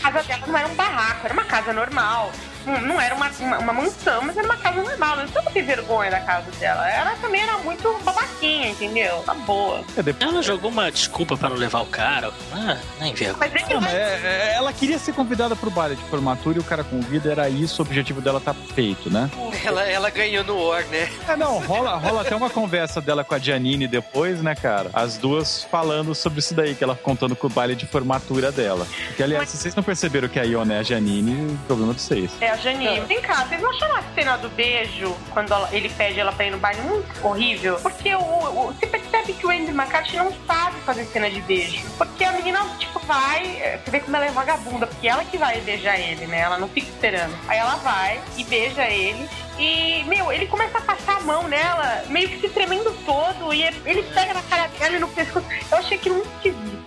a 0.02 0.10
casa 0.10 0.22
dela 0.28 0.46
não 0.46 0.58
era 0.58 0.68
um 0.68 0.74
barraco, 0.74 1.24
era 1.24 1.34
uma 1.34 1.44
casa 1.44 1.72
normal. 1.72 2.32
Não, 2.66 3.00
era 3.00 3.14
uma, 3.14 3.30
uma, 3.40 3.58
uma 3.58 3.72
mansão, 3.72 4.22
mas 4.22 4.36
era 4.36 4.46
uma 4.46 4.56
casa 4.56 4.82
normal. 4.82 5.16
Não 5.16 5.52
ter 5.52 5.62
vergonha 5.62 6.10
da 6.10 6.20
casa 6.20 6.50
dela. 6.58 6.88
Ela 6.90 7.10
também 7.20 7.40
era 7.42 7.58
muito 7.58 7.96
babaquinha, 8.04 8.68
entendeu? 8.70 9.22
Tá 9.26 9.34
boa. 9.34 9.84
é 9.96 10.02
depois. 10.02 10.30
Ela 10.32 10.42
jogou 10.42 10.70
uma 10.70 10.90
desculpa 10.90 11.36
pra 11.36 11.48
não 11.48 11.56
levar 11.56 11.80
o 11.82 11.86
cara. 11.86 12.32
Ah, 12.52 12.76
nem 13.00 13.12
vergonha. 13.14 13.36
Mas 13.38 13.54
é 13.62 13.66
que 13.66 13.74
Não, 13.74 13.80
mas 13.80 13.92
é- 13.94 14.20
é- 14.24 14.54
ela 14.56 14.72
queria 14.72 14.98
ser 14.98 15.12
convidada 15.12 15.54
pro 15.56 15.70
baile 15.70 15.96
de 15.96 16.02
formatura 16.04 16.56
e 16.58 16.60
o 16.60 16.64
cara 16.64 16.84
convida, 16.84 17.30
era 17.30 17.48
isso, 17.48 17.82
o 17.82 17.84
objetivo 17.84 18.20
dela 18.20 18.40
tá 18.40 18.54
feito, 18.54 19.10
né? 19.10 19.30
Ela, 19.64 19.82
ela 19.84 20.10
ganhou 20.10 20.44
no 20.44 20.68
War, 20.68 20.84
né? 20.86 21.10
É, 21.28 21.36
não, 21.36 21.58
rola, 21.60 21.96
rola 21.96 22.22
até 22.22 22.34
uma 22.34 22.50
conversa 22.50 23.00
dela 23.00 23.24
com 23.24 23.34
a 23.34 23.38
Janine 23.38 23.86
depois, 23.86 24.40
né, 24.42 24.54
cara? 24.54 24.90
As 24.92 25.16
duas 25.16 25.64
falando 25.64 26.14
sobre 26.14 26.38
isso 26.40 26.54
daí, 26.54 26.74
que 26.74 26.82
ela 26.84 26.94
contando 26.96 27.34
com 27.36 27.46
o 27.46 27.50
baile 27.50 27.74
de 27.74 27.86
formatura 27.86 28.50
dela. 28.52 28.86
Porque, 29.08 29.22
aliás, 29.22 29.48
se 29.50 29.56
vocês 29.56 29.74
não 29.74 29.82
perceberam 29.82 30.28
que 30.28 30.38
a 30.38 30.44
Iona 30.44 30.74
é 30.74 30.78
a 30.78 30.82
Janine, 30.82 31.52
o 31.54 31.58
problema 31.66 31.92
é 31.92 31.94
de 31.94 32.00
vocês. 32.02 32.30
É 32.40 32.51
a 32.52 32.56
Janine. 32.56 33.00
Vem 33.00 33.20
cá, 33.20 33.44
vocês 33.44 33.60
não 33.60 33.70
acharam 33.70 33.96
a 33.96 34.02
cena 34.14 34.36
do 34.38 34.48
beijo, 34.50 35.14
quando 35.30 35.52
ela- 35.52 35.68
ele 35.72 35.88
pede 35.88 36.20
ela 36.20 36.32
pra 36.32 36.46
ir 36.46 36.50
no 36.50 36.58
baile, 36.58 36.80
muito 36.82 37.26
horrível? 37.26 37.76
Porque 37.80 38.14
o, 38.14 38.20
o- 38.20 38.72
você 38.72 38.86
percebe 38.86 39.32
que 39.32 39.46
o 39.46 39.50
Andy 39.50 39.70
McCarthy 39.70 40.16
não 40.16 40.32
sabe 40.46 40.76
fazer 40.80 41.04
cena 41.06 41.30
de 41.30 41.40
beijo. 41.42 41.82
Porque 41.98 42.24
a 42.24 42.32
menina, 42.32 42.64
tipo, 42.78 42.98
vai. 43.00 43.44
é, 43.60 43.78
Você 43.84 43.90
vê 43.90 44.00
como 44.00 44.16
ela 44.16 44.26
é 44.26 44.30
vagabunda, 44.30 44.86
porque 44.86 45.08
ela 45.08 45.24
que 45.24 45.36
vai 45.38 45.60
beijar 45.60 45.98
ele, 45.98 46.26
né? 46.26 46.40
Ela 46.40 46.58
não 46.58 46.68
fica 46.68 46.88
esperando. 46.88 47.34
Aí 47.48 47.58
ela 47.58 47.76
vai 47.76 48.20
e 48.36 48.44
beija 48.44 48.84
ele. 48.88 49.28
E, 49.58 50.02
meu, 50.04 50.32
ele 50.32 50.46
começa 50.46 50.78
a 50.78 50.80
passar 50.80 51.16
a 51.18 51.20
mão 51.20 51.46
nela, 51.46 52.04
meio 52.08 52.28
que 52.28 52.40
se 52.40 52.48
tremendo 52.48 52.90
todo. 53.04 53.52
E 53.52 53.62
ele 53.62 54.02
pega 54.14 54.34
na 54.34 54.42
cara 54.42 54.66
dela 54.68 54.96
e 54.96 54.98
no 54.98 55.08
pescoço. 55.08 55.46
Eu 55.70 55.78
achei 55.78 55.96
aquilo 55.98 56.16
muito 56.16 56.30
esquisito. 56.36 56.81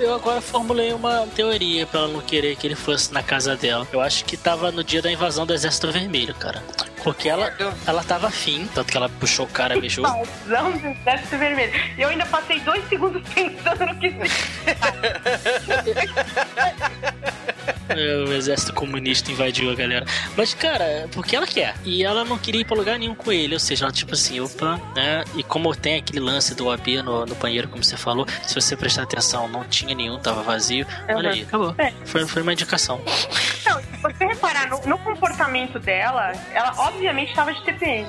Eu, 0.00 0.14
agora 0.14 0.40
formulei 0.40 0.92
uma 0.92 1.26
teoria 1.34 1.86
pra 1.86 2.00
ela 2.00 2.08
não 2.08 2.20
querer 2.20 2.56
que 2.56 2.66
ele 2.66 2.74
fosse 2.74 3.12
na 3.12 3.22
casa 3.22 3.56
dela. 3.56 3.86
Eu 3.92 4.00
acho 4.00 4.24
que 4.24 4.36
tava 4.36 4.70
no 4.70 4.82
dia 4.82 5.02
da 5.02 5.10
invasão 5.10 5.46
do 5.46 5.52
Exército 5.52 5.90
Vermelho, 5.90 6.34
cara. 6.34 6.62
Porque 7.02 7.28
ela, 7.28 7.52
ela 7.86 8.02
tava 8.02 8.28
afim, 8.28 8.68
tanto 8.74 8.90
que 8.90 8.96
ela 8.96 9.08
puxou 9.08 9.46
o 9.46 9.48
cara, 9.48 9.78
beijou. 9.80 10.04
Pauzão 10.04 10.72
do 10.72 10.88
exército 10.88 11.38
vermelho. 11.38 11.72
E 11.96 12.02
eu 12.02 12.08
ainda 12.08 12.26
passei 12.26 12.60
dois 12.60 12.86
segundos 12.88 13.22
pensando 13.32 13.86
no 13.86 13.94
que 13.96 14.08
o 17.94 18.32
exército 18.32 18.72
comunista 18.72 19.30
invadiu 19.30 19.70
a 19.70 19.74
galera. 19.74 20.06
Mas, 20.36 20.54
cara, 20.54 21.08
porque 21.12 21.36
ela 21.36 21.46
quer. 21.46 21.74
E 21.84 22.04
ela 22.04 22.24
não 22.24 22.38
queria 22.38 22.60
ir 22.60 22.64
pra 22.64 22.76
lugar 22.76 22.98
nenhum 22.98 23.14
com 23.14 23.32
ele. 23.32 23.54
Ou 23.54 23.60
seja, 23.60 23.84
ela, 23.84 23.92
tipo 23.92 24.14
assim, 24.14 24.40
opa, 24.40 24.80
né? 24.94 25.24
E 25.36 25.42
como 25.42 25.74
tem 25.74 25.96
aquele 25.96 26.20
lance 26.20 26.54
do 26.54 26.70
AB 26.70 27.02
no, 27.02 27.26
no 27.26 27.34
banheiro, 27.34 27.68
como 27.68 27.82
você 27.82 27.96
falou, 27.96 28.26
se 28.42 28.54
você 28.54 28.76
prestar 28.76 29.02
atenção, 29.02 29.48
não 29.48 29.64
tinha 29.64 29.94
nenhum, 29.94 30.18
tava 30.18 30.42
vazio. 30.42 30.86
Olha 31.08 31.30
aí, 31.30 31.42
acabou. 31.42 31.74
É. 31.78 31.92
Foi, 32.04 32.26
foi 32.26 32.42
uma 32.42 32.52
indicação. 32.52 33.00
Não, 33.66 33.80
se 33.80 34.02
você 34.02 34.26
reparar 34.26 34.68
no, 34.68 34.80
no 34.86 34.98
comportamento 34.98 35.78
dela, 35.78 36.32
ela 36.52 36.72
obviamente 36.78 37.30
estava 37.30 37.52
de 37.52 37.62
TPM. 37.64 38.08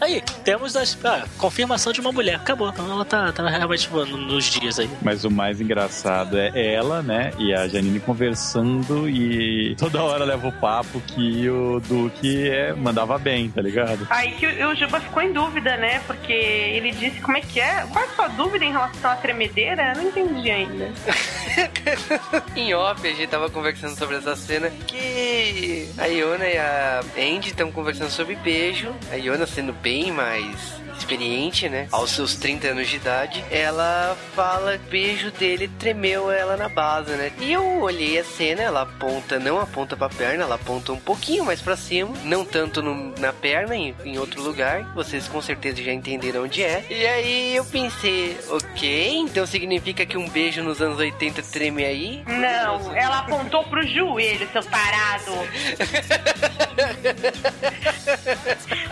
Aí, 0.00 0.22
temos 0.44 0.76
a 0.76 0.82
ah, 1.04 1.24
confirmação 1.36 1.92
de 1.92 2.00
uma 2.00 2.12
mulher. 2.12 2.36
Acabou. 2.36 2.68
Então 2.68 2.90
ela 2.90 3.04
tá, 3.04 3.32
tá 3.32 3.48
realmente 3.48 3.90
no- 3.90 4.06
nos 4.06 4.44
dias 4.44 4.78
aí. 4.78 4.88
Mas 5.02 5.24
o 5.24 5.30
mais 5.30 5.60
engraçado 5.60 6.38
é 6.38 6.74
ela, 6.74 7.02
né? 7.02 7.32
E 7.38 7.52
a 7.52 7.66
Janine 7.66 8.00
conversando 8.00 9.08
e 9.08 9.74
toda 9.76 10.02
hora 10.02 10.24
leva 10.24 10.48
o 10.48 10.52
papo 10.52 11.00
que 11.00 11.48
o 11.48 11.80
Duque 11.80 12.48
é, 12.48 12.72
mandava 12.72 13.18
bem, 13.18 13.50
tá 13.50 13.60
ligado? 13.60 14.06
Aí 14.10 14.32
que 14.32 14.46
o, 14.46 14.68
o 14.70 14.74
Juba 14.74 15.00
ficou 15.00 15.22
em 15.22 15.32
dúvida, 15.32 15.76
né? 15.76 16.00
Porque 16.06 16.32
ele 16.32 16.92
disse 16.92 17.20
como 17.20 17.36
é 17.36 17.40
que 17.40 17.60
é. 17.60 17.86
Qual 17.92 18.04
é 18.04 18.08
a 18.08 18.10
sua 18.10 18.28
dúvida 18.28 18.64
em 18.64 18.70
relação 18.72 19.10
à 19.10 19.16
tremedeira? 19.16 19.92
Eu 19.94 20.02
não 20.02 20.08
entendi 20.10 20.50
ainda. 20.50 20.90
Em 22.56 22.74
off, 22.74 23.06
a 23.06 23.10
gente 23.10 23.28
tava 23.28 23.50
conversando 23.50 23.96
sobre 23.96 24.16
essa 24.16 24.36
cena 24.36 24.70
que 24.86 25.88
a 25.98 26.06
Iona 26.06 26.46
e 26.46 26.56
a 26.56 27.00
Andy 27.16 27.48
estão 27.48 27.70
conversando 27.72 28.10
sobre 28.10 28.34
beijo. 28.36 28.94
A 29.10 29.16
Iona 29.16 29.46
sendo 29.46 29.72
bem 29.72 30.12
mais 30.12 30.78
experiente, 31.12 31.68
né? 31.70 31.88
Aos 31.90 32.10
seus 32.10 32.34
30 32.36 32.68
anos 32.68 32.86
de 32.88 32.96
idade, 32.96 33.42
ela 33.50 34.14
fala 34.34 34.76
que 34.76 34.86
o 34.86 34.90
beijo 34.90 35.30
dele 35.32 35.66
tremeu 35.78 36.30
ela 36.30 36.54
na 36.56 36.68
base, 36.68 37.12
né? 37.12 37.32
E 37.40 37.50
eu 37.52 37.80
olhei 37.80 38.18
a 38.18 38.24
cena, 38.24 38.60
ela 38.62 38.82
aponta, 38.82 39.38
não 39.38 39.58
aponta 39.58 39.96
pra 39.96 40.08
perna, 40.10 40.44
ela 40.44 40.56
aponta 40.56 40.92
um 40.92 40.98
pouquinho 41.00 41.44
mais 41.46 41.62
pra 41.62 41.76
cima, 41.76 42.12
não 42.24 42.44
tanto 42.44 42.82
no- 42.82 43.14
na 43.18 43.32
perna, 43.32 43.74
em, 43.74 43.94
em 44.04 44.18
outro 44.18 44.42
lugar. 44.42 44.82
Vocês 44.94 45.26
com 45.28 45.40
certeza 45.40 45.82
já 45.82 45.92
entenderam 45.92 46.42
onde 46.44 46.62
é. 46.62 46.84
E 46.90 47.06
aí 47.06 47.56
eu 47.56 47.64
pensei, 47.64 48.38
ok, 48.50 49.16
então 49.18 49.46
significa 49.46 50.04
que 50.04 50.18
um 50.18 50.28
beijo 50.28 50.62
nos 50.62 50.82
anos 50.82 50.98
80 50.98 51.42
treme 51.42 51.84
aí? 51.86 52.22
Não, 52.26 52.94
ela 52.94 53.20
apontou 53.20 53.64
pro 53.64 53.82
joelho, 53.86 54.46
seu 54.52 54.62
tarado. 54.62 54.98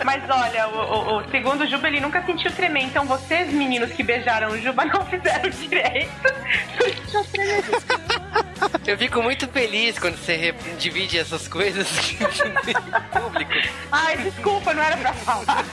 Mas 0.03 0.23
olha, 0.29 0.67
o, 0.69 0.77
o- 0.77 1.17
o 1.19 1.29
segundo 1.31 1.65
Juba 1.67 1.87
ele 1.87 1.99
nunca 2.07 2.23
sentiu 2.23 2.51
tremer. 2.51 2.83
Então 2.83 3.05
vocês, 3.05 3.53
meninos 3.53 3.91
que 3.91 4.01
beijaram 4.01 4.51
o 4.51 4.57
Juba, 4.57 4.85
não 4.87 5.05
fizeram 5.05 5.49
direito. 5.49 6.09
Eu 8.87 8.97
fico 8.97 9.21
muito 9.21 9.47
feliz 9.47 9.99
quando 9.99 10.15
você 10.15 10.55
divide 10.79 11.19
essas 11.19 11.47
coisas 11.47 11.87
em 12.09 12.17
público. 13.19 13.51
Ai, 13.91 14.17
desculpa, 14.17 14.73
não 14.73 14.81
era 14.81 14.97
pra 14.97 15.13
falar. 15.13 15.65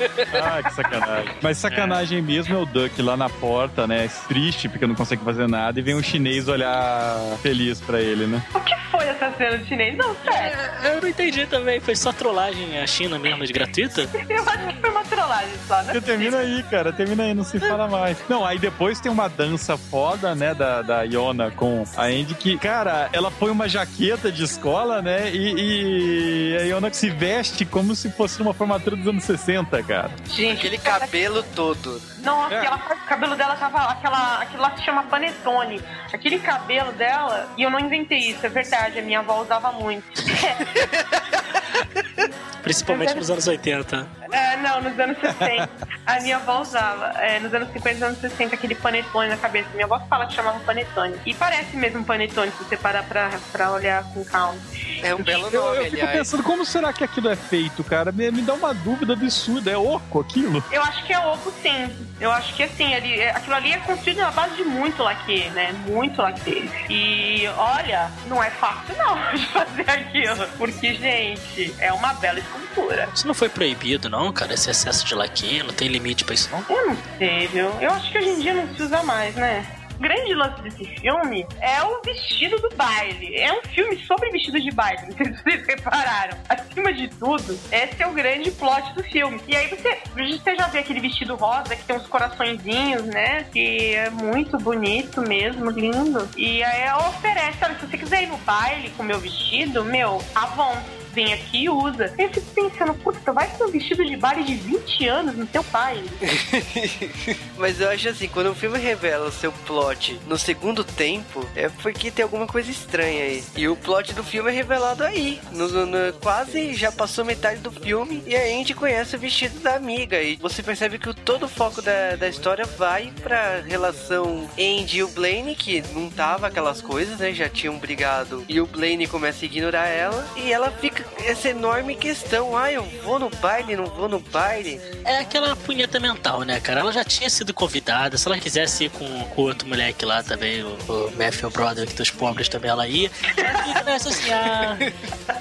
Ah, 0.43 0.63
que 0.63 0.75
sacanagem. 0.75 1.35
Mas 1.41 1.59
sacanagem 1.59 2.21
mesmo 2.21 2.55
é 2.55 2.59
o 2.59 2.67
Duck 2.67 3.01
lá 3.01 3.17
na 3.17 3.31
porta, 3.31 3.87
né? 3.87 4.11
Triste 4.29 4.69
porque 4.69 4.87
não 4.87 4.95
consegue 4.95 5.25
fazer 5.25 5.49
nada 5.49 5.79
e 5.79 5.83
vem 5.83 5.95
um 5.95 6.03
chinês 6.03 6.49
olhar 6.49 7.17
feliz 7.41 7.81
pra 7.81 8.01
ele, 8.01 8.27
né? 8.27 8.43
O 8.55 8.61
que 8.61 8.75
foi 8.91 9.07
essa 9.07 9.33
cena 9.33 9.59
de 9.59 9.67
chinês? 9.67 9.97
Não, 9.97 10.15
sério. 10.17 10.59
Eu 10.85 11.01
não 11.01 11.09
entendi 11.09 11.47
também. 11.47 11.81
Foi 11.81 11.95
só 11.97 12.13
trollagem 12.13 12.79
a 12.81 12.87
China 12.87 13.19
mesmo, 13.19 13.47
de 13.47 13.53
gratuita? 13.53 14.03
Eu 14.29 14.49
acho 14.49 14.67
que 14.67 14.81
foi 14.81 14.91
uma 14.91 15.05
trollagem 15.05 15.55
só, 15.67 15.83
né? 15.83 15.93
Termina 16.17 16.39
aí, 16.39 16.63
cara, 16.65 16.93
termina 16.93 17.23
aí, 17.25 17.35
não 17.35 17.45
se 17.45 17.59
fala 17.61 17.89
mais. 17.89 18.17
Não, 18.29 18.45
aí 18.45 18.59
depois 18.59 19.01
tem 19.01 19.11
uma 19.11 19.29
dança 19.29 19.77
foda, 19.77 20.35
né, 20.35 20.55
da, 20.55 20.83
da 20.83 21.03
Iona 21.03 21.51
com 21.51 21.85
a 21.97 22.05
Andy, 22.05 22.35
que, 22.35 22.59
cara, 22.59 23.09
ela 23.13 23.31
põe 23.31 23.51
uma 23.51 23.69
jaqueta 23.69 24.31
de 24.33 24.43
escola, 24.45 25.03
né, 25.03 25.31
e, 25.33 26.53
e 26.53 26.57
a 26.57 26.63
Iona 26.65 26.93
se 26.93 27.11
veste 27.11 27.65
como 27.65 27.95
se 27.95 28.11
fosse 28.11 28.41
uma 28.43 28.55
formatura 28.55 28.97
dos 28.97 29.07
anos 29.07 29.25
60, 29.25 29.83
cara. 29.83 30.11
Gente, 30.29 30.65
Aquele 30.65 30.79
cabelo 30.79 31.43
todo. 31.55 32.01
Nossa, 32.23 32.55
É. 32.55 32.65
ela, 32.65 32.77
o 32.77 33.07
cabelo 33.07 33.37
dela 33.37 33.55
tava 33.57 33.79
aquela, 33.85 34.39
aquilo 34.41 34.63
lá 34.63 34.75
se 34.77 34.83
chama 34.85 35.03
panetone. 35.05 35.81
Aquele 36.13 36.39
cabelo 36.39 36.93
dela, 36.93 37.49
e 37.59 37.63
eu 37.63 37.71
não 37.71 37.79
inventei 37.79 38.19
isso, 38.31 38.45
é 38.47 38.49
verdade, 38.49 38.99
a 38.99 39.03
minha 39.03 39.19
avó 39.19 39.43
usava 39.43 39.73
muito. 39.73 40.05
Principalmente 42.65 43.15
nos 43.15 43.31
anos 43.31 43.47
80. 43.47 44.07
É, 44.33 44.57
não, 44.57 44.81
nos 44.83 44.99
anos 44.99 45.17
60. 45.21 45.69
A 46.07 46.21
minha 46.21 46.37
avó 46.37 46.61
usava. 46.61 47.07
É, 47.21 47.39
nos 47.39 47.53
anos 47.55 47.71
50 47.73 47.99
e 47.99 48.03
anos 48.03 48.19
60, 48.19 48.55
aquele 48.55 48.75
panetone 48.75 49.29
na 49.29 49.37
cabeça. 49.37 49.69
Minha 49.75 49.85
avó 49.85 50.01
fala 50.09 50.27
que 50.27 50.35
chamava 50.35 50.59
panetone. 50.61 51.15
E 51.25 51.35
parece 51.35 51.77
mesmo 51.77 52.01
um 52.01 52.05
panetone 52.05 52.51
se 52.53 52.65
você 52.65 52.77
parar 52.77 53.05
pra, 53.05 53.31
pra 53.53 53.71
olhar 53.71 54.03
com 54.13 54.25
calma. 54.25 54.59
É 55.03 55.15
um 55.15 55.23
belo 55.23 55.49
Eu, 55.53 55.63
nome, 55.63 55.77
eu 55.77 55.85
fico 55.85 55.97
aliás. 55.97 56.19
pensando, 56.19 56.43
como 56.43 56.65
será 56.65 56.93
que 56.93 57.05
aquilo 57.05 57.29
é 57.29 57.37
feito, 57.37 57.85
cara? 57.85 58.11
Me, 58.11 58.31
me 58.31 58.43
dá 58.43 58.55
uma 58.55 58.73
dúvida 58.73 59.13
absurda. 59.13 59.71
É 59.71 59.77
oco 59.77 60.21
aquilo? 60.21 60.65
Eu 60.73 60.83
acho 60.83 61.05
que 61.05 61.13
é 61.13 61.19
oco 61.19 61.53
sim. 61.63 61.95
Eu 62.21 62.31
acho 62.33 62.55
que 62.55 62.63
assim, 62.63 62.95
ali, 62.95 63.21
é- 63.21 63.31
aquilo 63.31 63.55
ali 63.55 63.73
é 63.73 63.79
construído 63.79 64.19
na 64.19 64.31
base 64.31 64.55
de 64.57 64.65
muito 64.65 65.03
laque, 65.03 65.49
né? 65.51 65.73
Muito 65.87 66.21
laque. 66.23 66.71
E 66.89 67.47
olha, 67.57 68.11
não 68.27 68.43
é 68.43 68.49
fácil 68.51 68.95
não 68.97 69.15
de 69.37 69.47
fazer 69.49 69.91
aquilo. 69.91 70.47
Porque, 70.57 70.95
gente, 70.95 71.75
é 71.79 71.93
uma 71.93 72.15
bela 72.15 72.39
escultura. 72.59 73.09
Isso 73.15 73.27
não 73.27 73.35
foi 73.35 73.49
proibido, 73.49 74.09
não, 74.09 74.33
cara? 74.33 74.55
Esse 74.55 74.71
excesso 74.71 75.05
de 75.05 75.15
laque, 75.15 75.63
não 75.63 75.73
tem 75.73 75.89
limite 75.89 76.25
pra 76.25 76.35
isso, 76.35 76.49
não? 76.51 76.65
Eu 76.69 76.87
não 76.87 76.97
sei, 77.19 77.47
viu? 77.49 77.71
Eu 77.81 77.91
acho 77.91 78.11
que 78.11 78.19
hoje 78.19 78.29
em 78.29 78.41
dia 78.41 78.55
não 78.55 78.75
se 78.75 78.83
usa 78.83 79.03
mais, 79.03 79.35
né? 79.35 79.67
O 79.97 80.03
grande 80.03 80.35
lance 80.35 80.61
desse 80.63 80.85
filme 80.85 81.47
é 81.61 81.81
o 81.85 82.03
vestido 82.03 82.59
do 82.59 82.69
baile. 82.75 83.37
É 83.37 83.53
um 83.53 83.63
filme 83.63 83.97
sobre 84.05 84.29
vestido 84.31 84.61
de 84.61 84.71
baile, 84.73 85.07
não 85.07 85.17
sei 85.17 85.27
se 85.27 85.43
vocês 85.43 85.67
repararam. 85.67 86.37
Acima 86.49 86.93
de 86.93 87.09
tudo, 87.09 87.59
esse 87.71 88.03
é 88.03 88.07
o 88.07 88.13
grande 88.13 88.51
plot 88.51 88.93
do 88.95 89.05
filme. 89.05 89.41
E 89.47 89.55
aí 89.55 89.69
você, 89.69 89.99
você 90.13 90.57
já 90.57 90.67
vê 90.67 90.81
aquele 90.81 91.01
vestido 91.01 91.37
rosa 91.37 91.77
que 91.77 91.85
tem 91.85 91.97
uns 91.97 92.09
coraçõezinhos, 92.09 93.05
né? 93.05 93.45
Que 93.53 93.95
é 93.95 94.11
muito 94.11 94.59
bonito 94.59 95.23
mesmo, 95.23 95.71
lindo. 95.71 96.29
E 96.37 96.63
aí 96.65 96.83
ela 96.83 97.09
oferece, 97.09 97.59
olha, 97.63 97.79
se 97.79 97.87
você 97.87 97.97
quiser 97.97 98.25
ir 98.25 98.27
no 98.27 98.37
baile 98.39 98.91
com 98.97 99.05
meu 99.05 99.21
vestido, 99.21 99.85
meu, 99.85 100.21
Avon 100.35 100.77
vem 101.15 101.33
aqui 101.33 101.65
e 101.65 101.69
usa. 101.69 102.13
Eu 102.19 102.29
fico 102.31 102.47
pensando, 102.55 102.95
puta, 102.95 103.19
tu 103.25 103.33
vai 103.33 103.47
com 103.57 103.65
um 103.65 103.71
vestido 103.71 104.05
de 104.05 104.17
baile 104.17 104.45
de 104.45 104.55
20 104.55 105.09
anos 105.09 105.37
no 105.37 105.47
teu 105.47 105.63
pai. 105.65 106.03
Mas 107.57 107.81
eu 107.81 107.89
acho 107.91 108.09
assim, 108.09 108.29
quando 108.29 108.51
o 108.51 108.55
filme 108.55 108.79
revela 108.79 109.29
o 109.29 109.33
seu 109.33 109.53
plot 109.53 110.19
no 110.27 110.37
segundo 110.39 110.83
tempo, 110.85 111.47
é 111.55 111.69
porque 111.69 112.11
tem 112.11 112.23
alguma 112.23 112.47
coisa 112.47 112.71
estranha 112.71 113.25
aí. 113.25 113.45
E 113.57 113.69
o 113.69 113.77
plot 113.77 114.13
do 114.13 114.25
filme 114.25 114.51
é 114.51 114.55
revelado 114.55 115.05
aí. 115.05 115.41
No, 115.53 115.69
no- 115.87 116.13
quase 116.21 116.75
já 116.75 116.91
passou 116.91 117.25
metade 117.25 117.61
do 117.61 117.71
filme 117.71 118.23
e 118.27 118.35
a 118.35 118.43
Andy 118.59 118.75
conhece 118.75 119.17
o 119.17 119.19
vestido 119.19 119.61
da 119.61 119.75
amiga. 119.77 120.21
E 120.21 120.37
você 120.37 120.63
percebe 120.63 120.99
que 120.99 121.09
o, 121.09 121.15
todo 121.15 121.45
o 121.45 121.49
foco 121.49 121.81
da, 121.81 122.17
da 122.17 122.29
história 122.29 122.65
vai 122.65 123.13
pra 123.23 123.61
relação 123.61 124.49
Andy 124.59 124.99
e 124.99 125.03
o 125.03 125.09
Blaine, 125.09 125.55
que 125.55 125.83
não 125.93 126.11
tava 126.11 126.47
aquelas 126.49 126.81
coisas, 126.83 127.19
né? 127.19 127.33
Já 127.33 127.49
tinham 127.49 127.79
brigado. 127.79 128.45
E 128.49 128.61
o 128.61 128.67
Blaine 128.67 129.07
começa 129.07 129.45
a 129.45 129.47
ignorar 129.47 129.87
ela. 129.87 130.27
E 130.37 130.53
ela 130.53 130.71
fica 130.71 131.04
essa 131.25 131.49
enorme 131.49 131.95
questão: 131.95 132.57
ah, 132.57 132.71
eu 132.71 132.85
vou 133.03 133.19
no 133.19 133.31
baile, 133.31 133.77
não 133.77 133.87
vou 133.87 134.09
no 134.09 134.21
baile. 134.21 134.81
É 135.05 135.19
aquela 135.19 135.55
punheta 135.57 135.99
mental, 136.01 136.43
né, 136.43 136.61
cara? 136.61 136.81
Ela 136.81 136.93
já 136.93 137.05
tinha 137.05 137.29
sido 137.31 137.53
convidada. 137.55 138.17
Se 138.17 138.27
ela 138.27 138.39
quisesse 138.39 138.85
ir 138.85 138.91
com 138.91 139.05
com 139.35 139.43
o 139.43 139.45
outro 139.47 139.69
moleque 139.69 140.05
lá 140.05 140.23
também, 140.23 140.63
o, 140.63 140.69
o 140.89 141.13
Matthew 141.17 141.51
Brother, 141.51 141.87
que 141.87 141.95
dos 141.95 142.11
pobres 142.11 142.49
também 142.49 142.71
ela 142.71 142.87
ia. 142.87 143.11
Ela 143.37 143.63
fica 143.65 143.83
nessa 143.83 144.09
assim, 144.09 144.33
ah, 144.33 144.77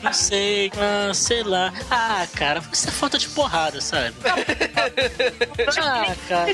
não 0.02 0.14
sei, 0.14 0.72
ah, 0.78 1.14
sei 1.14 1.44
lá. 1.44 1.74
Ah, 1.90 2.26
cara, 2.36 2.62
isso 2.72 2.90
é 2.90 2.92
falta 2.92 3.18
de 3.18 3.28
porrada, 3.30 3.80
sabe? 3.82 4.14
Ah, 5.78 6.14
cara. 6.28 6.54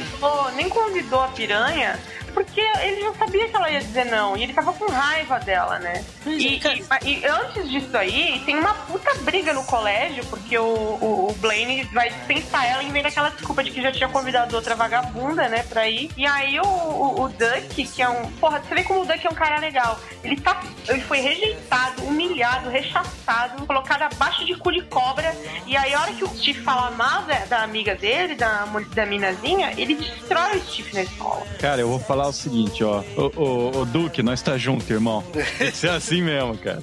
nem 0.56 0.70
convidou 0.70 1.22
a 1.22 1.28
piranha, 1.30 2.00
porque 2.30 2.62
ele 2.82 3.02
já 3.02 3.14
sabia 3.16 3.48
que 3.48 3.56
ela 3.56 3.70
ia 3.70 3.80
dizer 3.80 4.06
não. 4.06 4.36
E 4.38 4.44
ele 4.44 4.54
tava 4.54 4.74
com 4.74 4.86
raiva 4.92 5.40
dela, 5.40 5.80
né? 5.80 6.04
E, 6.26 6.58
e- 6.58 6.84
e 7.06 7.26
antes 7.26 7.70
disso 7.70 7.96
aí, 7.98 8.42
tem 8.46 8.58
uma 8.58 8.74
puta 8.74 9.14
briga 9.22 9.54
no 9.54 9.64
colégio, 9.64 10.26
porque 10.26 10.58
o, 10.58 10.64
o, 10.66 11.30
o 11.30 11.34
Blaine 11.40 11.84
vai 11.94 12.10
dispensar 12.10 12.66
ela 12.66 12.84
em 12.84 12.92
vez 12.92 13.04
daquela 13.04 13.30
desculpa 13.30 13.64
de 13.64 13.72
que 13.72 13.82
já 13.82 13.92
tinha 13.92 14.10
convidado 14.10 14.56
outra 14.56 14.76
vagabunda, 14.76 15.48
né, 15.50 15.64
pra 15.70 15.88
ir. 15.90 16.10
E 16.18 16.26
aí 16.26 16.60
o, 16.60 16.66
o, 16.66 17.22
o 17.24 17.30
Duck, 17.30 17.86
que 17.88 18.02
é 18.02 18.10
um. 18.10 18.30
Porra, 18.34 18.60
você 18.62 18.76
vê 18.76 18.84
como 18.84 19.02
o 19.02 19.06
Duck 19.06 19.26
é 19.26 19.30
um 19.30 19.34
cara 19.36 19.58
legal. 19.60 20.00
Ele 20.24 20.40
tá. 20.40 20.62
Ele 20.88 21.02
foi 21.02 21.20
rejeitado, 21.20 22.04
humilhado, 22.04 22.70
rechaçado, 22.70 23.66
colocado 23.66 24.02
abaixo 24.04 24.44
de 24.46 24.56
cu 24.56 24.72
de 24.72 24.82
cobra. 24.84 25.36
E 25.66 25.76
aí, 25.78 25.94
a 25.94 26.02
hora 26.02 26.14
que 26.14 26.24
o 26.24 26.28
Steve 26.30 26.62
fala 26.62 26.92
mal 26.92 27.24
da, 27.24 27.46
da 27.46 27.64
amiga 27.64 27.96
dele, 27.96 28.36
da, 28.36 28.66
da 28.94 29.06
minazinha, 29.06 29.72
ele 29.78 29.96
destrói 29.96 30.58
o 30.58 30.62
Steve 30.68 30.94
na 30.94 31.02
escola. 31.04 31.46
Cara, 31.60 31.82
eu 31.82 31.90
vou 31.90 32.00
falar 32.00 32.19
o 32.28 32.34
seguinte, 32.34 32.84
ó. 32.84 33.02
Ô, 33.16 33.32
ô, 33.36 33.80
ô, 33.82 33.86
Duque, 33.86 34.22
nós 34.22 34.42
tá 34.42 34.58
junto, 34.58 34.92
irmão. 34.92 35.24
Tem 35.34 35.72
que 35.72 35.78
ser 35.78 35.90
assim 35.90 36.22
mesmo, 36.22 36.58
cara. 36.58 36.82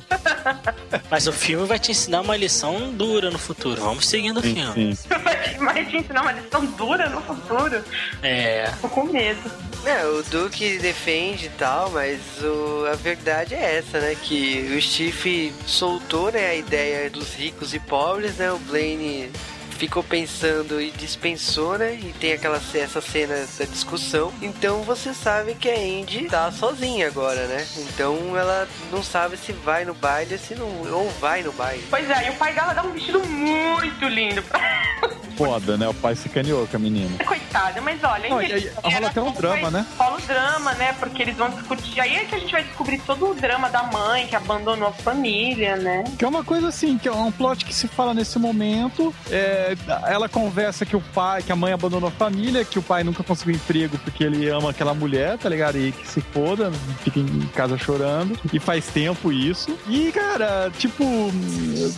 Mas 1.11 1.27
o 1.27 1.33
filme 1.33 1.67
vai 1.67 1.79
te 1.79 1.91
ensinar 1.91 2.21
uma 2.21 2.37
lição 2.37 2.93
dura 2.93 3.31
no 3.31 3.39
futuro. 3.39 3.81
Vamos 3.81 4.07
seguindo 4.07 4.39
o 4.39 4.43
Sim, 4.43 4.55
filme. 4.55 4.97
sim. 4.97 5.09
Mas 5.61 5.89
te 5.89 5.97
ensinar 5.99 6.23
uma 6.23 6.33
lição 6.33 6.65
dura 6.65 7.09
no 7.09 7.21
futuro. 7.23 7.83
É. 8.23 8.71
Tô 8.81 8.89
com 8.89 9.05
medo. 9.05 9.41
É, 9.85 10.05
o 10.05 10.23
Duke 10.25 10.79
defende 10.79 11.47
e 11.47 11.51
tal, 11.51 11.91
mas 11.91 12.19
o- 12.43 12.87
a 12.91 12.97
verdade 12.97 13.55
é 13.55 13.77
essa, 13.79 14.01
né? 14.01 14.17
Que 14.21 14.75
o 14.77 14.83
Steve 14.83 15.53
soltou 15.65 16.33
né, 16.33 16.45
a 16.49 16.55
ideia 16.57 17.09
dos 17.09 17.35
ricos 17.35 17.73
e 17.73 17.79
pobres, 17.79 18.37
né? 18.37 18.51
O 18.51 18.59
Blaine 18.59 19.31
ficou 19.77 20.03
pensando 20.03 20.81
e 20.81 20.91
dispensou, 20.91 21.79
né? 21.79 21.95
E 21.95 22.13
tem 22.19 22.33
aquela 22.33 22.57
essa 22.57 23.01
cena 23.01 23.35
da 23.59 23.65
discussão. 23.65 24.33
Então 24.43 24.83
você 24.83 25.15
sabe 25.15 25.55
que 25.55 25.69
a 25.69 25.75
Andy 25.75 26.29
tá 26.29 26.51
sozinha 26.51 27.07
agora, 27.07 27.47
né? 27.47 27.67
Então 27.79 28.37
ela 28.37 28.67
não 28.91 29.03
sabe 29.03 29.37
se 29.37 29.53
vai 29.53 29.85
no 29.85 29.95
baile 29.95 30.35
ou 30.35 30.39
se 30.39 30.55
não 30.55 30.67
ou 30.93 31.11
vai 31.21 31.43
no 31.43 31.53
baile. 31.53 31.85
Pois 31.91 32.09
é, 32.11 32.27
e 32.27 32.31
o 32.31 32.35
pai 32.35 32.53
dela 32.53 32.73
dá 32.73 32.83
um 32.83 32.93
vestido 32.93 33.21
muito 33.27 34.07
lindo 34.09 34.43
pra 34.43 34.61
Foda, 35.37 35.77
né? 35.77 35.87
O 35.87 35.95
pai 35.95 36.17
se 36.17 36.31
caneou 36.31 36.67
com 36.67 36.77
a 36.77 36.81
menina. 36.81 37.23
Coitada, 37.25 37.81
mas 37.83 38.03
olha, 38.03 38.31
Não, 38.31 38.39
aí 38.39 38.71
rola 38.83 39.07
até 39.09 39.21
um 39.21 39.33
drama, 39.33 39.71
né? 39.71 39.87
Rola 39.99 40.17
o 40.17 40.21
drama, 40.23 40.73
né? 40.75 40.95
Porque 40.99 41.23
eles 41.23 41.37
vão 41.37 41.51
discutir. 41.51 42.01
Aí 42.01 42.17
é 42.17 42.25
que 42.25 42.35
a 42.35 42.39
gente 42.39 42.53
vai 42.53 42.65
descobrir 42.65 42.99
todo 43.01 43.31
o 43.31 43.35
drama 43.35 43.69
da 43.69 43.83
mãe 43.83 44.27
que 44.27 44.35
abandonou 44.35 44.89
a 44.89 44.93
família, 44.93 45.77
né? 45.77 46.05
Que 46.19 46.25
é 46.25 46.29
uma 46.29 46.43
coisa 46.43 46.69
assim, 46.69 46.97
que 46.97 47.07
é 47.07 47.13
um 47.13 47.31
plot 47.31 47.67
que 47.67 47.75
se 47.75 47.87
fala 47.87 48.15
nesse 48.15 48.39
momento. 48.39 49.15
É, 49.31 49.66
ela 50.07 50.29
conversa 50.29 50.85
que 50.85 50.97
o 50.97 51.01
pai, 51.01 51.43
que 51.43 51.53
a 51.53 51.57
mãe 51.57 51.73
abandonou 51.73 52.09
a 52.09 52.13
família, 52.13 52.65
que 52.65 52.79
o 52.79 52.83
pai 52.83 53.03
nunca 53.05 53.23
conseguiu 53.23 53.55
emprego 53.55 53.99
porque 53.99 54.25
ele 54.25 54.49
ama 54.49 54.71
aquela 54.71 54.95
mulher, 54.95 55.39
tá 55.39 55.49
ligado? 55.49 55.79
E 55.79 55.93
que 55.93 56.09
se 56.09 56.21
foda, 56.21 56.71
fica 57.03 57.19
em 57.19 57.41
casa 57.55 57.77
chorando. 57.77 58.39
E 58.53 58.59
faz 58.59 58.87
tempo 58.87 59.33
isso. 59.33 59.77
E, 59.89 60.13
cara, 60.13 60.71
tipo, 60.79 61.05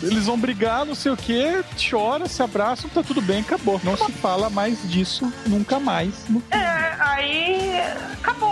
eles 0.03 0.25
vão 0.25 0.37
brigar, 0.37 0.85
não 0.85 0.95
sei 0.95 1.11
o 1.11 1.17
que, 1.17 1.63
chora, 1.89 2.27
se 2.27 2.41
abraçam, 2.41 2.89
tá 2.89 3.03
tudo 3.03 3.21
bem, 3.21 3.41
acabou. 3.41 3.79
Não 3.83 3.95
se 3.97 4.11
fala 4.13 4.49
mais 4.49 4.77
disso 4.89 5.31
nunca 5.45 5.79
mais. 5.79 6.25
É, 6.51 6.95
aí 6.99 7.79
acabou? 8.13 8.48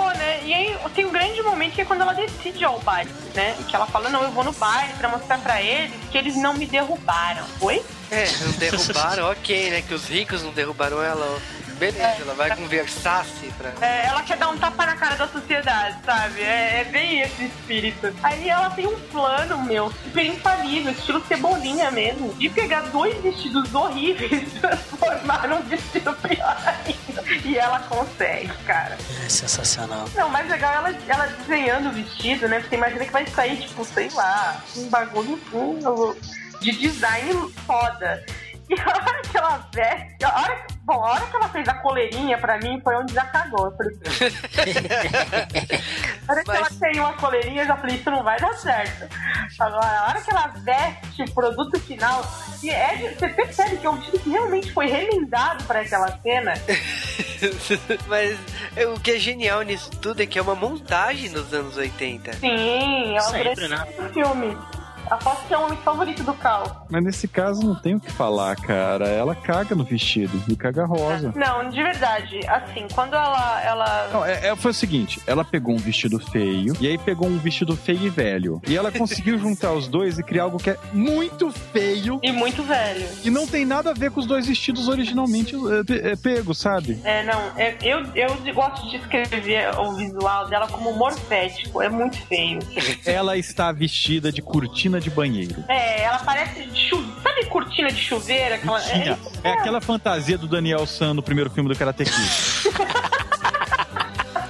E 0.47 0.53
aí 0.53 0.77
tem 0.95 1.05
um 1.05 1.11
grande 1.11 1.41
momento 1.41 1.73
que 1.73 1.81
é 1.81 1.85
quando 1.85 2.03
ela 2.03 2.13
decide 2.13 2.63
ao 2.63 2.79
baile, 2.79 3.11
né? 3.35 3.53
Que 3.67 3.75
ela 3.75 3.85
fala, 3.85 4.09
não, 4.09 4.23
eu 4.23 4.31
vou 4.31 4.45
no 4.45 4.53
baile 4.53 4.93
pra 4.93 5.09
mostrar 5.09 5.39
pra 5.39 5.61
eles 5.61 5.91
que 6.09 6.17
eles 6.17 6.37
não 6.37 6.53
me 6.53 6.65
derrubaram. 6.65 7.45
Oi? 7.59 7.83
É, 8.09 8.25
não 8.39 8.53
derrubaram, 8.53 9.29
ok, 9.29 9.69
né? 9.69 9.81
Que 9.81 9.93
os 9.93 10.07
ricos 10.07 10.41
não 10.41 10.53
derrubaram 10.53 11.03
ela. 11.03 11.37
Beleza, 11.77 12.21
ela 12.21 12.33
vai 12.33 12.55
com 12.55 12.67
Versace 12.67 13.51
pra. 13.57 13.71
É, 13.85 14.07
ela 14.07 14.23
quer 14.23 14.37
dar 14.37 14.49
um 14.49 14.57
tapa 14.57 14.85
na 14.85 14.95
cara 14.95 15.15
da 15.15 15.27
sociedade, 15.27 15.97
sabe? 16.03 16.41
É, 16.41 16.81
é 16.81 16.83
bem 16.85 17.21
esse 17.21 17.45
espírito. 17.45 18.13
Aí 18.23 18.49
ela 18.49 18.69
tem 18.71 18.87
um 18.87 18.99
plano, 19.11 19.63
meu, 19.63 19.91
super 20.03 20.25
infalível, 20.25 20.91
estilo 20.91 21.23
cebolinha 21.27 21.91
mesmo, 21.91 22.33
de 22.33 22.49
pegar 22.49 22.81
dois 22.81 23.15
vestidos 23.21 23.73
horríveis 23.73 24.31
e 24.31 24.45
transformar 24.59 25.47
num 25.47 25.61
vestido 25.61 26.13
pior 26.13 26.57
ainda. 26.65 27.23
E 27.45 27.57
ela 27.57 27.79
consegue, 27.81 28.51
cara. 28.65 28.97
É 29.25 29.29
sensacional. 29.29 30.09
Não, 30.15 30.27
o 30.27 30.31
mais 30.31 30.49
legal 30.49 30.71
é 30.71 30.75
ela, 30.77 30.97
ela 31.07 31.27
desenhando 31.27 31.89
o 31.89 31.91
vestido, 31.91 32.47
né? 32.47 32.59
Porque 32.59 32.75
imagina 32.75 33.05
que 33.05 33.11
vai 33.11 33.27
sair, 33.27 33.57
tipo, 33.57 33.85
sei 33.85 34.09
lá, 34.13 34.63
um 34.75 34.89
bagulho 34.89 35.39
um, 35.53 36.15
de 36.59 36.71
design 36.71 37.53
foda. 37.65 38.25
E 38.69 38.77
a 38.81 38.85
hora 38.85 39.21
que 39.21 39.37
ela 39.37 39.69
veste, 39.73 40.25
a 40.25 40.39
hora, 40.41 40.55
que- 40.57 40.73
bom, 40.83 41.05
a 41.05 41.11
hora 41.11 41.25
que 41.25 41.35
ela 41.37 41.47
fez 41.49 41.67
a 41.69 41.73
coleirinha 41.75 42.37
pra 42.37 42.57
mim 42.57 42.81
foi 42.83 42.95
onde 42.97 43.13
já 43.13 43.23
cagou. 43.25 43.65
Eu 43.67 43.77
falei, 43.77 43.95
a 46.27 46.31
hora 46.31 46.41
que 46.43 46.47
Mas- 46.47 46.59
ela 46.59 46.69
tem 46.79 46.99
uma 46.99 47.13
coleirinha, 47.13 47.63
eu 47.63 47.67
já 47.67 47.77
falei, 47.77 47.95
isso 47.95 48.11
não 48.11 48.23
vai 48.23 48.37
dar 48.39 48.53
certo. 48.55 49.07
Agora, 49.59 49.99
a 49.99 50.07
hora 50.09 50.21
que 50.21 50.29
ela 50.31 50.47
veste 50.63 51.23
o 51.23 51.31
produto 51.33 51.79
final, 51.79 52.21
e 52.61 52.69
é, 52.69 53.15
você 53.17 53.29
percebe 53.29 53.77
que 53.77 53.85
é 53.85 53.89
um 53.89 53.95
vestido 53.95 54.19
que 54.19 54.29
realmente 54.29 54.71
foi 54.73 54.87
remendado 54.87 55.63
pra 55.63 55.79
aquela 55.81 56.11
cena. 56.21 56.53
Mas 58.07 58.37
é, 58.75 58.85
o 58.85 58.99
que 58.99 59.11
é 59.11 59.19
genial 59.19 59.61
nisso 59.61 59.89
tudo 60.01 60.21
é 60.21 60.25
que 60.25 60.37
é 60.37 60.41
uma 60.41 60.55
montagem 60.55 61.31
dos 61.31 61.53
anos 61.53 61.77
80. 61.77 62.33
Sim, 62.33 63.11
ela 63.15 63.21
Sempre, 63.21 63.43
parece 63.55 63.67
né? 63.69 63.85
um 63.99 64.09
filme. 64.13 64.57
Aposto 65.09 65.45
que 65.47 65.53
é 65.53 65.57
o 65.57 65.63
homem 65.65 65.77
favorito 65.79 66.23
do 66.23 66.33
Cal. 66.33 66.85
Mas 66.89 67.03
nesse 67.03 67.27
caso 67.27 67.61
não 67.65 67.75
tem 67.75 67.95
o 67.95 67.99
que 67.99 68.11
falar, 68.11 68.55
cara. 68.55 69.07
Ela 69.07 69.35
caga 69.35 69.75
no 69.75 69.83
vestido 69.83 70.41
e 70.47 70.55
caga 70.55 70.85
rosa. 70.85 71.33
Não, 71.35 71.69
de 71.69 71.81
verdade. 71.81 72.39
Assim, 72.47 72.87
quando 72.93 73.13
ela. 73.15 73.61
ela... 73.63 74.09
Não, 74.13 74.25
é, 74.25 74.47
é- 74.47 74.55
foi 74.55 74.71
o 74.71 74.73
seguinte, 74.73 75.21
ela 75.27 75.43
pegou 75.45 75.73
um 75.75 75.77
vestido 75.77 76.19
feio 76.19 76.73
e 76.79 76.87
aí 76.87 76.97
pegou 76.97 77.27
um 77.27 77.37
vestido 77.37 77.75
feio 77.75 78.03
e 78.03 78.09
velho. 78.09 78.61
E 78.67 78.75
ela 78.75 78.91
conseguiu 78.91 79.37
juntar 79.39 79.71
os 79.73 79.87
dois 79.87 80.17
e 80.17 80.23
criar 80.23 80.43
algo 80.43 80.57
que 80.57 80.69
é 80.71 80.77
muito 80.93 81.51
feio 81.51 82.19
E 82.23 82.31
muito 82.31 82.63
velho. 82.63 83.07
e 83.23 83.29
não 83.29 83.45
tem 83.47 83.65
nada 83.65 83.91
a 83.91 83.93
ver 83.93 84.11
com 84.11 84.19
os 84.19 84.25
dois 84.25 84.47
vestidos 84.47 84.87
originalmente 84.87 85.55
é, 85.55 85.83
pe- 85.83 85.99
é, 86.09 86.15
pegos, 86.15 86.57
sabe? 86.57 86.99
É, 87.03 87.23
não, 87.23 87.39
é- 87.57 87.75
eu, 87.81 87.99
eu 88.15 88.53
gosto 88.53 88.83
de 88.89 88.97
descrever 88.97 89.69
o 89.79 89.93
visual 89.93 90.47
dela 90.47 90.67
como 90.67 90.93
morfético. 90.93 91.81
É 91.81 91.89
muito 91.89 92.17
feio. 92.27 92.59
Ela 93.05 93.37
está 93.37 93.71
vestida 93.71 94.31
de 94.31 94.41
cortina 94.41 94.96
de 94.99 95.09
banheiro. 95.09 95.63
É, 95.67 96.03
ela 96.03 96.19
parece 96.19 96.63
de 96.63 96.89
chu... 96.89 96.97
Sabe 97.21 97.45
cortina 97.45 97.91
de 97.91 98.01
chuveiro? 98.01 98.55
Aquela... 98.55 98.79
Tinha. 98.81 99.19
É 99.43 99.51
aquela 99.51 99.81
fantasia 99.81 100.37
do 100.37 100.47
Daniel 100.47 100.85
San 100.85 101.13
no 101.13 101.23
primeiro 101.23 101.49
filme 101.49 101.69
do 101.69 101.77
Karate 101.77 102.05
Kid. 102.05 103.17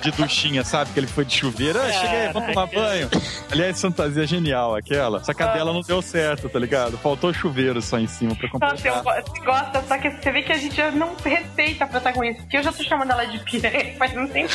De 0.01 0.11
duchinha, 0.11 0.63
sabe? 0.63 0.91
Que 0.91 0.99
ele 0.99 1.07
foi 1.07 1.25
de 1.25 1.35
chuveiro. 1.35 1.79
Ah, 1.81 1.91
chega 1.91 2.11
aí, 2.27 2.33
vamos 2.33 2.53
tomar 2.53 2.67
banho. 2.67 3.09
Aliás, 3.51 3.81
fantasia 3.81 4.25
genial 4.27 4.75
aquela. 4.75 5.23
Só 5.23 5.33
que 5.33 5.41
a 5.43 5.47
dela 5.47 5.73
não 5.73 5.81
deu 5.81 6.01
certo, 6.01 6.47
tá 6.49 6.59
ligado? 6.59 6.97
Faltou 6.97 7.33
chuveiro 7.33 7.81
só 7.81 7.97
em 7.99 8.07
cima 8.07 8.35
pra 8.35 8.47
Nossa, 8.59 8.87
eu 8.87 8.93
completar. 8.93 9.23
go- 9.23 9.31
você 9.31 9.45
gosta, 9.45 9.83
só 9.87 9.97
que 9.97 10.09
você 10.11 10.31
vê 10.31 10.41
que 10.43 10.51
a 10.51 10.57
gente 10.57 10.75
já 10.75 10.91
não 10.91 11.15
respeita 11.23 11.83
a 11.83 11.87
protagonista. 11.87 12.41
Porque 12.43 12.57
eu 12.57 12.63
já 12.63 12.71
tô 12.71 12.83
chamando 12.83 13.11
ela 13.11 13.25
de 13.25 13.39
piranha, 13.39 13.95
mas 13.99 14.13
não 14.13 14.27
tem 14.27 14.45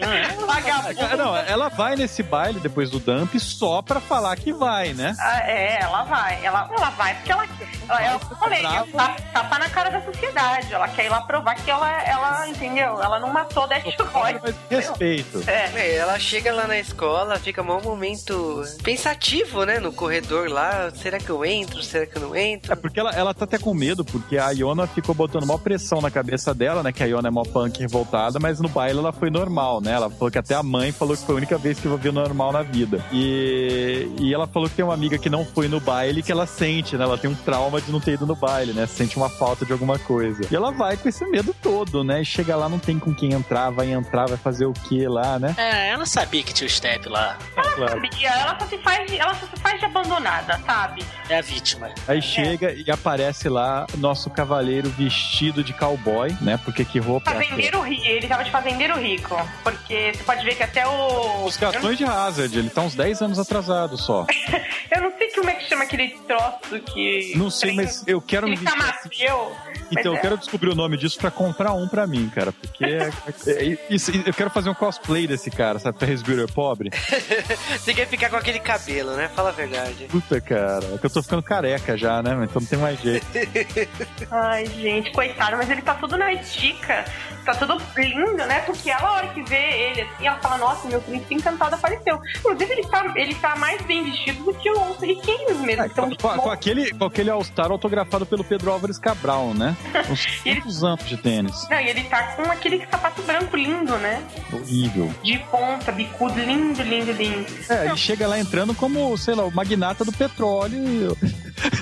Não, 0.00 0.12
é. 0.12 0.24
Ah, 0.24 0.46
Vagabundo. 0.46 1.16
Não, 1.16 1.36
ela 1.36 1.68
vai 1.68 1.96
nesse 1.96 2.22
baile 2.22 2.60
depois 2.60 2.90
do 2.90 2.98
dump 2.98 3.38
só 3.38 3.82
pra 3.82 4.00
falar 4.00 4.36
que 4.36 4.52
vai, 4.52 4.92
né? 4.92 5.14
Ah, 5.18 5.40
é, 5.48 5.80
ela 5.82 6.02
vai. 6.04 6.44
Ela, 6.44 6.68
ela 6.76 6.90
vai 6.90 7.14
porque 7.14 7.32
ela 7.32 7.46
quer. 7.46 7.68
Ela, 7.88 8.02
ela, 8.02 8.14
eu 8.30 8.36
falei, 8.36 8.62
tá, 8.62 9.16
tapa 9.32 9.58
na 9.58 9.68
cara 9.68 9.90
da 9.90 10.00
sociedade. 10.02 10.72
Ela 10.72 10.88
quer 10.88 11.06
ir 11.06 11.08
lá 11.08 11.20
provar 11.22 11.54
que 11.54 11.70
ela, 11.70 11.90
ela 12.02 12.48
entendeu? 12.48 13.00
Ela 13.02 13.18
não 13.20 13.32
matou 13.32 13.53
Death 13.68 14.00
Roy. 14.12 14.36
Mas 14.42 14.54
respeito. 14.70 15.42
É. 15.46 15.64
É, 15.74 15.96
ela 15.96 16.18
chega 16.18 16.52
lá 16.52 16.66
na 16.66 16.78
escola, 16.78 17.38
fica 17.38 17.62
um 17.62 17.80
momento 17.82 18.62
pensativo, 18.82 19.64
né? 19.64 19.78
No 19.78 19.92
corredor 19.92 20.48
lá. 20.48 20.90
Será 20.90 21.18
que 21.18 21.30
eu 21.30 21.44
entro? 21.44 21.82
Será 21.82 22.06
que 22.06 22.16
eu 22.16 22.22
não 22.22 22.34
É 22.34 22.52
entro? 22.52 22.76
porque 22.76 23.00
ela, 23.00 23.10
ela 23.12 23.32
tá 23.34 23.44
até 23.44 23.58
com 23.58 23.72
medo, 23.72 24.04
porque 24.04 24.36
a 24.38 24.50
Iona 24.50 24.86
ficou 24.86 25.14
botando 25.14 25.46
maior 25.46 25.58
pressão 25.58 26.00
na 26.00 26.10
cabeça 26.10 26.52
dela, 26.54 26.82
né? 26.82 26.92
Que 26.92 27.02
a 27.02 27.06
Iona 27.06 27.28
é 27.28 27.30
mó 27.30 27.42
punk 27.44 27.80
revoltada, 27.80 28.38
mas 28.38 28.60
no 28.60 28.68
baile 28.68 28.98
ela 28.98 29.12
foi 29.12 29.30
normal, 29.30 29.80
né? 29.80 29.92
Ela 29.92 30.10
falou 30.10 30.30
que 30.30 30.38
até 30.38 30.54
a 30.54 30.62
mãe 30.62 30.92
falou 30.92 31.16
que 31.16 31.24
foi 31.24 31.34
a 31.34 31.38
única 31.38 31.56
vez 31.58 31.78
que 31.78 31.86
eu 31.86 31.96
vi 31.96 32.10
normal 32.10 32.52
na 32.52 32.62
vida. 32.62 33.04
E, 33.12 34.08
e 34.20 34.34
ela 34.34 34.46
falou 34.46 34.68
que 34.68 34.74
tem 34.76 34.84
uma 34.84 34.94
amiga 34.94 35.18
que 35.18 35.30
não 35.30 35.44
foi 35.44 35.68
no 35.68 35.80
baile 35.80 36.22
que 36.22 36.32
ela 36.32 36.46
sente, 36.46 36.96
né? 36.96 37.04
Ela 37.04 37.18
tem 37.18 37.30
um 37.30 37.34
trauma 37.34 37.80
de 37.80 37.90
não 37.90 38.00
ter 38.00 38.12
ido 38.12 38.26
no 38.26 38.34
baile, 38.34 38.72
né? 38.72 38.86
Sente 38.86 39.16
uma 39.16 39.28
falta 39.28 39.64
de 39.64 39.72
alguma 39.72 39.98
coisa. 39.98 40.42
E 40.50 40.54
ela 40.54 40.70
vai 40.70 40.96
com 40.96 41.08
esse 41.08 41.24
medo 41.26 41.54
todo, 41.62 42.02
né? 42.04 42.22
E 42.22 42.24
chega 42.24 42.56
lá, 42.56 42.68
não 42.68 42.78
tem 42.78 42.98
com 42.98 43.14
quem 43.14 43.33
entrar, 43.34 43.70
vai 43.70 43.92
entrar, 43.92 44.26
vai 44.26 44.38
fazer 44.38 44.66
o 44.66 44.72
que 44.72 45.06
lá, 45.06 45.38
né? 45.38 45.54
É, 45.58 45.90
ela 45.90 46.06
sabia 46.06 46.42
que 46.42 46.52
tinha 46.52 46.66
o 46.66 46.70
step 46.70 47.08
lá. 47.08 47.38
Claro. 47.74 47.92
Sabia? 48.00 48.28
Ela 48.30 48.58
só 48.58 48.66
se 48.66 48.78
faz 48.78 49.10
de, 49.10 49.18
ela 49.18 49.34
só 49.34 49.46
se 49.46 49.56
faz 49.60 49.78
de 49.80 49.86
abandonada, 49.86 50.60
sabe? 50.64 51.04
É 51.28 51.38
a 51.38 51.42
vítima. 51.42 51.90
Aí 52.06 52.20
chega 52.22 52.72
e 52.72 52.90
aparece 52.90 53.48
lá 53.48 53.86
nosso 53.98 54.30
cavaleiro 54.30 54.88
vestido 54.90 55.62
de 55.64 55.72
cowboy, 55.72 56.36
né? 56.40 56.58
Porque 56.64 56.84
que 56.84 56.98
roupa 56.98 57.30
é? 57.30 57.34
Fazendeiro 57.34 57.80
rico. 57.82 58.04
Ele 58.06 58.26
tava 58.28 58.44
de 58.44 58.50
fazendeiro 58.50 58.98
rico. 58.98 59.36
Porque 59.62 60.12
você 60.14 60.22
pode 60.24 60.44
ver 60.44 60.54
que 60.54 60.62
até 60.62 60.86
o. 60.86 61.44
Os 61.44 61.56
cartões 61.56 61.98
de 61.98 62.04
Hazard, 62.04 62.56
ele 62.58 62.70
tá 62.70 62.82
uns 62.82 62.94
10 62.94 63.22
anos 63.22 63.38
atrasado 63.38 63.96
só. 63.96 64.26
Eu 64.94 65.02
não 65.02 65.12
sei 65.18 65.30
como 65.32 65.50
é 65.50 65.54
que 65.54 65.68
chama 65.68 65.84
aquele 65.84 66.10
troço 66.26 66.80
que. 66.92 67.32
Não 67.36 67.50
sei, 67.50 67.72
mas 67.74 68.04
eu 68.06 68.20
quero 68.20 68.46
me 68.46 68.52
Ele 68.54 68.60
vestir. 68.64 68.78
assim. 68.80 69.08
camafeu. 69.08 69.56
Então, 69.90 70.12
eu 70.12 70.18
é- 70.18 70.20
quero 70.20 70.38
descobrir 70.38 70.70
o 70.70 70.74
nome 70.74 70.96
disso 70.96 71.18
pra 71.18 71.30
comprar 71.30 71.72
um 71.72 71.88
pra 71.88 72.06
mim, 72.06 72.30
cara. 72.32 72.52
Porque 72.52 72.84
é- 72.84 73.10
é- 73.46 73.78
isso, 73.90 74.12
eu 74.24 74.32
quero 74.32 74.50
fazer 74.50 74.70
um 74.70 74.74
cosplay 74.74 75.26
desse 75.26 75.50
cara, 75.50 75.78
sabe? 75.78 75.98
Ferris 75.98 76.22
Bueller 76.22 76.50
pobre. 76.52 76.90
Você 77.68 77.94
quer 77.94 78.06
ficar 78.06 78.28
com 78.30 78.36
aquele 78.36 78.58
cabelo, 78.60 79.12
né? 79.16 79.28
Fala 79.34 79.48
a 79.48 79.52
verdade. 79.52 80.04
Puta, 80.10 80.40
cara. 80.40 80.84
É 80.94 80.98
que 80.98 81.06
eu 81.06 81.10
tô 81.10 81.22
ficando 81.22 81.42
careca 81.42 81.96
já, 81.96 82.22
né? 82.22 82.32
Então 82.44 82.60
não 82.60 82.68
tem 82.68 82.78
mais 82.78 83.00
jeito. 83.00 83.26
Ai, 84.30 84.66
gente, 84.66 85.10
coitado, 85.12 85.56
mas 85.56 85.68
ele 85.70 85.82
tá 85.82 85.94
tudo 85.94 86.16
na 86.16 86.32
estica. 86.32 87.04
Tá 87.44 87.54
tudo 87.54 87.76
lindo, 87.96 88.44
né? 88.46 88.60
Porque 88.60 88.90
ela, 88.90 89.02
a 89.08 89.12
hora 89.12 89.28
que 89.28 89.42
vê 89.42 89.56
ele 89.56 90.00
assim, 90.02 90.26
ela 90.26 90.38
fala, 90.38 90.58
nossa, 90.58 90.88
meu 90.88 91.00
príncipe 91.00 91.34
encantado 91.34 91.74
apareceu. 91.74 92.18
Inclusive, 92.38 92.72
ele 92.72 92.86
tá, 92.86 93.12
ele 93.16 93.34
tá 93.34 93.56
mais 93.56 93.80
bem 93.82 94.02
vestido 94.04 94.44
do 94.44 94.54
que 94.54 94.70
o 94.70 94.84
os 94.84 95.00
riquinhos 95.00 95.58
mesmo. 95.60 95.82
É, 95.82 95.86
Então, 95.86 96.08
com, 96.10 96.16
com- 96.16 96.38
com 96.38 96.50
aquele, 96.50 96.92
com 96.92 97.04
aquele 97.04 97.30
All-Star 97.30 97.70
autografado 97.70 98.24
pelo 98.26 98.44
Pedro 98.44 98.70
Álvares 98.72 98.98
Cabral, 98.98 99.52
né? 99.54 99.76
Uns 100.10 100.26
ele- 100.44 100.60
quantos 100.60 100.84
anos 100.84 101.04
de 101.06 101.16
tênis. 101.16 101.66
Não, 101.70 101.80
e 101.80 101.88
ele 101.88 102.04
tá 102.04 102.22
com 102.34 102.42
aquele 102.50 102.86
sapato 102.90 103.22
branco 103.22 103.56
lindo, 103.56 103.96
né? 103.98 104.22
Horrível. 104.52 105.12
De 105.22 105.38
ponta, 105.50 105.92
bicudo, 105.92 106.38
lindo, 106.40 106.82
lindo, 106.82 107.12
lindo. 107.12 107.53
É, 107.68 107.86
ele 107.86 107.96
chega 107.96 108.26
lá 108.26 108.38
entrando 108.38 108.74
como, 108.74 109.16
sei 109.16 109.34
lá, 109.34 109.44
o 109.44 109.50
magnata 109.50 110.04
do 110.04 110.12
petróleo. 110.12 111.16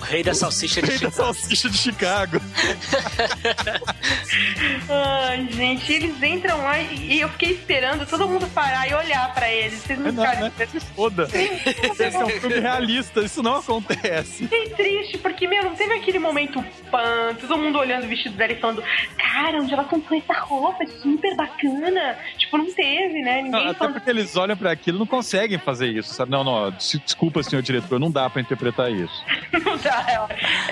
O 0.01 0.05
rei 0.05 0.23
da 0.23 0.35
salsicha 0.35 0.81
de 0.83 0.89
Rei 0.91 0.99
da 0.99 1.11
Chicago. 1.11 1.25
salsicha 1.35 1.69
de 1.71 1.77
Chicago. 1.79 2.41
Ai, 4.89 5.49
gente, 5.51 5.93
eles 5.93 6.23
entram 6.23 6.59
lá 6.59 6.79
e, 6.79 7.15
e 7.15 7.21
eu 7.21 7.29
fiquei 7.31 7.53
esperando 7.53 8.07
todo 8.07 8.29
mundo 8.29 8.47
parar 8.49 8.89
e 8.89 8.95
olhar 8.95 9.33
pra 9.35 9.51
eles. 9.51 9.81
Vocês 9.81 9.99
não 9.99 10.13
Não, 10.13 10.25
ficaram 10.25 10.49
né? 10.49 10.67
Se 10.67 10.81
foda. 10.81 11.29
Esse 11.33 12.05
é 12.17 12.25
um 12.25 12.29
filme 12.29 12.61
realista, 12.61 13.21
isso 13.21 13.43
não 13.43 13.57
acontece. 13.57 14.45
Fiquei 14.49 14.69
triste, 14.71 15.19
porque, 15.19 15.47
meu, 15.49 15.65
não 15.65 15.75
teve 15.75 15.95
aquele 15.95 16.19
momento 16.19 16.63
pan, 16.91 17.35
todo 17.41 17.59
mundo 17.59 17.79
olhando 17.79 18.05
o 18.05 18.09
vestido 18.09 18.37
dela 18.37 18.53
e 18.53 18.61
falando, 18.61 18.83
cara, 19.17 19.59
onde 19.61 19.73
ela 19.73 19.85
comprou 19.85 20.19
essa 20.19 20.39
roupa? 20.41 20.85
Super 21.01 21.35
bacana. 21.37 22.17
Tipo, 22.39 22.59
não 22.59 22.73
teve, 22.73 23.23
né? 23.23 23.37
Não, 23.43 23.45
Ninguém 23.45 23.69
até 23.69 23.75
falou. 23.79 23.95
porque 23.95 24.11
eles 24.11 24.37
olham 24.37 24.57
pra 24.57 24.73
aquilo 24.73 24.99
e 24.99 25.01
não 25.01 25.07
conseguem 25.07 25.59
fazer 25.63 25.87
isso, 25.89 26.13
sabe? 26.15 26.31
Não, 26.31 26.43
não, 26.45 26.71
des- 26.71 27.01
desculpa, 27.05 27.43
senhor 27.43 27.63
diretor, 27.63 27.99
não 27.99 28.11
dá 28.11 28.29
pra 28.29 28.41
interpretar 28.43 28.91
isso. 28.91 29.13
Não 29.65 29.77
dá, 29.79 30.05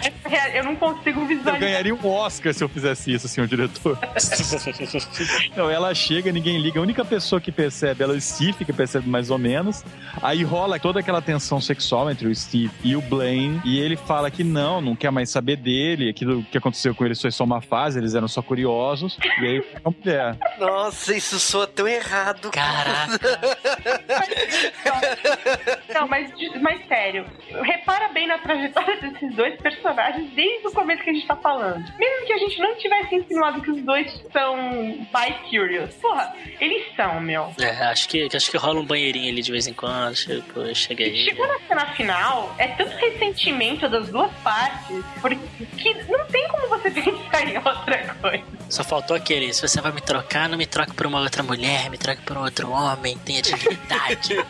é 0.03 0.29
real, 0.29 0.49
eu 0.55 0.65
não 0.65 0.75
consigo 0.77 1.21
Eu 1.21 1.27
visualizar. 1.27 1.59
ganharia 1.61 1.95
um 1.95 2.07
Oscar 2.09 2.53
se 2.53 2.63
eu 2.65 2.69
fizesse 2.69 3.13
isso, 3.13 3.29
senhor 3.29 3.47
diretor. 3.47 3.99
Não, 5.57 5.71
ela 5.71 5.95
chega, 5.95 6.33
ninguém 6.33 6.59
liga. 6.61 6.79
A 6.79 6.83
única 6.83 7.05
pessoa 7.05 7.41
que 7.41 7.51
percebe, 7.53 8.03
ela 8.03 8.15
é 8.15 8.17
o 8.17 8.21
Steve, 8.21 8.65
que 8.65 8.73
percebe 8.73 9.09
mais 9.09 9.31
ou 9.31 9.39
menos. 9.39 9.85
Aí 10.23 10.43
rola 10.43 10.79
toda 10.79 11.01
aquela 11.01 11.21
tensão 11.23 11.61
sexual 11.61 12.11
entre 12.11 12.27
o 12.29 12.35
Steve 12.35 12.71
e 12.83 12.97
o 12.97 13.01
Blaine. 13.01 13.61
E 13.65 13.79
ele 13.79 13.97
fala 13.97 14.31
que 14.31 14.43
não, 14.45 14.81
não 14.81 14.97
quer 14.97 15.11
mais 15.11 15.31
saber 15.31 15.57
dele. 15.57 16.09
Aquilo 16.11 16.43
que 16.45 16.59
aconteceu 16.59 16.95
com 16.95 17.05
eles 17.05 17.21
foi 17.21 17.31
só 17.31 17.45
uma 17.45 17.61
fase, 17.61 17.99
eles 17.99 18.15
eram 18.15 18.29
só 18.29 18.43
curiosos. 18.43 19.17
E 19.41 19.47
aí 19.47 19.63
foi 19.63 19.81
uma 19.85 19.95
mulher. 19.99 20.37
Nossa, 20.59 21.15
isso 21.15 21.39
soa 21.39 21.67
tão 21.67 21.87
errado. 21.87 22.51
Caraca. 22.51 23.19
Não, 25.95 26.09
mas, 26.09 26.31
mas 26.61 26.87
sério, 26.87 27.27
repara 27.63 28.09
bem 28.09 28.27
na 28.27 28.39
trajetória 28.39 28.97
desses 29.01 29.35
dois 29.35 29.61
personagens 29.61 30.31
desde 30.33 30.67
o 30.67 30.73
começo 30.73 31.03
que 31.03 31.11
a 31.11 31.13
gente 31.13 31.27
tá 31.27 31.37
falando. 31.37 31.85
Mesmo 31.99 32.27
que 32.27 32.33
a 32.33 32.39
gente 32.39 32.59
não 32.61 32.77
tivesse 32.77 33.15
insinuado 33.17 33.61
que 33.61 33.71
os 33.71 33.83
dois 33.83 34.25
são 34.33 35.07
bi-curious. 35.13 35.95
Porra, 35.97 36.35
eles 36.61 36.95
são, 36.95 37.21
meu. 37.21 37.53
É, 37.61 37.71
acho 37.87 38.09
que, 38.09 38.29
acho 38.35 38.51
que 38.51 38.57
rola 38.57 38.81
um 38.81 38.87
banheirinho 38.87 39.31
ali 39.33 39.43
de 39.43 39.53
vez 39.53 39.67
em 39.67 39.73
quando. 39.73 40.17
Chegou, 40.17 40.75
chega 40.75 41.05
aí. 41.05 41.25
Chegou 41.25 41.47
na 41.47 41.59
cena 41.61 41.87
final, 41.95 42.55
é 42.59 42.69
tanto 42.69 42.97
ressentimento 42.97 43.89
das 43.89 44.09
duas 44.09 44.33
partes, 44.43 45.05
porque 45.21 45.39
que 45.77 45.95
não 46.11 46.25
tem 46.27 46.47
como 46.49 46.69
você 46.69 46.91
pensar 47.03 47.49
em 47.49 47.57
outra 47.57 48.15
coisa. 48.21 48.60
Só 48.71 48.85
faltou 48.85 49.17
aquele, 49.17 49.53
se 49.53 49.61
você 49.61 49.81
vai 49.81 49.91
me 49.91 50.01
trocar, 50.01 50.49
não 50.49 50.57
me 50.57 50.65
troque 50.65 50.95
por 50.95 51.05
uma 51.05 51.21
outra 51.21 51.43
mulher, 51.43 51.91
me 51.91 51.99
troque 51.99 52.23
por 52.23 52.37
um 52.39 52.45
outro 52.45 52.71
homem, 52.71 53.19
tenha 53.19 53.43
dignidade. 53.43 54.37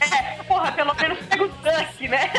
É, 0.00 0.42
porra, 0.44 0.72
pelo 0.72 0.94
menos 0.94 1.18
pega 1.26 1.44
o 1.44 1.48
Duck, 1.48 2.08
né? 2.08 2.30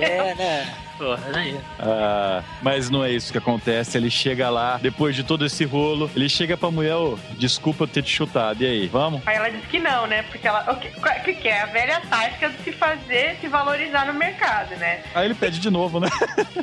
é, 0.00 0.34
né? 0.34 0.85
Porra, 0.98 1.20
aí. 1.34 1.58
Ah, 1.78 2.42
mas 2.62 2.90
não 2.90 3.04
é 3.04 3.10
isso 3.10 3.32
que 3.32 3.38
acontece. 3.38 3.96
Ele 3.96 4.10
chega 4.10 4.48
lá, 4.50 4.78
depois 4.80 5.14
de 5.14 5.22
todo 5.22 5.44
esse 5.44 5.64
rolo, 5.64 6.10
ele 6.14 6.28
chega 6.28 6.56
pra 6.56 6.70
mulher, 6.70 6.94
ô, 6.94 7.18
desculpa 7.38 7.86
ter 7.86 8.02
te 8.02 8.10
chutado. 8.10 8.62
E 8.62 8.66
aí, 8.66 8.86
vamos? 8.86 9.22
Aí 9.26 9.36
ela 9.36 9.50
diz 9.50 9.64
que 9.66 9.78
não, 9.78 10.06
né? 10.06 10.22
Porque 10.24 10.46
ela. 10.46 10.64
O 10.72 10.76
que, 10.76 10.88
o 10.88 11.24
que 11.24 11.34
que 11.34 11.48
é? 11.48 11.62
A 11.62 11.66
velha 11.66 12.00
tática 12.08 12.48
de 12.48 12.62
se 12.62 12.72
fazer, 12.72 13.36
se 13.40 13.48
valorizar 13.48 14.06
no 14.06 14.14
mercado, 14.14 14.76
né? 14.76 15.02
Aí 15.14 15.26
ele 15.26 15.34
pede 15.34 15.58
de 15.60 15.70
novo, 15.70 16.00
né? 16.00 16.08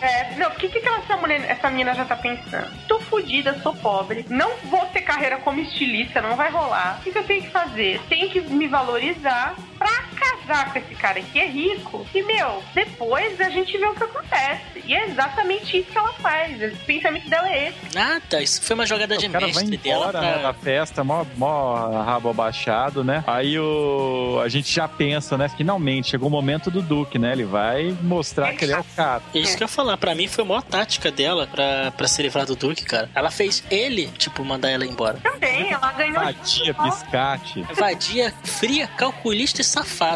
É, 0.02 0.36
não, 0.38 0.50
o 0.50 0.56
que, 0.56 0.68
que 0.68 0.80
essa 1.04 1.18
mulher, 1.18 1.44
essa 1.50 1.70
menina 1.70 1.94
já 1.94 2.06
tá 2.06 2.16
pensando? 2.16 2.68
Tô 2.88 3.00
fodida, 3.00 3.58
sou 3.62 3.74
pobre, 3.76 4.26
não 4.30 4.58
vou 4.66 4.86
ter 4.88 5.02
carreira 5.02 5.38
como 5.38 5.60
estilista, 5.60 6.22
não 6.22 6.36
vai 6.36 6.50
rolar. 6.50 6.98
O 7.00 7.04
que, 7.04 7.12
que 7.12 7.18
eu 7.18 7.24
tenho 7.24 7.44
que 7.44 7.50
fazer? 7.50 8.02
Tenho 8.10 8.30
que 8.30 8.42
me 8.42 8.68
valorizar 8.68 9.56
pra 9.78 10.04
casar 10.24 10.72
com 10.72 10.80
esse 10.80 10.95
cara 10.95 11.22
que 11.22 11.40
é 11.40 11.48
rico. 11.48 12.06
E, 12.14 12.24
meu, 12.24 12.64
depois 12.74 13.40
a 13.40 13.50
gente 13.50 13.78
vê 13.78 13.86
o 13.86 13.94
que 13.94 14.04
acontece. 14.04 14.84
E 14.86 14.94
é 14.94 15.08
exatamente 15.08 15.78
isso 15.78 15.91
que 15.91 15.98
ela 15.98 16.14
faz. 16.14 16.74
O 16.74 16.78
pensamento 16.86 17.30
dela 17.30 17.50
é 17.50 17.70
esse. 17.70 17.95
Nada, 17.95 18.41
isso 18.41 18.62
foi 18.62 18.74
uma 18.74 18.86
jogada 18.86 19.18
de 19.18 19.28
o 19.28 19.30
cara 19.30 19.45
vai 19.48 19.54
mestre 19.54 19.78
dela 19.78 20.10
embora 20.10 20.22
né, 20.22 20.34
da 20.34 20.54
pra... 20.54 20.54
festa, 20.54 21.04
mó, 21.04 21.26
mó 21.38 22.04
rabo 22.04 22.30
abaixado, 22.30 23.04
né? 23.04 23.24
Aí 23.28 23.58
o, 23.60 24.40
a 24.44 24.50
gente 24.50 24.74
já 24.74 24.88
pensa, 24.88 25.38
né? 25.38 25.50
Finalmente, 25.50 26.10
chegou 26.10 26.28
o 26.28 26.32
momento 26.32 26.70
do 26.70 26.82
Duque, 26.82 27.18
né? 27.18 27.32
Ele 27.32 27.45
vai 27.45 27.95
mostrar 28.02 28.54
que 28.54 28.66
ele 28.66 28.74
é 28.74 28.80
o 28.80 28.86
cara. 28.95 29.22
Isso 29.34 29.58
que 29.58 29.64
eu 29.64 29.66
ia 29.66 29.70
falar, 29.70 29.98
pra 29.98 30.14
mim 30.16 30.28
foi 30.28 30.44
a 30.44 30.48
maior 30.48 30.62
tática 30.62 31.12
dela 31.12 31.48
pra, 31.48 31.91
pra 31.91 32.08
se 32.08 32.22
livrar 32.22 32.45
do 32.45 32.56
Duke, 32.56 32.84
cara. 32.84 33.10
Ela 33.16 33.32
fez 33.32 33.64
ele, 33.70 34.08
tipo, 34.18 34.44
mandar 34.44 34.70
ela 34.70 34.86
embora. 34.86 35.18
Também, 35.20 35.72
ela 35.72 35.91
ganhou. 35.94 36.24
Vadia, 36.24 36.74
piscate. 36.74 37.66
Vadia, 37.74 38.34
fria, 38.44 38.88
calculista 38.88 39.62
e 39.62 39.64
safada. 39.64 40.12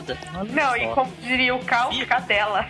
Não, 0.49 0.75
e 0.75 0.87
como 0.93 1.11
diria 1.21 1.55
o 1.55 1.63
Cal, 1.63 1.91
cadela. 2.07 2.65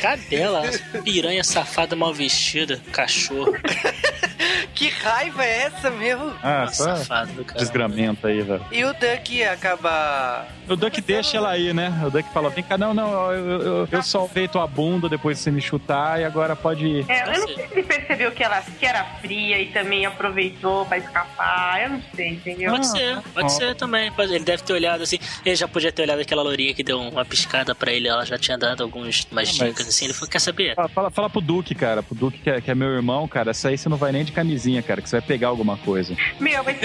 Cadela, 0.00 0.62
piranha 1.04 1.44
safada 1.44 1.96
mal 1.96 2.12
vestida, 2.12 2.80
cachorro. 2.92 3.54
Que 4.74 4.88
raiva 4.88 5.44
é 5.44 5.62
essa, 5.66 5.90
meu? 5.90 6.32
Ah, 6.42 6.66
só 6.66 6.96
safado 6.96 7.32
do 7.32 7.44
cara. 7.44 7.58
desgramento 7.60 8.26
aí, 8.26 8.42
velho. 8.42 8.64
E 8.72 8.84
o 8.84 8.92
Duck 8.92 9.44
acaba. 9.44 10.46
O 10.68 10.74
Duck 10.76 11.00
deixa 11.00 11.36
ela 11.36 11.50
aí, 11.50 11.72
né? 11.72 11.92
O 12.06 12.10
Duck 12.10 12.28
fala, 12.32 12.50
vem 12.50 12.64
cá, 12.64 12.76
não, 12.78 12.92
não, 12.94 13.30
eu, 13.32 13.62
eu, 13.62 13.88
eu 13.90 14.02
salvei 14.02 14.48
tua 14.48 14.66
bunda 14.66 15.08
depois 15.08 15.36
de 15.36 15.42
você 15.44 15.50
me 15.50 15.60
chutar 15.60 16.20
e 16.20 16.24
agora 16.24 16.56
pode 16.56 16.86
ir. 16.86 17.04
É, 17.08 17.22
eu 17.34 17.40
não 17.40 17.46
sei 17.48 17.66
se 17.68 17.72
ele 17.72 17.82
percebeu 17.82 18.32
que 18.32 18.42
ela 18.42 18.62
que 18.62 18.84
era 18.86 19.04
fria 19.20 19.60
e 19.60 19.66
também 19.66 20.06
aproveitou 20.06 20.84
pra 20.86 20.98
escapar. 20.98 21.82
Eu 21.82 21.90
não 21.90 22.02
sei, 22.14 22.28
entendeu? 22.30 22.70
Pode 22.72 22.86
ser, 22.88 23.18
pode 23.34 23.52
ser 23.52 23.74
também. 23.76 24.10
Pode- 24.12 24.34
Ele 24.34 24.44
deve 24.44 24.62
ter 24.62 24.72
olhado 24.72 25.02
assim. 25.02 25.18
Ele 25.44 25.54
já 25.54 25.68
podia 25.68 25.92
ter 25.92 26.02
olhado 26.02 26.20
aquela 26.20 26.42
lourinha 26.42 26.74
que 26.74 26.82
deu 26.82 27.00
uma 27.00 27.24
piscada 27.24 27.74
pra 27.74 27.92
ele. 27.92 28.08
Ela 28.08 28.24
já 28.24 28.38
tinha 28.38 28.56
dado 28.58 28.82
algumas 28.82 29.26
umas 29.30 29.48
Ah, 29.48 29.52
dicas 29.66 29.86
mas- 29.86 29.88
assim. 29.88 30.06
Ele 30.06 30.14
falou: 30.14 30.28
Quer 30.30 30.40
saber? 30.40 30.74
Fala, 30.74 30.88
fala, 30.88 31.10
fala 31.10 31.30
pro 31.30 31.40
Duque, 31.40 31.74
cara, 31.74 32.02
pro 32.02 32.14
Duque 32.14 32.38
que 32.38 32.50
é, 32.50 32.60
que 32.60 32.70
é 32.70 32.74
meu 32.74 32.88
irmão, 32.88 33.28
cara, 33.28 33.50
essa 33.50 33.68
aí 33.68 33.78
você 33.78 33.88
não 33.88 33.96
vai 33.96 34.10
nem 34.12 34.24
de 34.24 34.32
camisinha, 34.34 34.82
cara, 34.82 35.00
que 35.00 35.08
você 35.08 35.18
vai 35.18 35.26
pegar 35.26 35.48
alguma 35.48 35.76
coisa. 35.78 36.14
Meu, 36.40 36.62
mas 36.64 36.76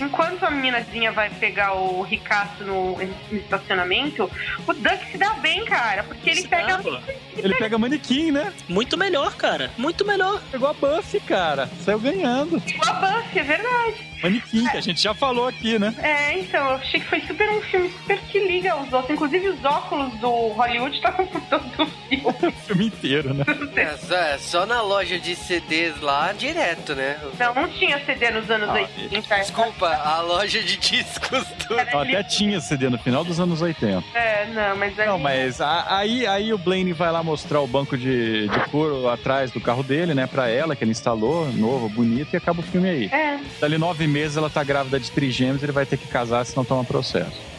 enquanto 0.00 0.42
a 0.44 0.50
meninazinha 0.50 1.12
vai 1.12 1.30
pegar 1.30 1.74
o 1.74 2.02
ricaço 2.02 2.64
no, 2.64 2.96
no 2.98 3.38
estacionamento, 3.38 4.30
o 4.66 4.72
Duck 4.72 5.10
se 5.10 5.18
dá 5.18 5.30
bem, 5.34 5.64
cara, 5.64 6.02
porque 6.04 6.30
ele 6.30 6.42
Se 6.42 6.48
pega. 6.48 6.78
dá. 6.78 7.00
Ele 7.36 7.54
pega 7.54 7.78
manequim, 7.78 8.30
né? 8.32 8.52
Muito 8.68 8.96
melhor, 8.98 9.34
cara. 9.36 9.70
Muito 9.78 10.04
melhor. 10.04 10.40
Pegou 10.50 10.68
a 10.68 10.72
Buffy, 10.74 11.20
cara. 11.20 11.68
Saiu 11.84 11.98
ganhando. 11.98 12.62
a 12.86 12.92
Buffy, 12.92 13.38
é 13.38 13.42
verdade. 13.42 14.10
Manequim, 14.22 14.66
que 14.68 14.76
a 14.76 14.80
gente 14.82 15.00
já 15.00 15.14
falou 15.14 15.48
aqui, 15.48 15.78
né? 15.78 15.94
É, 15.98 16.38
então, 16.38 16.62
eu 16.68 16.74
achei 16.76 17.00
que 17.00 17.06
foi 17.06 17.20
super 17.22 17.48
um 17.50 17.62
filme 17.62 17.88
super 17.90 18.18
que 18.22 18.38
liga 18.38 18.76
os 18.76 18.92
outros. 18.92 19.10
Inclusive 19.14 19.48
os 19.48 19.64
óculos 19.64 20.12
do 20.18 20.30
Hollywood 20.48 20.94
estavam 20.96 21.26
por 21.28 21.40
todo 21.42 21.64
o 21.64 21.86
filme. 21.86 22.10
O 22.50 22.52
filme 22.52 22.86
inteiro, 22.86 23.32
né? 23.32 23.44
É 23.76 23.96
só, 23.96 24.14
é 24.16 24.38
só 24.38 24.66
na 24.66 24.82
loja 24.82 25.18
de 25.18 25.34
CDs 25.34 26.00
lá, 26.00 26.29
direto, 26.32 26.94
né? 26.94 27.18
Não, 27.38 27.54
não 27.54 27.68
tinha 27.68 27.98
CD 28.04 28.30
nos 28.30 28.50
anos 28.50 28.68
Ah, 28.68 28.72
80. 28.74 29.36
Desculpa, 29.36 29.88
a 29.88 30.20
loja 30.20 30.60
de 30.62 30.76
discos 30.76 31.44
do. 31.68 31.74
Não, 31.76 32.00
até 32.00 32.22
tinha 32.22 32.60
CD 32.60 32.88
no 32.88 32.98
final 32.98 33.24
dos 33.24 33.38
anos 33.40 33.60
80. 33.62 34.02
É, 34.14 34.46
não, 34.46 34.76
mas 34.76 34.98
ali... 34.98 35.08
Não, 35.08 35.18
mas 35.18 35.60
a- 35.60 35.96
aí, 35.98 36.26
aí 36.26 36.52
o 36.52 36.58
Blaine 36.58 36.92
vai 36.92 37.10
lá 37.12 37.22
mostrar 37.22 37.60
o 37.60 37.66
banco 37.66 37.96
de, 37.96 38.48
de 38.48 38.60
couro 38.70 39.08
atrás 39.08 39.50
do 39.50 39.60
carro 39.60 39.82
dele, 39.82 40.14
né, 40.14 40.26
pra 40.26 40.48
ela, 40.48 40.74
que 40.76 40.84
ele 40.84 40.90
instalou, 40.90 41.46
novo, 41.52 41.88
bonito, 41.88 42.32
e 42.32 42.36
acaba 42.36 42.60
o 42.60 42.64
filme 42.64 42.88
aí. 42.88 43.04
É, 43.06 43.38
Dali 43.60 43.78
nove 43.78 44.06
meses 44.06 44.36
ela 44.36 44.50
tá 44.50 44.62
grávida 44.64 44.98
de 45.00 45.10
trigêmeos, 45.10 45.62
ele 45.62 45.72
vai 45.72 45.86
ter 45.86 45.96
que 45.96 46.06
casar, 46.08 46.44
senão 46.44 46.64
toma 46.64 46.84
processo. 46.84 47.50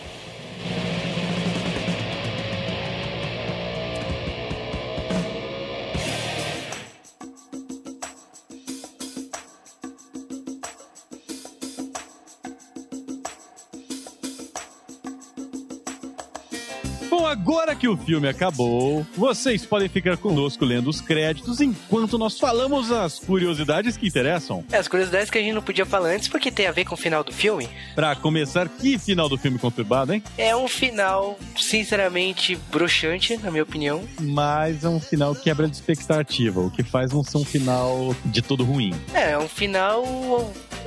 Agora 17.41 17.75
que 17.75 17.87
o 17.87 17.97
filme 17.97 18.27
acabou, 18.27 19.03
vocês 19.17 19.65
podem 19.65 19.89
ficar 19.89 20.15
conosco 20.15 20.63
lendo 20.63 20.91
os 20.91 21.01
créditos 21.01 21.59
enquanto 21.59 22.15
nós 22.15 22.37
falamos 22.37 22.91
as 22.91 23.17
curiosidades 23.17 23.97
que 23.97 24.07
interessam. 24.07 24.63
É, 24.71 24.77
as 24.77 24.87
curiosidades 24.87 25.31
que 25.31 25.39
a 25.39 25.41
gente 25.41 25.53
não 25.53 25.61
podia 25.63 25.83
falar 25.83 26.09
antes 26.09 26.27
porque 26.27 26.51
tem 26.51 26.67
a 26.67 26.71
ver 26.71 26.85
com 26.85 26.93
o 26.93 26.97
final 26.97 27.23
do 27.23 27.33
filme. 27.33 27.67
Pra 27.95 28.15
começar, 28.15 28.69
que 28.69 28.99
final 28.99 29.27
do 29.27 29.39
filme 29.39 29.57
conturbado, 29.57 30.13
hein? 30.13 30.23
É 30.37 30.55
um 30.55 30.67
final, 30.67 31.35
sinceramente, 31.57 32.55
broxante, 32.71 33.35
na 33.37 33.49
minha 33.49 33.63
opinião. 33.63 34.03
Mas 34.21 34.83
é 34.83 34.89
um 34.89 34.99
final 34.99 35.33
quebra 35.33 35.67
de 35.67 35.75
expectativa, 35.75 36.61
o 36.61 36.69
que 36.69 36.83
faz 36.83 37.11
não 37.11 37.23
ser 37.23 37.37
um 37.37 37.45
final 37.45 38.15
de 38.23 38.43
todo 38.43 38.63
ruim. 38.63 38.93
É, 39.15 39.31
é 39.31 39.37
um 39.39 39.49
final 39.49 40.03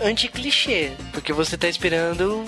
anti-clichê, 0.01 0.93
porque 1.13 1.33
você 1.33 1.57
tá 1.57 1.69
esperando 1.69 2.45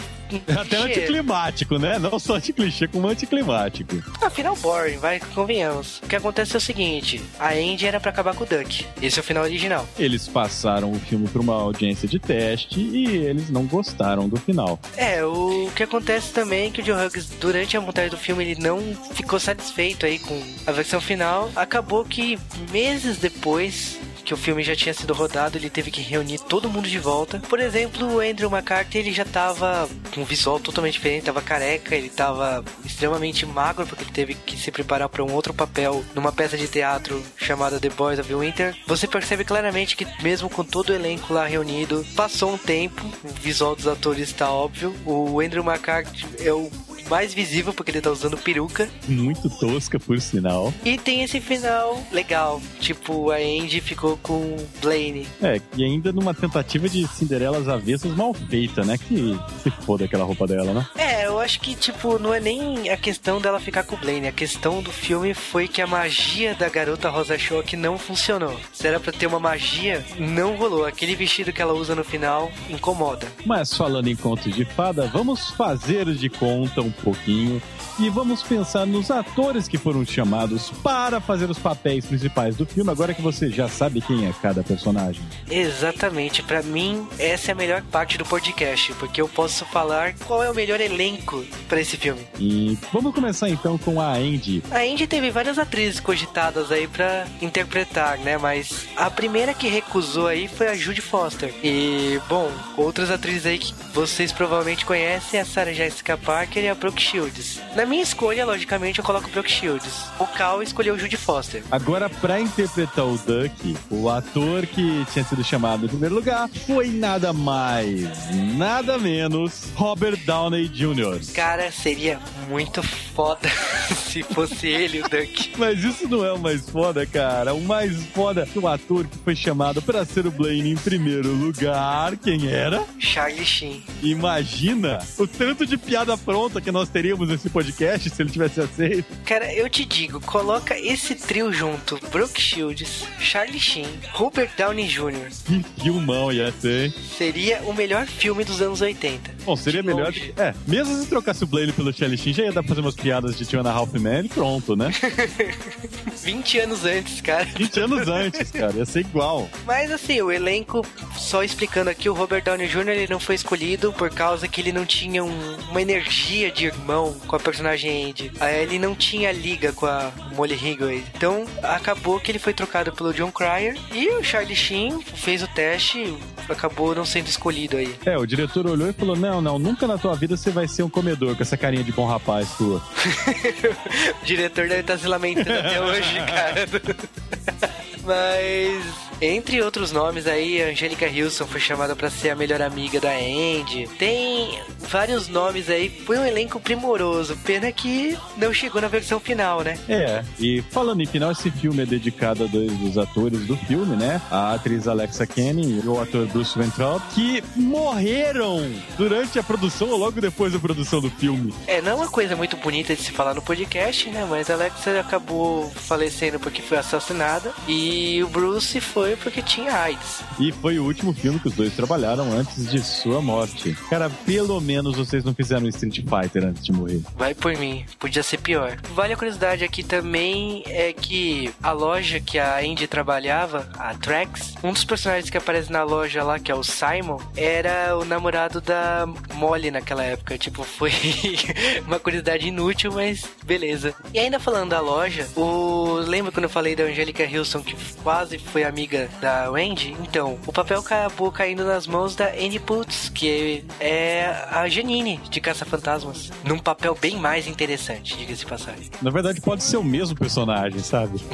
Até 0.59 0.77
anticlimático, 0.77 1.79
né? 1.79 1.99
Não 1.99 2.19
só 2.19 2.37
anticlichê, 2.37 2.87
como 2.89 3.09
anticlimático. 3.09 4.03
Afinal, 4.23 4.57
boring, 4.57 4.99
vai, 4.99 5.21
convenhamos. 5.35 5.99
O 6.03 6.07
que 6.07 6.17
acontece 6.17 6.55
é 6.55 6.59
o 6.59 6.61
seguinte: 6.61 7.23
a 7.39 7.51
Andy 7.53 7.87
era 7.87 8.01
pra 8.01 8.11
acabar 8.11 8.35
com 8.35 8.45
o 8.45 8.47
Duck. 8.47 8.87
Esse 9.01 9.19
é 9.19 9.21
o 9.21 9.25
final 9.25 9.45
original. 9.45 9.89
Eles 9.99 10.29
passaram 10.29 10.91
o 10.91 10.99
filme 10.99 11.29
pra 11.29 11.41
uma 11.41 11.55
audiência 11.55 12.09
de 12.09 12.19
teste 12.19 12.81
e 12.81 13.17
eles 13.17 13.51
não 13.51 13.65
gostaram 13.65 14.29
do 14.29 14.37
final. 14.37 14.79
É, 14.97 15.25
o 15.25 15.71
que 15.75 15.83
acontece 15.83 16.33
também 16.33 16.69
é 16.69 16.71
que 16.71 16.81
o 16.81 16.85
Joe 16.85 17.07
Hughes, 17.07 17.29
durante 17.41 17.77
a 17.77 17.81
montagem 17.81 18.11
do 18.11 18.17
filme, 18.17 18.45
ele 18.45 18.61
não 18.61 18.81
ficou 19.13 19.39
satisfeito 19.39 20.07
aí 20.07 20.19
com 20.19 20.41
a 20.67 20.73
versão 20.73 21.01
final. 21.01 21.51
Acabou 21.55 22.05
que 22.05 22.39
meses 22.71 23.19
depois 23.19 23.99
que 24.27 24.35
o 24.35 24.37
filme 24.37 24.63
já 24.65 24.75
tinha 24.75 24.93
sido 24.93 25.15
rodado, 25.15 25.57
ele 25.57 25.71
teve 25.71 25.91
que 25.91 26.03
reunir 26.03 26.41
todo 26.41 26.69
mundo 26.69 26.89
de 26.89 26.99
volta. 26.99 27.39
Por 27.49 27.61
exemplo, 27.61 28.17
o 28.17 28.21
Andrew 28.21 28.51
McCarthy, 28.51 28.99
ele 28.99 29.13
já 29.13 29.25
tava 29.25 29.89
com 30.13 30.23
um 30.23 30.25
visual 30.25 30.59
totalmente 30.59 30.95
diferente, 30.95 31.27
tava 31.27 31.41
careca, 31.41 31.95
ele 31.95 32.11
tava 32.11 32.65
extremamente 32.85 33.47
magro, 33.47 33.87
porque 33.87 34.03
ele 34.03 34.11
teve 34.11 34.35
que 34.35 34.57
se 34.57 34.73
preparar 34.73 35.09
para 35.09 35.23
um 35.23 35.33
outro 35.33 35.55
papel 35.55 36.05
numa 36.13 36.33
peça 36.33 36.59
de 36.59 36.67
teatro 36.67 37.23
chamada 37.37 37.79
The 37.79 37.91
Boys 37.91 38.19
of 38.19 38.35
Winter. 38.35 38.77
Você 38.87 39.07
percebe 39.07 39.45
claramente 39.45 39.97
que, 39.97 40.07
mesmo 40.21 40.51
com 40.51 40.65
todo 40.65 40.91
o 40.91 40.95
elenco 40.95 41.33
lá 41.33 41.47
reunido, 41.47 42.05
passou 42.17 42.53
um 42.53 42.59
tempo, 42.59 43.05
o 43.23 43.29
visual 43.29 43.77
dos 43.77 43.87
atores 43.87 44.29
está 44.29 44.51
óbvio. 44.51 44.93
O 45.05 45.41
Andrew 45.41 45.63
McCarthy 45.63 46.27
é 46.41 46.53
o 46.53 46.69
mais 47.09 47.33
visível 47.35 47.73
porque 47.73 47.91
ele 47.91 48.01
tá 48.01 48.11
usando 48.11 48.37
peruca. 48.37 48.89
Muito 49.09 49.49
tosca, 49.49 49.99
por 49.99 50.21
sinal. 50.21 50.73
E 50.85 50.99
tem 50.99 51.23
esse 51.23 51.41
final 51.41 52.03
legal. 52.13 52.61
Tipo, 52.81 53.31
a 53.31 53.37
Andy 53.37 53.81
ficou 53.81 54.17
com 54.23 54.57
Blaine. 54.81 55.27
É, 55.43 55.61
e 55.77 55.85
ainda 55.85 56.13
numa 56.13 56.35
tentativa 56.35 56.89
de 56.89 57.07
Cinderelas 57.09 57.69
avessas 57.69 58.15
mal 58.15 58.33
feita, 58.35 58.85
né? 58.85 58.99
Que 58.99 59.39
se 59.63 59.71
foda 59.85 60.05
aquela 60.05 60.25
roupa 60.25 60.47
dela, 60.47 60.73
né? 60.73 60.87
É, 60.97 61.27
eu 61.27 61.39
acho 61.39 61.61
que, 61.61 61.75
tipo, 61.75 62.19
não 62.19 62.33
é 62.33 62.41
nem 62.41 62.91
a 62.91 62.97
questão 62.97 63.41
dela 63.41 63.61
ficar 63.61 63.85
com 63.85 63.97
o 63.97 63.99
Blaine. 63.99 64.29
A 64.29 64.33
questão 64.33 64.83
do 64.83 64.91
filme 64.91 65.35
foi 65.35 65.69
que 65.69 65.81
a 65.81 65.87
magia 65.87 66.55
da 66.55 66.69
garota 66.69 67.09
Rosa 67.09 67.39
Choque 67.39 67.77
não 67.77 67.99
funcionou. 67.99 68.59
Se 68.73 68.87
era 68.87 69.01
pra 69.01 69.13
ter 69.13 69.27
uma 69.27 69.41
magia, 69.41 70.05
não 70.19 70.57
rolou. 70.57 70.85
Aquele 70.85 71.15
vestido 71.15 71.53
que 71.53 71.63
ela 71.63 71.73
usa 71.73 71.95
no 71.95 72.05
final 72.05 72.51
incomoda. 72.69 73.27
Mas 73.45 73.75
falando 73.75 74.09
em 74.09 74.17
contos 74.17 74.55
de 74.55 74.65
fada, 74.65 75.07
vamos 75.07 75.51
fazer 75.51 76.07
de 76.15 76.29
conta 76.29 76.81
um 76.81 76.91
pouquinho 77.03 77.61
e 77.99 78.09
vamos 78.09 78.43
pensar 78.43 78.87
nos 78.87 79.11
atores 79.11 79.69
que 79.69 79.79
foram 79.79 80.05
chamados 80.05 80.71
para 80.83 81.21
fazer 81.21 81.49
os 81.51 81.59
papéis 81.59 82.05
principais 82.07 82.57
do 82.57 82.67
filme, 82.67 82.91
agora 82.91 83.15
que 83.15 83.23
você 83.23 83.51
já 83.51 83.69
sabe 83.69 84.01
quem 84.01 84.27
é 84.27 84.33
cada 84.41 84.63
personagem. 84.63 85.23
Exatamente, 85.51 86.43
Pra 86.43 86.63
mim 86.63 87.07
essa 87.19 87.51
é 87.51 87.53
a 87.53 87.55
melhor 87.55 87.83
parte 87.83 88.19
do 88.19 88.25
podcast, 88.25 88.93
porque 88.95 89.21
eu 89.21 89.29
posso 89.29 89.65
falar 89.67 90.15
qual 90.27 90.43
é 90.43 90.51
o 90.51 90.55
melhor 90.55 90.81
elenco 90.81 91.45
para 91.69 91.81
esse 91.81 91.97
filme. 91.97 92.21
E 92.39 92.79
vamos 92.93 93.15
começar 93.15 93.49
então 93.49 93.79
com 93.79 94.01
a 94.01 94.13
Andy. 94.15 94.63
A 94.71 94.79
Andy 94.81 95.07
teve 95.07 95.31
várias 95.31 95.59
atrizes 95.59 95.99
cogitadas 96.01 96.71
aí 96.71 96.87
para 96.87 97.27
interpretar, 97.41 98.19
né? 98.19 98.37
Mas 98.39 98.87
a 98.97 99.11
primeira 99.11 99.55
que 99.55 99.69
recusou 99.69 100.27
aí 100.27 100.49
foi 100.49 100.69
a 100.69 100.75
Judy 100.75 101.01
Foster. 101.01 101.53
E, 101.63 102.21
bom, 102.29 102.51
outras 102.77 103.11
atrizes 103.11 103.47
aí 103.47 103.59
que 103.59 103.75
vocês 103.93 104.33
provavelmente 104.33 104.85
conhecem 104.85 105.41
a 105.41 105.45
Sarah 105.45 105.73
Jessica 105.73 106.17
Parker 106.17 106.63
e 106.63 106.69
a 106.69 106.75
Brooke 106.75 107.01
Shields. 107.01 107.61
Na 107.75 107.86
minha 107.87 108.03
escolha, 108.03 108.45
logicamente, 108.45 108.99
eu 108.99 109.05
coloco 109.05 109.29
o 109.29 109.31
Brooke 109.31 109.51
Shields. 109.51 110.07
O 110.19 110.27
Cal 110.27 110.63
escolheu 110.63 110.95
o 110.95 110.99
Judy 110.99 111.17
Foster. 111.17 111.63
Agora, 111.71 112.09
pra 112.09 112.41
interpretar 112.41 113.05
o 113.05 113.17
Duck, 113.19 113.77
o 113.91 114.09
ator 114.11 114.67
que 114.67 115.05
tinha 115.13 115.25
sido 115.25 115.43
chamado 115.45 115.87
em 115.87 115.89
primeiro 115.89 116.15
lugar 116.15 116.49
foi 116.67 116.89
nada 116.89 117.33
mais, 117.33 118.09
nada 118.57 118.99
menos 118.99 119.71
Robert 119.75 120.17
Downey 120.25 120.69
Jr. 120.69 121.21
Cara, 121.35 121.71
seria 121.71 122.19
muito 122.49 122.83
foda 122.83 123.49
se 124.11 124.23
fosse 124.23 124.67
ele 124.67 125.01
o 125.01 125.09
Duck. 125.09 125.53
Mas 125.57 125.83
isso 125.83 126.09
não 126.09 126.25
é 126.25 126.33
o 126.33 126.39
mais 126.39 126.69
foda, 126.69 127.07
cara. 127.07 127.55
O 127.55 127.61
mais 127.61 128.05
foda 128.07 128.47
é 128.55 128.59
o 128.59 128.69
ator 128.69 129.07
que 129.07 129.19
foi 129.19 129.35
chamado 129.37 129.81
para 129.81 130.05
ser 130.05 130.27
o 130.27 130.31
Blaine 130.31 130.73
em 130.73 130.77
primeiro 130.77 131.33
lugar. 131.33 132.17
Quem 132.17 132.49
era? 132.49 132.83
Charlie 132.99 133.45
Sheen. 133.45 133.83
Imagina 134.03 134.99
o 135.19 135.27
tanto 135.27 135.67
de 135.67 135.77
piada 135.77 136.17
pronta 136.17 136.61
que 136.61 136.71
nós 136.71 136.89
teríamos 136.89 137.29
nesse 137.29 137.49
podcast 137.49 137.76
se 137.77 138.23
ele 138.23 138.31
tivesse 138.31 138.61
aceito. 138.61 139.05
Cara, 139.25 139.53
eu 139.53 139.69
te 139.69 139.85
digo, 139.85 140.21
coloca 140.21 140.79
esse 140.79 141.15
trio 141.15 141.53
junto: 141.53 141.99
Brooke 142.11 142.41
Shields, 142.41 143.05
Charlie 143.21 143.61
Sheen, 143.61 143.87
Robert 144.13 144.51
Downey 144.57 144.87
Jr. 144.87 145.31
Que 145.45 145.65
filmão 145.83 146.33
ia 146.33 146.53
ser, 146.53 146.87
hein? 146.87 146.95
Seria 147.17 147.61
o 147.63 147.73
melhor 147.75 148.07
filme 148.07 148.45
dos 148.45 148.61
anos 148.63 148.81
80. 148.81 149.35
Bom, 149.45 149.57
seria 149.57 149.83
De 149.83 149.87
melhor. 149.87 150.07
longe. 150.07 150.33
É, 150.37 150.55
mesmo 150.67 150.95
se 151.01 151.07
trocasse 151.09 151.45
o 151.45 151.47
Blaine 151.47 151.73
pelo 151.73 151.93
Charlie 151.93 152.19
Sheen, 152.19 152.33
já 152.35 152.43
ia 152.45 152.53
dar 152.53 152.63
pra 152.63 152.71
fazer 152.71 152.81
umas 152.81 152.95
piadas 152.95 153.37
de 153.37 153.45
Tiana 153.47 153.71
Halfman 153.71 154.25
e 154.25 154.29
pronto, 154.29 154.75
né? 154.75 154.91
20 156.25 156.59
anos 156.61 156.85
antes, 156.85 157.21
cara. 157.21 157.45
20 157.45 157.81
anos 157.81 158.09
antes, 158.09 158.51
cara, 158.51 158.73
ia 158.77 158.85
ser 158.85 159.01
igual. 159.01 159.49
Mas 159.65 159.91
assim, 159.93 160.21
o 160.23 160.31
elenco, 160.31 160.85
só 161.17 161.43
explicando 161.43 161.91
aqui, 161.91 162.09
o 162.09 162.15
Robert 162.15 162.43
Downey 162.43 162.69
Jr. 162.69 162.89
ele 162.89 163.07
não 163.09 163.21
foi 163.21 163.35
escolhido 163.35 163.93
por 163.93 164.11
causa 164.11 164.49
que 164.49 164.61
ele 164.61 164.73
não 164.73 164.85
tinha 164.85 165.23
um- 165.25 165.57
uma 165.71 165.81
energia 165.83 166.51
de 166.51 166.67
irmão 166.67 167.15
com 167.27 167.37
a 167.37 167.41
personagem 167.41 167.66
Andy. 167.75 168.33
Aí 168.41 168.63
ele 168.63 168.79
não 168.79 168.95
tinha 168.95 169.33
liga 169.33 169.73
com 169.73 169.87
a 169.87 170.13
Molly 170.35 170.55
Ringwald. 170.55 171.05
Então 171.15 171.45
acabou 171.63 172.21
que 172.21 172.31
ele 172.31 172.39
foi 172.39 172.53
trocado 172.53 172.93
pelo 172.93 173.13
John 173.13 173.31
Cryer 173.31 173.77
e 173.93 174.09
o 174.11 174.23
Charlie 174.23 174.57
Sheen 174.57 175.01
fez 175.03 175.43
o 175.43 175.49
teste 175.49 176.17
acabou 176.53 176.95
não 176.95 177.05
sendo 177.05 177.27
escolhido 177.27 177.77
aí. 177.77 177.95
É, 178.05 178.17
o 178.17 178.27
diretor 178.27 178.67
olhou 178.67 178.89
e 178.89 178.93
falou: 178.93 179.17
Não, 179.17 179.41
não, 179.41 179.59
nunca 179.59 179.87
na 179.87 179.99
tua 179.99 180.15
vida 180.15 180.37
você 180.37 180.51
vai 180.51 180.69
ser 180.69 180.83
um 180.83 180.89
comedor 180.89 181.35
com 181.37 181.43
essa 181.43 181.57
carinha 181.57 181.83
de 181.83 181.93
bom 181.93 182.07
rapaz 182.07 182.51
tua. 182.57 182.83
O 184.23 184.25
diretor 184.25 184.69
deve 184.69 184.81
estar 184.81 184.99
se 184.99 185.07
lamentando 185.07 185.59
até 185.59 185.81
hoje, 185.83 186.15
cara. 186.27 186.67
Mas, 188.05 188.85
entre 189.21 189.63
outros 189.63 189.93
nomes 189.93 190.27
aí, 190.27 190.63
a 190.63 190.69
Angélica 190.69 191.07
Hilson 191.07 191.47
foi 191.47 191.61
chamada 191.61 191.97
pra 191.97 192.11
ser 192.11 192.31
a 192.31 192.37
melhor 192.37 192.61
amiga 192.61 193.01
da 193.01 193.13
Andy. 193.13 193.89
Tem 193.99 194.61
vários 194.89 195.29
nomes 195.29 195.71
aí. 195.71 195.89
Foi 195.89 196.19
um 196.19 196.25
elenco 196.25 196.61
primoroso. 196.61 197.37
Pena 197.45 197.71
que 197.73 198.17
não 198.37 198.53
chegou 198.53 198.81
na 198.81 198.89
versão 198.89 199.19
final, 199.19 199.63
né? 199.63 199.79
É, 199.89 200.23
e 200.39 200.63
falando 200.71 201.01
em 201.01 201.07
final, 201.07 201.33
esse 201.33 201.51
filme 201.51 201.83
é 201.83 201.87
dedicado 201.87 202.45
a 202.45 202.47
dois 202.47 202.73
dos 202.79 202.99
atores 202.99 203.47
do 203.47 203.57
filme, 203.57 203.97
né? 203.97 204.21
A 204.31 204.55
atriz 204.55 204.87
Alexa 204.87 205.27
Kenny 205.27 205.81
e 205.83 205.89
o 205.89 206.01
ator 206.01 206.27
Bruce 206.27 206.59
Ventrell, 206.59 207.01
que 207.15 207.43
morreram 207.55 208.71
durante 208.99 209.39
a 209.39 209.43
produção 209.43 209.89
ou 209.89 209.97
logo 209.97 210.21
depois 210.21 210.53
da 210.53 210.59
produção 210.59 211.01
do 211.01 211.11
filme. 211.11 211.55
É, 211.67 211.81
não 211.81 211.93
é 211.93 211.95
uma 211.95 212.09
coisa 212.09 212.37
muito 212.37 212.57
bonita 212.57 212.95
de 212.95 213.03
se 213.03 213.13
falar 213.13 213.35
no 213.35 213.43
podcast, 213.43 214.11
né? 214.11 214.27
Mas 214.29 214.51
a 214.51 214.55
Alexa 214.55 215.01
acabou 215.01 215.71
falecendo 215.71 216.39
porque 216.39 216.61
foi 216.61 216.79
assassinada. 216.79 217.53
E 217.67 218.23
o 218.23 218.29
Bruce 218.29 218.81
foi 218.81 219.06
porque 219.15 219.43
tinha 219.43 219.73
AIDS. 219.73 220.23
E 220.41 220.51
foi 220.51 220.79
o 220.79 220.85
último 220.85 221.13
filme 221.13 221.39
que 221.39 221.49
os 221.49 221.55
dois 221.55 221.75
trabalharam 221.75 222.33
antes 222.33 222.71
de 222.71 222.81
sua 222.83 223.21
morte. 223.21 223.77
Cara, 223.91 224.09
pelo 224.09 224.61
menos 224.61 224.97
vocês 224.97 225.23
não 225.23 225.35
fizeram 225.35 225.69
Street 225.69 226.01
Fighter 226.01 226.45
antes 226.45 226.65
de 226.65 226.73
morrer. 226.73 227.03
Vai 227.17 227.35
por 227.35 227.57
mim, 227.57 227.85
podia 227.99 228.23
ser 228.23 228.39
pior. 228.39 228.79
Vale 228.95 229.13
a 229.13 229.17
curiosidade 229.17 229.65
aqui 229.65 229.83
também 229.83 230.63
é 230.67 230.93
que 230.93 231.53
a 231.63 231.73
loja 231.73 232.19
que 232.21 232.39
a 232.39 232.59
Andy 232.59 232.87
trabalhava, 232.87 233.69
a 233.79 233.95
Trax, 233.95 234.55
um 234.63 234.73
dos 234.73 234.85
personagens 234.85 235.31
que 235.31 235.37
aparece 235.37 235.71
na 235.71 235.83
loja 235.83 236.25
lá, 236.25 236.39
que 236.39 236.51
é 236.51 236.55
o 236.55 236.63
Simon, 236.63 237.21
era 237.37 237.97
o 237.97 238.05
namorado 238.05 238.61
da 238.61 239.07
Molly 239.35 239.71
naquela 239.71 240.03
época. 240.03 240.39
Tipo, 240.39 240.63
foi 240.63 240.93
uma 241.87 241.99
curiosidade 241.99 242.49
inútil, 242.49 242.93
mas 242.93 243.25
beleza. 243.45 243.95
E 244.15 244.19
ainda 244.19 244.41
falando 244.41 244.71
da 244.71 244.81
loja, 244.81 245.29
o 245.37 245.95
lembra 245.95 246.33
quando 246.33 246.45
eu 246.45 246.51
falei 246.51 246.75
da 246.75 246.85
Angélica 246.85 247.25
Hilson 247.25 247.63
que 247.63 247.77
quase 248.03 248.39
foi 248.39 248.65
amiga 248.65 248.96
da 249.21 249.51
Wendy? 249.51 249.97
Então, 250.03 250.39
o 250.47 250.53
papel 250.53 250.81
acabou 250.81 251.31
caindo 251.31 251.65
nas 251.65 251.87
mãos 251.87 252.15
da 252.15 252.29
Annie 252.29 252.59
Putz, 252.59 253.09
que 253.09 253.65
é 253.81 254.27
a 254.51 254.69
Janine 254.69 255.21
de 255.31 255.41
Caça-Fantasmas, 255.41 256.31
num 256.45 256.59
papel 256.59 256.97
bem 257.01 257.17
mais 257.17 257.47
interessante, 257.47 258.17
diga-se 258.17 258.41
de 258.41 258.47
passagem. 258.47 258.91
Na 259.03 259.11
verdade, 259.11 259.41
pode 259.41 259.63
ser 259.63 259.77
o 259.77 259.85
mesmo 259.85 260.17
personagem, 260.17 260.81
sabe? 260.81 261.21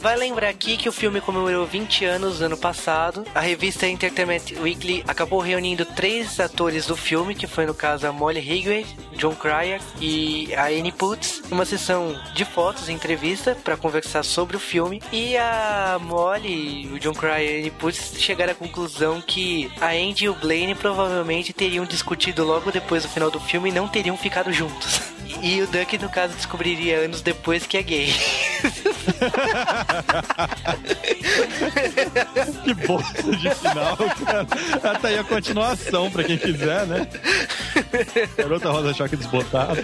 Vai 0.00 0.16
lembrar 0.16 0.48
aqui 0.48 0.76
que 0.76 0.88
o 0.88 0.92
filme 0.92 1.20
comemorou 1.20 1.66
20 1.66 2.04
anos 2.04 2.40
ano 2.40 2.56
passado. 2.56 3.24
A 3.34 3.40
revista 3.40 3.88
Entertainment 3.88 4.52
Weekly 4.60 5.02
acabou 5.08 5.40
reunindo 5.40 5.84
três 5.84 6.38
atores 6.38 6.86
do 6.86 6.96
filme, 6.96 7.34
que 7.34 7.46
foi 7.46 7.66
no 7.66 7.74
caso 7.74 8.06
a 8.06 8.12
Molly 8.12 8.38
Ringwald, 8.38 8.86
John 9.16 9.34
Cryer 9.34 9.80
e 10.00 10.54
a 10.54 10.66
Annie 10.66 10.92
Putz, 10.92 11.42
numa 11.50 11.64
sessão 11.64 12.14
de 12.34 12.44
fotos 12.44 12.88
e 12.88 12.92
entrevista 12.92 13.56
para 13.64 13.76
conversar 13.76 14.22
sobre 14.22 14.56
o 14.56 14.60
filme. 14.60 14.85
E 15.12 15.36
a 15.36 15.98
Molly, 16.00 16.88
o 16.92 16.98
John 16.98 17.12
Cryer 17.12 17.66
e 17.66 17.72
chegaram 18.18 18.52
à 18.52 18.54
conclusão 18.54 19.20
que 19.20 19.70
a 19.80 19.88
Andy 19.88 20.26
e 20.26 20.28
o 20.28 20.34
Blaine 20.34 20.74
provavelmente 20.74 21.52
teriam 21.52 21.84
discutido 21.84 22.44
logo 22.44 22.70
depois 22.70 23.02
do 23.02 23.08
final 23.08 23.30
do 23.30 23.40
filme 23.40 23.70
e 23.70 23.72
não 23.72 23.88
teriam 23.88 24.16
ficado 24.16 24.52
juntos. 24.52 25.00
E 25.42 25.60
o 25.60 25.66
Duck, 25.66 25.98
no 25.98 26.08
caso, 26.08 26.34
descobriria 26.34 26.98
anos 27.00 27.20
depois 27.20 27.66
que 27.66 27.76
é 27.76 27.82
gay. 27.82 28.06
que 32.64 32.74
bosta 32.86 33.36
de 33.36 33.54
final, 33.54 33.96
cara. 34.24 34.46
Até 34.82 35.08
aí 35.08 35.18
a 35.18 35.24
continuação 35.24 36.10
pra 36.10 36.24
quem 36.24 36.38
quiser, 36.38 36.86
né? 36.86 37.06
Garota 38.36 38.70
Rosa 38.70 38.94
Choque 38.94 39.16
desbotado. 39.16 39.80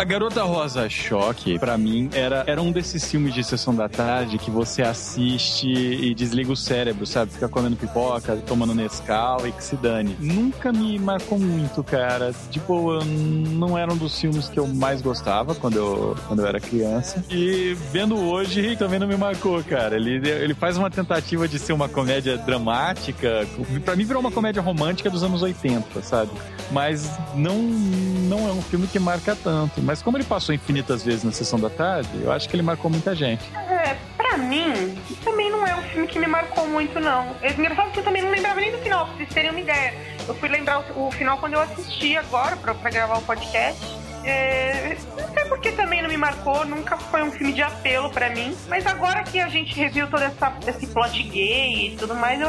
A 0.00 0.04
Garota 0.04 0.42
Rosa 0.44 0.88
Choque, 0.88 1.58
pra 1.58 1.76
mim, 1.76 2.08
era, 2.14 2.42
era 2.46 2.62
um 2.62 2.72
desses 2.72 3.04
filmes 3.10 3.34
de 3.34 3.44
sessão 3.44 3.74
da 3.74 3.86
tarde 3.86 4.38
que 4.38 4.50
você 4.50 4.80
assiste 4.80 5.68
e 5.68 6.14
desliga 6.14 6.50
o 6.50 6.56
cérebro, 6.56 7.04
sabe? 7.04 7.32
Fica 7.32 7.50
comendo 7.50 7.76
pipoca, 7.76 8.34
tomando 8.36 8.74
Nescau 8.74 9.46
e 9.46 9.52
que 9.52 9.62
se 9.62 9.76
dane. 9.76 10.16
Nunca 10.18 10.72
me 10.72 10.98
marcou 10.98 11.38
muito, 11.38 11.84
cara. 11.84 12.32
Tipo, 12.50 13.04
não 13.04 13.76
era 13.76 13.92
um 13.92 13.96
dos 13.98 14.18
filmes 14.18 14.48
que 14.48 14.58
eu 14.58 14.66
mais 14.66 15.02
gostava 15.02 15.54
quando 15.54 15.76
eu, 15.76 16.16
quando 16.26 16.40
eu 16.40 16.46
era 16.46 16.58
criança. 16.58 17.22
E 17.28 17.76
vendo 17.92 18.16
hoje, 18.18 18.76
também 18.76 18.98
não 18.98 19.06
me 19.06 19.18
marcou, 19.18 19.62
cara. 19.62 19.96
Ele, 19.96 20.26
ele 20.26 20.54
faz 20.54 20.78
uma 20.78 20.90
tentativa 20.90 21.46
de 21.46 21.58
ser 21.58 21.74
uma 21.74 21.90
comédia 21.90 22.38
dramática. 22.38 23.46
Pra 23.84 23.94
mim, 23.94 24.06
virou 24.06 24.22
uma 24.22 24.32
comédia 24.32 24.62
romântica 24.62 25.10
dos 25.10 25.22
anos 25.22 25.42
80, 25.42 26.00
sabe? 26.00 26.30
Mas 26.72 27.06
não, 27.34 27.58
não 27.58 28.48
é 28.48 28.52
um 28.52 28.62
filme 28.62 28.86
que 28.86 28.98
marca 28.98 29.36
tanto. 29.36 29.89
Mas 29.90 30.02
como 30.02 30.16
ele 30.16 30.22
passou 30.22 30.54
infinitas 30.54 31.04
vezes 31.04 31.24
na 31.24 31.32
sessão 31.32 31.58
da 31.58 31.68
tarde, 31.68 32.08
eu 32.22 32.30
acho 32.30 32.48
que 32.48 32.54
ele 32.54 32.62
marcou 32.62 32.88
muita 32.88 33.12
gente. 33.12 33.42
É, 33.56 33.96
pra 34.16 34.38
mim, 34.38 34.96
também 35.24 35.50
não 35.50 35.66
é 35.66 35.74
um 35.74 35.82
filme 35.82 36.06
que 36.06 36.16
me 36.16 36.28
marcou 36.28 36.64
muito, 36.68 37.00
não. 37.00 37.34
É 37.42 37.50
engraçado 37.50 37.90
que 37.90 37.98
eu 37.98 38.04
também 38.04 38.22
não 38.22 38.30
lembrava 38.30 38.60
nem 38.60 38.70
do 38.70 38.78
final, 38.78 39.06
pra 39.06 39.16
vocês 39.16 39.28
terem 39.30 39.50
uma 39.50 39.58
ideia. 39.58 39.92
Eu 40.28 40.34
fui 40.36 40.48
lembrar 40.48 40.78
o, 40.92 41.08
o 41.08 41.10
final 41.10 41.38
quando 41.38 41.54
eu 41.54 41.60
assisti 41.60 42.16
agora 42.16 42.56
pra, 42.56 42.72
pra 42.72 42.88
gravar 42.88 43.18
o 43.18 43.22
podcast. 43.22 43.84
É, 44.24 44.96
não 45.18 45.32
sei 45.32 45.44
porque 45.46 45.72
também 45.72 46.02
não 46.02 46.08
me 46.08 46.16
marcou, 46.16 46.64
nunca 46.66 46.96
foi 46.96 47.22
um 47.22 47.30
filme 47.32 47.52
de 47.52 47.62
apelo 47.62 48.10
pra 48.10 48.30
mim. 48.30 48.54
Mas 48.68 48.86
agora 48.86 49.22
que 49.22 49.40
a 49.40 49.48
gente 49.48 49.74
reviu 49.74 50.06
todo 50.08 50.22
essa, 50.22 50.52
esse 50.66 50.86
plot 50.88 51.22
gay 51.24 51.88
e 51.92 51.96
tudo 51.96 52.14
mais, 52.14 52.40
eu 52.40 52.48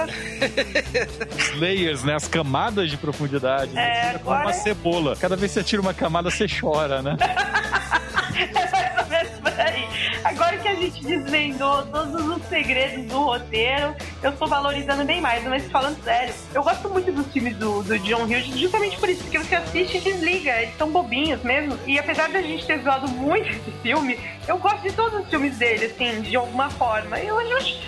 Os 1.37 1.55
layers, 1.59 2.03
né? 2.03 2.15
As 2.15 2.27
camadas 2.27 2.89
de 2.89 2.97
profundidade. 2.97 3.71
É, 3.77 4.13
né? 4.13 4.19
Como 4.23 4.31
agora- 4.35 4.47
uma 4.47 4.53
cebola. 4.53 5.15
Cada 5.15 5.35
vez 5.35 5.51
que 5.53 5.59
você 5.59 5.63
tira 5.63 5.81
uma 5.81 5.93
camada, 5.93 6.29
você 6.29 6.45
chora, 6.47 7.01
né? 7.01 7.15
É 8.51 8.71
mais 8.71 8.97
ou 8.97 9.05
menos 9.07 9.39
por 9.39 9.59
aí. 9.59 9.87
Agora 10.23 10.57
que 10.57 10.67
a 10.67 10.75
gente 10.75 11.03
desvendou 11.03 11.85
todos 11.87 12.25
os 12.25 12.43
segredos 12.47 13.05
do 13.05 13.23
roteiro, 13.23 13.95
eu 14.23 14.31
estou 14.31 14.47
valorizando 14.47 15.03
bem 15.03 15.21
mais. 15.21 15.43
Mas 15.43 15.69
falando 15.71 16.01
sério, 16.03 16.33
eu 16.53 16.63
gosto 16.63 16.89
muito 16.89 17.11
dos 17.11 17.27
filmes 17.31 17.55
do, 17.57 17.83
do 17.83 17.99
John 17.99 18.23
Hughes, 18.23 18.57
justamente 18.57 18.97
por 18.97 19.09
isso, 19.09 19.23
porque 19.23 19.39
você 19.39 19.55
assiste 19.55 19.97
e 19.97 20.01
desliga. 20.01 20.61
Eles 20.61 20.75
são 20.77 20.89
bobinhos 20.89 21.41
mesmo. 21.43 21.77
E 21.85 21.99
apesar 21.99 22.29
da 22.29 22.41
gente 22.41 22.65
ter 22.65 22.81
zoado 22.81 23.07
muito 23.07 23.49
esse 23.49 23.71
filme, 23.81 24.19
eu 24.47 24.57
gosto 24.57 24.81
de 24.81 24.93
todos 24.93 25.21
os 25.21 25.29
filmes 25.29 25.57
dele, 25.57 25.85
assim, 25.85 26.21
de 26.21 26.35
alguma 26.35 26.69
forma. 26.69 27.19
Eu, 27.19 27.39
eu 27.41 27.57
acho. 27.57 27.79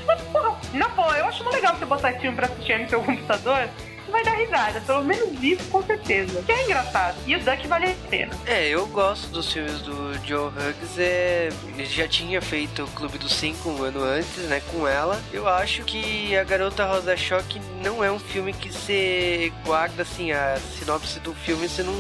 Na 0.74 0.88
boa, 0.90 1.18
eu 1.18 1.26
acho 1.26 1.44
muito 1.44 1.56
legal 1.56 1.76
você 1.76 1.86
botar 1.86 2.14
filme 2.14 2.36
pra 2.36 2.48
assistir 2.48 2.80
no 2.80 2.90
seu 2.90 3.02
computador. 3.04 3.70
Vai 4.14 4.24
dar 4.24 4.36
risada, 4.36 4.80
pelo 4.82 5.04
menos 5.04 5.42
isso 5.42 5.64
com 5.72 5.82
certeza. 5.82 6.44
Que 6.44 6.52
é 6.52 6.66
engraçado. 6.66 7.18
E 7.26 7.36
o 7.36 7.40
Duck 7.40 7.68
vale 7.68 7.88
a 7.88 8.10
pena. 8.12 8.32
É, 8.46 8.70
eu 8.70 8.86
gosto 8.86 9.28
dos 9.30 9.52
filmes 9.52 9.82
do 9.82 10.14
Joe 10.24 10.50
Hughes. 10.50 11.00
É, 11.00 11.50
ele 11.68 11.84
já 11.86 12.08
tinha 12.08 12.40
feito 12.40 12.84
o 12.84 12.88
Clube 12.90 13.18
dos 13.18 13.34
Cinco 13.34 13.70
um 13.70 13.82
ano 13.82 14.04
antes, 14.04 14.38
né, 14.44 14.62
com 14.72 14.88
ela. 14.88 15.20
Eu 15.34 15.48
acho 15.48 15.82
que 15.82 16.38
A 16.38 16.44
Garota 16.44 16.86
Rosa 16.86 17.18
Choque 17.18 17.60
não 17.84 18.04
é 18.04 18.12
um 18.12 18.20
filme 18.20 18.54
que 18.54 18.72
você 18.72 19.52
guarda, 19.66 20.04
assim, 20.04 20.32
a 20.32 20.58
sinopse 20.78 21.20
do 21.20 21.34
filme 21.34 21.68
você 21.68 21.82
não, 21.82 21.96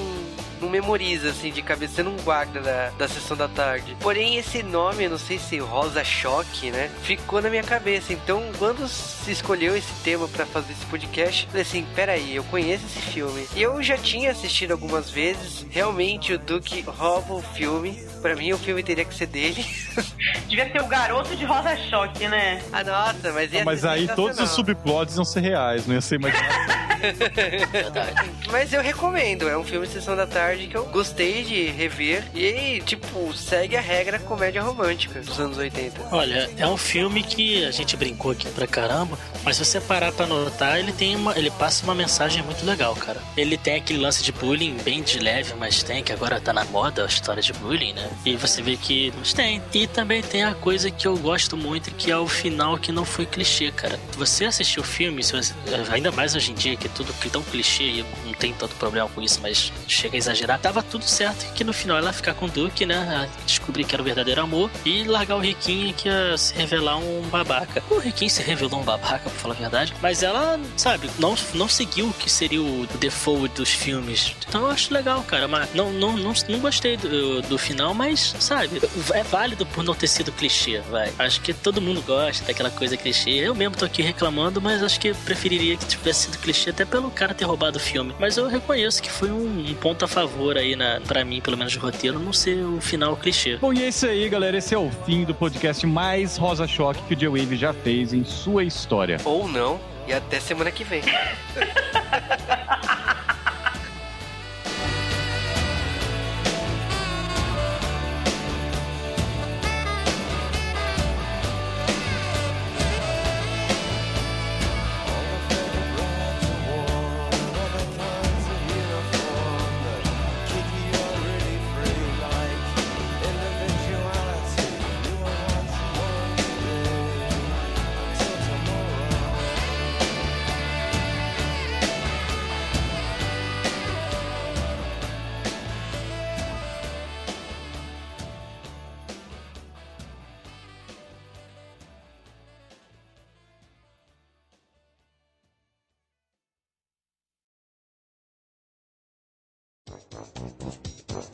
não 0.63 0.69
memoriza, 0.69 1.29
assim, 1.29 1.51
de 1.51 1.61
cabeça. 1.61 1.95
Você 1.95 2.03
não 2.03 2.15
guarda 2.17 2.61
da, 2.61 2.89
da 2.97 3.07
sessão 3.07 3.35
da 3.35 3.47
tarde. 3.47 3.95
Porém, 3.99 4.37
esse 4.37 4.63
nome, 4.63 5.03
eu 5.03 5.09
não 5.09 5.17
sei 5.17 5.37
se 5.37 5.57
Rosa 5.57 6.03
Choque, 6.03 6.71
né, 6.71 6.89
ficou 7.03 7.41
na 7.41 7.49
minha 7.49 7.63
cabeça. 7.63 8.13
Então, 8.13 8.41
quando 8.57 8.87
se 8.87 9.31
escolheu 9.31 9.75
esse 9.75 9.93
tema 10.03 10.27
pra 10.27 10.45
fazer 10.45 10.73
esse 10.73 10.85
podcast, 10.85 11.43
eu 11.43 11.49
falei 11.49 11.61
assim, 11.61 11.85
peraí, 11.93 12.35
eu 12.35 12.43
conheço 12.45 12.85
esse 12.85 12.99
filme. 12.99 13.47
E 13.55 13.61
eu 13.61 13.81
já 13.83 13.97
tinha 13.97 14.31
assistido 14.31 14.71
algumas 14.71 15.09
vezes. 15.09 15.65
Realmente, 15.69 16.33
o 16.33 16.39
Duke 16.39 16.81
rouba 16.81 17.33
o 17.33 17.41
filme. 17.41 18.01
Pra 18.21 18.35
mim, 18.35 18.53
o 18.53 18.57
filme 18.57 18.81
teria 18.81 19.03
que 19.03 19.13
ser 19.13 19.27
dele. 19.27 19.65
Devia 20.47 20.71
ser 20.71 20.81
o 20.81 20.87
garoto 20.87 21.35
de 21.35 21.43
Rosa 21.43 21.75
Choque, 21.89 22.27
né? 22.27 22.61
ah, 22.71 22.83
nossa, 22.83 23.33
mas 23.33 23.51
ia 23.51 23.65
Mas 23.65 23.81
ser 23.81 23.87
aí 23.89 24.07
todos 24.07 24.39
os 24.39 24.49
subplots 24.51 25.15
iam 25.15 25.25
ser 25.25 25.41
reais, 25.41 25.85
não 25.85 25.95
ia 25.95 26.01
ser 26.01 26.15
imaginação. 26.15 26.83
Mas 28.51 28.71
eu 28.71 28.81
recomendo, 28.81 29.47
é 29.49 29.57
um 29.57 29.63
filme 29.63 29.85
de 29.85 29.93
sessão 29.93 30.15
da 30.15 30.25
tarde 30.25 30.52
que 30.57 30.75
eu 30.77 30.85
gostei 30.85 31.43
de 31.43 31.63
rever. 31.65 32.23
E, 32.35 32.81
tipo, 32.85 33.33
segue 33.33 33.75
a 33.75 33.81
regra 33.81 34.19
comédia 34.19 34.61
romântica 34.61 35.19
dos 35.21 35.39
anos 35.39 35.57
80. 35.57 36.07
Olha, 36.11 36.49
é 36.57 36.67
um 36.67 36.77
filme 36.77 37.23
que 37.23 37.65
a 37.65 37.71
gente 37.71 37.95
brincou 37.97 38.31
aqui 38.31 38.47
pra 38.49 38.67
caramba, 38.67 39.17
mas 39.43 39.57
se 39.57 39.65
você 39.65 39.81
parar 39.81 40.11
pra 40.11 40.25
notar, 40.27 40.79
ele 40.79 40.91
tem 40.91 41.15
uma, 41.15 41.37
ele 41.37 41.51
passa 41.51 41.83
uma 41.83 41.95
mensagem 41.95 42.43
muito 42.43 42.65
legal, 42.65 42.95
cara. 42.95 43.21
Ele 43.35 43.57
tem 43.57 43.75
aquele 43.75 43.99
lance 43.99 44.23
de 44.23 44.31
bullying 44.31 44.77
bem 44.83 45.01
de 45.01 45.19
leve, 45.19 45.53
mas 45.57 45.83
tem 45.83 46.03
que 46.03 46.11
agora 46.11 46.39
tá 46.39 46.53
na 46.53 46.65
moda 46.65 47.03
a 47.03 47.07
história 47.07 47.41
de 47.41 47.53
bullying, 47.53 47.93
né? 47.93 48.09
E 48.25 48.35
você 48.35 48.61
vê 48.61 48.77
que 48.77 49.11
mas 49.17 49.33
tem. 49.33 49.61
E 49.73 49.87
também 49.87 50.21
tem 50.21 50.43
a 50.43 50.53
coisa 50.53 50.89
que 50.91 51.07
eu 51.07 51.17
gosto 51.17 51.57
muito, 51.57 51.91
que 51.91 52.11
é 52.11 52.17
o 52.17 52.27
final 52.27 52.77
que 52.77 52.91
não 52.91 53.05
foi 53.05 53.25
clichê, 53.25 53.71
cara. 53.71 53.99
Você 54.17 54.45
assistiu 54.45 54.81
o 54.83 54.85
filme, 54.85 55.23
você- 55.23 55.53
ainda 55.91 56.11
mais 56.11 56.35
hoje 56.35 56.51
em 56.51 56.55
dia 56.55 56.75
que 56.75 56.87
é 56.87 56.89
tudo 56.93 57.13
que 57.13 57.29
tão 57.29 57.41
clichê 57.43 57.83
e 57.83 58.05
não 58.25 58.33
tem 58.33 58.53
tanto 58.53 58.75
problema 58.75 59.09
com 59.09 59.21
isso, 59.21 59.39
mas 59.41 59.71
chega 59.87 60.15
a 60.15 60.17
exagerar. 60.17 60.42
Tava 60.61 60.83
tudo 60.83 61.05
certo 61.05 61.51
que 61.53 61.63
no 61.63 61.73
final 61.73 61.97
ela 61.97 62.13
ficar 62.13 62.33
com 62.33 62.45
o 62.45 62.49
Duke, 62.49 62.85
né? 62.85 63.29
Descobrir 63.45 63.83
que 63.83 63.95
era 63.95 64.01
o 64.01 64.05
verdadeiro 64.05 64.41
amor 64.41 64.69
e 64.85 65.03
largar 65.03 65.35
o 65.35 65.39
Riquinho 65.39 65.93
que 65.93 66.07
ia 66.07 66.37
se 66.37 66.53
revelar 66.53 66.97
um 66.97 67.21
babaca. 67.29 67.83
O 67.89 67.97
Riquinho 67.97 68.29
se 68.29 68.41
revelou 68.41 68.81
um 68.81 68.83
babaca, 68.83 69.29
pra 69.29 69.31
falar 69.31 69.55
a 69.55 69.57
verdade, 69.57 69.93
mas 70.01 70.23
ela, 70.23 70.59
sabe, 70.75 71.09
não, 71.19 71.35
não 71.53 71.67
seguiu 71.67 72.07
o 72.07 72.13
que 72.13 72.29
seria 72.29 72.61
o 72.61 72.87
default 72.99 73.55
dos 73.55 73.69
filmes. 73.69 74.35
Então 74.47 74.61
eu 74.61 74.71
acho 74.71 74.93
legal, 74.93 75.23
cara, 75.23 75.47
mas 75.47 75.73
não, 75.73 75.91
não, 75.91 76.17
não, 76.17 76.33
não 76.49 76.59
gostei 76.59 76.97
do, 76.97 77.41
do 77.43 77.57
final, 77.57 77.93
mas, 77.93 78.35
sabe, 78.39 78.81
é 79.13 79.23
válido 79.23 79.65
por 79.65 79.83
não 79.83 79.93
ter 79.93 80.07
sido 80.07 80.31
clichê, 80.31 80.79
vai. 80.89 81.11
Acho 81.19 81.41
que 81.41 81.53
todo 81.53 81.81
mundo 81.81 82.01
gosta 82.01 82.45
daquela 82.45 82.69
coisa 82.69 82.97
clichê. 82.97 83.31
Eu 83.31 83.55
mesmo 83.55 83.75
tô 83.75 83.85
aqui 83.85 84.01
reclamando, 84.01 84.61
mas 84.61 84.83
acho 84.83 84.99
que 84.99 85.13
preferiria 85.13 85.77
que 85.77 85.85
tivesse 85.85 86.25
sido 86.25 86.37
clichê 86.39 86.69
até 86.71 86.85
pelo 86.85 87.09
cara 87.11 87.33
ter 87.33 87.45
roubado 87.45 87.77
o 87.77 87.81
filme. 87.81 88.13
Mas 88.19 88.37
eu 88.37 88.47
reconheço 88.47 89.01
que 89.01 89.11
foi 89.11 89.31
um, 89.31 89.69
um 89.69 89.73
ponto 89.75 90.05
a 90.05 90.07
favor 90.07 90.32
aí, 90.57 90.75
na, 90.75 90.99
pra 91.01 91.23
mim, 91.23 91.41
pelo 91.41 91.57
menos 91.57 91.73
de 91.73 91.79
roteiro, 91.79 92.19
não 92.19 92.33
ser 92.33 92.63
o 92.63 92.81
final 92.81 93.15
clichê. 93.15 93.57
Bom, 93.57 93.73
e 93.73 93.83
é 93.83 93.87
isso 93.87 94.05
aí, 94.05 94.27
galera. 94.29 94.57
Esse 94.57 94.73
é 94.73 94.77
o 94.77 94.89
fim 95.05 95.23
do 95.23 95.33
podcast 95.33 95.85
mais 95.85 96.37
rosa 96.37 96.67
choque 96.67 97.01
que 97.03 97.13
o 97.13 97.17
J-Wave 97.17 97.55
já 97.55 97.73
fez 97.73 98.13
em 98.13 98.23
sua 98.23 98.63
história. 98.63 99.17
Ou 99.25 99.47
não, 99.47 99.79
e 100.07 100.13
até 100.13 100.39
semana 100.39 100.71
que 100.71 100.83
vem. 100.83 101.03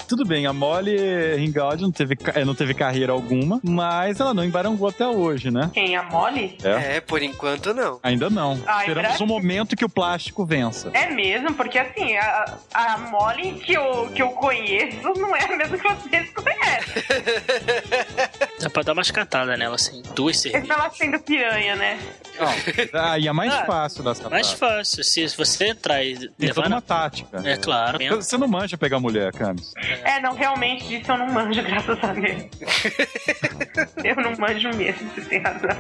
Tudo 0.10 0.26
bem, 0.26 0.48
a 0.48 0.52
Molly 0.54 1.36
Ringwald 1.36 1.82
não 1.84 1.92
teve, 1.92 2.18
eh, 2.34 2.44
não 2.44 2.56
teve 2.56 2.74
carreira 2.74 3.14
alguma, 3.14 3.60
mas 3.64 4.20
ela 4.20 4.34
não 4.34 4.44
embarangou 4.44 4.88
até 4.90 5.06
hoje, 5.08 5.52
né? 5.52 5.70
Quem? 5.72 5.96
A 5.96 6.02
Molly? 6.04 6.58
É. 6.64 6.96
É, 6.98 7.02
por 7.02 7.22
enquanto 7.22 7.74
não. 7.76 8.00
Ainda 8.02 8.28
não. 8.30 8.60
Ai, 8.66 8.80
Esperamos 8.88 9.10
Brasil. 9.10 9.26
um 9.26 9.30
momento 9.30 9.76
que 9.76 9.86
o 9.86 9.90
plástico 9.90 10.44
vença. 10.46 10.90
É 10.96 11.08
mesmo, 11.12 11.54
porque 11.54 11.78
assim, 11.78 12.18
a, 12.18 12.58
a 12.74 12.98
Molly 12.98 13.54
que 13.54 13.74
eu, 13.74 14.10
que 14.16 14.22
eu 14.24 14.30
conheço 14.30 14.98
não 15.16 15.36
é 15.36 15.44
a 15.46 15.56
mesma 15.56 15.78
que 15.78 15.88
vocês 15.88 16.30
conhecem. 16.34 17.04
Dá 18.62 18.70
pra 18.70 18.82
dar 18.84 18.94
umas 18.94 19.12
catadas 19.12 19.58
nela, 19.60 19.76
assim. 19.76 20.02
Duas 20.16 20.40
cervejas. 20.40 20.70
ela 20.70 20.90
sendo 20.90 21.20
piranha, 21.20 21.76
né? 21.76 22.00
Não. 22.40 23.02
Aí 23.12 23.28
é 23.28 23.32
mais 23.34 23.54
Ah, 23.54 23.66
fácil 23.66 24.04
das 24.04 24.20
Mais 24.22 24.52
fácil. 24.54 25.04
Se 25.04 25.28
você 25.38 25.68
entrar 25.70 26.04
e 26.04 26.18
Tem 26.18 26.30
levar 26.40 26.56
toda 26.64 26.68
uma 26.68 26.76
na... 26.78 26.82
tática. 26.82 27.42
É 27.44 27.58
claro. 27.58 28.00
Você 28.16 28.38
não 28.38 28.48
manja 28.48 28.78
pegar 28.78 29.00
mulher, 29.00 29.32
Camis. 29.34 29.72
É, 30.04 30.20
não, 30.20 30.34
realmente 30.34 30.88
disso 30.88 31.12
eu 31.12 31.18
não 31.18 31.28
manjo, 31.32 31.62
graças 31.64 32.04
a 32.04 32.14
Deus. 32.14 32.44
eu 34.04 34.16
não 34.16 34.36
manjo 34.38 34.70
mesmo, 34.76 35.10
você 35.12 35.22
tem 35.22 35.40
razão. 35.40 35.78